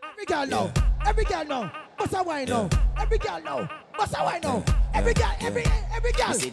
Every 0.04 0.26
girl 0.28 0.46
know. 0.46 0.72
Every 1.06 1.24
girl 1.24 1.46
know. 1.46 1.72
What's 1.96 2.14
a 2.14 2.22
wine 2.22 2.48
know? 2.50 2.70
Every 2.98 3.18
girl 3.18 3.42
know. 3.42 3.70
What's 3.96 4.14
a 4.14 4.24
wine 4.24 4.42
know? 4.42 4.64
Every 4.94 5.14
girl, 5.14 5.32
every 5.40 5.64
every 5.94 6.12
girl. 6.12 6.28
You 6.30 6.34
see 6.34 6.50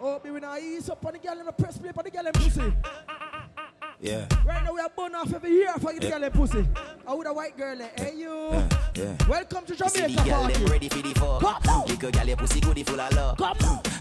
Oh, 0.00 0.20
me 0.24 0.30
when 0.30 0.44
I 0.44 0.60
ease 0.60 0.88
up 0.90 1.04
on 1.04 1.12
the 1.12 1.18
girl 1.18 1.38
and 1.38 1.56
press 1.56 1.76
play 1.78 1.90
on 1.96 2.04
the 2.04 2.10
girl 2.10 2.26
and 2.26 2.34
pussy. 2.34 2.72
Yeah, 4.00 4.26
Right 4.46 4.62
now 4.62 4.72
we 4.72 4.80
are 4.80 4.88
born 4.90 5.12
off 5.16 5.34
every 5.34 5.50
year 5.50 5.72
for 5.80 5.92
the 5.92 5.98
girl 5.98 6.22
and 6.22 6.32
pussy. 6.32 6.64
I 7.06 7.14
would 7.14 7.26
a 7.26 7.32
white 7.32 7.56
girl 7.56 7.76
like, 7.76 7.98
hey 7.98 8.14
you. 8.16 8.50
yeah. 8.94 9.16
Welcome 9.28 9.64
to 9.66 9.74
You 9.74 9.88
see 9.88 10.00
Jamaica 10.02 10.22
the 10.22 10.30
girl 10.30 10.34
eh, 10.34 10.40
party. 10.42 10.54
them 10.54 10.66
ready 10.70 10.88
for 10.88 11.02
the 11.02 11.14
fuck. 11.14 11.86
Kick 11.88 12.02
a 12.04 12.10
girl 12.12 12.26
your 12.28 12.36
pussy 12.36 12.60
goody 12.60 12.84
full 12.84 13.00
of 13.00 13.12
love. 13.12 13.38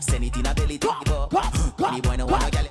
Send 0.01 0.23
it 0.23 0.37
in 0.37 0.45
a 0.45 0.53
belly 0.53 0.77
take 0.77 0.99
the 1.05 1.27
buck. 1.31 1.53
When 1.79 1.95
the 1.95 2.01
boy 2.01 2.15
no 2.17 2.25
want 2.27 2.47
a 2.47 2.51
girl 2.51 2.66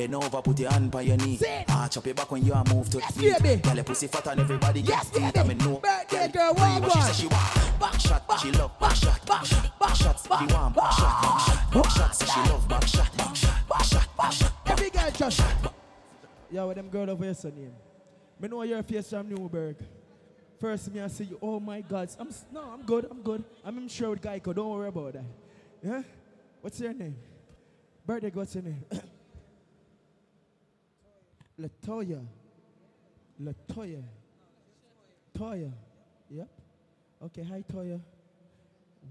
Bend 0.00 0.14
over, 0.14 0.40
put 0.40 0.58
your 0.58 0.70
hand 0.70 0.94
on 0.94 1.06
your 1.06 1.18
knee. 1.18 1.38
Arch 1.68 1.98
up 1.98 2.06
your 2.06 2.14
back 2.14 2.30
when 2.30 2.42
you 2.42 2.54
are 2.54 2.64
move 2.72 2.88
to 2.88 3.00
Yes, 3.00 3.12
the 3.12 3.42
baby. 3.42 3.60
Girl 3.60 3.74
your 3.74 3.84
pussy 3.84 4.06
fat 4.06 4.28
and 4.28 4.40
everybody 4.40 4.80
Yes, 4.80 5.10
gets 5.10 5.18
baby. 5.20 5.38
I 5.38 5.44
mean 5.44 5.58
no. 5.58 5.76
Birthday 5.76 6.28
girl, 6.28 6.54
one 6.54 6.80
what 6.80 6.92
she 6.92 7.00
say 7.02 7.12
she 7.12 7.26
want. 7.26 7.78
Back 7.78 8.00
shot, 8.00 8.40
she 8.40 8.50
love 8.52 8.78
back 8.80 8.96
shot. 8.96 9.26
Back 9.26 9.44
shot, 9.44 9.78
back 9.78 9.94
shot, 9.94 10.18
she 10.22 10.54
want 10.54 10.74
back 10.74 10.92
shot. 10.92 11.20
Back 11.20 11.40
shot, 11.44 11.70
back 11.74 11.90
shot, 11.90 12.16
say 12.16 12.26
she 12.26 12.40
love 12.48 12.66
back 12.66 12.86
shot. 12.86 13.16
Back 13.18 13.36
shot, 13.36 13.68
back 13.68 13.84
shot, 13.84 14.16
back 14.16 14.32
shot. 14.32 14.52
Every 14.64 14.88
girl 14.88 15.10
just. 15.10 15.42
Yo, 16.50 16.68
with 16.68 16.76
them 16.78 16.88
girl 16.88 17.10
over 17.10 17.22
here, 17.22 17.34
son 17.34 17.54
name. 17.54 17.74
Me 18.40 18.48
know 18.48 18.62
your 18.62 18.82
face 18.82 19.10
from 19.10 19.28
Newburgh. 19.28 19.76
First, 20.58 20.94
me 20.94 21.02
I 21.02 21.08
see 21.08 21.24
you. 21.24 21.38
Oh 21.42 21.60
my 21.60 21.82
God. 21.82 22.08
I'm 22.18 22.30
no, 22.50 22.62
I'm 22.62 22.86
good. 22.86 23.06
I'm 23.10 23.20
good. 23.20 23.44
I'm 23.62 23.76
in 23.76 23.88
sure 23.88 24.08
with 24.08 24.22
Geico. 24.22 24.54
Don't 24.54 24.70
worry 24.70 24.88
about 24.88 25.12
that. 25.12 25.24
Yeah. 25.84 26.02
What's 26.62 26.80
your 26.80 26.94
name? 26.94 27.16
Birthday. 28.06 28.30
What's 28.32 28.54
your 28.54 28.64
name? 28.64 28.82
Latoya. 31.60 32.24
Latoya. 33.42 34.02
Toya. 35.36 35.72
Yep. 36.30 36.48
Okay. 37.24 37.42
Hi, 37.42 37.64
Toya. 37.72 38.00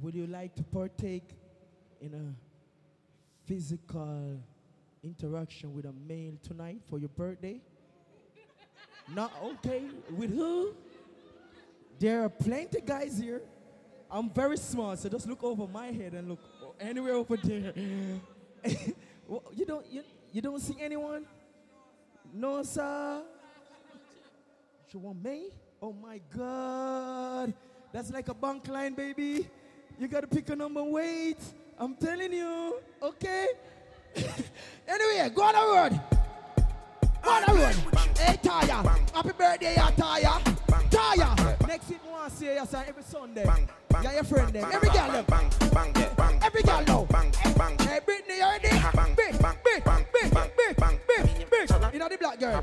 Would 0.01 0.15
you 0.15 0.27
like 0.27 0.55
to 0.55 0.63
partake 0.63 1.29
in 2.01 2.13
a 2.13 3.47
physical 3.47 4.39
interaction 5.03 5.73
with 5.73 5.85
a 5.85 5.93
male 6.07 6.33
tonight 6.43 6.81
for 6.89 6.99
your 6.99 7.09
birthday? 7.09 7.59
Not 9.13 9.31
okay. 9.43 9.83
With 10.15 10.33
who? 10.33 10.73
There 11.99 12.23
are 12.23 12.29
plenty 12.29 12.81
guys 12.81 13.17
here. 13.17 13.41
I'm 14.09 14.29
very 14.29 14.57
smart, 14.57 14.99
so 14.99 15.09
just 15.09 15.27
look 15.27 15.43
over 15.43 15.67
my 15.67 15.87
head 15.87 16.13
and 16.13 16.29
look 16.29 16.39
anywhere 16.79 17.13
over 17.13 17.37
there. 17.37 17.73
You 19.55 19.63
don't 19.63 19.85
you, 19.91 20.01
you 20.31 20.41
don't 20.41 20.59
see 20.59 20.75
anyone? 20.81 21.23
No, 22.33 22.63
sir. 22.63 23.21
You 24.91 24.99
want 24.99 25.23
me? 25.23 25.49
Oh 25.81 25.93
my 25.93 26.19
God. 26.35 27.53
That's 27.91 28.11
like 28.11 28.27
a 28.29 28.33
bank 28.33 28.67
line, 28.67 28.93
baby. 28.93 29.47
You 29.99 30.07
gotta 30.07 30.27
pick 30.27 30.49
a 30.49 30.55
number, 30.55 30.83
wait. 30.83 31.37
I'm 31.77 31.95
telling 31.95 32.33
you, 32.33 32.79
okay? 33.01 33.47
anyway, 34.87 35.31
go 35.33 35.43
on 35.43 35.53
the 35.53 35.95
road. 35.95 36.01
Go 37.21 37.31
on 37.31 37.43
the 37.47 37.53
road. 37.53 38.17
Hey, 38.17 38.37
Taya. 38.37 39.11
Happy 39.13 39.31
birthday, 39.37 39.75
Taya. 39.75 40.58
Taya. 40.99 41.67
Next 41.67 41.89
we 41.89 41.97
want 42.11 42.29
to 42.31 42.35
see 42.37 42.53
you 42.53 42.65
son, 42.65 42.83
every 42.87 43.03
Sunday. 43.03 43.45
Yeah, 44.03 44.13
your 44.13 44.23
friend 44.23 44.53
them. 44.53 44.69
Every 44.71 44.89
girl 44.89 45.11
them. 45.11 45.25
Every 46.43 46.63
girl 46.63 46.83
know. 46.83 47.07
Hey, 47.79 47.99
Brittany, 48.05 48.37
you 48.37 48.43
ready? 48.43 48.69
Big, 49.15 49.31
big, 49.31 49.53
big, 49.63 49.83
big, 50.13 50.75
big, 51.07 51.49
big. 51.49 51.93
You 51.93 51.99
know 51.99 52.09
the 52.09 52.17
black 52.19 52.39
girl? 52.39 52.59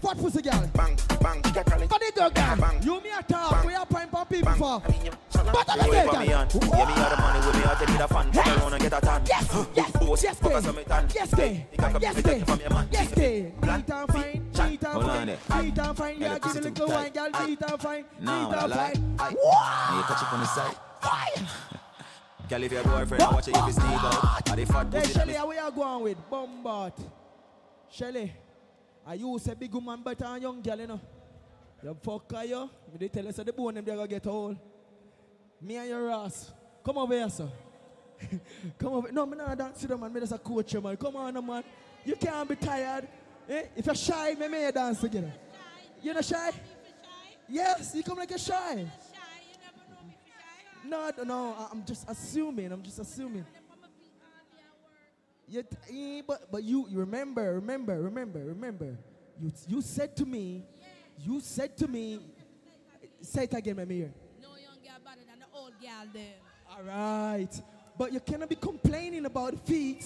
What 0.00 0.18
pussy 0.18 0.42
girl? 0.42 0.70
Funny 0.74 2.10
girl, 2.12 2.30
girl. 2.30 2.80
You 2.82 3.00
me 3.02 3.10
a 3.10 3.22
talk. 3.22 3.64
We 3.64 3.74
are 3.74 3.86
prime 3.86 4.08
for 4.08 4.24
people 4.24 4.52
for. 4.52 4.80
But 4.80 5.64
I'm 5.68 5.80
a 5.80 5.90
girl, 5.90 6.12
for 6.12 6.20
me 6.20 6.32
on. 6.32 6.48
girl. 6.48 6.60
Yeah, 6.62 6.86
me 6.86 6.92
have 6.92 7.10
the 7.10 7.16
money 7.22 7.46
with 7.46 7.56
me. 7.56 7.62
I 7.64 7.74
take 7.78 7.94
it 7.94 8.00
a 8.00 8.08
fan. 8.08 8.32
Fuck 8.32 8.46
around 8.46 8.72
and 8.72 8.82
get 8.82 8.92
a 8.92 9.00
tan. 9.00 9.22
Yes, 9.26 9.66
yes, 9.74 9.92
Boss, 9.92 10.22
yes, 10.24 10.38
fuck 10.38 10.50
kid. 10.50 10.56
us 10.56 10.66
on 10.68 10.76
me 10.76 10.84
tan. 10.84 11.08
Yes, 11.14 11.34
kid. 11.34 11.66
Yes, 12.00 12.22
kid. 12.22 12.44
Yes, 12.92 13.12
kid. 13.12 13.62
Neat 13.62 13.70
and 13.70 13.88
fine. 13.88 13.88
Neat 13.88 13.88
and 13.88 13.90
Hold 13.90 13.90
on 13.90 14.06
fine. 14.08 14.37
There. 14.58 15.62
Neat 15.62 15.78
and 15.78 15.96
fine. 15.96 16.20
Yeah, 16.20 16.38
give 16.38 16.56
a 16.56 16.60
little 16.60 16.88
wine, 16.88 17.12
girl. 17.12 17.30
Neat 17.46 17.62
and 17.62 17.80
fine. 17.80 18.04
I 18.26 18.64
and 18.64 18.72
fine. 18.72 19.36
Wow. 19.42 19.86
And 19.88 19.96
you 19.96 20.02
catch 20.04 20.22
it 20.22 20.32
on 20.32 20.40
the 20.40 20.46
side. 20.46 20.76
Girl, 22.48 22.62
if 22.62 22.72
your 22.72 22.82
boyfriend 22.82 23.22
I 23.22 23.30
watch 23.30 23.48
it 23.48 23.56
if 23.56 23.64
he 23.66 23.72
sneak 23.72 23.84
out. 23.84 24.48
Are 24.50 24.56
they 24.56 24.64
fat 24.64 24.86
Hey, 24.90 25.00
pussy? 25.00 25.12
Shelly, 25.12 25.34
how 25.34 25.48
we 25.48 25.58
are 25.58 25.70
going 25.70 26.02
with? 26.04 26.30
Bombard. 26.30 26.94
Shelly, 27.90 28.32
are 29.06 29.14
you 29.14 29.38
say 29.38 29.52
big 29.52 29.72
woman 29.74 30.02
better 30.02 30.24
than 30.24 30.40
young 30.40 30.62
girl, 30.62 30.80
you 30.80 30.86
know? 30.86 31.00
You 31.82 31.96
fuck 32.02 32.32
her, 32.32 32.44
you. 32.44 32.70
Me 32.90 32.98
they 32.98 33.08
tell 33.08 33.28
us 33.28 33.36
the 33.36 33.52
bone 33.52 33.74
them 33.74 33.84
they 33.84 33.94
gonna 33.94 34.08
get 34.08 34.26
old. 34.26 34.56
Me 35.60 35.76
and 35.76 35.88
your 35.90 36.10
ass. 36.10 36.50
Come 36.82 36.96
over 36.98 37.12
here, 37.14 37.28
sir. 37.28 37.48
Come 38.78 38.94
over. 38.94 39.12
No, 39.12 39.26
me 39.26 39.36
not 39.36 39.56
dance 39.56 39.80
to 39.80 39.86
them, 39.86 40.00
man. 40.00 40.12
Me 40.12 40.20
just 40.20 40.32
a 40.32 40.38
coach 40.38 40.74
man. 40.74 40.96
Come 40.96 41.16
on, 41.16 41.46
man. 41.46 41.62
You 42.04 42.16
can't 42.16 42.48
be 42.48 42.56
tired. 42.56 43.06
Eh? 43.48 43.62
If 43.76 43.86
you're 43.86 43.94
shy, 43.94 44.34
me 44.34 44.48
may 44.48 44.66
you 44.66 44.72
dance 44.72 45.00
together. 45.00 45.32
You're 46.02 46.14
not 46.14 46.24
shy? 46.24 46.50
Yes, 47.48 47.94
you 47.94 48.02
come 48.02 48.18
like 48.18 48.28
you're 48.30 48.38
shy. 48.38 48.86
No, 50.84 51.10
no, 51.24 51.68
I'm 51.70 51.84
just 51.84 52.08
assuming. 52.08 52.70
I'm 52.72 52.82
just 52.82 52.98
assuming. 52.98 53.44
You 55.46 55.62
t- 55.62 56.18
eh, 56.18 56.22
but 56.26 56.50
but 56.52 56.62
you, 56.62 56.86
you 56.90 56.98
remember, 56.98 57.54
remember, 57.54 58.00
remember, 58.02 58.38
remember. 58.40 58.98
You 59.40 59.50
you 59.66 59.80
said 59.80 60.14
to 60.16 60.26
me, 60.26 60.62
you 61.18 61.40
said 61.40 61.74
to 61.78 61.88
me, 61.88 62.20
say 63.22 63.44
it 63.44 63.54
again, 63.54 63.76
my. 63.76 63.84
No 63.84 63.88
young 63.94 64.10
girl 64.84 65.00
better 65.02 65.24
than 65.26 65.38
the 65.40 65.58
old 65.58 65.72
girl 65.80 66.06
there. 66.12 66.34
All 66.70 66.82
right, 66.82 67.62
but 67.96 68.12
you 68.12 68.20
cannot 68.20 68.50
be 68.50 68.56
complaining 68.56 69.24
about 69.24 69.66
feet. 69.66 70.04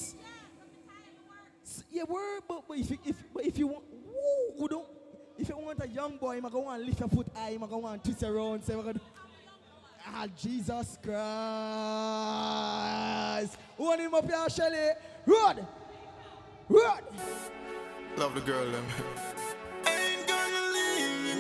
S- 1.93 1.97
Yeah, 1.97 2.05
word, 2.09 2.41
but, 2.49 2.63
but 2.69 2.79
if 2.79 2.91
you, 2.91 2.99
if 3.05 3.17
but 3.35 3.45
if 3.45 3.59
you 3.59 3.67
want, 3.67 3.85
woo, 3.91 4.55
who 4.59 4.69
don't, 4.69 4.87
if 5.39 5.49
you 5.49 5.57
want 5.59 5.83
a 5.83 5.89
young 5.89 6.17
boy, 6.17 6.37
I'm 6.37 6.43
gonna 6.43 6.61
want 6.61 6.81
to 6.81 6.87
lift 6.87 7.01
your 7.01 7.09
foot 7.09 7.27
high, 7.35 7.51
I'm 7.51 7.59
gonna 7.61 7.79
want 7.79 8.03
to 8.05 8.11
twist 8.11 8.23
around, 8.23 8.65
say, 8.65 8.75
gonna, 8.75 9.01
ah, 10.07 10.27
Jesus 10.41 10.99
Christ. 11.03 11.13
Who 13.77 13.85
want 13.85 14.01
him 14.01 14.15
up 14.15 14.25
here, 14.25 14.49
Shelly? 14.51 14.91
Run, 15.27 15.67
run. 16.69 17.03
Love 18.17 18.35
the 18.35 18.41
girl, 18.41 18.71
them. 18.71 18.85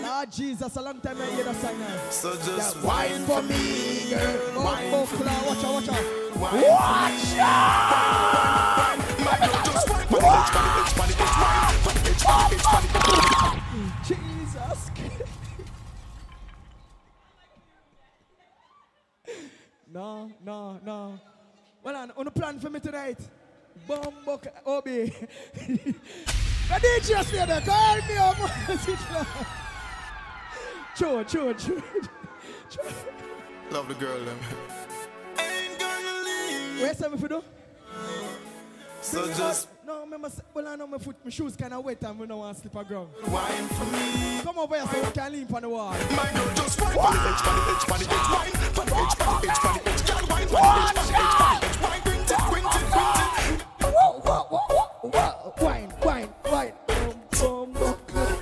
Lord 0.02 0.30
Jesus, 0.32 0.76
a 0.76 0.80
long 0.82 1.00
time 1.00 1.20
I 1.20 1.26
hear 1.26 1.44
that 1.44 1.56
song 1.56 1.78
now. 1.78 2.10
So 2.10 2.34
just 2.36 2.76
Yeah, 2.76 2.84
wine 2.84 3.24
for 3.24 3.42
me, 3.42 4.10
girl. 4.10 4.62
Wine 4.64 5.06
for 5.06 5.16
Kula, 5.16 5.46
watch 5.46 5.64
out, 5.64 5.74
watch 5.74 5.88
out. 5.88 6.04
Wine 6.36 6.62
Watch 6.62 7.34
Jesus. 14.04 14.90
no, 19.90 20.30
no, 20.44 20.78
no. 20.84 21.18
Well, 21.82 21.96
on, 21.96 22.10
on 22.16 22.24
the 22.26 22.30
plan 22.30 22.58
for 22.58 22.68
me 22.68 22.80
tonight. 22.80 23.18
Bumbo, 23.88 24.40
OB. 24.66 24.84
The 24.84 26.78
DJ 26.78 27.24
stay 27.24 27.46
there. 27.46 27.60
Call 27.62 27.96
me 27.96 28.16
up. 28.18 28.36
True, 30.94 31.24
true, 31.24 31.54
true. 31.54 31.82
Love 33.70 33.88
the 33.88 33.94
girl, 33.94 34.22
them. 34.24 34.38
Where's 36.78 36.98
some 36.98 37.14
if 37.14 37.22
you 37.22 37.28
do? 37.28 37.42
So 39.00 39.26
just 39.32 39.68
No, 39.92 40.28
say- 40.28 40.42
well, 40.54 40.68
I 40.68 40.76
know 40.76 40.86
my 40.86 40.96
foot, 40.98 41.16
my 41.22 41.30
shoes 41.30 41.54
kind 41.56 41.74
of 41.74 41.84
wet 41.84 42.02
and 42.02 42.18
we 42.18 42.26
don't 42.26 42.38
want 42.38 42.56
to 42.56 42.60
slip 42.62 42.74
a 42.76 42.84
ground. 42.84 43.08
wine 43.28 43.68
for 43.68 43.84
me. 43.86 44.40
Come 44.42 44.58
over 44.58 44.74
here 44.76 44.86
so 44.90 45.04
we 45.04 45.10
can 45.12 45.32
lean 45.32 45.46
on 45.52 45.62
the 45.62 45.68
wall. 45.68 45.90
My 45.90 46.30
girl 46.32 46.54
just 46.54 46.80
wine 46.80 46.96
on 46.98 47.12
the 47.12 47.18
edge, 47.28 47.42
on 47.46 47.56
the 47.56 47.62
edge, 47.68 47.90
on 47.90 47.98
the 47.98 48.06
edge, 48.12 48.28
wine, 48.32 48.52
on 48.78 48.86
the 48.86 48.94
edge, 48.96 49.20
on 49.20 49.40
the 49.42 49.50
edge, 49.50 49.64
on 49.64 49.74
the 49.74 49.90
edge, 49.90 50.02
girl, 50.06 50.24
wine, 50.30 50.42
on 50.42 50.48
the 50.48 50.56
edge, 50.56 50.62
on 50.62 51.04
the 51.04 51.12
edge, 51.12 51.20
on 51.22 51.60
the 51.60 51.66
edge, 51.66 51.76
wine, 51.82 52.00
bring 52.04 52.20
it, 52.20 52.30
bring 52.48 52.64
it, 52.64 52.72
bring 52.72 53.06
it. 53.52 53.62
Whoa, 53.82 54.20
whoa, 54.24 54.42
whoa, 54.50 54.64
whoa, 54.70 55.10
whoa. 55.10 55.64
Wine, 55.64 55.90
wine, 56.02 56.28
wine. 56.50 56.72
Boom, 56.86 57.14
boom, 57.32 57.72
boom. 57.72 58.36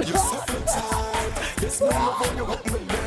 You're 0.00 0.16
so 0.16 0.38
tired. 0.66 1.32
This 1.58 1.80
number 1.80 2.12
for 2.24 2.34
you, 2.34 2.44
what 2.44 2.62
me 2.72 2.99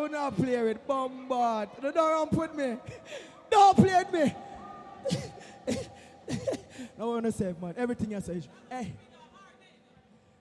will 0.00 0.08
not 0.08 0.36
play 0.36 0.62
with 0.62 0.86
Bombard. 0.86 1.68
Don't 1.82 2.32
with 2.32 2.54
me. 2.54 2.76
Don't 3.50 3.76
play 3.76 4.04
with 4.04 4.12
me. 4.12 4.34
I 6.98 7.04
want 7.04 7.24
to 7.24 7.32
say, 7.32 7.54
man, 7.60 7.74
everything 7.76 8.14
I 8.14 8.20
say 8.20 8.34
is, 8.34 8.48
hey. 8.70 8.92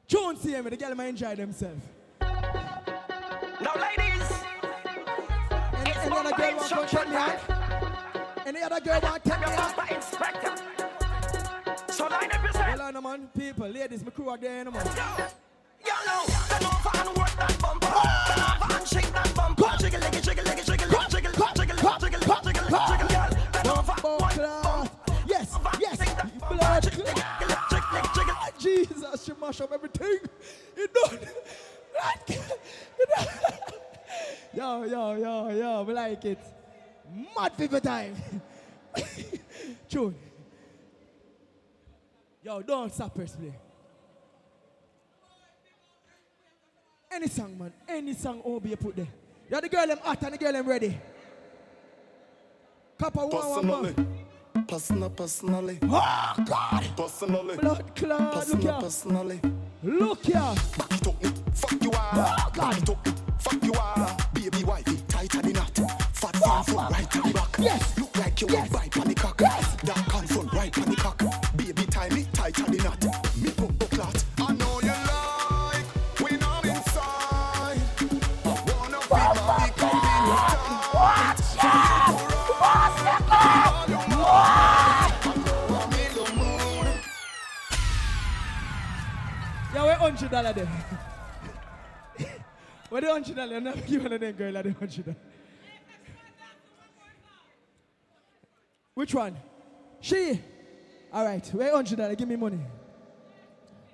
Tune 0.07 0.37
see 0.37 0.59
me, 0.61 0.69
the 0.69 0.77
girl 0.77 0.95
might 0.95 1.07
enjoy 1.07 1.35
themselves. 1.35 1.81
Now, 2.21 3.73
ladies, 3.75 4.31
Any, 5.75 5.91
any 5.91 6.15
other 6.15 6.31
girl 6.31 6.55
want 6.55 6.69
to 6.69 6.95
check 6.95 7.09
me 7.09 7.15
out? 7.15 7.39
Any 8.45 8.61
other 8.61 8.79
girl 8.79 8.99
want 9.01 9.23
to 9.23 9.29
take 9.29 9.39
me 9.39 9.45
out? 9.45 9.91
inspector. 9.91 10.55
So 11.91 12.07
line 12.07 12.31
up 12.31 12.43
yourself. 12.43 12.79
Hold 12.79 12.95
on, 12.95 13.03
man. 13.03 13.29
People, 13.37 13.67
ladies, 13.67 14.03
my 14.03 14.11
crew 14.11 14.29
are 14.29 14.37
there, 14.37 14.63
no, 14.63 14.71
man. 14.71 14.85
You 14.85 14.95
know, 14.95 15.27
Yes, 25.27 25.57
yes, 25.79 25.97
blood 26.49 26.91
clot. 26.91 28.59
Jesus, 28.59 29.23
she 29.23 29.31
mash 29.39 29.61
up 29.61 29.71
everything. 29.71 30.19
It 30.75 30.93
don't. 30.93 31.21
yo, 34.53 34.83
yo, 34.83 35.15
yo, 35.15 35.49
yo, 35.49 35.83
we 35.83 35.93
like 35.93 36.25
it. 36.25 36.39
Mad 37.35 37.57
people 37.57 37.79
time. 37.79 38.15
Tune. 39.89 40.15
Yo, 42.43 42.61
don't 42.61 42.93
stop 42.93 43.13
please. 43.13 43.35
Any 47.11 47.27
song, 47.27 47.57
man. 47.57 47.73
Any 47.87 48.13
song 48.13 48.41
oh, 48.45 48.57
OB 48.57 48.65
you 48.67 48.77
put 48.77 48.95
there. 48.95 49.07
Yeah, 49.49 49.59
the 49.61 49.69
girl 49.69 49.87
them 49.87 49.97
hot 50.01 50.21
and 50.23 50.33
the 50.33 50.37
girl 50.37 50.51
them 50.53 50.67
ready. 50.67 50.97
Copper 52.99 53.25
one, 53.25 53.31
one, 53.31 53.49
Personally, 53.55 53.93
one. 53.93 54.65
personal, 54.67 55.09
personally. 55.09 55.79
Oh, 55.83 56.35
God. 56.45 56.85
Personally, 56.97 57.57
Blood 57.57 57.95
clot. 57.95 58.47
Here. 58.61 58.73
personally. 58.79 59.39
Look 59.83 60.25
here. 60.25 60.33
Back 60.77 60.91
it 60.91 61.07
up, 61.07 61.23
me. 61.23 61.29
Fuck 61.53 61.83
you 61.83 61.91
are. 61.91 62.09
Oh, 62.13 62.49
God. 62.53 62.71
Back 62.71 62.77
it 62.83 62.89
up, 62.89 63.05
me. 63.05 63.13
Fuck 63.39 63.63
you 63.63 63.73
are. 63.73 64.17
Baby 64.33 64.63
wifey, 64.65 64.97
tighter 65.07 65.41
than 65.41 65.53
that. 65.53 65.77
Fat 66.13 66.35
fan 66.35 66.63
foot 66.63 66.75
right 66.91 67.15
on 67.15 67.23
the 67.23 67.33
back. 67.33 67.55
Yes. 67.57 67.97
Look 67.97 68.17
like 68.17 68.41
you 68.41 68.47
Yes. 68.49 68.69
bite 68.69 68.97
on 68.97 69.07
the 69.07 69.15
cock. 69.15 69.41
Yes. 69.41 69.75
That 69.83 70.05
can 70.09 70.27
front 70.27 70.53
right 70.53 70.77
on 70.77 70.85
the 70.85 70.95
cock. 70.97 71.21
Hundred 89.99 90.31
dollar 90.31 90.53
then? 90.53 90.67
Where 92.89 93.01
the 93.01 93.11
hundred 93.11 93.35
dollar? 93.35 93.55
I'm 93.57 93.63
not 93.63 93.75
of 93.77 94.19
them 94.19 94.31
girl 94.33 94.53
the 94.53 94.73
hundred 94.73 95.05
dollar. 95.05 95.17
Which 98.95 99.13
one? 99.13 99.37
She. 100.01 100.39
All 101.13 101.25
right. 101.25 101.45
Where 101.53 101.75
hundred 101.75 101.97
dollar? 101.97 102.15
Give 102.15 102.27
me 102.27 102.35
money. 102.35 102.59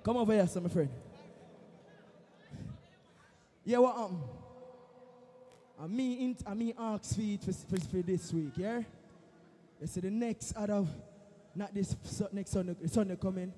Come 0.04 0.18
over 0.18 0.34
here, 0.34 0.48
sir, 0.48 0.62
my 0.62 0.70
friend. 0.70 0.90
Yeah, 3.64 3.80
what 3.80 3.98
um? 3.98 4.22
I 5.82 5.88
mean, 5.88 6.38
I 6.46 6.54
mean, 6.54 6.74
ask 6.78 7.16
for 7.16 7.52
for, 7.52 7.80
for, 7.80 8.02
this 8.02 8.32
week, 8.32 8.54
yeah? 8.56 8.82
They 9.82 9.88
say 9.88 10.02
the 10.02 10.12
next 10.12 10.56
out 10.56 10.70
of 10.70 10.88
not 11.56 11.74
this 11.74 11.96
next 12.32 12.52
Sunday, 12.52 12.76
Sunday 12.88 13.16
coming, 13.16 13.52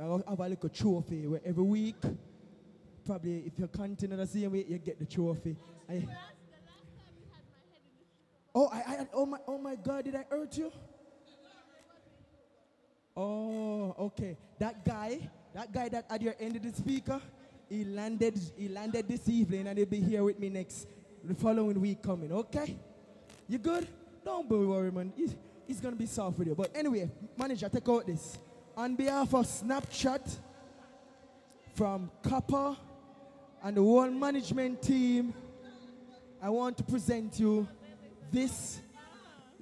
I'll 0.00 0.22
have 0.28 0.40
a 0.40 0.48
little 0.48 0.68
trophy 0.68 1.26
where 1.26 1.40
every 1.44 1.62
week, 1.62 1.96
probably 3.04 3.44
if 3.46 3.52
you're 3.58 3.68
counting 3.68 3.96
continue 3.96 4.16
the 4.16 4.26
same 4.26 4.52
way, 4.52 4.64
you 4.68 4.78
get 4.78 4.98
the 4.98 5.04
trophy. 5.04 5.56
I- 5.88 6.06
oh, 8.54 8.68
I, 8.72 8.78
I, 8.78 9.06
oh 9.12 9.26
my, 9.26 9.38
oh 9.46 9.58
my 9.58 9.76
God, 9.76 10.04
did 10.04 10.16
I 10.16 10.24
hurt 10.28 10.56
you? 10.58 10.72
Oh, 13.16 13.94
okay. 13.98 14.36
That 14.58 14.84
guy, 14.84 15.30
that 15.54 15.72
guy 15.72 15.88
that 15.90 16.06
at 16.10 16.20
your 16.20 16.34
end 16.40 16.56
of 16.56 16.62
the 16.62 16.72
speaker, 16.72 17.20
he 17.68 17.84
landed, 17.84 18.40
he 18.56 18.68
landed 18.68 19.06
this 19.06 19.28
evening 19.28 19.68
and 19.68 19.78
he'll 19.78 19.86
be 19.86 20.00
here 20.00 20.24
with 20.24 20.38
me 20.40 20.48
next, 20.48 20.88
the 21.22 21.34
following 21.34 21.80
week 21.80 22.02
coming, 22.02 22.32
okay? 22.32 22.76
You 23.48 23.58
good? 23.58 23.86
Don't 24.24 24.48
be 24.48 24.56
worried, 24.56 24.94
man. 24.94 25.12
He's, 25.16 25.36
he's 25.66 25.80
gonna 25.80 25.96
be 25.96 26.06
soft 26.06 26.38
with 26.38 26.48
you. 26.48 26.54
But 26.54 26.70
anyway, 26.74 27.10
manager, 27.36 27.68
take 27.68 27.88
out 27.88 28.06
this. 28.06 28.38
On 28.76 28.96
behalf 28.96 29.32
of 29.34 29.46
Snapchat, 29.46 30.38
from 31.74 32.10
Copper 32.22 32.76
and 33.62 33.76
the 33.76 33.80
whole 33.80 34.10
management 34.10 34.80
team, 34.82 35.34
I 36.40 36.48
want 36.50 36.76
to 36.78 36.84
present 36.84 37.38
you 37.38 37.66
this, 38.30 38.80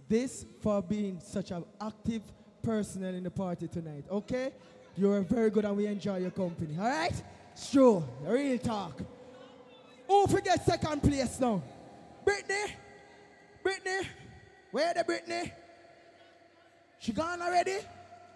this 0.09 0.47
for 0.60 0.82
being 0.82 1.20
such 1.20 1.51
an 1.51 1.64
active 1.80 2.22
personnel 2.62 3.14
in 3.14 3.24
the 3.24 3.30
party 3.30 3.68
tonight. 3.68 4.05
Okay? 4.10 4.52
You're 4.97 5.20
very 5.22 5.51
good 5.51 5.64
and 5.64 5.76
we 5.76 5.86
enjoy 5.86 6.18
your 6.18 6.30
company. 6.30 6.76
All 6.78 6.89
right? 6.89 7.22
Sure. 7.56 8.05
Real 8.22 8.59
talk. 8.59 9.01
Who 10.06 10.26
forget 10.26 10.64
second 10.64 11.02
place 11.02 11.39
now? 11.40 11.62
Brittany? 12.24 12.74
Brittany? 13.62 14.09
Where 14.70 14.93
the 14.94 15.05
Brittany? 15.05 15.52
She 16.98 17.12
gone 17.12 17.40
already? 17.40 17.78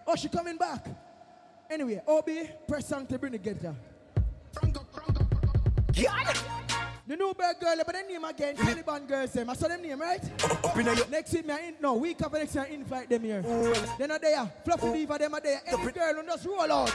Oh, 0.07 0.15
she 0.15 0.29
coming 0.29 0.57
back? 0.57 0.87
Anyway, 1.69 2.01
OB, 2.07 2.29
press 2.69 2.87
song 2.87 3.07
to 3.07 3.19
bring 3.19 3.33
the 3.33 3.39
getter. 3.39 3.75
The 7.09 7.17
new 7.17 7.35
bird 7.35 7.57
girl, 7.61 7.77
but 7.85 7.93
then 7.95 8.09
name 8.09 8.25
again, 8.25 8.57
Taliban 8.57 9.07
girls, 9.07 9.33
them. 9.33 9.49
I 9.51 9.55
saw 9.55 9.69
them 9.69 9.83
name, 9.83 10.01
right? 10.01 10.23
Next 11.11 11.33
week, 11.33 11.47
me 11.47 11.55
I 11.55 11.59
in, 11.69 11.75
no, 11.81 11.95
week 11.95 12.21
after 12.23 12.39
next 12.39 12.55
week, 12.55 12.65
I 12.69 12.75
invite 12.75 13.09
them 13.09 13.23
here. 13.23 13.43
They're 13.97 14.09
not 14.09 14.21
there. 14.21 14.53
Fluffy 14.65 14.93
Diva, 14.93 15.19
them 15.19 15.35
are 15.35 15.41
there. 15.41 15.61
Any 15.67 15.93
girl, 15.93 16.19
and 16.19 16.29
just 16.29 16.47
roll 16.47 16.73
out. 16.73 16.93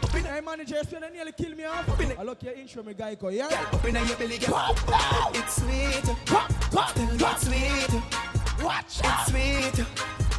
Hey, 0.00 0.40
manager, 0.40 0.76
you 0.76 1.00
they 1.00 1.10
nearly 1.10 1.32
kill 1.32 1.54
me 1.54 1.64
off. 1.64 2.18
I 2.18 2.22
look 2.22 2.42
your 2.42 2.54
intro, 2.54 2.82
me 2.82 2.94
guy, 2.94 3.14
go, 3.14 3.28
yeah? 3.28 3.46
Up 3.72 3.84
in 3.84 3.94
your 3.94 4.16
belly, 4.16 4.38
girl. 4.38 4.74
It's 5.34 5.62
sweet. 5.62 6.04
Tell 6.94 7.06
me 7.06 7.24
it's 7.24 7.46
sweet. 7.46 8.02
Watch 8.64 9.00
It's 9.04 9.30
sweet. 9.30 9.86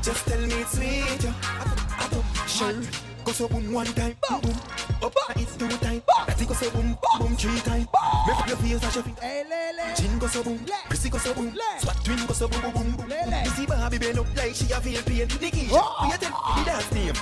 Just 0.02 0.28
tell 0.28 0.42
me 0.42 0.54
it's 0.56 0.72
sweet. 0.72 1.32
I 1.44 2.08
don't 2.12 2.50
sure. 2.50 3.06
Go 3.26 3.32
so 3.32 3.48
boom 3.48 3.74
one 3.74 3.88
time, 3.88 4.16
boom 4.30 4.42
boom. 4.42 4.56
Up 5.02 5.14
it's 5.36 5.56
two 5.58 5.68
time. 5.68 6.02
That 6.28 6.38
go 6.48 6.54
so 6.54 6.70
boom 6.72 6.98
boom 7.20 7.36
three 7.36 7.60
time. 7.62 7.88
Make 8.28 8.38
up 8.38 8.48
your 8.48 8.58
face 8.58 8.84
and 8.84 8.96
your 8.96 9.04
feet. 9.04 9.20
Hey, 9.20 9.44
lele. 9.50 9.96
Chin 9.96 10.20
go 10.20 10.28
so 10.28 10.44
boom, 10.44 10.60
Prissy 10.90 11.10
go 11.10 11.18
so 11.18 11.34
boom, 11.34 11.54
Swat 11.80 12.06
twin 12.06 12.26
go 12.28 12.34
so 12.34 12.48
boom 12.48 12.62
boom 12.62 12.74
boom 12.74 12.92
boom. 12.98 13.10
You 13.10 13.50
see 13.52 13.66
Barbie 13.66 13.98
bend 13.98 14.20
up 14.20 14.28
like 14.36 14.54
she 14.54 14.72
a 14.72 14.80
feel 14.80 15.02
pain. 15.02 15.28
Nikki, 15.42 15.68
oh. 15.72 15.98
we 16.04 16.14
a 16.14 16.18
tell 16.18 16.32
the 16.56 16.64
dance 16.66 16.92
name. 16.92 17.14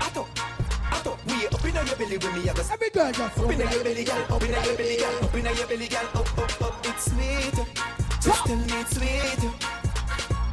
Ato, 0.00 0.26
ato, 0.26 0.53
we 1.26 1.46
up 1.46 1.64
inna 1.64 1.82
your 1.84 1.96
belly 1.96 2.18
when 2.18 2.34
me 2.34 2.48
a 2.48 2.54
go. 2.54 2.62
Every 2.72 2.90
girl 2.90 3.12
just 3.12 3.38
up 3.38 3.50
inna 3.50 3.70
your 3.72 3.84
belly, 3.84 4.04
girl. 4.04 4.24
Up 4.30 4.42
inna 4.42 4.64
your 4.64 4.76
belly, 4.76 4.96
girl. 4.96 5.24
Up 5.24 5.34
inna 5.34 5.52
your 5.52 5.66
belly, 5.66 5.88
girl. 5.88 6.08
Up, 6.14 6.38
up, 6.38 6.62
up. 6.62 6.86
It's 6.86 7.04
sweet. 7.10 7.56
Just 8.20 8.46
tell 8.46 8.56
me 8.56 8.80
it's 8.80 8.96
sweet. 8.96 9.42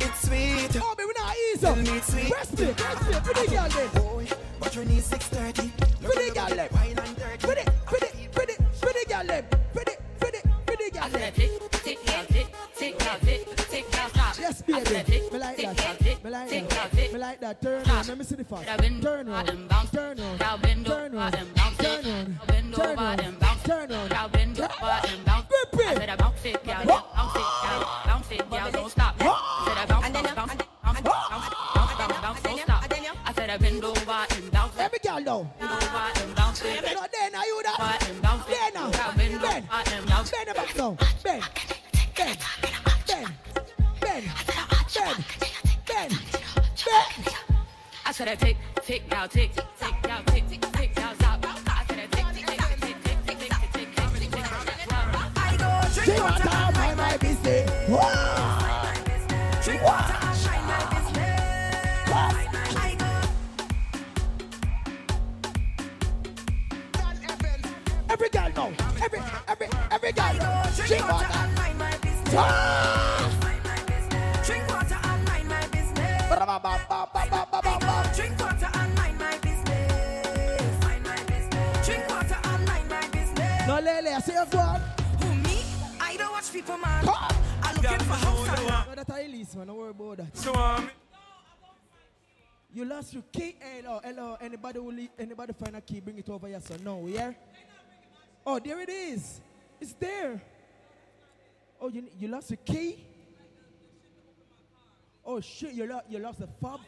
It's 0.02 0.22
sweet. 0.28 0.82
Oh, 0.84 0.96
me 0.98 1.06
we 1.06 1.14
not 1.18 1.36
easy. 1.36 1.62
Tell 1.62 1.76
me 1.76 1.98
it's 1.98 2.08
sweet. 2.12 2.32
Rest 2.32 2.60
it, 2.60 2.82
rest 2.82 3.10
it. 3.10 3.24
For 3.26 3.34
the 3.34 3.48
girl 3.52 3.70
then. 3.70 3.90
Boy, 4.02 4.28
but 4.60 4.76
you 4.76 4.86
need 4.86 5.04
6:30. 5.04 5.72
For 6.02 6.16
the 6.16 6.32
girl 6.34 6.50
then. 6.56 6.70
Wine 6.74 7.00
and 7.00 7.16
dirty. 7.18 7.38
For 7.38 7.56
the, 7.56 7.64
for 7.86 8.00
the, 8.00 8.10
for 8.32 8.46
the, 8.46 8.56
for 8.82 8.92
the 8.94 9.06
girl 9.08 9.26
then. 9.26 9.44
For 9.74 9.84
the, 9.84 9.96
for 10.20 10.32
the, 10.32 10.42
for 10.66 10.76
the 10.76 10.88
girl 10.92 11.10
then. 11.10 11.34
Yes, 14.40 14.62
baby. 14.64 14.80
Me 15.32 15.40
like 15.40 15.58
that. 15.58 16.24
Me 16.24 16.30
like 16.30 16.50
that. 16.50 17.14
Me 17.14 17.20
like 17.20 17.40
that. 17.42 17.62
Turn 17.62 17.82
on. 17.82 17.86
Let 17.86 17.91
me 18.22 18.28
see 18.28 18.36
the 18.36 18.44
fast. 18.44 18.68
Turn 18.68 18.80
on, 18.86 19.02
turn 19.02 19.30
on, 19.30 19.46
turn 19.88 20.20
on, 20.20 20.38
turn 20.38 20.60
on, 20.80 20.82
turn 20.84 21.16
on, 21.18 21.32
turn 23.64 23.92
on. 23.96 24.12
Grip 25.48 25.74
it. 25.74 26.20
Bounce 26.20 26.46
it, 26.46 26.64
girl, 28.50 28.72
don't 28.72 28.92
stop. 28.92 29.16
And 29.20 30.16
then 30.16 30.24
bounce, 30.36 30.54
bounce, 30.84 31.02
bounce, 31.02 31.50
bounce, 32.22 32.42
don't 32.44 32.60
stop. 32.60 32.84
I 33.26 33.34
said 33.34 33.50
I 33.50 33.58
bend 33.58 33.84
over 33.84 34.12
and 34.12 34.52
bounce. 34.52 34.78
Let 34.78 34.92
me 34.92 35.00
girl 35.04 35.24
down. 35.24 35.50
Bend 35.60 35.72
over 35.72 36.12
and 36.22 36.36
bounce. 36.36 36.64
No, 36.64 36.70
Bend 36.70 37.36
are 37.36 37.46
you 37.46 37.64
that? 37.64 37.98
Then, 38.02 38.22
Bend 39.18 39.42
then, 39.42 39.66
back 40.54 40.74
down, 40.76 40.98
bend. 41.24 41.61
to 48.22 48.26
that 48.26 48.40
tick, 48.40 48.58
tick, 48.84 49.02
now 49.10 49.26
tick. 49.26 49.71
Anybody 95.22 95.54
find 95.54 95.76
a 95.76 95.82
key, 95.82 96.00
bring 96.00 96.18
it 96.18 96.28
over 96.30 96.48
here, 96.48 96.60
so 96.60 96.76
no, 96.84 97.06
yeah? 97.06 97.32
Oh, 98.44 98.58
there 98.58 98.82
it 98.82 98.90
is. 98.90 99.40
It's 99.80 99.94
there. 99.94 100.42
Oh, 101.80 101.90
you, 101.90 102.06
you 102.20 102.28
lost 102.28 102.50
your 102.50 102.58
key? 102.66 103.06
Oh, 105.24 105.40
shit, 105.40 105.74
you, 105.74 105.86
lo- 105.86 106.02
you 106.10 106.18
lost 106.18 106.40
the 106.40 106.48
fob? 106.60 106.80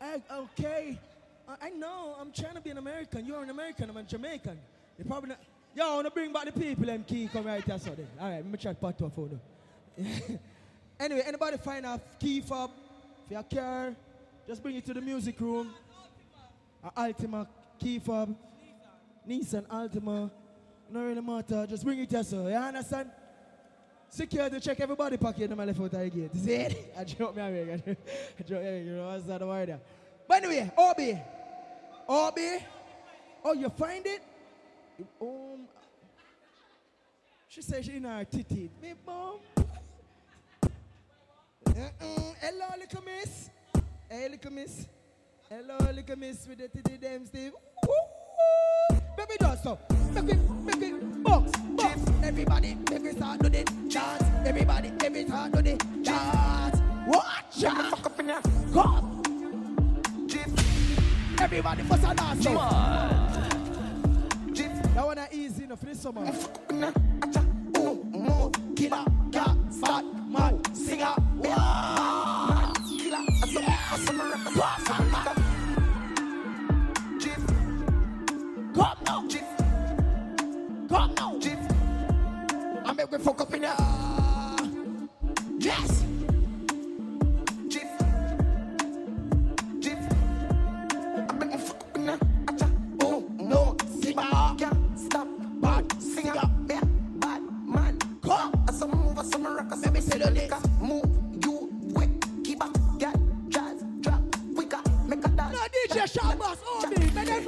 Eh, 0.00 0.18
okay. 0.32 0.98
I, 1.46 1.66
I 1.66 1.70
know. 1.70 2.16
I'm 2.18 2.32
trying 2.32 2.54
to 2.54 2.60
be 2.62 2.70
an 2.70 2.78
American. 2.78 3.26
You're 3.26 3.42
an 3.42 3.50
American. 3.50 3.90
I'm 3.90 3.98
a 3.98 4.02
Jamaican. 4.02 4.58
You 4.98 5.04
probably 5.04 5.28
not. 5.28 5.38
Yo, 5.74 5.84
I 5.84 5.94
want 5.96 6.06
to 6.06 6.10
bring 6.10 6.32
back 6.32 6.46
the 6.46 6.52
people. 6.52 6.86
Them 6.86 7.04
key 7.04 7.28
come 7.30 7.44
right 7.44 7.62
here. 7.62 7.76
Then. 7.78 8.06
All 8.18 8.30
right, 8.30 8.36
let 8.36 8.46
me 8.46 8.56
chat 8.56 8.80
part 8.80 8.96
two 8.96 9.10
for 9.14 9.28
anyway, 11.00 11.22
anybody 11.26 11.58
find 11.58 11.84
a 11.84 12.00
key 12.18 12.40
fob 12.40 12.70
for 13.28 13.34
your 13.34 13.42
car? 13.42 13.94
Just 14.48 14.62
bring 14.62 14.76
it 14.76 14.86
to 14.86 14.94
the 14.94 15.02
music 15.02 15.38
room. 15.38 15.74
A 16.86 16.90
Altima 16.90 17.46
key 17.78 17.98
fob. 17.98 18.34
Nissan 19.28 19.66
Altima. 19.66 20.30
No 20.88 21.02
really 21.02 21.20
matter. 21.20 21.66
Just 21.66 21.84
bring 21.84 21.98
it 21.98 22.10
here, 22.10 22.22
sir. 22.22 22.48
You 22.48 22.54
understand? 22.54 23.10
Security 24.08 24.60
check 24.60 24.78
everybody 24.78 25.16
pocket 25.16 25.50
in 25.50 25.56
my 25.56 25.64
left 25.64 25.80
out 25.80 25.86
of 25.86 25.90
the 25.90 26.10
gate. 26.10 26.36
See 26.36 26.52
it? 26.52 26.94
I 26.98 27.02
joke 27.04 27.34
me 27.34 27.42
away. 27.42 27.82
I 28.38 28.42
joke 28.44 28.62
me. 28.62 28.78
You 28.82 28.92
know, 28.96 29.08
what's 29.08 29.24
that 29.24 29.40
word 29.40 29.68
there? 29.68 29.80
But 30.28 30.44
anyway, 30.44 30.70
OB. 30.78 31.00
OB. 32.08 32.38
Oh, 33.44 33.52
you 33.52 33.68
find 33.70 34.06
it? 34.06 34.22
Um, 35.20 35.66
she 37.48 37.62
said 37.62 37.84
she 37.84 37.96
in 37.96 38.04
her 38.04 38.24
titty. 38.24 38.70
Me 38.80 38.94
mom. 39.04 39.40
Uh-uh. 41.66 42.32
Hello, 42.40 42.66
little 42.78 43.02
miss. 43.02 43.50
Hey, 44.08 44.28
little 44.28 44.52
miss. 44.52 44.86
Hello, 45.48 45.76
little 45.94 46.16
miss 46.16 46.44
with 46.48 46.58
the 46.58 46.66
titty 46.66 46.96
them, 46.96 47.24
Steve. 47.24 47.52
Woo! 47.86 47.94
Baby, 49.16 49.34
do 49.38 49.46
so. 49.62 49.78
Make 50.12 50.30
it, 50.30 50.50
make 50.64 50.82
it, 50.82 51.22
box, 51.22 51.52
box. 51.76 52.00
Everybody, 52.24 52.76
make 52.90 53.04
it 53.04 53.16
start 53.16 53.40
to 53.44 53.48
the 53.48 53.62
dance. 53.88 54.24
Everybody, 54.44 54.90
every 55.04 55.24
start 55.24 55.52
to 55.52 55.62
the 55.62 55.76
dance. 56.02 56.80
Watch 57.06 57.62
out. 57.62 57.90
Fuck 57.90 58.06
up 58.06 58.18
in 58.18 58.26
there. 58.26 58.42
Come. 58.72 59.22
Everybody, 61.40 61.82
bust 61.84 62.02
a 62.02 62.14
dance. 62.16 62.44
Come 62.44 62.56
on. 62.56 63.46
That 64.52 65.06
one 65.06 65.18
are 65.18 65.28
easy 65.30 65.62
enough 65.62 65.78
for 65.78 65.86
this 65.86 66.00
summer. 66.00 66.26
Killer, 68.74 69.04
cat, 69.32 69.56
fat, 69.80 70.04
man, 70.28 70.74
singer, 70.74 71.14
man, 71.36 71.42
killer, 71.42 71.44
yeah, 71.44 71.95
Come 73.88 74.00
I 82.84 82.92
make 82.92 83.10
we 83.10 83.18
fuck 83.18 83.40
up 83.40 83.54
Yes. 85.58 86.02
I 91.28 91.32
make 91.38 91.52
we 91.52 91.58
fuck 91.58 91.82
up 91.82 91.96
Oh 93.02 93.24
no, 93.38 93.76
see 94.00 94.14
can't 94.58 94.98
stop. 94.98 95.28
Bad 95.60 96.02
singer, 96.02 96.32
bad 96.66 97.42
man. 97.64 97.98
Come, 98.22 98.64
I 98.68 98.72
some 98.72 98.90
move, 98.90 99.18
I 99.18 99.22
some 99.22 99.46
rock, 99.46 99.68
I 99.70 99.76
some 99.76 100.00
say 100.00 100.18
the 100.18 100.30
liquor. 100.30 100.65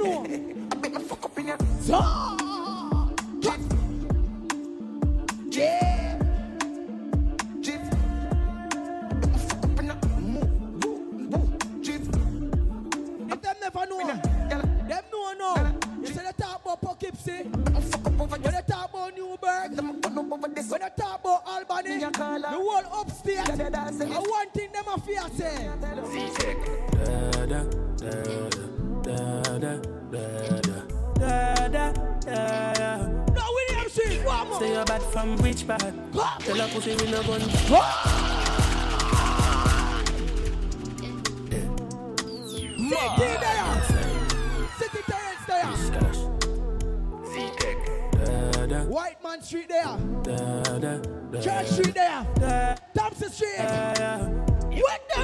Know. 0.03 0.23
Make 0.81 0.93
me 0.95 1.01
fuck 1.03 1.25
up 1.25 1.37
in 1.39 1.47
your 1.47 1.57
zone. 1.81 2.37
Yeah. 5.51 6.15
Never 13.61 13.85
know, 13.87 13.99
them 14.07 15.03
know 15.11 15.33
no. 15.37 15.51
You 16.01 16.07
say 16.07 16.23
they 16.23 16.31
talk 16.43 16.61
about 16.63 16.81
Poughkeepsie, 16.81 17.43
when 17.43 18.41
they 18.41 18.61
talk 18.67 18.89
about 18.89 19.15
Newburgh, 19.15 19.71
when 20.41 20.55
they 20.55 20.89
talk 20.97 21.19
about 21.19 21.43
Albany, 21.45 21.99
the 21.99 22.47
whole 22.49 23.01
upstate, 23.01 23.47
and 23.49 24.11
one 24.11 24.49
thing 24.55 24.71
them 24.71 24.87
a 24.87 24.99
fear 25.01 25.29
say. 25.35 25.69
Da 27.05 27.45
da 27.45 27.63
da 27.97 28.49
da 28.49 28.58
da 29.59 29.75
da 30.11 30.61
da 30.61 30.81
da 31.19 31.67
da 31.67 31.91
da. 32.73 32.97
No, 33.33 33.43
William 33.55 33.89
Street, 33.89 34.23
one 34.25 34.47
more. 34.49 34.59
Say 34.59 34.71
you're 34.73 34.85
bad 34.85 35.01
from 35.01 35.37
which 35.37 35.67
part? 35.67 35.81
Tell 35.81 36.55
her 36.57 36.67
pussy 36.73 36.95
we 36.95 37.11
no 37.11 37.21
gun. 37.23 37.41
City 42.89 43.37
there, 43.39 43.67
City 44.79 45.01
Terrace 45.07 45.45
there, 45.47 45.71
Da 48.11 48.65
da 48.65 48.79
White 48.85 49.23
Man 49.23 49.41
Street 49.41 49.69
there, 49.69 49.97
da 50.23 50.63
da 50.79 50.97
da. 51.31 51.41
Church 51.41 51.67
Street 51.67 51.93
there, 51.93 52.75
Thompson 52.95 53.29
Street. 53.29 54.48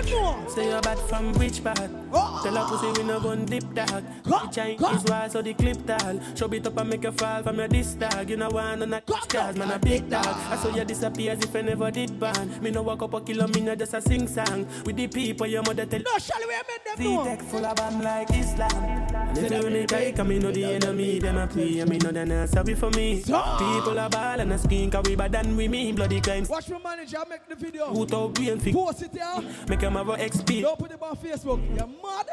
Know? 0.02 0.48
Say 0.48 0.70
you're 0.70 0.82
bad 0.82 1.00
from 1.00 1.34
which 1.34 1.64
part? 1.64 1.80
Oh. 2.12 2.42
Tell 2.44 2.56
her 2.56 2.66
pussy 2.70 3.02
we 3.02 3.08
no 3.08 3.20
gun 3.20 3.46
dip 3.46 3.74
dog. 3.74 4.04
The 4.24 4.48
chain 4.52 4.84
is 4.84 5.04
wide 5.06 5.32
so 5.32 5.42
the 5.42 5.54
clip 5.54 5.86
tall. 5.86 6.20
Show 6.36 6.48
it 6.54 6.68
up 6.68 6.78
and 6.78 6.90
make 6.90 7.04
you 7.04 7.12
fall 7.12 7.44
from 7.44 7.58
your 7.58 7.68
disc 7.68 8.00
dog. 8.00 8.30
You 8.30 8.38
know 8.38 8.50
one 8.50 8.82
on 8.82 8.94
a 8.94 9.02
cars, 9.02 9.56
man 9.58 9.72
a 9.72 9.80
big 9.80 10.10
dog. 10.10 10.26
I 10.26 10.58
saw 10.58 10.76
you 10.76 10.86
disappear 10.86 11.32
as 11.32 11.40
if 11.40 11.56
I 11.56 11.62
never 11.62 11.92
did 11.92 12.20
ban. 12.20 12.62
Me 12.62 12.72
no 12.72 12.84
walk 12.84 13.02
up 13.02 13.14
a 13.14 13.22
kilo, 13.22 13.48
me 13.48 13.62
no 13.62 13.76
just 13.76 13.94
a 13.94 14.02
sing 14.02 14.28
song. 14.28 14.68
With 14.86 14.96
the 14.96 15.08
people 15.08 15.48
your 15.48 15.64
mother 15.64 15.86
tell. 15.86 16.00
No, 16.00 16.18
shall 16.18 16.40
we 16.40 16.48
make 16.48 16.84
them 16.86 17.04
know? 17.04 17.24
The 17.24 17.30
tech 17.32 17.42
full 17.42 17.66
of 17.66 17.76
bomb 17.76 18.02
like 18.02 18.32
Islam. 18.32 18.84
And 19.16 19.38
if 19.38 19.52
you 19.52 19.70
make 19.70 19.94
I 19.94 20.12
come, 20.12 20.30
me 20.30 20.40
know 20.40 20.52
the 20.52 20.64
enemy, 20.66 21.20
them 21.20 21.38
a 21.38 21.48
pray. 21.48 21.80
And 21.80 21.90
me 21.90 21.98
know 21.98 22.12
they 22.12 22.26
not 22.26 22.50
sorry 22.50 22.76
for 22.76 22.90
me. 22.92 23.22
People 23.22 24.00
are 24.00 24.10
ball 24.10 24.40
and 24.40 24.54
a 24.54 24.58
skin, 24.58 24.90
cause 24.90 25.04
we 25.08 25.16
bad 25.16 25.32
than 25.32 25.56
we 25.58 25.68
mean 25.68 25.96
bloody 25.96 26.22
crimes. 26.22 26.50
Watch 26.50 26.70
my 26.70 26.80
manager 26.80 27.20
make 27.30 27.48
the 27.48 27.56
video. 27.56 27.94
Put 27.94 28.14
out 28.14 28.34
brain 28.34 28.60
fix. 28.60 28.76
Post 28.76 29.02
it 29.04 29.14
here. 29.14 29.44
Make 29.68 29.84
them 29.86 29.95
have 29.95 30.10
a 30.10 30.18
XP. 30.18 30.62
Don't 30.62 30.80
put 30.80 30.91
it 30.91 31.02
on 31.02 31.16
Facebook. 31.16 31.62
You're 31.70 31.88
mad? 31.88 32.28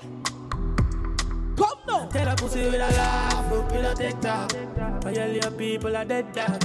Come 1.56 1.78
now. 1.86 2.06
Tell 2.06 2.28
a 2.28 2.34
pussy 2.34 2.64
with 2.64 2.74
a 2.74 2.78
laugh, 2.78 3.50
with 3.50 3.84
a 3.84 3.94
TikTok. 3.94 4.52
But 5.02 5.18
all 5.18 5.28
your 5.28 5.50
people 5.50 5.96
are 5.96 6.04
dead 6.04 6.32
dog. 6.32 6.64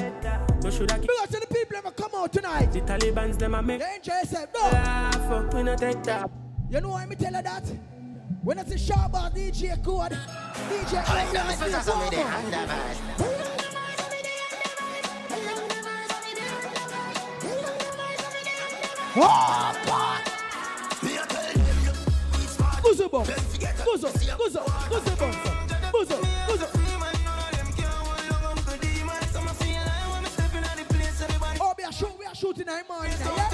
You 0.63 0.71
should 0.71 0.89
have 0.91 1.01
Big 1.01 1.09
up 1.21 1.29
to 1.29 1.39
the 1.39 1.47
people 1.47 1.81
that 1.81 1.95
come 1.95 2.11
out 2.15 2.31
tonight. 2.31 2.71
The 2.71 2.81
Taliban's 2.81 3.37
them 3.37 3.55
a 3.55 3.61
make. 3.61 3.79
They 3.79 3.95
enjoy 3.95 4.13
yourself. 4.13 4.49
No. 4.53 4.61
Laugh, 4.61 5.53
with 5.53 5.67
a 5.67 5.75
TikTok. 5.75 6.31
You 6.69 6.81
know 6.81 6.89
why 6.89 7.05
me 7.05 7.15
tell 7.15 7.33
her 7.33 7.41
that? 7.41 7.63
When 8.43 8.59
I 8.59 8.63
say 8.63 8.77
sharp 8.77 9.11
bar 9.11 9.29
DJ 9.29 9.83
code, 9.83 10.13
DJ 10.69 11.03
code, 11.03 11.33
let 11.33 11.47
me 11.47 11.53
see 11.53 11.65
you 11.65 11.83
go. 11.83 11.97
Oh, 19.19 20.26
Buzo 22.87 23.09
bom. 23.09 23.23
Buzo, 23.83 24.07
buzo, 24.37 24.63
buzo 24.89 25.15
bom. 25.19 25.31
Buzo, 25.91 26.15
buzo. 26.47 26.67
Oh, 31.59 31.73
we 31.77 31.83
are 31.83 31.91
shooting, 31.91 32.17
we 32.17 32.25
are 32.25 32.35
shooting, 32.35 32.69
I'm 32.69 32.85
on. 32.89 33.07
Yeah. 33.07 33.46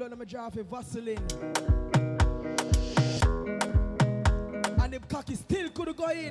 Blood 0.00 0.12
on 0.12 0.18
my 0.18 0.24
jaw 0.24 0.48
for 0.48 0.62
Vaseline. 0.62 1.18
And 4.80 4.94
the 4.94 5.00
cocky 5.06 5.34
still 5.34 5.68
could 5.68 5.94
go 5.94 6.08
in. 6.08 6.30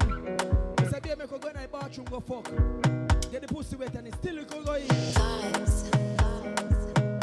Me 0.79 0.87
say 0.89 0.99
baby, 0.99 1.27
could 1.27 1.39
go 1.39 1.49
in 1.49 1.53
the 1.53 1.67
bathroom 1.71 2.07
go 2.09 2.19
fuck. 2.19 2.45
Get 3.31 3.41
the 3.43 3.47
pussy 3.47 3.75
wet 3.75 3.93
and 3.93 4.07
it 4.07 4.15
still 4.15 4.43
could 4.45 4.65
go 4.65 4.73
in. 4.73 4.87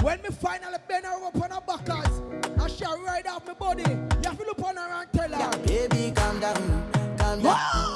When 0.05 0.23
me 0.23 0.28
finally 0.40 0.78
bend 0.89 1.06
her 1.06 1.24
up 1.27 1.35
on 1.35 1.51
her 1.51 1.60
backers, 1.66 2.20
and 2.62 2.70
she 2.70 2.85
ride 2.85 3.27
off 3.27 3.44
my 3.44 3.55
body, 3.55 3.82
you 3.82 3.97
have 4.24 4.39
to 4.39 4.44
look 4.44 4.62
on 4.62 4.77
her 4.77 5.02
and 5.02 5.12
tell 5.12 5.32
her. 5.32 5.59
Baby, 5.66 6.12
calm 6.14 6.39
down, 6.39 6.93
calm 7.18 7.43
down. 7.43 7.95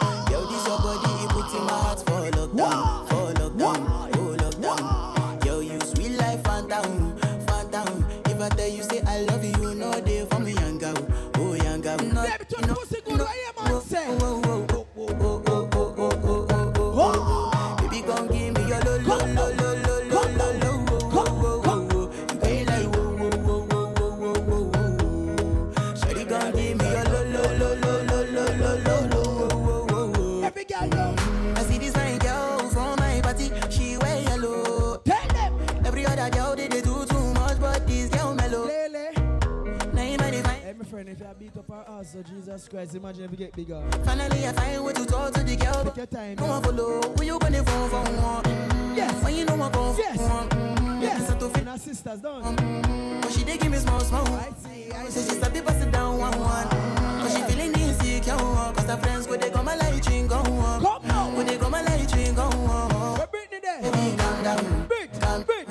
If 41.11 41.21
you 41.21 41.27
beat 41.39 41.57
up 41.57 41.71
our 41.71 42.01
ass, 42.01 42.13
so 42.13 42.23
Jesus 42.23 42.69
Christ, 42.69 42.95
imagine 42.95 43.25
if 43.25 43.31
we 43.31 43.37
get 43.37 43.55
bigger. 43.55 43.83
Finally, 44.05 44.47
I 44.47 44.53
find 44.53 44.85
what 44.85 44.99
you 44.99 45.05
told 45.07 45.35
to 45.35 45.43
the 45.43 45.57
girl. 45.57 45.85
Take 45.85 45.97
your 45.97 46.07
time. 46.07 46.35
No 46.37 46.47
one 46.47 46.63
follow. 46.63 47.01
Who 47.03 47.25
you 47.25 47.39
gonna 47.39 47.65
phone 47.65 47.91
for? 47.91 48.03
Mm. 48.05 48.97
Yes. 48.97 49.25
When 49.25 49.35
you 49.35 49.45
know 49.45 49.61
I 49.63 49.71
go. 49.71 49.95
Yes. 49.99 50.19
Mm. 50.19 51.03
Yes. 51.03 51.27
So 51.29 51.49
to 51.49 51.59
And 51.59 51.69
our 51.69 51.79
sisters 51.79 52.21
don't. 52.21 53.21
But 53.23 53.33
she 53.33 53.45
did 53.45 53.61
give 53.61 53.71
me 53.73 53.79
small, 53.79 54.01
small. 54.01 54.27
I 54.29 54.51
see, 54.59 54.93
I 54.93 55.05
So 55.09 55.21
see. 55.21 55.31
she 55.31 55.37
started 55.41 55.67
pass 55.67 55.83
it 55.83 55.91
down 55.93 56.19
one, 56.19 56.39
one. 56.39 56.69
Cause 56.69 57.35
she 57.37 57.43
feeling 57.43 57.73
insecure. 57.81 58.37
Cause 58.37 58.87
her 58.87 58.97
friends 58.99 59.27
go 59.27 59.37
they 59.37 59.51
come 59.51 59.69
a 59.69 59.77
light 59.77 60.07
ring 60.09 60.27
go 60.27 60.37
on. 60.37 60.83
Come 60.83 61.07
now. 61.09 61.31
When 61.37 61.47
they 61.47 61.57
come 61.59 61.75
a 61.75 61.83
light 61.83 62.13
ring 62.15 62.35
go 62.35 62.43
on. 62.43 63.19
Where 63.19 63.27
Britney 63.27 63.61
there? 63.63 63.83
Baby, 63.83 64.17
calm 64.17 64.43
down. 64.45 64.87
Brit, 64.87 65.11
Calm. 65.21 65.43
Brit. 65.43 65.69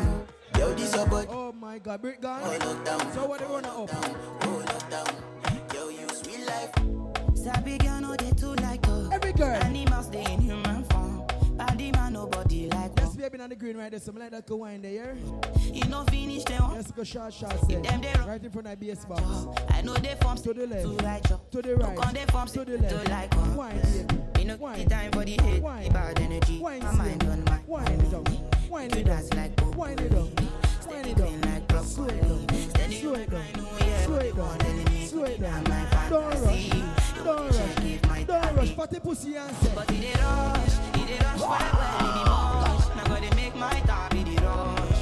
Yo, 0.57 0.73
this 0.73 0.93
your 0.95 1.05
butt. 1.07 1.27
Oh 1.29 1.53
my 1.53 1.79
God, 1.79 2.01
Brit 2.01 2.19
gone. 2.21 2.41
Oh, 2.43 2.65
look 2.67 2.83
down. 2.85 3.11
So 3.13 3.25
what 3.25 3.39
they 3.39 3.45
wanna 3.45 3.67
up? 3.69 3.89
Oh, 3.93 4.63
look 4.67 4.89
down. 4.89 5.05
Sabi 7.43 7.77
girl 7.77 8.01
no 8.01 8.15
dey 8.15 8.31
too 8.31 8.53
like 8.55 8.85
us. 8.87 9.09
Every 9.11 9.33
girl. 9.33 9.55
Animals 9.63 10.09
they 10.09 10.23
in 10.25 10.41
human 10.41 10.83
form. 10.85 11.23
Body 11.57 11.91
man 11.91 12.13
nobody 12.13 12.69
like 12.69 12.91
Yes, 12.97 13.09
us. 13.09 13.15
baby, 13.15 13.39
on 13.41 13.49
the 13.49 13.55
green 13.55 13.77
right 13.77 13.91
there. 13.91 13.99
Something 13.99 14.23
like 14.23 14.31
that 14.31 14.45
go 14.47 14.57
wine 14.57 14.81
there, 14.81 15.15
You 15.73 15.83
no 15.89 16.03
finish 16.05 16.43
them. 16.45 16.73
Let's 16.73 16.91
go 16.91 17.03
short, 17.03 17.33
short, 17.33 17.53
say. 17.67 17.75
Them 17.81 18.01
they. 18.01 18.13
Right 18.27 18.43
in 18.43 18.49
front 18.51 18.67
of 18.67 18.79
BS 18.79 19.07
box. 19.07 19.21
I 19.69 19.81
know 19.81 19.93
they 19.95 20.15
form 20.21 20.37
To 20.37 20.53
the 20.53 20.67
left. 20.67 20.83
to 20.83 21.05
right. 21.05 21.23
To 21.51 21.61
the 21.61 21.75
right. 21.75 21.95
Look 21.95 22.05
on 22.07 22.13
they 22.13 22.25
form 22.25 22.47
To 22.47 22.59
the 22.65 22.77
to 22.77 22.95
left. 22.95 23.09
like 23.09 23.35
us. 23.35 23.47
Wine, 23.55 23.81
baby. 23.81 24.17
Me 24.37 24.43
no 24.45 24.55
Wine. 24.57 24.77
get 24.79 24.89
time 24.89 25.11
for 25.11 25.25
the 25.25 25.31
hate, 25.41 25.61
Wine. 25.61 25.83
the 25.87 25.89
bad 25.93 26.19
energy. 26.21 26.59
Wine, 26.59 26.79
My 26.83 26.91
mind 26.93 27.23
on 27.25 27.43
my 27.45 27.59
Wine 27.67 27.87
it 28.01 28.13
up. 28.13 28.29
Wine 28.69 28.91
it 28.91 29.09
up. 29.09 29.33
like 29.35 29.75
Wine 29.77 29.99
it 29.99 30.13
up. 30.13 30.27
Wine 30.87 31.05
it 31.07 31.19
up. 31.73 31.85
Slow 31.85 32.05
it 32.05 32.21
down. 32.21 32.47
Slow 32.89 33.13
it 33.13 33.29
down. 33.29 33.43
Know, 33.55 33.69
yeah, 33.79 34.05
Slow 34.05 34.15
it 34.17 34.35
down. 34.35 34.61
enemy 34.61 35.05
Slow 35.07 35.23
it 35.23 35.41
down. 35.41 35.53
and 35.57 35.67
my 35.69 36.09
Don't 36.09 36.43
rush. 36.45 36.98
Don't 37.29 37.45
rush. 37.45 38.25
Don't 38.25 38.55
rush. 38.55 38.75
Party 38.75 38.99
pussy 38.99 39.35
and 39.35 39.55
say. 39.57 39.71
But 39.75 39.89
he 39.91 40.11
rush, 40.13 40.73
he 40.95 41.15
rush 41.15 41.39
well 41.39 41.49
well, 41.77 41.97
he 41.99 42.09
be. 42.15 42.95
Now 42.95 43.05
go 43.07 43.15
dey 43.21 43.35
make 43.35 43.55
my 43.55 43.79
top, 43.85 44.13
he 44.13 44.23
rush. 44.37 45.01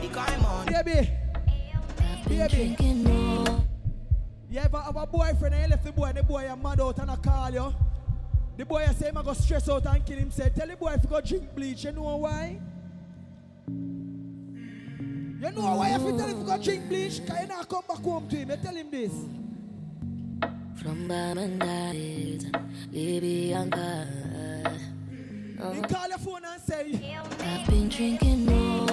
The 0.00 0.08
kind 0.12 0.44
on. 0.46 0.66
Baby. 0.66 1.10
Baby. 2.28 2.76
You 4.50 4.60
ever 4.60 4.78
have 4.78 4.96
a 4.96 5.04
boyfriend 5.06 5.54
and 5.54 5.64
you 5.64 5.70
left 5.70 5.84
the 5.84 5.90
boy 5.90 6.04
and 6.04 6.18
the 6.18 6.22
boy 6.22 6.46
a 6.48 6.56
mad 6.56 6.80
out 6.80 6.98
and 7.00 7.10
a 7.10 7.16
call 7.16 7.50
you? 7.50 7.74
The 8.56 8.64
boy 8.64 8.86
say 8.96 9.08
him 9.08 9.16
a 9.16 9.22
go 9.24 9.32
stress 9.32 9.68
out 9.68 9.84
and 9.86 10.06
kill 10.06 10.18
himself. 10.18 10.54
Tell 10.54 10.68
the 10.68 10.76
boy 10.76 10.92
if 10.92 11.00
he 11.02 11.08
go 11.08 11.20
drink 11.20 11.54
bleach. 11.56 11.82
You 11.82 11.90
know 11.90 12.16
why? 12.18 12.60
You 13.66 15.50
know 15.50 15.74
why 15.76 15.90
if 15.96 16.02
you 16.02 16.16
tell 16.16 16.28
him 16.28 16.30
if 16.30 16.38
he 16.38 16.44
go 16.44 16.62
drink 16.62 16.88
bleach? 16.88 17.26
Cause 17.26 17.40
you 17.40 17.46
not 17.48 17.68
come 17.68 17.82
back 17.88 17.98
home 17.98 18.28
to 18.28 18.36
him. 18.36 18.50
You 18.50 18.56
tell 18.58 18.74
him 18.76 18.90
this. 18.92 19.12
From 20.84 21.08
Bamandait, 21.08 22.44
Libyan 22.92 23.70
He 25.74 25.80
call 25.82 26.08
your 26.08 26.18
phone 26.18 26.44
and 26.44 26.60
say, 26.60 27.00
I've 27.40 27.66
been 27.66 27.88
drinking 27.88 28.44
more, 28.44 28.86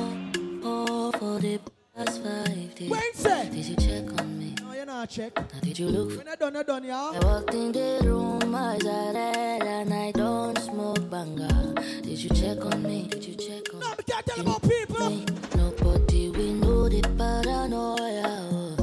more 0.63 1.11
for 1.11 1.39
the 1.39 1.59
past 1.93 2.23
five 2.23 2.75
days. 2.75 2.89
When 2.89 3.13
say? 3.13 3.49
Did 3.49 3.65
you 3.65 3.75
check 3.75 4.21
on 4.21 4.39
me? 4.39 4.55
No, 4.61 4.71
you 4.73 4.85
not 4.85 5.09
check. 5.09 5.35
Now 5.35 5.59
did 5.61 5.77
you 5.77 5.87
look 5.89 6.17
When 6.17 6.29
I 6.29 6.35
done, 6.35 6.55
I 6.55 6.63
done, 6.63 6.89
I 6.89 7.19
walked 7.25 7.53
in 7.53 7.73
the 7.73 7.99
room, 8.05 8.55
eyes 8.55 8.85
are 8.85 9.13
red, 9.13 9.61
and 9.63 9.93
I 9.93 10.11
don't 10.13 10.57
smoke 10.59 11.09
banga. 11.09 11.73
Did 12.03 12.19
you 12.23 12.29
check 12.29 12.63
on 12.65 12.83
me? 12.83 13.07
Did 13.09 13.25
you 13.25 13.35
check 13.35 13.73
on 13.73 13.81
No, 13.81 13.93
we 13.97 14.03
can't 14.05 14.25
tell 14.25 14.39
about 14.39 14.61
people. 14.61 15.09
me? 15.09 15.25
Nobody 15.57 16.29
we 16.29 16.53
know 16.53 16.87
the 16.87 17.01
paranoia. 17.17 18.77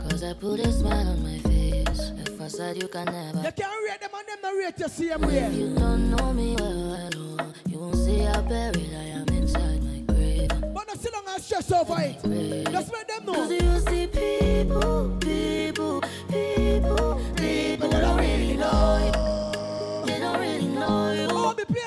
Cause 0.00 0.24
I 0.24 0.32
put 0.34 0.58
a 0.58 0.72
smile 0.72 1.06
on 1.08 1.22
my 1.22 1.28
face. 1.30 1.41
If 1.41 1.41
I 1.41 1.41
said 2.52 2.82
you 2.82 2.88
can 2.88 3.06
never. 3.06 3.38
You 3.38 3.52
can't 3.52 3.72
rate 3.88 4.00
them 4.00 4.10
and 4.14 4.28
them 4.28 4.38
not 4.42 4.54
rate 4.54 4.78
you 4.78 4.88
same 4.88 5.24
If 5.24 5.54
you 5.54 5.74
don't 5.74 6.10
know 6.10 6.32
me 6.34 6.54
well, 6.58 6.98
well, 7.38 7.52
you 7.66 7.78
won't 7.78 7.96
see 7.96 8.18
how 8.18 8.42
buried 8.42 8.92
I 8.94 9.04
am 9.18 9.28
inside 9.28 9.82
my 9.82 10.00
grave. 10.00 10.48
But 10.48 10.86
not 10.86 10.98
sit 10.98 11.12
down 11.12 11.22
and 11.28 11.42
stress 11.42 11.72
over 11.72 11.96
it. 11.98 12.70
Just 12.70 12.92
let 12.92 13.08
them 13.08 13.24
know. 13.24 13.32
Cause 13.32 13.52
you 13.52 13.80
see 13.88 14.06
people, 14.06 15.16
people, 15.18 16.02
people, 16.28 17.20
people 17.36 17.88
they 17.88 18.00
don't 18.00 18.18
really 18.18 18.56
know 18.58 18.98
you. 19.06 20.06
They 20.06 20.18
don't 20.20 20.38
really 20.38 20.66
know 20.66 21.12
you. 21.12 21.28
Oh, 21.30 21.54
me 21.56 21.64
play 21.64 21.80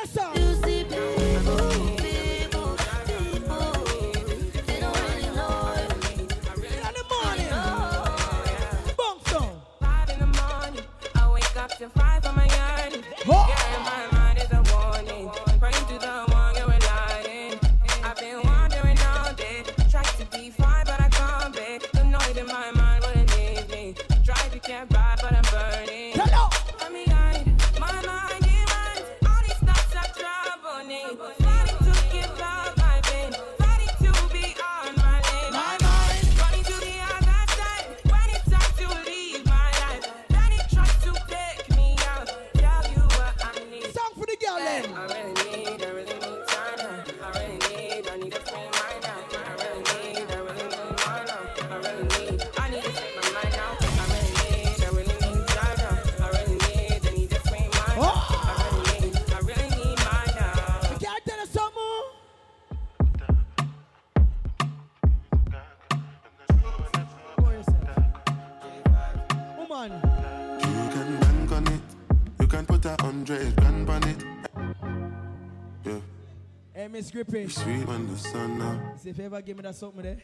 Grippy. 77.15 77.47
sweet 77.47 77.87
when 77.87 78.07
the 78.11 78.17
sun 78.17 78.61
out. 78.61 78.99
See 78.99 79.11
if 79.11 79.17
you 79.17 79.23
ever 79.23 79.41
give 79.41 79.55
me 79.55 79.63
that 79.63 79.73
something 79.75 80.03
there. 80.03 80.17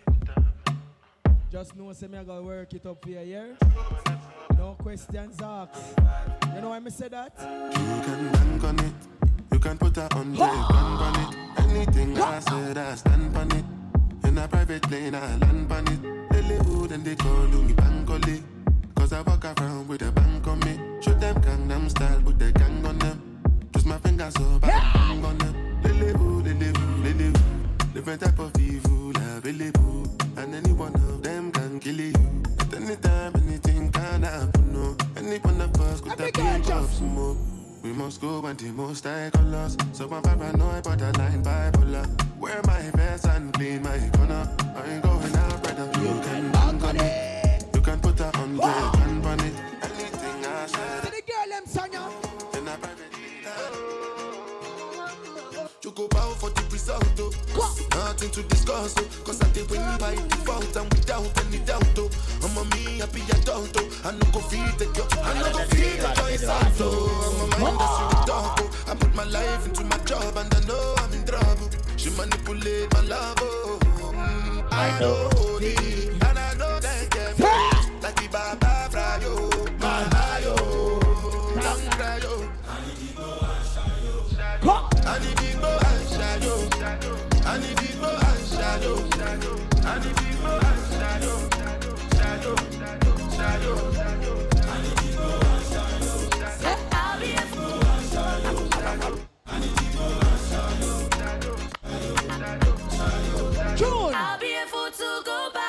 Just 1.50 1.74
know, 1.78 1.94
say 1.94 2.08
me 2.08 2.18
I 2.18 2.26
gotta 2.26 2.44
work 2.44 2.74
it 2.74 2.86
up 2.86 3.02
for 3.02 3.10
you, 3.10 3.20
yeah? 3.22 3.46
No 4.58 4.76
questions 4.78 5.38
asked. 5.42 5.98
You 6.54 6.60
know 6.60 6.68
why 6.68 6.80
me 6.80 6.92
say 6.92 7.08
that? 7.08 7.32
You 7.40 8.04
can 8.04 8.32
bank 8.34 8.64
on 8.66 8.80
it. 8.80 8.94
You 9.54 9.60
can 9.60 9.78
put 9.78 9.96
a 9.96 10.10
hundred 10.12 10.36
grand 10.36 10.68
on 10.68 11.16
it. 11.16 11.38
Anything 11.60 12.20
I 12.20 12.40
said, 12.40 12.78
I 12.78 12.96
stand 12.96 13.38
on 13.38 13.52
it. 13.54 13.66
In 14.28 14.38
a 14.38 14.46
private 14.50 14.82
plane, 14.82 15.16
I 15.16 15.38
land 15.38 15.72
on 15.72 15.88
it. 15.88 16.30
They 16.34 16.42
live 16.42 16.92
and 16.92 17.06
they 17.06 17.16
call 17.16 17.48
me 17.48 17.74
Bangoli. 17.74 18.44
Cause 18.96 19.14
I 19.14 19.22
walk 19.22 19.46
around 19.46 19.88
with 19.88 20.02
a 20.02 20.12
bank 20.12 20.46
on 20.46 20.60
me. 20.60 20.78
Show 21.00 21.14
them 21.14 21.42
Gangnam 21.42 21.90
style, 21.90 22.22
put 22.22 22.38
the 22.38 22.52
gang 22.52 22.86
on 22.86 23.00
them. 23.00 23.40
Twist 23.72 23.88
my 23.88 23.98
fingers 24.00 24.36
up, 24.36 24.66
I 24.66 24.92
bang 24.94 25.24
on 25.24 25.38
them. 25.38 25.71
They 26.02 26.14
live, 26.14 26.44
they 26.44 26.54
live, 26.54 27.04
they 27.04 27.14
live. 27.14 27.94
Different 27.94 28.22
type 28.22 28.40
of 28.40 28.60
evil 28.60 29.12
available. 29.38 30.08
And 30.36 30.56
any 30.56 30.74
one 30.74 30.96
of 30.96 31.22
them 31.22 31.52
can 31.52 31.80
kill 31.80 32.02
you. 32.02 32.14
At 32.60 32.74
any 32.74 32.96
time, 32.96 33.34
anything 33.36 33.92
can 33.92 34.24
happen. 34.24 34.74
No. 34.74 34.98
Any 35.16 35.38
one 35.38 35.62
of 35.62 35.80
us 35.80 36.02
could 36.02 36.20
have 36.20 36.34
been 36.34 36.88
smoke. 36.88 37.38
We 37.84 37.94
must 37.94 38.20
go 38.20 38.44
and 38.48 38.60
the 38.60 38.72
most 38.72 39.04
high 39.04 39.30
colors. 39.32 39.78
So 39.94 40.10
I'm 40.12 40.24
paranoid, 40.24 40.84
but 40.84 41.02
I 41.04 41.12
line 41.12 41.44
bipolar. 41.44 42.08
Wear 42.40 42.60
my 42.66 42.82
vest 42.96 43.28
and 43.28 43.54
clean 43.54 43.84
my 43.84 44.00
corner. 44.18 44.50
I 44.76 44.90
ain't 44.90 45.04
going 45.04 45.36
out, 45.36 45.62
brother. 45.62 45.86
You 46.02 46.20
can 46.24 46.52
bank 46.52 46.84
on 46.84 46.98
it. 46.98 47.66
You 47.76 47.82
can 47.82 48.00
put 48.00 48.18
grand 48.18 48.60
on 48.60 49.01
go 56.02 56.08
bow 56.08 56.34
for 56.34 56.50
the 56.50 56.64
result, 56.72 57.06
oh. 57.20 57.32
Nothing 57.92 58.32
to 58.32 58.44
discuss, 58.44 58.96
oh. 58.98 59.08
Cause 59.24 59.42
I 59.42 59.50
did 59.52 59.70
win 59.70 59.82
by 60.00 60.16
default 60.16 60.76
and 60.76 60.90
without 60.94 61.30
any 61.46 61.60
doubt, 61.60 61.98
oh. 61.98 62.10
I'm 62.44 62.58
a 62.58 62.64
me 62.76 63.00
happy 63.00 63.22
adult, 63.38 63.76
oh. 63.78 64.02
I 64.06 64.12
no 64.12 64.26
go 64.32 64.40
feed 64.40 64.74
the 64.80 64.86
girl, 64.96 65.08
I 65.22 65.34
no 65.40 65.52
go 65.52 65.64
feed 65.76 66.00
the 66.02 66.10
choice 66.18 66.48
out, 66.48 66.74
oh. 66.80 67.50
I'm 67.54 67.62
a 67.62 67.66
mind 67.66 67.80
that's 67.80 68.00
really 68.02 68.26
dark, 68.26 68.60
oh. 68.62 68.92
I 68.92 68.96
put 68.96 69.14
my 69.16 69.26
life 69.26 69.66
into 69.68 69.84
my 69.84 69.98
job 70.06 70.38
and 70.38 70.54
I 70.54 70.60
know 70.66 70.96
I'm 70.98 71.14
in 71.14 71.26
trouble. 71.26 71.70
She 71.98 72.10
manipulate 72.12 72.92
my 72.94 73.02
love, 73.02 73.38
oh. 73.42 73.80
Mm, 74.14 74.68
I 74.72 75.00
know 75.00 75.30
go 105.24 105.50
back 105.54 105.61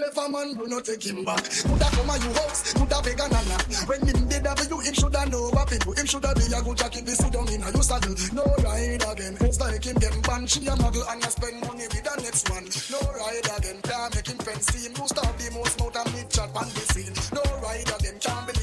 You 0.00 0.06
left 0.06 0.16
a 0.16 0.28
man, 0.32 0.54
do 0.54 0.66
not 0.66 0.84
take 0.86 1.04
him 1.04 1.24
back. 1.26 1.44
Coulda 1.44 1.84
come 1.92 2.08
a 2.08 2.16
you 2.16 2.32
house, 2.32 2.72
coulda 2.72 3.02
beg 3.04 3.20
a 3.20 3.28
nana. 3.28 3.56
When 3.84 4.00
him 4.00 4.28
did 4.28 4.46
have 4.46 4.64
you, 4.64 4.80
him 4.80 4.94
shoulda 4.94 5.28
know 5.28 5.50
what 5.52 5.68
do. 5.68 5.92
Him 5.92 6.06
shoulda 6.06 6.32
be 6.40 6.48
a 6.48 6.62
good 6.62 6.78
jacket, 6.78 7.04
this 7.04 7.18
sit 7.18 7.30
down 7.30 7.52
in 7.52 7.60
a 7.60 7.68
you 7.68 7.82
saddle. 7.84 8.16
No 8.32 8.44
ride 8.64 9.04
again. 9.04 9.36
It's 9.44 9.60
like 9.60 9.84
him 9.84 9.96
getting 10.00 10.22
banned. 10.22 10.48
She 10.48 10.64
a 10.64 10.72
muggle 10.72 11.04
and 11.04 11.20
you 11.20 11.28
spend 11.28 11.60
money 11.68 11.84
with 11.84 12.00
the 12.00 12.16
next 12.16 12.48
one. 12.48 12.64
No 12.88 13.00
ride 13.12 13.44
again. 13.44 13.76
Can't 13.84 14.14
make 14.16 14.24
him 14.24 14.60
see 14.64 14.88
him. 14.88 14.96
You 14.96 15.06
start 15.06 15.36
the 15.36 15.50
most 15.52 15.78
mouth 15.78 15.96
and 16.00 16.14
mid 16.16 16.30
chat 16.30 16.48
on 16.56 16.68
the 16.72 16.84
scene. 16.96 17.12
No 17.36 17.44
ride 17.60 17.92
again. 17.92 18.16
Can't 18.24 18.46
believe 18.48 18.59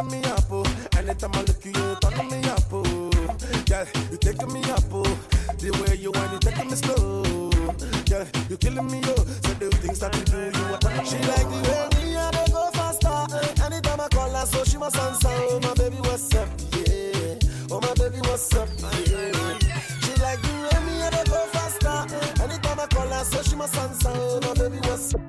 you 0.00 0.10
turn 0.10 0.20
me 0.20 0.28
up, 0.28 0.44
oh. 0.50 0.64
Anytime 0.96 1.30
I 1.34 1.40
look 1.42 1.64
you, 1.64 1.72
you 1.72 1.96
turn 2.00 2.28
me 2.28 2.48
up, 2.48 2.72
oh. 2.72 3.10
Yeah, 3.68 3.84
you 4.10 4.16
taking 4.18 4.52
me 4.52 4.62
up, 4.70 4.82
oh. 4.92 5.02
The 5.58 5.70
way 5.72 5.96
you 5.96 6.10
want, 6.12 6.32
you 6.32 6.38
taking 6.38 6.68
me 6.70 6.76
slow. 6.76 7.50
Yeah, 8.06 8.24
you 8.48 8.56
killing 8.56 8.86
me, 8.86 9.00
oh. 9.04 9.16
So 9.16 9.54
the 9.54 9.70
things 9.82 9.98
that 10.00 10.14
you 10.16 10.24
do, 10.24 10.38
you 10.46 10.76
turning 10.78 11.04
She 11.04 11.18
like 11.18 11.48
the 11.48 11.58
way 11.68 12.04
me 12.04 12.16
I 12.16 12.46
go 12.48 12.70
faster. 12.72 13.64
Anytime 13.64 14.00
I 14.00 14.08
call 14.08 14.30
her, 14.30 14.46
so 14.46 14.64
she 14.64 14.78
must 14.78 14.96
answer. 14.96 15.28
Oh 15.28 15.60
my 15.62 15.74
baby, 15.74 15.96
what's 15.96 16.34
up? 16.34 16.48
Yeah. 16.72 17.36
Oh 17.70 17.80
my 17.80 17.94
baby, 17.94 18.18
what's 18.28 18.54
up? 18.54 18.68
Yeah. 18.80 19.58
She 20.00 20.14
like 20.20 20.40
the 20.40 20.52
way 20.64 20.80
me 20.86 21.02
I 21.02 21.24
go 21.26 21.46
faster. 21.52 22.42
Anytime 22.42 22.80
I 22.80 22.86
call 22.86 23.08
her, 23.08 23.24
so 23.24 23.42
she 23.42 23.56
must 23.56 23.76
answer. 23.76 24.10
Oh 24.14 24.40
my 24.42 24.54
baby, 24.54 24.78
what's 24.88 25.14
up? 25.14 25.20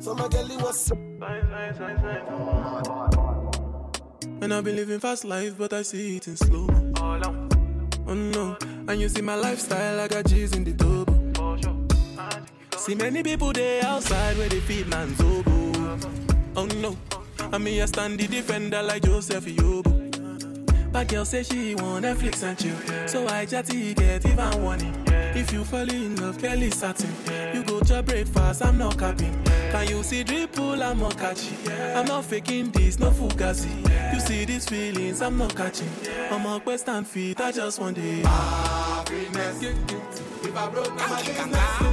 So 0.00 0.14
my 0.14 0.28
girlie, 0.28 0.56
what's 0.58 0.92
up? 0.92 0.98
And 4.40 4.52
I've 4.52 4.64
been 4.64 4.76
living 4.76 5.00
fast 5.00 5.24
life, 5.24 5.56
but 5.58 5.72
I 5.72 5.82
see 5.82 6.16
it 6.16 6.28
in 6.28 6.36
slow. 6.36 6.66
Oh, 6.98 7.20
oh 8.06 8.14
no, 8.14 8.56
and 8.86 9.00
you 9.00 9.08
see 9.08 9.22
my 9.22 9.34
lifestyle, 9.34 9.98
I 10.00 10.08
got 10.08 10.26
G's 10.26 10.52
in 10.52 10.64
the 10.64 10.72
double. 10.72 11.16
See 12.78 12.94
many 12.94 13.22
people 13.22 13.52
there 13.52 13.84
outside 13.84 14.36
where 14.38 14.48
they 14.48 14.60
feed 14.60 14.86
man's 14.88 15.20
oboe. 15.20 15.98
Oh 16.54 16.66
no, 16.80 16.96
and 17.52 17.64
me 17.64 17.82
I 17.82 17.86
stand 17.86 18.20
the 18.20 18.28
defender 18.28 18.82
like 18.82 19.02
Joseph 19.02 19.44
Yobo. 19.46 20.05
But 20.92 21.08
girl 21.08 21.24
say 21.24 21.42
she 21.42 21.74
want 21.74 22.04
Netflix 22.04 22.42
and 22.42 22.58
chill, 22.58 22.76
so 23.06 23.26
I 23.28 23.44
chatty 23.44 23.94
get 23.94 24.24
even 24.24 24.62
warning. 24.62 24.94
If 25.08 25.52
you 25.52 25.64
fall 25.64 25.88
in 25.88 26.16
love, 26.16 26.38
Kelly 26.38 26.70
satin. 26.70 27.10
You 27.54 27.62
go 27.62 27.80
to 27.80 28.02
breakfast, 28.02 28.64
I'm 28.64 28.78
not 28.78 28.98
capping. 28.98 29.42
Can 29.44 29.88
you 29.88 30.02
see 30.02 30.24
dripple? 30.24 30.82
I'm 30.82 30.98
not 30.98 31.18
catching. 31.18 31.56
I'm 31.94 32.06
not 32.06 32.24
faking 32.24 32.70
this, 32.70 32.98
no 32.98 33.10
fugazi. 33.10 34.14
You 34.14 34.20
see 34.20 34.44
these 34.44 34.66
feelings, 34.66 35.20
I'm 35.20 35.36
not 35.36 35.54
catching. 35.54 35.88
I'm 36.30 36.46
a 36.46 36.60
quest 36.60 36.88
and 36.88 37.06
feet, 37.06 37.40
I 37.40 37.52
just 37.52 37.78
want 37.78 37.98
it. 37.98 38.24
Happiness. 38.24 39.62
If 39.62 40.56
I 40.56 40.68
broke 40.70 40.94
my 40.94 41.02
I 41.02 41.22
have 41.22 41.50
my 41.50 41.86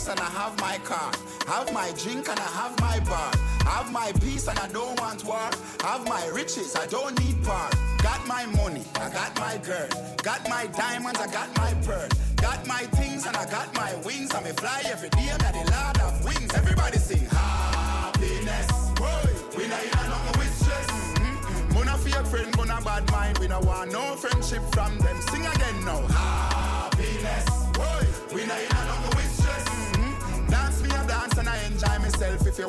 house 0.00 0.08
and 0.08 0.20
I 0.20 0.30
have 0.30 0.58
my 0.60 0.78
car. 0.78 1.12
Have 1.46 1.72
my 1.72 1.92
drink 2.02 2.28
and 2.28 2.38
I 2.38 2.50
have 2.60 2.78
my 2.80 3.00
bar. 3.00 3.32
Have 3.64 3.92
my 3.92 4.12
peace 4.20 4.48
and 4.48 4.58
I 4.58 4.68
don't 4.68 4.98
want 5.00 5.24
war. 5.24 5.50
Have 5.82 6.06
my 6.08 6.26
riches, 6.28 6.76
I 6.76 6.86
don't 6.86 7.18
need 7.20 7.42
par. 7.44 7.70
Got 8.02 8.26
my 8.26 8.46
money, 8.46 8.84
I 8.96 9.10
got 9.10 9.38
my 9.38 9.58
girl. 9.58 9.88
Got 10.22 10.48
my 10.48 10.66
diamonds, 10.68 11.20
I 11.20 11.26
got 11.26 11.54
my 11.56 11.74
pearl. 11.84 12.08
Got 12.36 12.66
my 12.66 12.82
things 12.98 13.26
and 13.26 13.36
I 13.36 13.44
got 13.50 13.74
my 13.74 13.94
wings. 14.06 14.34
I 14.34 14.42
may 14.42 14.52
fly 14.52 14.82
every 14.86 15.10
day, 15.10 15.28
I'm 15.32 15.38
the 15.38 15.64
lord 15.70 15.98
of 16.06 16.24
wings. 16.24 16.50
Everybody 16.54 16.98
sing 16.98 17.26
happiness. 17.26 18.68
Boy, 18.96 19.24
we 19.56 19.66
not 19.68 19.82
in 19.84 19.98
a 19.98 20.08
nothing 20.08 20.38
with 20.38 20.54
stress. 20.60 20.88
Mm-mm. 21.18 21.74
Mona 21.74 21.98
fake 21.98 22.26
friend, 22.26 22.56
mona 22.56 22.80
bad 22.82 23.10
mind. 23.10 23.38
We 23.38 23.48
no 23.48 23.60
want 23.60 23.92
no 23.92 24.16
friendship 24.16 24.62
from 24.72 24.98
them. 24.98 25.20
Sing 25.30 25.44
again 25.46 25.59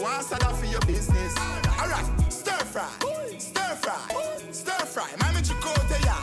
want 0.02 0.46
off 0.46 0.60
for 0.60 0.66
your 0.66 0.82
business. 0.82 1.36
Alright, 1.80 2.06
stir 2.32 2.64
fry, 2.74 2.90
stir 3.38 3.76
fry, 3.82 4.00
stir 4.52 4.86
fry. 4.86 5.08
Mami 5.20 5.42
chicote 5.46 5.98
ya. 6.04 6.18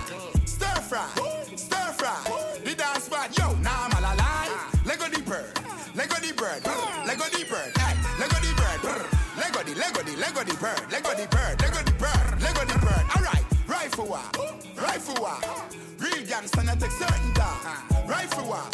Stir 0.44 0.80
fry, 0.82 1.06
stir 1.55 1.92
fry. 1.96 2.16
The 2.64 2.74
dance 2.74 3.05
spot, 3.05 3.36
yo, 3.38 3.55
now 3.62 3.86
I'm 3.86 3.92
all 3.96 4.12
alive. 4.14 4.50
Lego 4.84 5.06
the 5.09 5.22
bird, 5.22 5.52
Lego 5.94 6.16
the 6.16 6.32
bird, 6.34 6.64
Lego 7.06 7.24
the 7.30 7.44
bird, 7.48 7.72
hey, 7.78 7.94
Lego 8.18 8.36
the 8.42 8.52
bird, 8.59 8.80
Lego 9.38 9.62
the, 9.62 9.74
Lego 9.78 10.02
the, 10.02 10.16
Lego 10.16 10.42
the 10.44 10.56
bird, 10.59 10.90
Lego 10.90 11.14
the 11.14 11.26
bird, 11.28 11.60
Lego 11.62 11.82
the 11.84 11.92
bird, 11.92 12.42
Lego 12.42 12.64
the 12.64 12.78
bird. 12.78 13.05
Alright, 13.16 13.44
rifle 13.68 14.06
war, 14.06 14.26
rifle 14.76 15.22
war. 15.22 15.38
Real 15.98 16.26
gangster 16.26 16.62
not 16.64 16.80
take 16.80 16.90
certain 16.90 17.32
dog. 17.34 17.59
Rifle 18.09 18.46
war, 18.48 18.64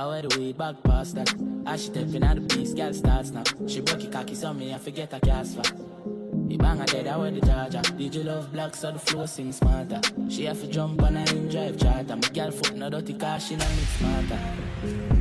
I 0.00 0.06
wear 0.06 0.22
the 0.22 0.38
weed 0.38 0.56
back 0.56 0.82
past 0.82 1.14
that. 1.16 1.30
As 1.66 1.82
she 1.82 1.90
stepping 1.90 2.24
out 2.24 2.36
the 2.36 2.40
beast, 2.40 2.74
girl 2.74 2.94
starts 2.94 3.32
now. 3.32 3.42
She 3.66 3.82
broke 3.82 4.02
it 4.02 4.10
cocky, 4.10 4.34
so 4.34 4.54
me 4.54 4.72
I 4.72 4.78
forget 4.78 5.12
a 5.12 5.20
cast 5.20 5.56
for. 5.56 5.74
The 6.48 6.56
bang 6.56 6.78
her 6.78 6.86
dead, 6.86 7.06
I 7.06 7.18
wear 7.18 7.30
the 7.30 7.42
charger. 7.42 7.80
DJ 7.80 8.24
love 8.24 8.50
black, 8.50 8.74
so 8.74 8.92
the 8.92 8.98
flow 8.98 9.26
sing 9.26 9.52
smarter. 9.52 10.00
She 10.30 10.44
have 10.44 10.58
to 10.62 10.68
jump 10.68 11.02
on 11.02 11.18
a 11.18 11.30
in 11.32 11.50
drive 11.50 11.78
charter. 11.78 12.16
My 12.16 12.28
girl 12.28 12.50
foot 12.50 12.76
no 12.76 12.88
dirty 12.88 13.12
car, 13.12 13.38
she 13.38 13.56
no 13.56 13.68
mix 13.68 13.88
smarter. 13.98 15.19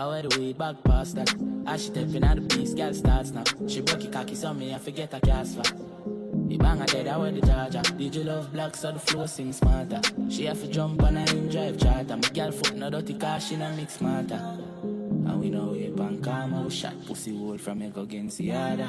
I 0.00 0.06
wear 0.06 0.22
the 0.22 0.40
weed 0.40 0.56
back 0.56 0.82
past 0.82 1.16
that. 1.16 1.34
As 1.66 1.84
she 1.84 1.90
stepping 1.90 2.24
out 2.24 2.36
the 2.36 2.40
beast, 2.40 2.74
girl 2.74 2.94
starts 2.94 3.32
now. 3.32 3.44
She 3.68 3.82
broke 3.82 4.02
it 4.02 4.10
cocky, 4.10 4.34
so 4.34 4.54
me 4.54 4.74
I 4.74 4.78
forget 4.78 5.12
a 5.12 5.20
cast 5.20 5.56
for. 5.56 5.74
Bang 6.56 6.78
her 6.78 6.86
dead, 6.86 7.06
I 7.06 7.18
wear 7.18 7.32
the 7.32 7.42
charger. 7.46 7.80
DJ 7.80 8.24
love 8.24 8.50
black, 8.50 8.76
so 8.76 8.92
the 8.92 8.98
flow 8.98 9.26
sing 9.26 9.52
smarter. 9.52 10.00
She 10.30 10.46
have 10.46 10.58
to 10.62 10.68
jump 10.68 11.02
on 11.02 11.18
a 11.18 11.30
in 11.32 11.50
drive 11.50 11.78
charter. 11.78 12.16
My 12.16 12.28
girl 12.30 12.50
foot 12.50 12.76
no 12.76 12.88
dirty 12.88 13.12
car, 13.12 13.40
she 13.40 13.56
no 13.56 13.70
mix 13.76 13.98
smarter. 13.98 14.40
And 14.82 15.38
we 15.38 15.50
know 15.50 15.72
we 15.72 15.90
pan 15.90 16.22
calm 16.22 16.54
out 16.54 16.72
shot 16.72 16.94
pussy 17.06 17.32
wood 17.32 17.60
from 17.60 17.86
go 17.90 18.00
against 18.00 18.38
the 18.38 18.52
other. 18.52 18.88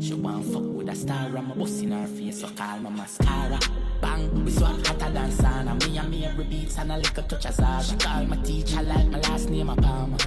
She 0.00 0.14
want 0.14 0.44
fuck 0.46 0.64
with 0.64 0.88
a 0.88 0.94
star, 0.96 1.36
I'm 1.36 1.52
a 1.52 1.54
bust 1.54 1.84
in 1.84 1.92
her 1.92 2.08
face, 2.08 2.40
so 2.40 2.48
call 2.48 2.80
my 2.80 2.90
mascara. 2.90 3.60
Bang. 4.02 4.44
We 4.44 4.50
swap 4.50 4.86
hotter 4.86 5.10
than 5.10 5.30
sauna. 5.30 5.72
Me 5.80 5.98
and 5.98 6.10
me 6.10 6.26
every 6.26 6.44
beats 6.44 6.76
and 6.78 6.92
a 6.92 6.96
little 6.98 7.22
touch 7.22 7.46
of 7.46 7.54
Zaza. 7.54 7.92
She 7.92 7.96
call 7.96 8.24
my 8.26 8.36
teacher 8.36 8.82
like 8.82 9.06
my 9.06 9.20
last 9.20 9.48
name 9.48 9.70
a 9.70 9.76
Palmer. 9.76 10.18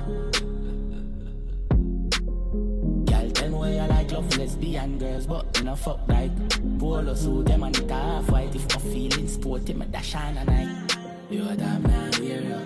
Girl, 3.09 3.29
tell 3.31 3.49
me 3.49 3.57
where 3.57 3.73
you 3.73 3.87
like 3.93 4.11
love 4.11 4.37
lesbian 4.37 4.97
girls, 4.97 5.27
but 5.27 5.45
you 5.57 5.65
know 5.65 5.75
fuck 5.75 5.99
like 6.07 6.31
polo 6.79 7.13
suit 7.13 7.45
them 7.45 7.63
and 7.63 7.77
it 7.77 7.91
half 7.91 8.29
white. 8.31 8.55
If 8.55 8.75
I'm 8.75 8.81
feeling 8.81 9.27
sporty, 9.27 9.73
me 9.73 9.85
dash 9.91 10.15
on 10.15 10.37
a 10.37 10.45
night. 10.45 10.97
You 11.29 11.47
a 11.49 11.55
damn 11.55 11.83
now 11.83 12.11
hear 12.17 12.41
ya. 12.41 12.59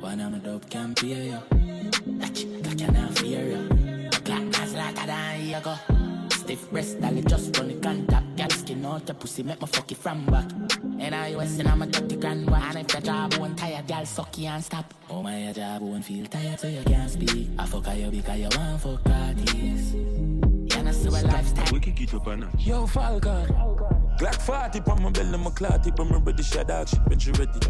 One 0.00 0.20
of 0.20 0.32
my 0.32 0.38
dope 0.38 0.68
can 0.70 0.94
pay 0.94 1.30
ya. 1.30 1.40
That 1.50 2.34
chick 2.34 2.62
that 2.62 2.78
cannot 2.78 3.18
fear 3.18 3.44
ya. 3.52 3.60
A 4.06 4.20
clock 4.22 4.44
that's 4.50 4.74
like 4.74 4.96
a 4.96 5.32
here 5.34 5.60
go. 5.62 5.99
Stiff 6.50 6.68
breast, 6.72 7.00
dolly 7.00 7.22
just 7.22 7.56
run 7.56 7.68
the 7.68 7.74
contact. 7.74 8.36
Girl 8.36 8.50
skin 8.50 8.84
out 8.84 9.06
your 9.06 9.14
pussy, 9.14 9.44
make 9.44 9.60
my 9.60 9.68
fuck 9.68 9.92
it 9.92 9.98
from 9.98 10.26
back. 10.26 10.50
And 10.98 11.14
I 11.14 11.36
was 11.36 11.56
in 11.60 11.68
I'm 11.68 11.80
a 11.80 11.86
30 11.86 12.16
grand 12.16 12.50
one. 12.50 12.60
And 12.60 12.78
if 12.78 12.92
your 12.92 13.02
job 13.02 13.34
won't 13.34 13.56
tired, 13.56 13.86
girl 13.86 14.04
suck 14.04 14.36
you 14.36 14.48
and 14.48 14.64
stop. 14.64 14.92
Oh 15.08 15.22
my, 15.22 15.44
your 15.44 15.52
job 15.52 15.80
won't 15.80 16.04
feel 16.04 16.26
tired 16.26 16.58
so 16.58 16.66
you 16.66 16.82
can't 16.82 17.08
speak. 17.08 17.50
I 17.56 17.66
fuck 17.66 17.96
you 17.96 18.10
because 18.10 18.40
you 18.40 18.48
want 18.56 18.80
fuck 18.80 19.04
parties. 19.04 19.94
You 19.94 20.82
know, 20.82 20.90
so 20.90 21.10
a 21.10 21.22
lifestyle. 21.22 21.72
We 21.72 21.78
can 21.78 21.92
get 21.92 22.12
up 22.14 22.26
on 22.26 22.48
Yo, 22.58 22.84
Falcon. 22.84 23.46
Glock 24.18 24.42
40 24.42 24.90
on 24.90 25.02
my 25.04 25.10
belly, 25.10 25.38
my 25.38 25.50
clout 25.50 25.84
tip, 25.84 26.00
I'm 26.00 26.10
ready, 26.24 26.42
shut 26.42 26.68
out, 26.68 26.88
shit, 26.88 26.98
when 27.06 27.20
you 27.20 27.32
ready. 27.34 27.60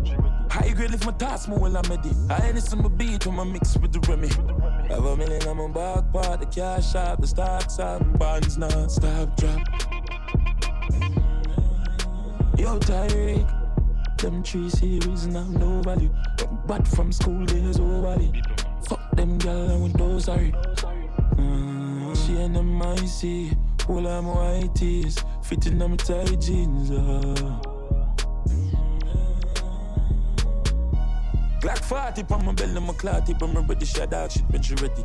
High 0.51 0.73
grade 0.73 0.91
lift 0.91 1.05
my 1.05 1.13
task, 1.13 1.51
more 1.51 1.59
while 1.59 1.77
I'm 1.77 1.83
ready. 1.83 2.11
I 2.31 2.49
ain't 2.49 2.63
some 2.63 2.81
beat 2.97 3.27
on 3.27 3.35
my 3.35 3.45
mix 3.45 3.77
with 3.77 3.93
the 3.93 4.01
Remy. 4.01 4.31
Have 4.91 5.05
a 5.05 5.17
million 5.17 5.47
on 5.47 5.57
my 5.57 5.69
back 5.69 6.13
part, 6.13 6.41
the 6.41 6.47
cash 6.47 6.97
out, 6.97 7.21
the 7.21 7.27
stocks 7.27 7.79
out, 7.79 8.19
bonds 8.19 8.59
non-stop 8.59 9.37
drop. 9.37 9.61
Yo, 12.59 12.77
Tyreek, 12.81 14.19
them 14.19 14.43
three 14.43 14.69
series 14.69 15.29
now 15.29 15.45
no 15.45 15.81
value. 15.83 16.11
But 16.67 16.87
from 16.89 17.13
school 17.13 17.45
days, 17.47 17.79
oh 17.79 18.03
valley. 18.03 18.43
Fuck 18.89 19.11
them 19.13 19.39
gal 19.39 19.71
and 19.71 19.85
with 19.85 19.93
those 19.93 20.25
sorry. 20.25 20.53
Mm, 21.37 22.27
she 22.27 22.37
and 22.43 22.57
them 22.57 22.83
icy, 22.83 23.53
all 23.89 24.05
I'm 24.05 24.27
white 24.27 24.75
tees, 24.75 25.23
fitting 25.45 25.79
them 25.79 25.97
tight 25.97 26.41
jeans. 26.41 26.91
Uh. 26.91 27.80
Glock 31.61 31.79
40 31.85 32.25
on 32.33 32.45
my 32.47 32.53
belly, 32.53 32.81
my 32.81 32.95
clout 32.95 33.27
tip, 33.27 33.43
I'm 33.43 33.55
ready, 33.67 33.85
shut 33.85 34.15
out 34.15 34.33
shit, 34.33 34.45
when 34.49 34.63
you 34.63 34.77
ready. 34.77 35.03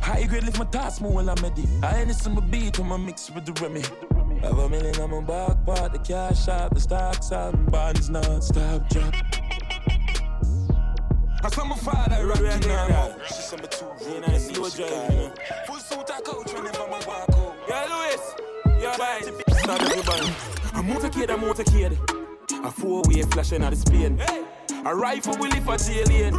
High 0.00 0.24
grade 0.24 0.44
lift 0.44 0.58
my 0.58 0.64
task, 0.64 1.02
more 1.02 1.12
while 1.12 1.28
I'm 1.28 1.36
ready. 1.42 1.68
I 1.82 2.00
ain't 2.00 2.14
some 2.14 2.36
beat 2.50 2.80
on 2.80 2.88
my 2.88 2.96
mix 2.96 3.30
with 3.30 3.44
the 3.44 3.52
Remy. 3.60 3.82
Have 4.40 4.58
a 4.58 4.68
million 4.70 4.98
on 4.98 5.10
my 5.10 5.20
back 5.20 5.66
part, 5.66 5.92
the 5.92 5.98
cash 5.98 6.48
out, 6.48 6.72
the 6.72 6.80
stocks 6.80 7.32
out, 7.32 7.70
bonds 7.70 8.08
non-stop 8.08 8.88
drop. 8.88 9.14
I 11.42 11.50
saw 11.50 11.64
my 11.64 11.76
father 11.76 12.26
rocking 12.26 12.68
now. 12.68 13.16
She's 13.26 13.44
some 13.44 13.60
two, 13.60 13.86
you 14.10 14.20
know, 14.20 14.38
slow 14.38 14.70
drive, 14.70 15.12
you 15.12 15.18
know. 15.18 15.34
Full 15.66 15.76
suit 15.76 16.10
a 16.10 16.22
coach 16.22 16.52
whenever 16.54 16.86
my 16.86 17.00
walk 17.06 17.28
out. 17.28 17.56
Yeah, 17.68 17.86
Louis, 17.90 18.80
you're 18.80 18.92
right. 18.92 19.24
Start 19.58 19.82
everybody. 19.82 20.26
A 20.72 20.82
motorcade, 20.82 21.30
I'm 21.30 21.44
a 21.44 21.52
motorcade. 21.52 22.64
A 22.64 22.70
four-way 22.70 23.22
flashing 23.22 23.62
out 23.62 23.70
the 23.70 23.76
Spain. 23.76 24.18
A 24.84 24.94
rifle 24.94 25.36
will 25.38 25.50
live 25.50 25.64
for 25.64 25.76
lane. 26.08 26.34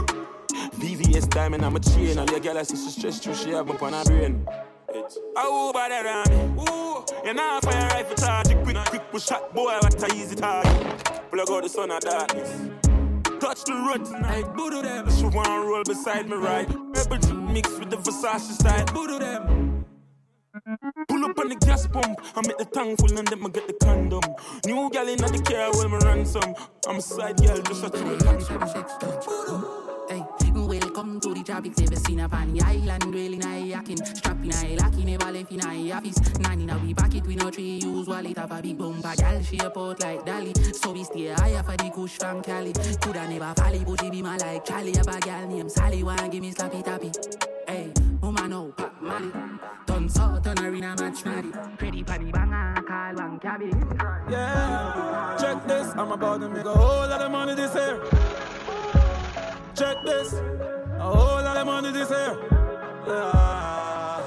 VVS 0.80 1.30
diamond, 1.30 1.64
I'm 1.64 1.76
a 1.76 1.80
chain. 1.80 2.18
All 2.18 2.26
your 2.26 2.40
girl 2.40 2.64
see 2.64 2.76
she 2.76 2.90
stress 2.90 3.20
through, 3.20 3.36
she 3.36 3.52
have 3.52 3.70
up 3.70 3.82
on 3.82 3.94
her 3.94 4.03
brain. 4.03 4.45
Oh, 5.36 5.72
there 5.74 6.08
on 6.08 6.30
me. 6.30 6.64
Ooh, 6.64 7.06
you 7.26 7.34
know 7.34 7.60
fire 7.62 7.88
rifle 7.90 8.16
charge. 8.16 8.48
Quick, 8.64 8.78
quick, 8.86 9.12
push 9.12 9.26
shot, 9.28 9.53
boy, 9.53 9.78
what 9.82 10.02
a 10.02 10.16
easy 10.16 10.36
target. 10.36 11.06
Plug 11.32 11.49
out 11.49 11.64
the 11.64 11.70
sun 11.70 11.91
of 11.91 11.99
darkness. 12.02 12.70
Touch 13.40 13.64
the 13.64 13.74
road 13.74 14.06
tonight, 14.06 14.45
boodoo 14.56 14.82
them. 14.82 15.10
She 15.12 15.26
wanna 15.26 15.66
roll 15.66 15.84
beside 15.84 16.30
me, 16.30 16.36
right? 16.36 16.68
Drip 16.68 17.34
mixed 17.34 17.80
with 17.80 17.90
the 17.90 17.98
Versace 17.98 18.52
style, 18.52 18.86
boodoo 18.88 19.20
them. 19.20 19.70
Pull 20.52 21.23
up 21.23 21.40
on 21.40 21.48
the 21.48 21.56
gas 21.56 21.88
pump, 21.88 22.19
I 22.36 22.41
make 22.45 22.57
the 22.57 22.65
tank 22.65 22.99
full 22.99 23.18
and 23.18 23.26
then 23.26 23.40
I 23.40 23.49
get 23.49 23.68
the 23.68 23.73
condom. 23.73 24.19
New 24.65 24.90
gal 24.90 25.07
in 25.07 25.15
the 25.15 25.41
car 25.48 25.72
when 25.80 25.91
me 25.91 25.98
ransom. 26.03 26.53
I'm 26.90 26.98
a 26.98 27.02
side 27.02 27.38
girl, 27.38 27.61
just 27.61 27.86
a 27.86 27.90
Hey, 30.10 30.26
welcome 30.53 31.22
to 31.22 31.34
the 31.34 31.41
tropics. 31.45 31.80
Ever 31.80 31.95
seen 31.95 32.19
up 32.19 32.34
on 32.34 32.60
island, 32.61 33.14
really 33.14 33.38
nice 33.38 33.64
yakin. 33.64 33.95
Strapping 34.03 34.53
I 34.53 34.76
lucky, 34.76 35.06
never 35.06 35.32
left 35.32 35.52
in 35.53 35.61
I 35.61 35.91
office. 35.91 36.18
In 36.19 36.69
a 36.69 36.78
we 36.80 36.94
pocket, 36.94 37.26
we 37.26 37.36
no 37.38 37.49
tree 37.49 37.80
use 37.82 38.07
wallet. 38.07 38.38
Have 38.38 38.52
a 38.52 38.61
big 38.61 38.78
bumper, 38.78 39.14
gal, 39.15 39.41
she 39.44 39.57
a 39.60 39.69
port 39.69 40.02
like 40.02 40.26
Dolly. 40.26 40.53
So 40.73 40.91
we 40.91 41.06
stay 41.06 41.28
higher 41.28 41.64
for 41.64 41.78
the 41.78 41.90
kush 41.91 42.18
from 42.18 42.41
Cali. 42.41 42.73
Coulda 42.73 43.26
never 43.26 43.53
valley, 43.56 43.86
but 43.88 44.02
she 44.02 44.10
be 44.10 44.22
my 44.22 44.36
like 44.36 44.65
Charlie. 44.65 44.91
Have 44.98 45.07
a 45.07 45.19
gal 45.22 45.48
named 45.48 45.72
Sally, 45.72 46.03
wanna 46.03 46.28
give 46.28 46.41
me 46.41 46.52
slappy 46.53 46.84
tappy. 46.84 47.11
Hey, 47.65 47.94
woman, 48.22 48.49
no, 48.49 48.73
pop, 48.76 49.02
Molly. 49.02 49.32
Done 49.91 50.07
so, 50.07 50.39
turn 50.41 50.57
arena 50.59 50.95
match, 50.97 51.26
Maddie. 51.26 51.51
Pretty 51.77 52.01
panny 52.01 52.31
banger, 52.31 52.81
call 52.88 53.13
one 53.13 53.38
cabby. 53.39 53.73
Yeah, 54.30 55.35
check 55.38 55.68
this. 55.68 55.88
I'm 55.97 56.13
about 56.13 56.39
to 56.39 56.47
make 56.47 56.63
a 56.63 56.73
whole 56.73 57.09
lot 57.09 57.22
of 57.22 57.30
money 57.30 57.55
this 57.55 57.76
year. 57.76 58.01
Check 59.76 59.97
this. 60.05 60.31
A 60.31 61.03
whole 61.03 61.43
lot 61.43 61.57
of 61.57 61.65
money 61.65 61.91
this 61.91 62.09
year. 62.09 62.38
Yeah. 63.05 64.22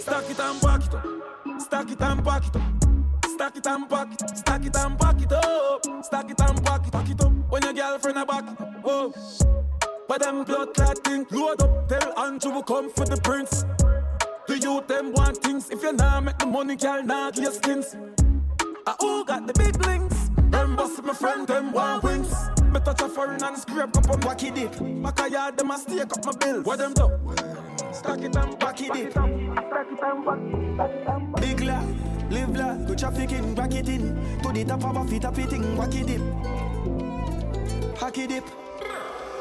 Stack 0.00 0.28
it 0.28 0.38
and 0.38 0.60
pack 0.60 0.84
it 0.84 0.94
up. 0.94 1.60
Stack 1.62 1.90
it 1.90 2.02
and 2.02 2.22
pack 2.22 2.46
it 2.46 2.56
up. 2.56 2.62
Stack 3.24 3.56
it 3.56 3.66
and 3.66 3.88
pack 3.88 4.12
it. 4.12 4.36
Stack 4.36 4.66
it 4.66 4.76
and 4.76 4.98
pack 4.98 5.22
it 5.22 5.32
up. 5.32 6.04
Stack 6.04 6.30
it 6.30 6.40
and 6.42 6.62
pack 6.62 6.86
it. 6.86 6.92
Pack 6.92 7.08
it 7.08 7.20
up. 7.22 7.32
When 7.48 7.62
your 7.62 7.72
girlfriend 7.72 8.18
a 8.18 8.26
back 8.26 8.44
it 8.44 8.60
up. 8.60 8.84
Whoa. 8.84 9.14
But 10.06 10.20
them 10.20 10.44
blood 10.44 10.74
clot 10.74 10.98
thing 10.98 11.24
load 11.30 11.62
up. 11.62 11.88
Tell 11.88 12.18
Andrew 12.18 12.52
will 12.52 12.62
come 12.62 12.90
for 12.90 13.06
the 13.06 13.16
prince. 13.16 13.64
The 14.50 14.58
youth 14.58 14.88
them 14.88 15.12
want 15.12 15.36
things. 15.36 15.70
If 15.70 15.80
you 15.80 15.92
nah 15.92 16.20
make 16.20 16.36
the 16.38 16.46
money, 16.46 16.74
girl, 16.74 17.04
nah 17.04 17.30
give 17.30 17.44
your 17.44 17.52
skins. 17.52 17.94
I 18.84 18.96
who 18.98 19.24
got 19.24 19.46
the 19.46 19.52
big 19.52 19.86
links. 19.86 20.28
Them 20.50 20.74
boss 20.74 21.00
my 21.04 21.14
friend, 21.14 21.46
them 21.46 21.70
want 21.70 22.02
wings. 22.02 22.34
Me 22.72 22.80
touch 22.80 23.00
a 23.00 23.08
foreign 23.08 23.40
and 23.44 23.56
scrape 23.56 23.96
up 23.96 24.10
on 24.10 24.20
wacky 24.22 24.52
dip. 24.52 24.74
Back 25.04 25.20
a 25.20 25.30
yard, 25.30 25.56
them 25.56 25.70
a 25.70 25.78
stake 25.78 26.00
up 26.02 26.24
my 26.24 26.32
bills. 26.32 26.64
What 26.64 26.78
them 26.78 26.94
do? 26.94 27.08
Stack 27.92 28.22
it 28.22 28.34
and 28.34 28.58
wacky 28.58 28.92
dip. 28.92 29.14
Big 31.40 31.60
la, 31.60 31.84
live 32.28 32.56
la, 32.56 32.74
go 32.74 32.96
traffic 32.96 33.30
in, 33.30 33.54
rack 33.54 33.74
it 33.76 33.88
in. 33.88 34.16
To 34.42 34.52
the 34.52 34.64
top 34.64 34.84
of 34.84 34.96
a 34.96 35.08
feet, 35.08 35.26
up 35.26 35.38
it 35.38 35.50
wacky 35.50 36.04
dip. 36.04 36.22
Hacky 38.00 38.26
dip. 38.26 38.44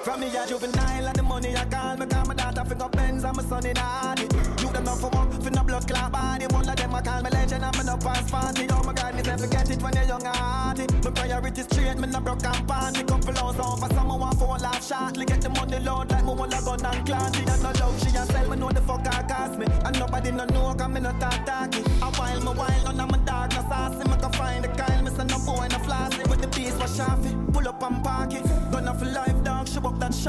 From 0.10 0.22
me 0.22 0.36
a 0.36 0.48
juvenile 0.48 1.06
and 1.06 1.15
the 1.15 1.22
money 1.22 1.56
I 1.56 1.65
call 1.65 1.95
me 1.95 2.07
Call 2.07 2.26
my 2.26 2.34
daughter 2.34 2.65
finger 2.65 2.90
Benz 2.90 3.23
and 3.23 3.38
my 3.38 3.44
son 3.44 3.64
in 3.64 3.77
a 3.77 3.80
hardy 3.80 4.23
You 4.60 4.73
them 4.73 4.84
not 4.84 4.98
for 4.98 5.10
work, 5.14 5.31
for 5.40 5.52
no 5.52 5.61
blood 5.64 5.88
clot 5.88 6.11
body. 6.11 6.48
One 6.49 6.68
of 6.68 6.76
them 6.76 6.95
I 6.95 7.02
call 7.03 7.22
me 7.22 7.30
legend 7.30 7.64
and 7.64 7.77
me 7.77 7.84
no 7.84 7.95
pass 7.95 8.26
party. 8.31 8.65
Oh 8.72 8.81
my 8.81 8.94
God, 8.94 9.14
me 9.14 9.22
say 9.22 9.38
forget 9.38 9.69
it 9.69 9.80
when 9.84 9.94
you're 9.94 10.06
young 10.06 10.26
and 10.26 10.36
hearty. 10.36 10.88
My 11.06 11.11
priorities 11.11 11.65
straight, 11.65 11.99
me 11.99 12.07
no 12.07 12.22
broke 12.22 12.44
and 12.44 12.68
panty 12.68 13.07
Couple 13.07 13.38
hours 13.38 13.60
on 13.60 13.77
for 13.77 13.94
someone 13.94 14.19
want 14.19 14.40
for 14.40 14.56
a 14.56 14.60
laugh 14.60 14.84
shortly. 14.84 15.26
Get 15.26 15.41
the 15.41 15.49
money 15.49 15.77
load 15.77 16.10
like 16.10 16.26
me 16.26 16.34
want 16.34 16.57
a 16.57 16.61
gun 16.65 16.84
and 16.84 17.06
clan 17.06 17.31
She 17.34 17.44
has 17.44 17.61
no 17.61 17.72
love, 17.80 18.02
she 18.02 18.10
a 18.18 18.26
sell 18.26 18.49
me 18.49 18.57
know 18.57 18.72
the 18.72 18.81
fuck 18.81 19.06
I 19.06 19.22
cost 19.30 19.60
me. 19.60 19.68
And 19.86 19.99
nobody 19.99 20.31
no 20.31 20.45
know 20.45 20.73
cause 20.73 20.90
me 20.90 21.02
no 21.02 21.11
talk 21.19 21.45
talky. 21.45 21.86
A 22.02 22.10
while 22.18 22.41
me 22.41 22.52
while 22.57 22.84
none 22.84 22.99
of 22.99 23.11
my 23.11 23.18
dog 23.30 23.53
no 23.53 23.61
saucy 23.69 24.10
Me 24.10 24.18
can 24.18 24.31
find 24.34 24.64
the 24.64 24.69
Kyle, 24.69 25.03
me 25.03 25.11
say 25.11 25.26
no 25.26 25.38
boy 25.45 25.68
no 25.69 25.77
flossy 25.86 26.23
With 26.26 26.41
the 26.41 26.48
beast 26.48 26.81
was 26.81 26.98
sharpy, 26.98 27.31
pull 27.53 27.68
up 27.68 27.84
and 27.84 28.03
park 28.03 28.19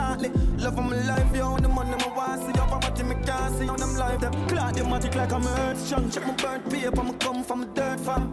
shortly. 0.00 0.30
Love 0.58 0.78
of 0.78 0.84
my 0.84 0.96
life, 1.06 1.36
yo, 1.36 1.56
the 1.58 1.68
money 1.68 1.90
my 1.90 2.08
want 2.16 2.40
see. 2.42 2.58
Yo, 2.58 2.66
poverty 2.66 3.02
me 3.02 3.14
can't 3.24 3.54
see 3.56 3.68
on 3.68 3.78
them 3.78 3.94
life. 3.96 4.20
Them 4.20 4.32
clock 4.48 4.74
them 4.74 4.90
magic 4.90 5.14
like 5.14 5.32
I'm 5.32 5.46
earth 5.46 5.78
strong. 5.78 6.10
Check 6.10 6.26
my 6.26 6.34
burnt 6.34 6.70
paper, 6.70 7.02
me 7.02 7.12
come 7.18 7.44
from 7.44 7.62
a 7.62 7.66
dirt 7.66 8.00
farm. 8.00 8.26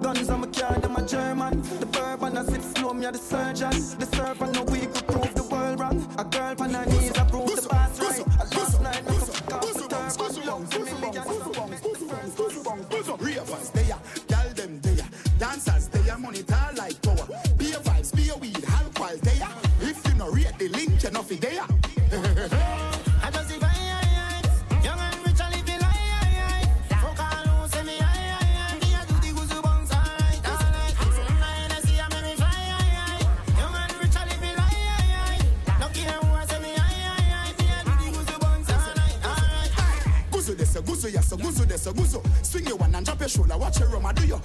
Guns 0.00 0.28
on 0.30 0.40
my 0.40 0.46
car, 0.48 0.78
them 0.78 0.96
a 0.96 1.06
German. 1.06 1.62
The 1.80 1.86
bourbon 1.86 2.36
I 2.36 2.44
sit 2.44 2.62
slow, 2.62 2.92
me 2.92 3.06
a 3.06 3.12
the 3.12 3.18
surgeon. 3.18 3.70
The 3.98 4.06
servant 4.16 4.54
no 4.54 4.62
weak 4.64 4.92
could 4.94 5.06
prove 5.06 5.34
the 5.34 5.44
world 5.44 5.80
wrong. 5.80 5.98
A 6.18 6.24
girl 6.24 6.54
on 6.60 6.74
her 6.74 6.86
knees, 6.86 7.12
I 7.12 7.24
desa, 41.86 41.92
guzu. 41.92 42.22
Swing 42.42 42.66
your 42.66 42.76
one 42.76 42.94
and 42.94 43.04
drop 43.04 43.20
your 43.20 43.28
shoulder, 43.28 43.56
watch 43.56 43.78
your 43.80 43.88
roma 43.88 44.12
do 44.14 44.26
you. 44.26 44.40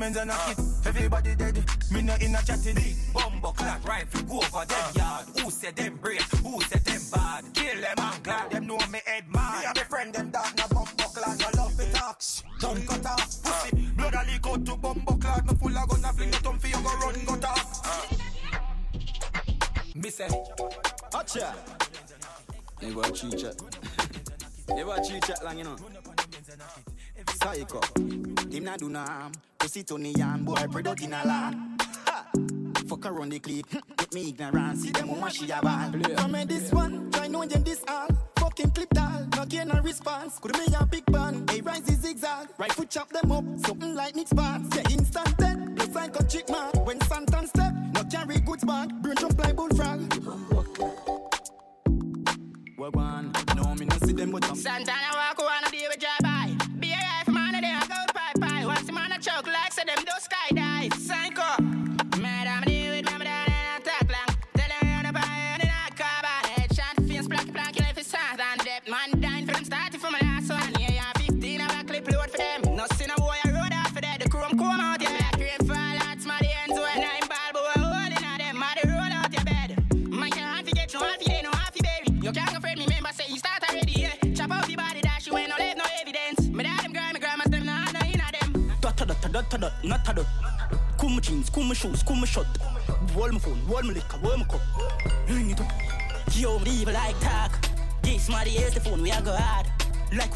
Men's 0.00 0.16
and 0.16 0.28
knock 0.28 0.52
it. 0.52 0.56
Ah. 0.58 0.59
Pussy 29.80 29.96
to 29.96 30.02
the 30.02 30.18
yarn, 30.18 30.44
boy, 30.44 30.66
product 30.70 31.02
in 31.02 31.12
a 31.12 31.24
land. 31.24 31.56
Fuck 32.86 33.06
around 33.06 33.32
the 33.32 33.38
clip. 33.38 33.66
Get 33.96 34.14
me 34.14 34.28
ignorant. 34.28 34.78
See 34.78 34.90
them 34.90 35.08
woman 35.08 35.30
she 35.30 35.50
a 35.50 35.60
ball. 35.62 35.92
Come 36.16 36.34
in 36.34 36.48
this 36.48 36.70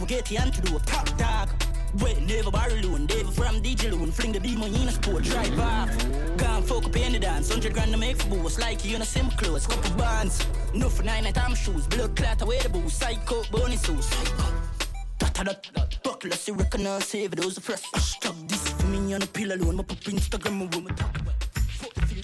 Like 0.05 0.11
we 0.11 0.17
get 0.17 0.63
the 0.63 0.77
a 0.77 0.79
top 0.81 1.17
dog. 1.17 1.49
Wait, 2.01 2.21
never 2.21 2.51
borrow 2.51 2.75
loan, 2.83 3.07
never 3.07 3.31
from 3.31 3.63
DJ 3.63 3.91
loan. 3.91 4.11
Fling 4.11 4.33
the 4.33 4.41
beam 4.41 4.63
on 4.63 4.75
in 4.75 4.89
a 4.89 4.93
sport, 4.93 5.25
drive 5.25 5.59
off. 5.59 5.89
Gone 6.37 6.63
fuck 6.63 6.85
up 6.85 6.95
in 6.97 7.13
the 7.13 7.19
dance, 7.19 7.49
100 7.49 7.73
grand 7.73 7.91
to 7.91 7.97
make 7.97 8.21
for 8.21 8.29
boost. 8.29 8.61
Like 8.61 8.85
you 8.85 8.97
in 8.97 9.03
a 9.03 9.07
sim 9.07 9.31
clothes, 9.31 9.67
couple 9.67 9.97
bands. 9.97 10.47
No 10.75 10.91
for 10.91 11.05
nine 11.05 11.25
night 11.25 11.37
time 11.37 11.55
shoes, 11.55 11.87
blood 11.87 12.15
clot 12.17 12.43
away 12.43 12.59
the 12.59 12.69
boost. 12.69 12.99
Psycho, 12.99 13.45
bonus 13.51 13.81
sauce. 13.81 14.11
Dot 15.19 15.33
dot 15.33 15.71
dot. 15.75 15.99
Buckle, 16.03 16.33
see, 16.33 16.53
recognize, 16.53 17.07
save 17.07 17.31
those 17.31 17.59
fresh. 17.59 17.85
Hashtag 17.93 18.47
this 18.47 18.69
for 18.69 18.87
me 18.89 19.15
on 19.15 19.23
a 19.23 19.27
pill 19.27 19.53
alone. 19.53 19.77
My 19.77 19.85
pop 19.85 20.01
Instagram, 20.01 20.53
my 20.53 20.77
woman 20.77 20.95
talk 20.97 21.19
about. 21.19 21.34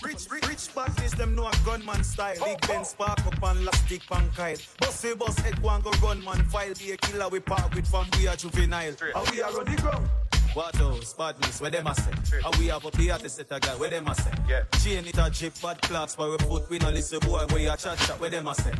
Rich, 0.02 0.30
rich, 0.30 0.48
rich 0.48 0.74
badness, 0.74 1.12
them 1.12 1.34
know 1.34 1.46
a 1.46 1.52
gunman 1.64 2.02
style. 2.04 2.36
Big 2.44 2.60
Ben 2.66 2.84
spark 2.84 3.26
up 3.26 3.42
and 3.42 3.64
last 3.64 3.84
stick 3.86 4.02
pan 4.06 4.30
kyle. 4.34 4.56
Bossy 4.78 5.14
boss 5.14 5.38
head 5.40 5.58
one 5.60 5.82
go 5.82 5.90
run 6.02 6.24
man 6.24 6.42
file. 6.46 6.72
Be 6.78 6.92
a 6.92 6.96
killer 6.96 7.28
we 7.28 7.40
park 7.40 7.74
with 7.74 7.86
from 7.86 8.06
we 8.18 8.26
are 8.26 8.36
juvenile. 8.36 8.94
How 9.14 9.24
we 9.30 9.42
are 9.42 9.58
on 9.58 9.64
the 9.64 9.76
ground. 9.80 10.08
What 10.54 10.80
else? 10.80 11.12
Badness, 11.14 11.60
where 11.60 11.70
them 11.70 11.86
a 11.86 11.94
say? 11.94 12.10
How 12.42 12.50
we 12.58 12.66
have 12.66 12.84
up 12.84 12.92
the 12.94 13.10
artist 13.12 13.36
set 13.36 13.52
a 13.52 13.60
guy, 13.60 13.76
where 13.76 13.90
them 13.90 14.08
a 14.08 14.14
say? 14.16 14.32
Yeah. 14.48 14.62
Chain 14.82 15.06
it 15.06 15.16
a 15.16 15.30
jip, 15.30 15.52
bad 15.62 15.80
class, 15.80 16.16
for 16.16 16.28
we 16.28 16.38
foot, 16.38 16.68
we 16.68 16.78
no 16.78 16.90
listen 16.90 17.20
boy, 17.20 17.46
where 17.50 17.60
you 17.60 17.68
chat 17.68 17.98
chat, 17.98 18.18
where 18.20 18.30
them 18.30 18.48
a 18.48 18.54
say? 18.56 18.72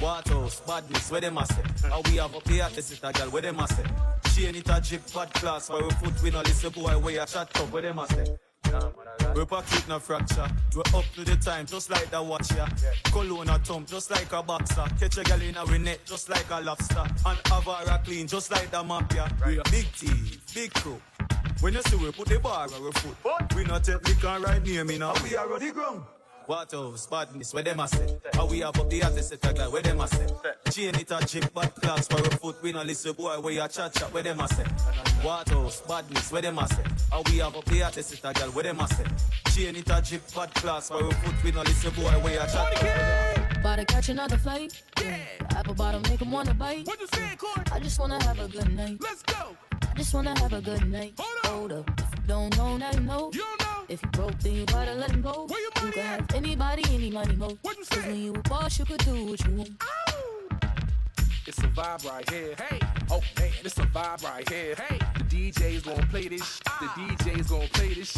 What 0.00 0.28
else? 0.32 0.60
Badness, 0.66 1.10
where 1.12 1.20
them 1.20 1.38
a 1.38 1.46
say? 1.46 1.88
How 1.88 2.00
we 2.06 2.16
have 2.16 2.34
up 2.34 2.42
the 2.42 2.62
artist 2.62 2.88
set 2.88 3.08
a 3.08 3.12
guy, 3.12 3.28
where 3.28 3.42
them 3.42 3.60
a 3.60 3.68
say? 3.68 3.84
Chain 4.34 4.56
it 4.56 4.68
a 4.68 4.80
jip, 4.80 5.02
bad 5.14 5.32
class, 5.34 5.68
for 5.68 5.80
we 5.84 5.90
foot, 5.90 6.22
we 6.24 6.30
no 6.30 6.40
listen 6.40 6.70
boy, 6.70 6.98
where 6.98 7.14
you 7.14 7.26
chat 7.26 7.60
up, 7.60 7.70
where 7.70 7.82
them 7.82 8.00
a 8.00 8.06
say? 8.08 8.24
We 9.34 9.44
pocket 9.44 9.88
no 9.88 9.98
fracture. 9.98 10.48
We 10.74 10.80
up 10.94 11.04
to 11.14 11.24
the 11.24 11.36
time, 11.36 11.66
just 11.66 11.90
like 11.90 12.10
the 12.10 12.22
watch 12.22 12.54
ya. 12.54 12.66
Cologne 13.04 13.48
a 13.48 13.58
thump, 13.58 13.88
just 13.88 14.10
like 14.10 14.32
a 14.32 14.42
boxer. 14.42 14.84
Catch 14.98 15.18
a 15.18 15.24
gal 15.24 15.40
in 15.40 15.56
a 15.56 15.78
net, 15.78 16.00
just 16.04 16.28
like 16.28 16.50
a 16.50 16.60
lobster. 16.60 17.00
And 17.00 17.38
Avara 17.44 18.04
clean, 18.04 18.26
just 18.26 18.50
like 18.50 18.70
the 18.70 18.82
mafia. 18.82 19.30
We 19.46 19.58
a 19.58 19.62
big 19.64 19.92
team, 19.94 20.30
big 20.54 20.72
crew. 20.74 21.00
When 21.60 21.74
you 21.74 21.82
see 21.82 21.96
we 21.96 22.10
put 22.12 22.28
the 22.28 22.38
bar 22.38 22.66
on 22.66 22.74
our 22.74 22.92
foot, 22.92 23.16
but 23.22 23.54
we 23.54 23.64
not 23.64 23.84
take 23.84 24.06
liquor 24.06 24.38
right 24.40 24.62
near 24.62 24.84
me 24.84 24.98
now. 24.98 25.14
We 25.22 25.36
are 25.36 25.52
on 25.52 25.60
the 25.60 25.70
ground. 25.70 26.02
What 26.46 26.74
else? 26.74 27.06
Badness, 27.06 27.54
where 27.54 27.62
them 27.62 27.80
a 27.80 27.88
say? 27.88 28.18
How 28.34 28.46
we 28.46 28.60
have 28.60 28.78
up 28.78 28.90
the 28.90 29.02
artist 29.02 29.28
set 29.28 29.44
a 29.50 29.52
guy, 29.52 29.68
where 29.68 29.82
them 29.82 30.00
a 30.00 30.08
say? 30.08 30.26
Chain 30.70 30.94
it 30.94 31.10
a 31.10 31.24
jip, 31.24 31.54
bad 31.54 31.74
class, 31.76 32.08
for 32.08 32.20
a 32.20 32.30
foot, 32.36 32.62
we 32.62 32.72
no 32.72 32.82
listen 32.82 33.12
boy, 33.12 33.40
where 33.40 33.52
you 33.52 33.60
chat 33.68 33.92
chat, 33.92 34.12
where 34.12 34.22
them 34.22 34.40
a 34.40 34.48
say? 34.48 34.64
What 35.22 35.50
else? 35.52 35.82
Badness, 35.82 36.32
where 36.32 36.42
them 36.42 36.58
a 36.58 36.68
say? 36.68 36.82
How 37.10 37.22
we 37.26 37.38
have 37.38 37.56
up 37.56 37.64
the 37.66 37.82
artist 37.82 38.10
set 38.10 38.30
a 38.30 38.32
guy, 38.38 38.46
where 38.48 38.64
them 38.64 38.80
a 38.80 38.88
say? 38.88 39.04
Chain 39.54 39.76
it 39.76 39.90
a 39.90 40.02
jip, 40.02 40.22
bad 40.34 40.52
class, 40.54 40.88
for 40.88 41.06
a 41.06 41.14
foot, 41.14 41.44
we 41.44 41.52
no 41.52 41.62
listen 41.62 41.92
boy, 41.92 42.10
where 42.20 42.32
you 42.34 42.38
chat 42.40 42.74
chat. 42.74 43.58
About 43.58 43.76
to 43.76 43.84
catch 43.84 44.08
another 44.08 44.38
flight. 44.38 44.82
Yeah. 45.00 45.18
Apple 45.50 45.74
bottom 45.74 46.02
make 46.02 46.20
him 46.20 46.32
wanna 46.32 46.54
bite. 46.54 46.86
What 46.86 47.00
you 47.00 47.06
say, 47.14 47.36
Court? 47.36 47.72
I 47.72 47.78
just 47.78 48.00
wanna 48.00 48.22
have 48.24 48.40
a 48.40 48.48
good 48.48 48.74
night. 48.74 48.98
Let's 49.00 49.22
go. 49.22 49.56
I 49.90 49.94
just 49.96 50.14
wanna 50.14 50.38
have 50.38 50.52
a 50.52 50.60
good 50.60 50.88
night. 50.88 51.14
Hold 51.18 51.72
up. 51.72 51.90
If 51.98 52.10
you 52.16 52.22
don't 52.26 52.56
know, 52.56 52.76
now 52.76 52.90
you 52.92 53.00
know. 53.00 53.30
You 53.32 53.40
know. 53.60 53.84
If 53.88 54.02
you 54.02 54.08
broke, 54.10 54.38
then 54.40 54.54
you 54.54 54.66
gotta 54.66 54.94
let 54.94 55.10
him 55.10 55.22
go. 55.22 55.46
Where 55.48 55.60
you, 55.60 55.70
you 55.84 55.92
can 55.92 56.02
have 56.04 56.34
anybody, 56.34 56.82
any 56.90 57.10
money, 57.10 57.36
mo. 57.36 57.58
What? 57.62 57.76
Cause 57.88 58.04
when 58.06 58.16
you 58.16 58.32
a 58.34 58.38
boss, 58.48 58.78
you 58.78 58.84
could 58.84 59.04
do 59.04 59.26
what 59.26 59.44
you 59.44 59.54
want. 59.56 59.70
It's 61.44 61.58
a 61.58 61.62
vibe 61.62 62.08
right 62.08 62.30
here. 62.30 62.54
Hey, 62.56 62.78
oh 63.10 63.20
man, 63.38 63.50
it's 63.64 63.76
a 63.78 63.82
vibe 63.82 64.24
right 64.24 64.48
here. 64.48 64.76
Hey, 64.76 64.98
the 65.18 65.24
DJ's 65.24 65.82
gonna 65.82 66.06
play 66.06 66.28
this. 66.28 66.60
The 66.60 66.86
DJ's 66.86 67.50
gonna 67.50 67.66
play 67.68 67.94
this. 67.94 68.16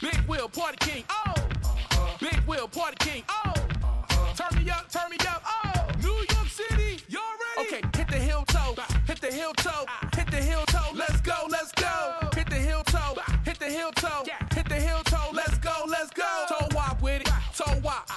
Big 0.00 0.18
Will, 0.26 0.48
party 0.48 0.78
king, 0.80 1.04
oh. 1.10 1.34
Uh-huh. 1.36 2.16
Big 2.18 2.40
Will, 2.46 2.66
party 2.66 2.96
king, 3.00 3.22
oh. 3.28 3.52
Uh-huh. 3.54 4.34
Turn 4.34 4.64
me 4.64 4.70
up, 4.70 4.90
turn 4.90 5.10
me 5.10 5.18
up, 5.28 5.42
oh. 5.44 5.86
New 6.02 6.08
York 6.08 6.48
City, 6.48 6.98
y'all 7.08 7.20
ready? 7.56 7.68
Okay, 7.76 7.98
hit 7.98 8.08
the 8.08 8.18
heel 8.18 8.42
toe, 8.48 8.74
hit 9.20 9.30
the 9.30 9.36
heel 9.36 9.52
toe, 9.54 9.86
hit 10.16 10.30
the 10.30 10.36
heel 10.36 10.64
toe. 10.66 10.94
Let's 10.94 11.20
go, 11.20 11.46
let's 11.48 11.72
go. 11.72 12.28
Hit 12.34 12.48
the 12.48 12.56
heel 12.56 12.82
toe, 12.84 13.20
hit 13.44 13.58
the 13.58 13.66
heel 13.66 13.90
toe, 13.92 14.24
hit 14.54 14.68
the 14.68 14.76
heel 14.76 15.02
toe. 15.04 15.30
Let's 15.32 15.58
go, 15.58 15.84
let's 15.86 16.10
go. 16.10 16.44
Toe 16.48 16.68
wop 16.74 17.02
with 17.02 17.20
it, 17.22 17.30
toe 17.54 17.80
wop, 17.82 18.08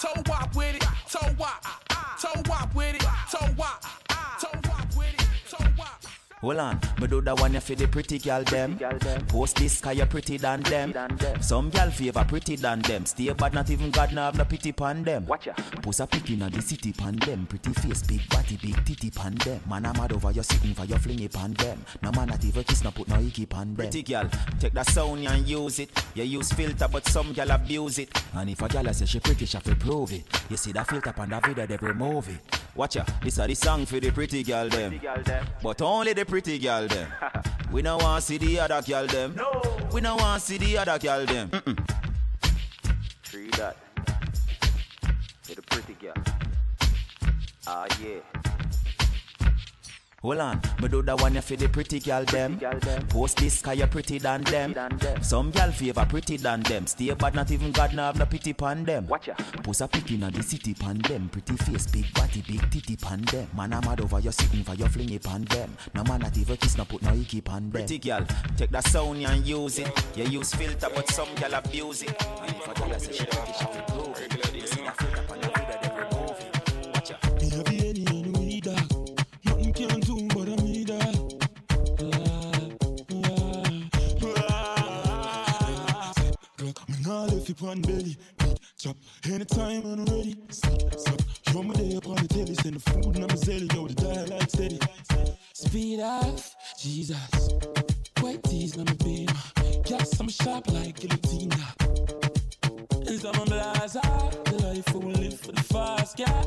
toe 0.00 0.22
wop 0.26 0.54
with 0.54 0.76
it, 0.76 0.84
toe 1.10 1.34
wop, 1.38 1.64
toe 2.20 2.42
wop 2.48 2.74
with 2.74 2.94
it, 2.94 3.04
toe 3.30 3.54
wop, 3.56 3.84
Hold 6.42 6.58
on, 6.58 6.78
me 7.00 7.06
do 7.06 7.22
that 7.22 7.40
one 7.40 7.54
you 7.54 7.60
for 7.60 7.74
the 7.74 7.88
pretty 7.88 8.18
girl 8.18 8.42
them. 8.44 8.78
Post 9.26 9.56
this 9.56 9.80
cause 9.80 9.96
you 9.96 10.04
pretty 10.04 10.36
than 10.36 10.60
them. 10.64 10.92
Some 11.40 11.70
girl 11.70 11.90
favor 11.90 12.26
pretty 12.28 12.56
than 12.56 12.82
them. 12.82 13.06
Stay 13.06 13.32
bad, 13.32 13.54
not 13.54 13.70
even 13.70 13.90
God 13.90 14.12
now 14.12 14.26
have 14.26 14.36
no 14.36 14.44
pity 14.44 14.72
pan 14.72 15.02
them. 15.02 15.24
Watch 15.24 15.46
ya. 15.46 15.54
Post 15.80 16.00
a 16.00 16.06
pic 16.06 16.30
inna 16.30 16.50
the 16.50 16.60
city 16.60 16.92
pan 16.92 17.16
them. 17.16 17.46
Pretty 17.46 17.72
face, 17.72 18.02
big 18.02 18.28
body, 18.28 18.58
big 18.60 18.84
titty 18.84 19.10
pan 19.10 19.34
them. 19.36 19.60
Man 19.66 19.86
a 19.86 19.94
mad 19.94 20.12
over 20.12 20.30
your 20.30 20.44
sitting 20.44 20.74
for 20.74 20.84
your 20.84 20.98
flingy 20.98 21.32
pan 21.32 21.54
them. 21.54 21.82
No 22.02 22.12
man 22.12 22.28
not 22.28 22.44
even 22.44 22.64
kiss, 22.64 22.84
no 22.84 22.90
put 22.90 23.08
no 23.08 23.18
icky 23.18 23.46
pan 23.46 23.68
them. 23.68 23.76
Pretty 23.76 24.02
girl, 24.02 24.28
take 24.60 24.74
that 24.74 24.90
sound 24.90 25.26
and 25.26 25.48
use 25.48 25.78
it. 25.78 25.90
You 26.14 26.24
use 26.24 26.52
filter, 26.52 26.86
but 26.86 27.06
some 27.06 27.32
girl 27.32 27.50
abuse 27.50 27.98
it. 27.98 28.10
And 28.34 28.50
if 28.50 28.60
a 28.60 28.68
girl 28.68 28.92
say 28.92 29.06
she 29.06 29.20
pretty, 29.20 29.46
she 29.46 29.56
have 29.56 29.64
to 29.64 29.74
prove 29.74 30.12
it. 30.12 30.24
You 30.50 30.58
see 30.58 30.72
that 30.72 30.86
filter 30.86 31.14
pan 31.14 31.30
that 31.30 31.46
video, 31.46 31.66
they 31.66 31.78
remove 31.78 32.28
it. 32.28 32.60
Watch 32.74 32.96
ya, 32.96 33.04
this 33.22 33.38
are 33.38 33.46
the 33.46 33.54
song 33.54 33.86
for 33.86 33.98
the 33.98 34.10
pretty 34.10 34.42
girl 34.42 34.68
them. 34.68 35.00
But 35.62 35.80
only 35.80 36.12
the 36.12 36.25
pretty 36.26 36.58
girl 36.58 36.86
them. 36.88 37.08
we 37.72 37.82
don't 37.82 38.02
want 38.02 38.22
see 38.22 38.38
the 38.38 38.60
other 38.60 38.82
girl 38.82 39.06
them. 39.06 39.34
No. 39.36 39.62
We 39.92 40.00
don't 40.00 40.20
want 40.20 40.42
see 40.42 40.58
the 40.58 40.78
other 40.78 40.98
girl 40.98 41.24
them. 41.24 41.50
Mm-mm. 41.50 41.78
Tree 43.22 43.50
that. 43.50 43.76
For 45.42 45.54
the 45.54 45.62
pretty 45.62 45.94
girl. 45.94 46.14
Ah, 47.66 47.86
yeah. 48.02 48.55
Hold 50.22 50.38
on, 50.38 50.60
me 50.80 50.88
do 50.88 51.02
that 51.02 51.20
one 51.20 51.34
you 51.34 51.40
for 51.42 51.56
the 51.56 51.68
pretty 51.68 52.00
girl 52.00 52.24
them. 52.24 52.58
Post 53.08 53.36
this 53.36 53.60
cause 53.60 53.78
you 53.78 53.86
pretty 53.86 54.18
than 54.18 54.42
them. 54.44 54.74
Some 55.20 55.50
girl 55.50 55.70
favor 55.70 56.06
pretty 56.08 56.38
than 56.38 56.62
them. 56.62 56.86
Stay 56.86 57.12
bad, 57.12 57.34
not 57.34 57.50
even 57.50 57.70
God 57.70 57.92
now 57.94 58.06
have 58.06 58.18
no 58.18 58.24
pity 58.24 58.54
pan 58.54 58.84
them. 58.84 59.06
Watch 59.08 59.28
ya. 59.28 59.34
Post 59.62 59.82
a 59.82 59.88
pic 59.88 60.10
inna 60.10 60.30
the 60.30 60.42
city 60.42 60.72
pan 60.72 60.98
them. 60.98 61.28
Pretty 61.28 61.56
face, 61.56 61.86
big 61.88 62.12
body, 62.14 62.42
big 62.48 62.70
titty 62.70 62.96
pan 62.96 63.20
them. 63.30 63.46
Man 63.54 63.74
a 63.74 63.80
mad 63.82 64.00
over 64.00 64.18
your 64.18 64.32
sitting 64.32 64.64
for 64.64 64.74
your 64.74 64.88
flingy 64.88 65.22
pan 65.22 65.44
them. 65.44 65.76
No 65.94 66.02
man 66.04 66.20
not 66.20 66.36
even 66.36 66.56
kiss, 66.56 66.78
no 66.78 66.86
put 66.86 67.02
no 67.02 67.12
icky 67.12 67.42
pan 67.42 67.70
them. 67.70 67.72
Pretty 67.72 67.98
girl, 67.98 68.26
take 68.56 68.70
that 68.70 68.84
sound 68.84 69.22
and 69.22 69.46
use 69.46 69.78
it. 69.78 70.16
You 70.16 70.24
use 70.24 70.54
filter, 70.54 70.88
but 70.94 71.10
some 71.10 71.32
girl 71.34 71.54
abuse 71.54 72.02
it. 72.02 72.26
And 72.40 72.56
if 72.56 72.66
a 72.66 72.74
girl 72.74 72.98
say 72.98 73.12
she 73.12 73.26
pretty, 73.26 73.52
she 73.52 74.45
on 87.62 87.80
belly. 87.82 88.16
Beat 88.38 88.60
chop 88.78 88.96
anytime 89.24 89.82
I'm 89.84 90.04
ready. 90.06 90.36
Sick, 90.50 90.80
suck. 90.96 91.20
Show 91.50 91.62
me 91.62 91.74
there 91.74 91.98
upon 91.98 92.16
the 92.16 92.28
telly. 92.28 92.54
Send 92.54 92.76
the 92.76 92.90
food 92.90 93.16
and 93.16 93.24
I'm 93.24 93.30
a 93.30 93.34
zelly. 93.34 93.72
Yo, 93.74 93.86
the 93.88 93.94
dial 93.94 94.26
like 94.26 94.50
steady. 94.50 94.78
Speed 95.52 96.00
off, 96.00 96.54
Jesus. 96.78 97.50
White 98.20 98.42
tees, 98.44 98.76
let 98.76 98.88
me 98.90 98.96
be 99.04 99.26
my 99.26 99.82
gas. 99.84 100.18
I'm 100.20 100.28
sharp 100.28 100.70
like 100.72 100.98
guillotine. 101.00 101.52
Some 103.18 103.34
of 103.34 103.46
blast 103.46 103.96
out. 103.96 104.44
The 104.44 104.58
life 104.62 104.94
we 104.94 105.12
live 105.14 105.40
for 105.40 105.52
the 105.52 105.62
fast 105.62 106.16
cash. 106.16 106.46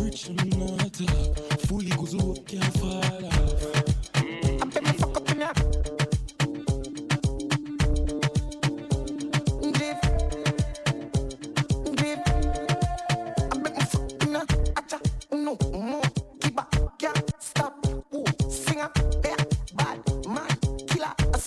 Rich 0.00 0.28
and 0.28 0.58
not 0.58 0.92
talk. 0.92 1.60
Fully 1.66 1.90
goes 1.90 2.14
up, 2.14 2.46
can't 2.46 2.78
fall 2.78 3.26
off. 3.26 3.73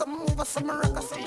Some 0.08 0.20
move. 0.20 0.48
Some 0.48 0.68
rock. 0.70 1.02
Some 1.02 1.26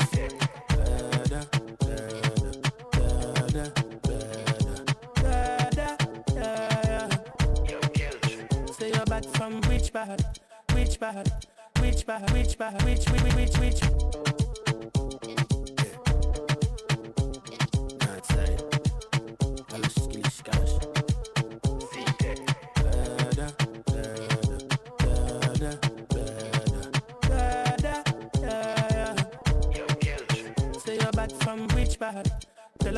Say 8.72 8.88
you're 8.88 9.04
bad 9.04 9.26
from 9.36 9.60
which 9.68 9.92
bad, 9.92 10.24
which 10.72 10.98
bad, 10.98 11.30
which 11.80 12.06
bad, 12.06 12.30
which 12.30 12.56
bad, 12.56 12.82
which, 12.84 13.04
which, 13.10 13.34
which, 13.34 13.58
which. 13.58 14.69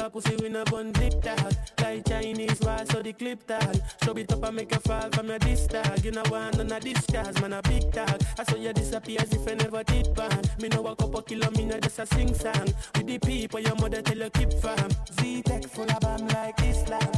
Her 0.02 0.10
pussy 0.10 0.34
we 0.36 0.48
no 0.48 0.64
bun 0.64 0.90
dip 0.92 1.22
tag 1.22 1.54
Like 1.80 2.08
Chinese 2.08 2.60
wall 2.60 2.84
so 2.90 3.02
the 3.02 3.12
clip 3.12 3.46
tag 3.46 3.80
Show 4.04 4.12
it 4.16 4.32
up 4.32 4.42
and 4.44 4.56
make 4.56 4.72
you 4.72 4.80
fall 4.80 5.08
from 5.10 5.28
your 5.28 5.38
disc 5.38 5.70
tag 5.70 6.04
You 6.04 6.10
know 6.10 6.22
want 6.30 6.58
none 6.58 6.72
of 6.72 6.82
this 6.82 7.06
cause 7.06 7.40
man 7.40 7.52
a 7.52 7.62
big 7.62 7.90
tag 7.92 8.20
I 8.38 8.44
saw 8.44 8.56
you 8.56 8.72
disappear 8.72 9.20
as 9.20 9.32
if 9.32 9.48
I 9.48 9.54
never 9.54 9.84
did 9.84 10.14
ban 10.14 10.42
Me 10.60 10.68
know 10.68 10.86
a 10.86 10.96
couple 10.96 11.22
kilo 11.22 11.50
me 11.52 11.64
know 11.66 11.78
just 11.78 11.98
a 12.00 12.06
sing 12.06 12.34
song. 12.34 12.68
With 12.96 13.06
the 13.06 13.18
people 13.18 13.60
your 13.60 13.76
mother 13.76 14.02
tell 14.02 14.18
you 14.18 14.30
keep 14.30 14.52
firm 14.54 14.90
Z-Tech 15.20 15.64
full 15.68 15.90
of 15.90 16.00
bomb 16.00 16.26
like 16.28 16.60
Islam 16.62 17.12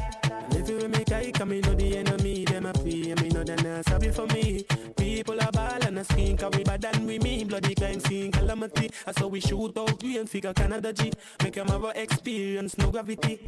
And 0.44 0.56
if 0.56 0.68
you 0.68 0.88
make 0.88 1.12
I 1.12 1.30
come 1.30 1.50
me 1.50 1.60
know 1.60 1.74
the 1.74 1.96
enemy 1.98 2.44
Them 2.44 2.66
a 2.66 2.72
pray 2.72 3.14
me 3.14 3.28
know 3.28 3.44
they 3.44 3.56
not 3.56 3.84
sorry 3.88 4.10
for 4.10 4.26
me. 4.26 4.64
People 4.96 5.40
are 5.40 5.52
ball 5.52 5.82
and 5.86 5.98
a 5.98 6.04
skin 6.04 6.36
Cause 6.36 6.52
we 6.56 6.64
bad 6.64 6.82
than 6.82 7.06
we 7.06 7.18
mean. 7.18 7.48
Bloody 7.48 7.74
crime 7.74 8.00
scene 8.00 8.32
calamity. 8.32 8.90
I 9.06 9.12
saw 9.12 9.26
we 9.26 9.40
shoot 9.40 9.76
out 9.76 10.02
and 10.02 10.28
figure 10.28 10.52
Canada 10.52 10.92
G. 10.92 11.12
Make 11.42 11.54
them 11.54 11.68
have 11.68 11.84
experience 11.96 12.76
no 12.78 12.90
gravity. 12.90 13.40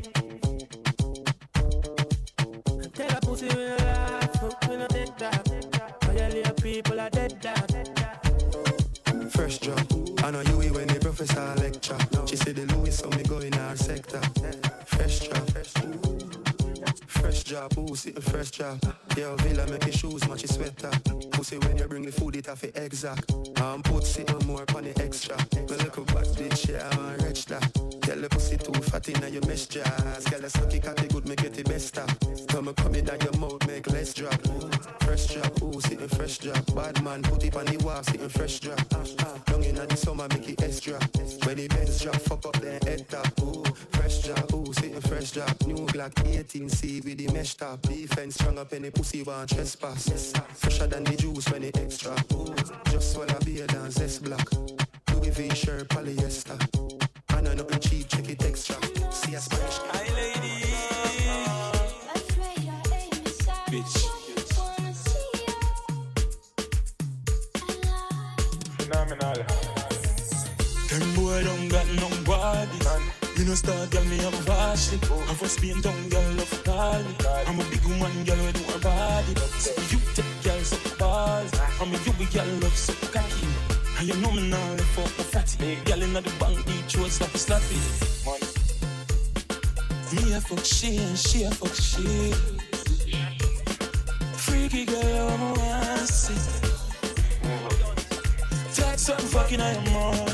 Tell 2.95 3.17
a 3.17 3.21
pussy 3.21 3.47
we 3.49 3.55
no 3.55 3.77
laugh 3.77 4.69
We 4.69 4.77
no 4.77 4.87
take 4.87 5.17
that 5.19 5.99
Violate 6.03 6.63
people 6.63 7.01
are 7.01 7.11
dead 7.11 7.39
that 7.43 7.87
Fresh 9.31 9.59
job. 9.59 9.79
I 10.25 10.31
know 10.31 10.41
you 10.41 10.73
when 10.73 10.87
the 10.87 10.99
professor 11.01 11.55
lecture. 11.61 11.99
She 12.27 12.37
said 12.37 12.57
the 12.57 12.65
Louis 12.75 12.91
so 12.91 13.09
me 13.11 13.23
go 13.25 13.39
Job, 17.47 17.79
ooh, 17.79 17.93
a 17.93 18.21
fresh 18.21 18.51
job. 18.51 18.77
Yeah, 19.17 19.37
Villa 19.37 19.71
make 19.71 19.85
your 19.85 19.93
shoes 19.93 20.29
match 20.29 20.43
your 20.43 20.49
sweater. 20.49 20.91
Pussy 21.31 21.59
when 21.59 21.77
you 21.77 21.85
bring 21.87 22.03
the 22.03 22.11
food, 22.11 22.35
it 22.35 22.47
have 22.47 22.61
to 22.61 22.85
exact. 22.85 23.31
Um, 23.61 23.85
put 23.85 24.03
sit 24.03 24.29
no 24.29 24.41
more 24.47 24.65
upon 24.65 24.83
the 24.83 25.01
extra. 25.01 25.37
My 25.55 25.77
little 25.77 26.05
back 26.07 26.27
bitch, 26.35 26.69
yeah, 26.69 26.89
I'm 26.91 27.15
a 27.15 27.25
rich 27.25 27.47
that. 27.47 27.63
Tell 28.03 28.19
the 28.19 28.29
pussy 28.29 28.57
too 28.57 28.73
fat 28.83 29.09
in 29.09 29.33
your 29.33 29.47
mesh 29.47 29.67
jazz. 29.67 30.25
Girl, 30.25 30.41
the 30.41 30.49
sucky 30.49 30.83
cat 30.83 30.97
the 30.97 31.07
good, 31.07 31.29
make 31.29 31.45
it 31.45 31.55
the 31.55 31.63
best 31.63 31.87
stuff. 31.87 32.19
Come 32.49 32.67
and 32.67 32.77
come 32.77 32.97
in 32.97 33.09
at 33.09 33.23
your 33.23 33.37
mouth, 33.39 33.65
make 33.69 33.87
less 33.93 34.13
drop. 34.13 34.35
Fresh 35.03 35.27
job, 35.27 35.63
ooh, 35.63 35.81
sitting 35.81 36.09
fresh 36.09 36.39
job. 36.39 36.75
Bad 36.75 37.01
man, 37.05 37.23
put 37.23 37.45
it 37.45 37.55
on 37.55 37.67
the 37.67 37.77
wall, 37.85 38.03
sitting 38.03 38.29
fresh 38.29 38.59
drop. 38.59 38.81
Long 39.53 39.63
in 39.63 39.77
the 39.77 39.97
summer, 39.97 40.27
make 40.31 40.49
it 40.49 40.63
extra. 40.63 40.99
When 41.45 41.59
the 41.59 41.69
best 41.69 42.03
drop, 42.03 42.17
fuck 42.17 42.45
up 42.45 42.57
then 42.61 42.81
head 42.83 43.09
top. 43.09 43.41
Ooh, 43.41 43.63
fresh 43.93 44.19
job, 44.23 44.53
ooh, 44.53 44.73
sitting 44.73 45.01
fresh 45.01 45.31
job. 45.31 45.55
New 45.67 45.87
Glock 45.87 46.13
18C 46.15 47.05
with 47.05 47.19
the 47.19 47.29
mesh 47.37 47.55
top. 47.55 47.83
Defense 47.83 48.35
strong 48.35 48.59
up 48.59 48.73
any 48.73 48.91
pussy 48.91 49.23
want 49.23 49.51
trespass. 49.51 50.33
Fresher 50.55 50.87
than 50.87 51.05
the 51.05 51.17
juice 51.17 51.49
when 51.51 51.65
it 51.65 51.77
extra. 51.79 52.15
Just 52.91 53.13
swallow 53.13 53.39
beer 53.45 53.67
than 53.67 53.91
zest 53.91 54.25
black. 54.25 54.47
Louis 55.13 55.31
V 55.31 55.51
shirt 55.55 55.89
polyester. 55.89 56.59
I 57.31 57.41
know 57.43 57.55
nothing 57.55 57.81
cheap, 57.81 58.09
check 58.09 58.29
it 58.29 58.45
extra. 58.45 58.77
See 59.11 59.35
a 59.35 59.41
Spanish. 59.41 60.16
Know 73.47 73.55
start 73.55 73.91
girl 73.91 74.05
me 74.05 74.17
have 74.19 74.49
wash 74.49 74.93
it. 74.93 75.03
I 75.05 75.35
for 75.35 75.47
Spain 75.47 75.81
town 75.81 76.09
girl 76.09 76.31
love 76.35 76.65
call 76.65 76.99
me. 76.99 77.15
I'm 77.47 77.61
a 77.61 77.65
big 77.71 77.85
woman 77.85 78.25
girl 78.25 78.43
with 78.45 78.59
more 78.67 78.81
body. 78.81 79.35
So 79.59 79.71
you 79.91 79.99
take 80.15 80.43
girl 80.43 80.61
so 80.61 80.79
balls. 80.99 81.53
I'm 81.81 81.95
a 81.95 81.99
you 82.05 82.27
girl 82.35 82.51
love 82.63 82.77
so 82.77 82.93
cocky. 83.13 83.47
And 83.99 84.09
you 84.09 84.17
know 84.21 84.33
me 84.33 84.49
now, 84.51 84.71
left 84.73 84.91
fuck 84.97 85.13
my 85.19 85.25
fatty. 85.33 85.77
Girl 85.85 86.03
inna 86.03 86.21
the 86.21 86.33
bank, 86.41 86.67
beat 86.67 86.95
you 86.95 87.09
slap 87.09 87.31
slappy. 87.31 87.79
Me 90.15 90.33
a 90.35 90.41
fuck 90.41 90.65
she 90.65 90.97
and 90.97 91.17
she 91.17 91.45
a 91.45 91.51
fuck 91.51 91.75
she. 91.75 92.33
Freaky 94.45 94.85
girl, 94.87 95.29
I'm 95.31 95.43
a 95.43 95.53
want 95.53 96.09
see. 96.09 96.35
Take 98.75 98.99
some 98.99 99.19
fucking 99.19 99.61
I 99.61 99.71
am 99.75 99.85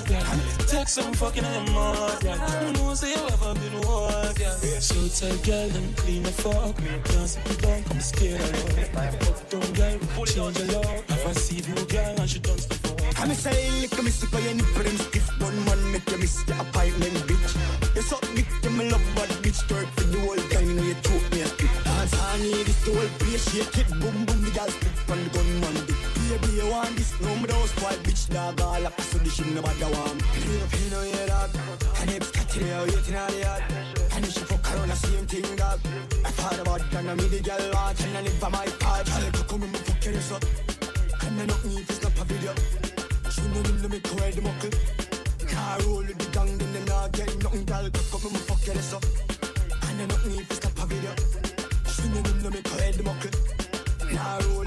girl. 0.07 0.42
Take 0.73 0.89
some 0.89 1.13
fucking 1.13 1.45
I 1.45 1.71
more, 1.71 1.93
girl. 2.25 2.33
Who 2.33 2.73
knows 2.73 3.03
you 3.03 3.15
ever 3.15 3.53
been 3.53 3.77
war, 3.85 4.09
girl. 4.33 4.57
So 4.81 4.97
tight, 5.13 5.45
girl, 5.45 5.69
and 5.69 5.97
clean 5.99 6.23
the 6.23 6.33
fuck. 6.33 6.75
Can't 6.81 7.37
me 7.45 7.57
down, 7.61 7.85
come 7.85 8.01
scared 8.01 8.41
of 8.41 8.97
love. 8.97 9.51
Down, 9.51 9.73
girl, 9.77 10.25
change 10.25 10.59
your 10.59 10.69
love. 10.73 11.11
Have 11.11 11.27
I 11.27 11.33
see 11.35 11.61
you, 11.61 11.75
girl, 11.93 12.17
and 12.19 12.31
she 12.31 12.39
done 12.39 12.57
stuff 12.57 12.81
for 12.81 13.21
I'm 13.21 13.35
saying, 13.35 13.83
lick 13.83 13.99
a 13.99 14.03
miss, 14.03 14.25
play 14.25 14.49
any 14.49 14.63
for 14.63 14.83
them 14.83 14.97
stiff 14.97 15.29
bun 15.39 15.55
man, 15.67 15.93
make 15.93 16.11
you 16.11 16.17
miss 16.17 16.43
the 16.45 16.59
appointment, 16.59 17.21
bitch. 17.29 17.95
You 17.95 18.03
suck 18.03 18.23
dick, 18.35 18.49
you 18.65 18.71
me 18.71 18.91
love 18.91 19.05
bad 19.15 19.29
bitch, 19.45 19.61
twerk 19.69 19.87
for 19.93 20.09
the 20.09 20.21
whole 20.21 20.37
time, 20.49 20.69
you 20.71 20.75
know 20.75 20.85
you 20.89 20.97
choke 21.05 21.29
me 21.33 21.43
a 21.43 21.47
spit. 21.53 21.71
Dance 21.85 22.19
on 22.19 22.41
me, 22.41 22.63
this 22.65 22.81
the 22.83 22.95
whole 22.97 23.13
place, 23.21 23.45
shake 23.53 23.77
it, 23.77 23.89
boom 24.01 24.25
boom, 24.25 24.41
the 24.43 24.51
girl 24.51 24.69
spit 24.69 25.11
on 25.11 25.23
the 25.23 25.31
gunman 25.37 25.87
dick. 25.87 25.92
Baby, 26.33 26.65
you 26.65 26.71
want 26.71 26.97
this, 26.97 27.21
me 27.21 27.45
don't 27.45 27.69
spoil 27.69 27.93
bitch, 28.01 28.33
dog, 28.33 28.59
all 28.63 28.87
up, 28.87 28.99
so 29.03 29.19
this 29.19 29.35
shit 29.35 29.49
nobody 29.49 29.85
want. 29.85 30.17
Up, 30.17 30.73
you 30.81 30.89
know, 30.89 31.03
yeah, 31.03 31.27
dog. 31.27 31.51
And 32.01 32.11
it's 32.11 32.31
catching 32.31 32.67
you, 32.67 32.73
waiting 32.89 33.17
on 33.17 33.31
the 33.33 33.41
yard. 33.41 33.63
And 34.13 34.25
she 34.25 34.41
fuck 34.41 34.65
around 34.73 34.89
the 34.89 34.97
same 34.97 35.27
thing, 35.27 35.57
dog. 35.57 35.79
I 36.25 36.31
thought 36.31 36.59
about 36.59 36.91
that, 36.91 37.05
now 37.05 37.15
me 37.17 37.29
the 37.29 37.41
girl 37.41 37.61
watch, 37.75 38.01
and 38.05 38.17
I 38.17 38.23
live 38.23 38.41
my 38.41 38.65
part. 38.81 39.05
Tell 39.05 39.21
her 39.21 39.45
come 39.45 39.63
and 39.63 39.77
fuck 39.77 40.05
your 40.07 40.15
ass 40.17 40.33
up. 40.33 40.45
And 41.21 41.37
I 41.43 41.45
don't 41.45 41.65
need 41.67 41.87
to 41.87 41.93
snap 41.93 42.17
a 42.17 42.25
video. 42.25 42.55
She 43.29 43.43
know 43.53 43.63
to 43.63 43.89
make 43.93 44.07
her 44.07 44.31
the 44.33 44.41
muckle. 44.41 44.73
Car 45.53 45.79
roll 45.85 46.01
with 46.01 46.17
the 46.17 46.27
gang, 46.33 46.57
then 46.57 46.73
they 46.73 46.85
not 46.89 47.13
get 47.13 47.29
nothing, 47.45 47.65
girl. 47.69 47.91
Come 47.93 48.33
and 48.33 48.45
fuck 48.49 48.65
your 48.65 48.77
ass 48.81 48.95
up. 48.95 49.05
And 49.05 50.01
I 50.01 50.07
don't 50.09 50.27
need 50.33 50.49
to 50.49 50.55
snap 50.57 50.81
a 50.81 50.87
video. 50.89 51.13
She 51.93 52.09
know 52.09 52.25
to 52.25 52.49
make 52.49 52.69
her 52.73 52.93
the 52.97 53.03
muckle. 53.05 53.37
Car 54.17 54.41
roll 54.49 54.62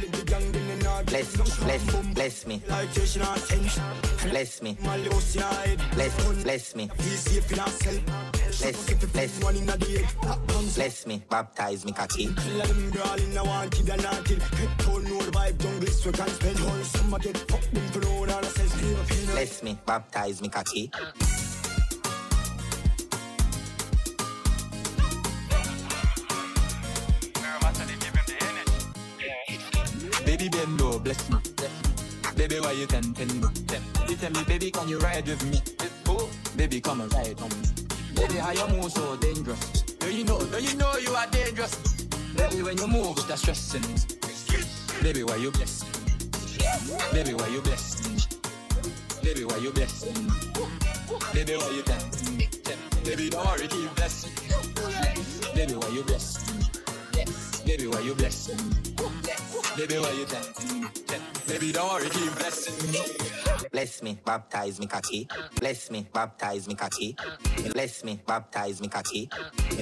Bless, 1.16 1.38
bless, 1.38 1.58
bless 1.60 1.96
me. 1.96 2.14
Bless 2.14 2.46
me. 2.46 2.62
Bless, 2.66 2.92
me, 2.92 4.28
bless 4.34 4.62
me. 4.62 4.78
Bless, 5.94 6.16
bless, 6.44 6.74
bless 10.76 11.08
me. 11.08 11.24
Baptize 11.30 11.86
me, 11.86 11.94
cocky. 11.94 12.26
Kill 12.36 12.58
them 12.60 12.92
girl 12.92 13.16
in 13.16 13.38
a 13.38 13.46
Baby 30.46 30.58
bend 30.60 30.80
low, 30.80 31.00
bless 31.00 31.28
me. 31.32 31.38
Baby, 32.36 32.60
why 32.60 32.74
you 32.74 32.86
tempting 32.86 33.42
me? 33.42 33.48
You 34.08 34.16
tell 34.16 34.30
me, 34.30 34.44
baby, 34.44 34.70
can 34.70 34.88
you 34.88 35.00
ride 35.00 35.28
with 35.28 35.44
me? 35.52 35.60
Oh, 36.08 36.30
baby, 36.56 36.80
come 36.80 37.02
and 37.02 37.12
ride 37.14 37.42
on 37.42 37.50
me. 37.50 37.68
Baby, 38.14 38.36
how 38.36 38.52
you 38.52 38.68
move 38.68 38.92
so 38.92 39.16
dangerous? 39.16 39.82
Do 39.98 40.14
you 40.14 40.24
know, 40.24 40.40
do 40.40 40.62
you 40.62 40.76
know 40.78 40.98
you 40.98 41.10
are 41.16 41.26
dangerous? 41.32 42.06
Baby, 42.38 42.62
when 42.62 42.78
you 42.78 42.86
move, 42.86 43.28
that's 43.28 43.42
stressing. 43.42 43.82
Baby, 45.02 45.24
why 45.24 45.38
you 45.38 45.50
bless 45.50 45.84
me? 45.84 45.90
Baby, 47.12 47.34
why 47.34 47.48
you 47.48 47.62
bless 47.62 48.08
me? 48.08 48.22
Baby, 49.24 49.46
why 49.46 49.58
you 49.58 49.72
bless 49.72 50.06
me? 50.06 50.30
Baby, 51.34 51.56
why 51.56 51.70
you 51.72 51.82
tempting 51.82 52.38
me? 52.38 52.50
Baby, 53.04 53.32
don't 53.32 53.48
worry, 53.48 53.68
keep 53.68 53.96
blessing. 53.96 54.32
Baby, 55.56 55.74
why 55.74 55.88
you 55.88 56.04
bless 56.04 56.54
me? 56.54 56.75
Baby, 57.66 57.88
why 57.88 58.00
you 58.02 58.14
bless 58.16 58.50
me? 58.50 58.56
Baby, 59.78 59.96
why 60.00 60.12
you 60.12 60.26
tempting 60.26 60.82
me? 60.82 60.88
Baby, 61.48 61.72
don't 61.72 61.90
worry, 61.90 62.10
keep 62.10 62.34
blessing 62.36 62.92
me. 62.92 63.00
Bless 63.72 64.04
me, 64.04 64.18
baptize 64.26 64.80
me, 64.80 64.88
cocky. 64.88 65.28
Bless 65.60 65.92
me, 65.92 66.08
baptize 66.14 66.68
me, 66.68 66.76
cocky. 66.76 67.16
Bless 67.74 68.04
me, 68.04 68.22
baptize 68.26 68.82
me, 68.82 68.88
cocky. 68.88 69.30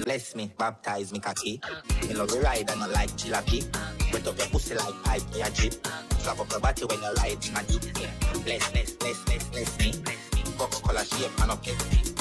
Bless 0.04 0.36
me, 0.36 0.52
baptize 0.58 1.12
me, 1.12 1.20
cocky. 1.20 1.62
You 2.10 2.16
love 2.16 2.30
the 2.30 2.40
ride 2.40 2.70
and 2.72 2.84
I 2.84 2.88
like 2.88 3.12
jalopy. 3.12 3.64
Wet 4.14 4.28
up 4.28 4.38
your 4.38 4.48
pussy 4.48 4.76
like 4.76 5.04
pipe, 5.04 5.24
yeah, 5.36 5.50
drip. 5.50 5.74
Slap 6.20 6.40
up 6.40 6.52
your 6.52 6.60
body 6.60 6.86
when 6.86 7.02
you 7.02 7.14
ride 7.14 7.46
in 7.46 7.56
a 7.56 7.64
deep. 7.64 7.82
Bless, 8.44 8.72
bless, 8.72 8.92
bless, 8.94 9.24
bless, 9.26 9.44
bless 9.50 9.80
me. 9.80 9.94
Coca-Cola 10.58 11.04
shape 11.06 11.42
and 11.42 11.52
up 11.52 11.66
No 11.66 12.13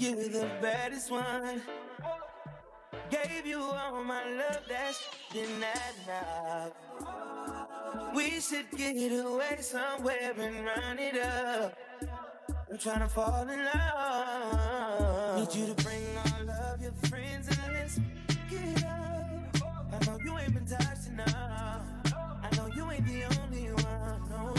you're 0.00 0.28
the 0.28 0.48
baddest 0.62 1.10
one. 1.10 1.60
Gave 3.10 3.46
you 3.46 3.60
all 3.60 4.04
my 4.04 4.22
love, 4.30 4.60
that's 4.68 5.08
been 5.32 5.44
enough. 5.44 6.72
We 8.14 8.40
should 8.40 8.70
get 8.76 9.12
away 9.12 9.58
somewhere 9.60 10.34
and 10.38 10.64
run 10.64 10.98
it 10.98 11.18
up. 11.20 11.76
I'm 12.70 12.78
trying 12.78 13.00
to 13.00 13.08
fall 13.08 13.48
in 13.48 13.64
love. 13.64 15.38
Need 15.38 15.54
you 15.54 15.74
to 15.74 15.82
bring 15.82 16.04
all 16.16 16.50
of 16.50 16.82
your 16.82 16.92
friends 17.08 17.48
and 17.48 17.72
let's 17.72 17.98
get 18.50 18.84
up. 18.84 19.56
I 19.92 20.06
know 20.06 20.18
you 20.24 20.38
ain't 20.38 20.54
been 20.54 20.66
touched 20.66 21.08
enough. 21.08 21.82
I 22.42 22.56
know 22.56 22.66
you 22.66 22.90
ain't 22.90 23.06
the 23.06 23.24
only 23.40 23.72
one. 23.72 24.22
No. 24.30 24.54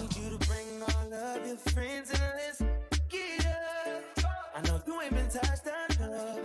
Need 0.00 0.16
you 0.16 0.36
to 0.36 0.48
bring 0.48 0.82
all 0.82 1.14
of 1.14 1.46
your 1.46 1.56
friends 1.56 2.10
and 2.10 2.20
let's 2.36 2.77
you 5.02 5.16
ain't 5.16 5.30
touched 5.30 5.66
enough. 5.66 6.38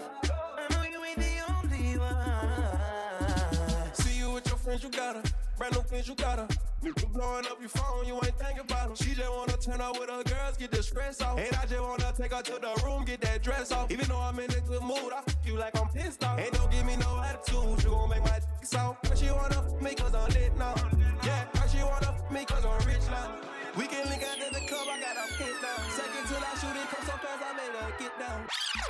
I 0.57 0.73
know 0.73 0.83
you 0.83 1.03
ain't 1.03 1.17
the 1.17 1.33
only 1.49 1.97
one. 1.97 3.93
See 3.93 4.17
you 4.19 4.31
with 4.31 4.47
your 4.47 4.57
friends, 4.57 4.83
you 4.83 4.89
got 4.89 5.15
her. 5.15 5.23
Brand 5.57 5.73
new 5.75 5.81
things, 5.81 6.07
you 6.07 6.15
got 6.15 6.39
her. 6.39 6.47
You 6.83 6.93
blowing 7.13 7.45
up 7.45 7.59
your 7.59 7.69
phone, 7.69 8.05
you 8.05 8.15
ain't 8.15 8.37
thinking 8.37 8.59
about 8.59 8.87
them. 8.87 8.95
She 8.95 9.15
just 9.15 9.31
wanna 9.31 9.57
turn 9.57 9.81
up 9.81 9.99
with 9.99 10.09
her 10.09 10.23
girls, 10.23 10.57
get 10.57 10.71
the 10.71 10.83
stress 10.83 11.21
off. 11.21 11.39
And 11.39 11.55
I 11.55 11.65
just 11.65 11.81
wanna 11.81 12.13
take 12.17 12.33
her 12.33 12.41
to 12.41 12.59
the 12.59 12.81
room, 12.85 13.05
get 13.05 13.21
that 13.21 13.41
dress 13.41 13.71
off. 13.71 13.91
Even 13.91 14.07
though 14.07 14.19
I'm 14.19 14.37
in 14.39 14.51
a 14.51 14.61
good 14.61 14.81
mood, 14.81 15.13
I 15.15 15.21
fuck 15.21 15.45
you 15.45 15.55
like 15.57 15.79
I'm 15.79 15.87
pissed 15.89 16.23
off. 16.23 16.39
Ain't 16.39 16.53
don't 16.53 16.71
give 16.71 16.85
me 16.85 16.95
no 16.97 17.21
attitude, 17.21 17.83
you 17.83 17.89
gon' 17.89 18.09
make 18.09 18.23
my 18.23 18.39
dick 18.39 18.65
soft. 18.65 19.03
But 19.03 19.17
she 19.17 19.31
wanna 19.31 19.55
fuck 19.55 19.81
me 19.81 19.95
cause 19.95 20.13
I'm 20.13 20.29
lit 20.31 20.57
now. 20.57 20.75
Yeah, 21.23 21.45
but 21.53 21.69
she 21.69 21.77
wanna 21.77 22.13
fuck 22.17 22.31
me 22.31 22.45
cause 22.45 22.65
I'm 22.65 22.85
rich 22.85 23.07
now. 23.09 23.39
We 23.77 23.87
can 23.87 24.07
link 24.09 24.23
out 24.23 24.37
to 24.37 24.53
the 24.53 24.61
club, 24.67 24.87
I 24.91 24.99
got 24.99 25.17
a 25.17 25.25
hit 25.41 25.55
now. 25.61 25.77
Second 25.89 26.27
till 26.27 26.43
I 26.43 26.53
shoot 26.61 26.75
it, 26.77 26.87
come 26.93 27.05
so 27.05 27.15
fast, 27.17 27.41
I 27.41 27.57
made 27.57 27.73
get 27.73 27.82
down. 28.23 28.47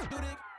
Do 0.10 0.18
it. 0.18 0.53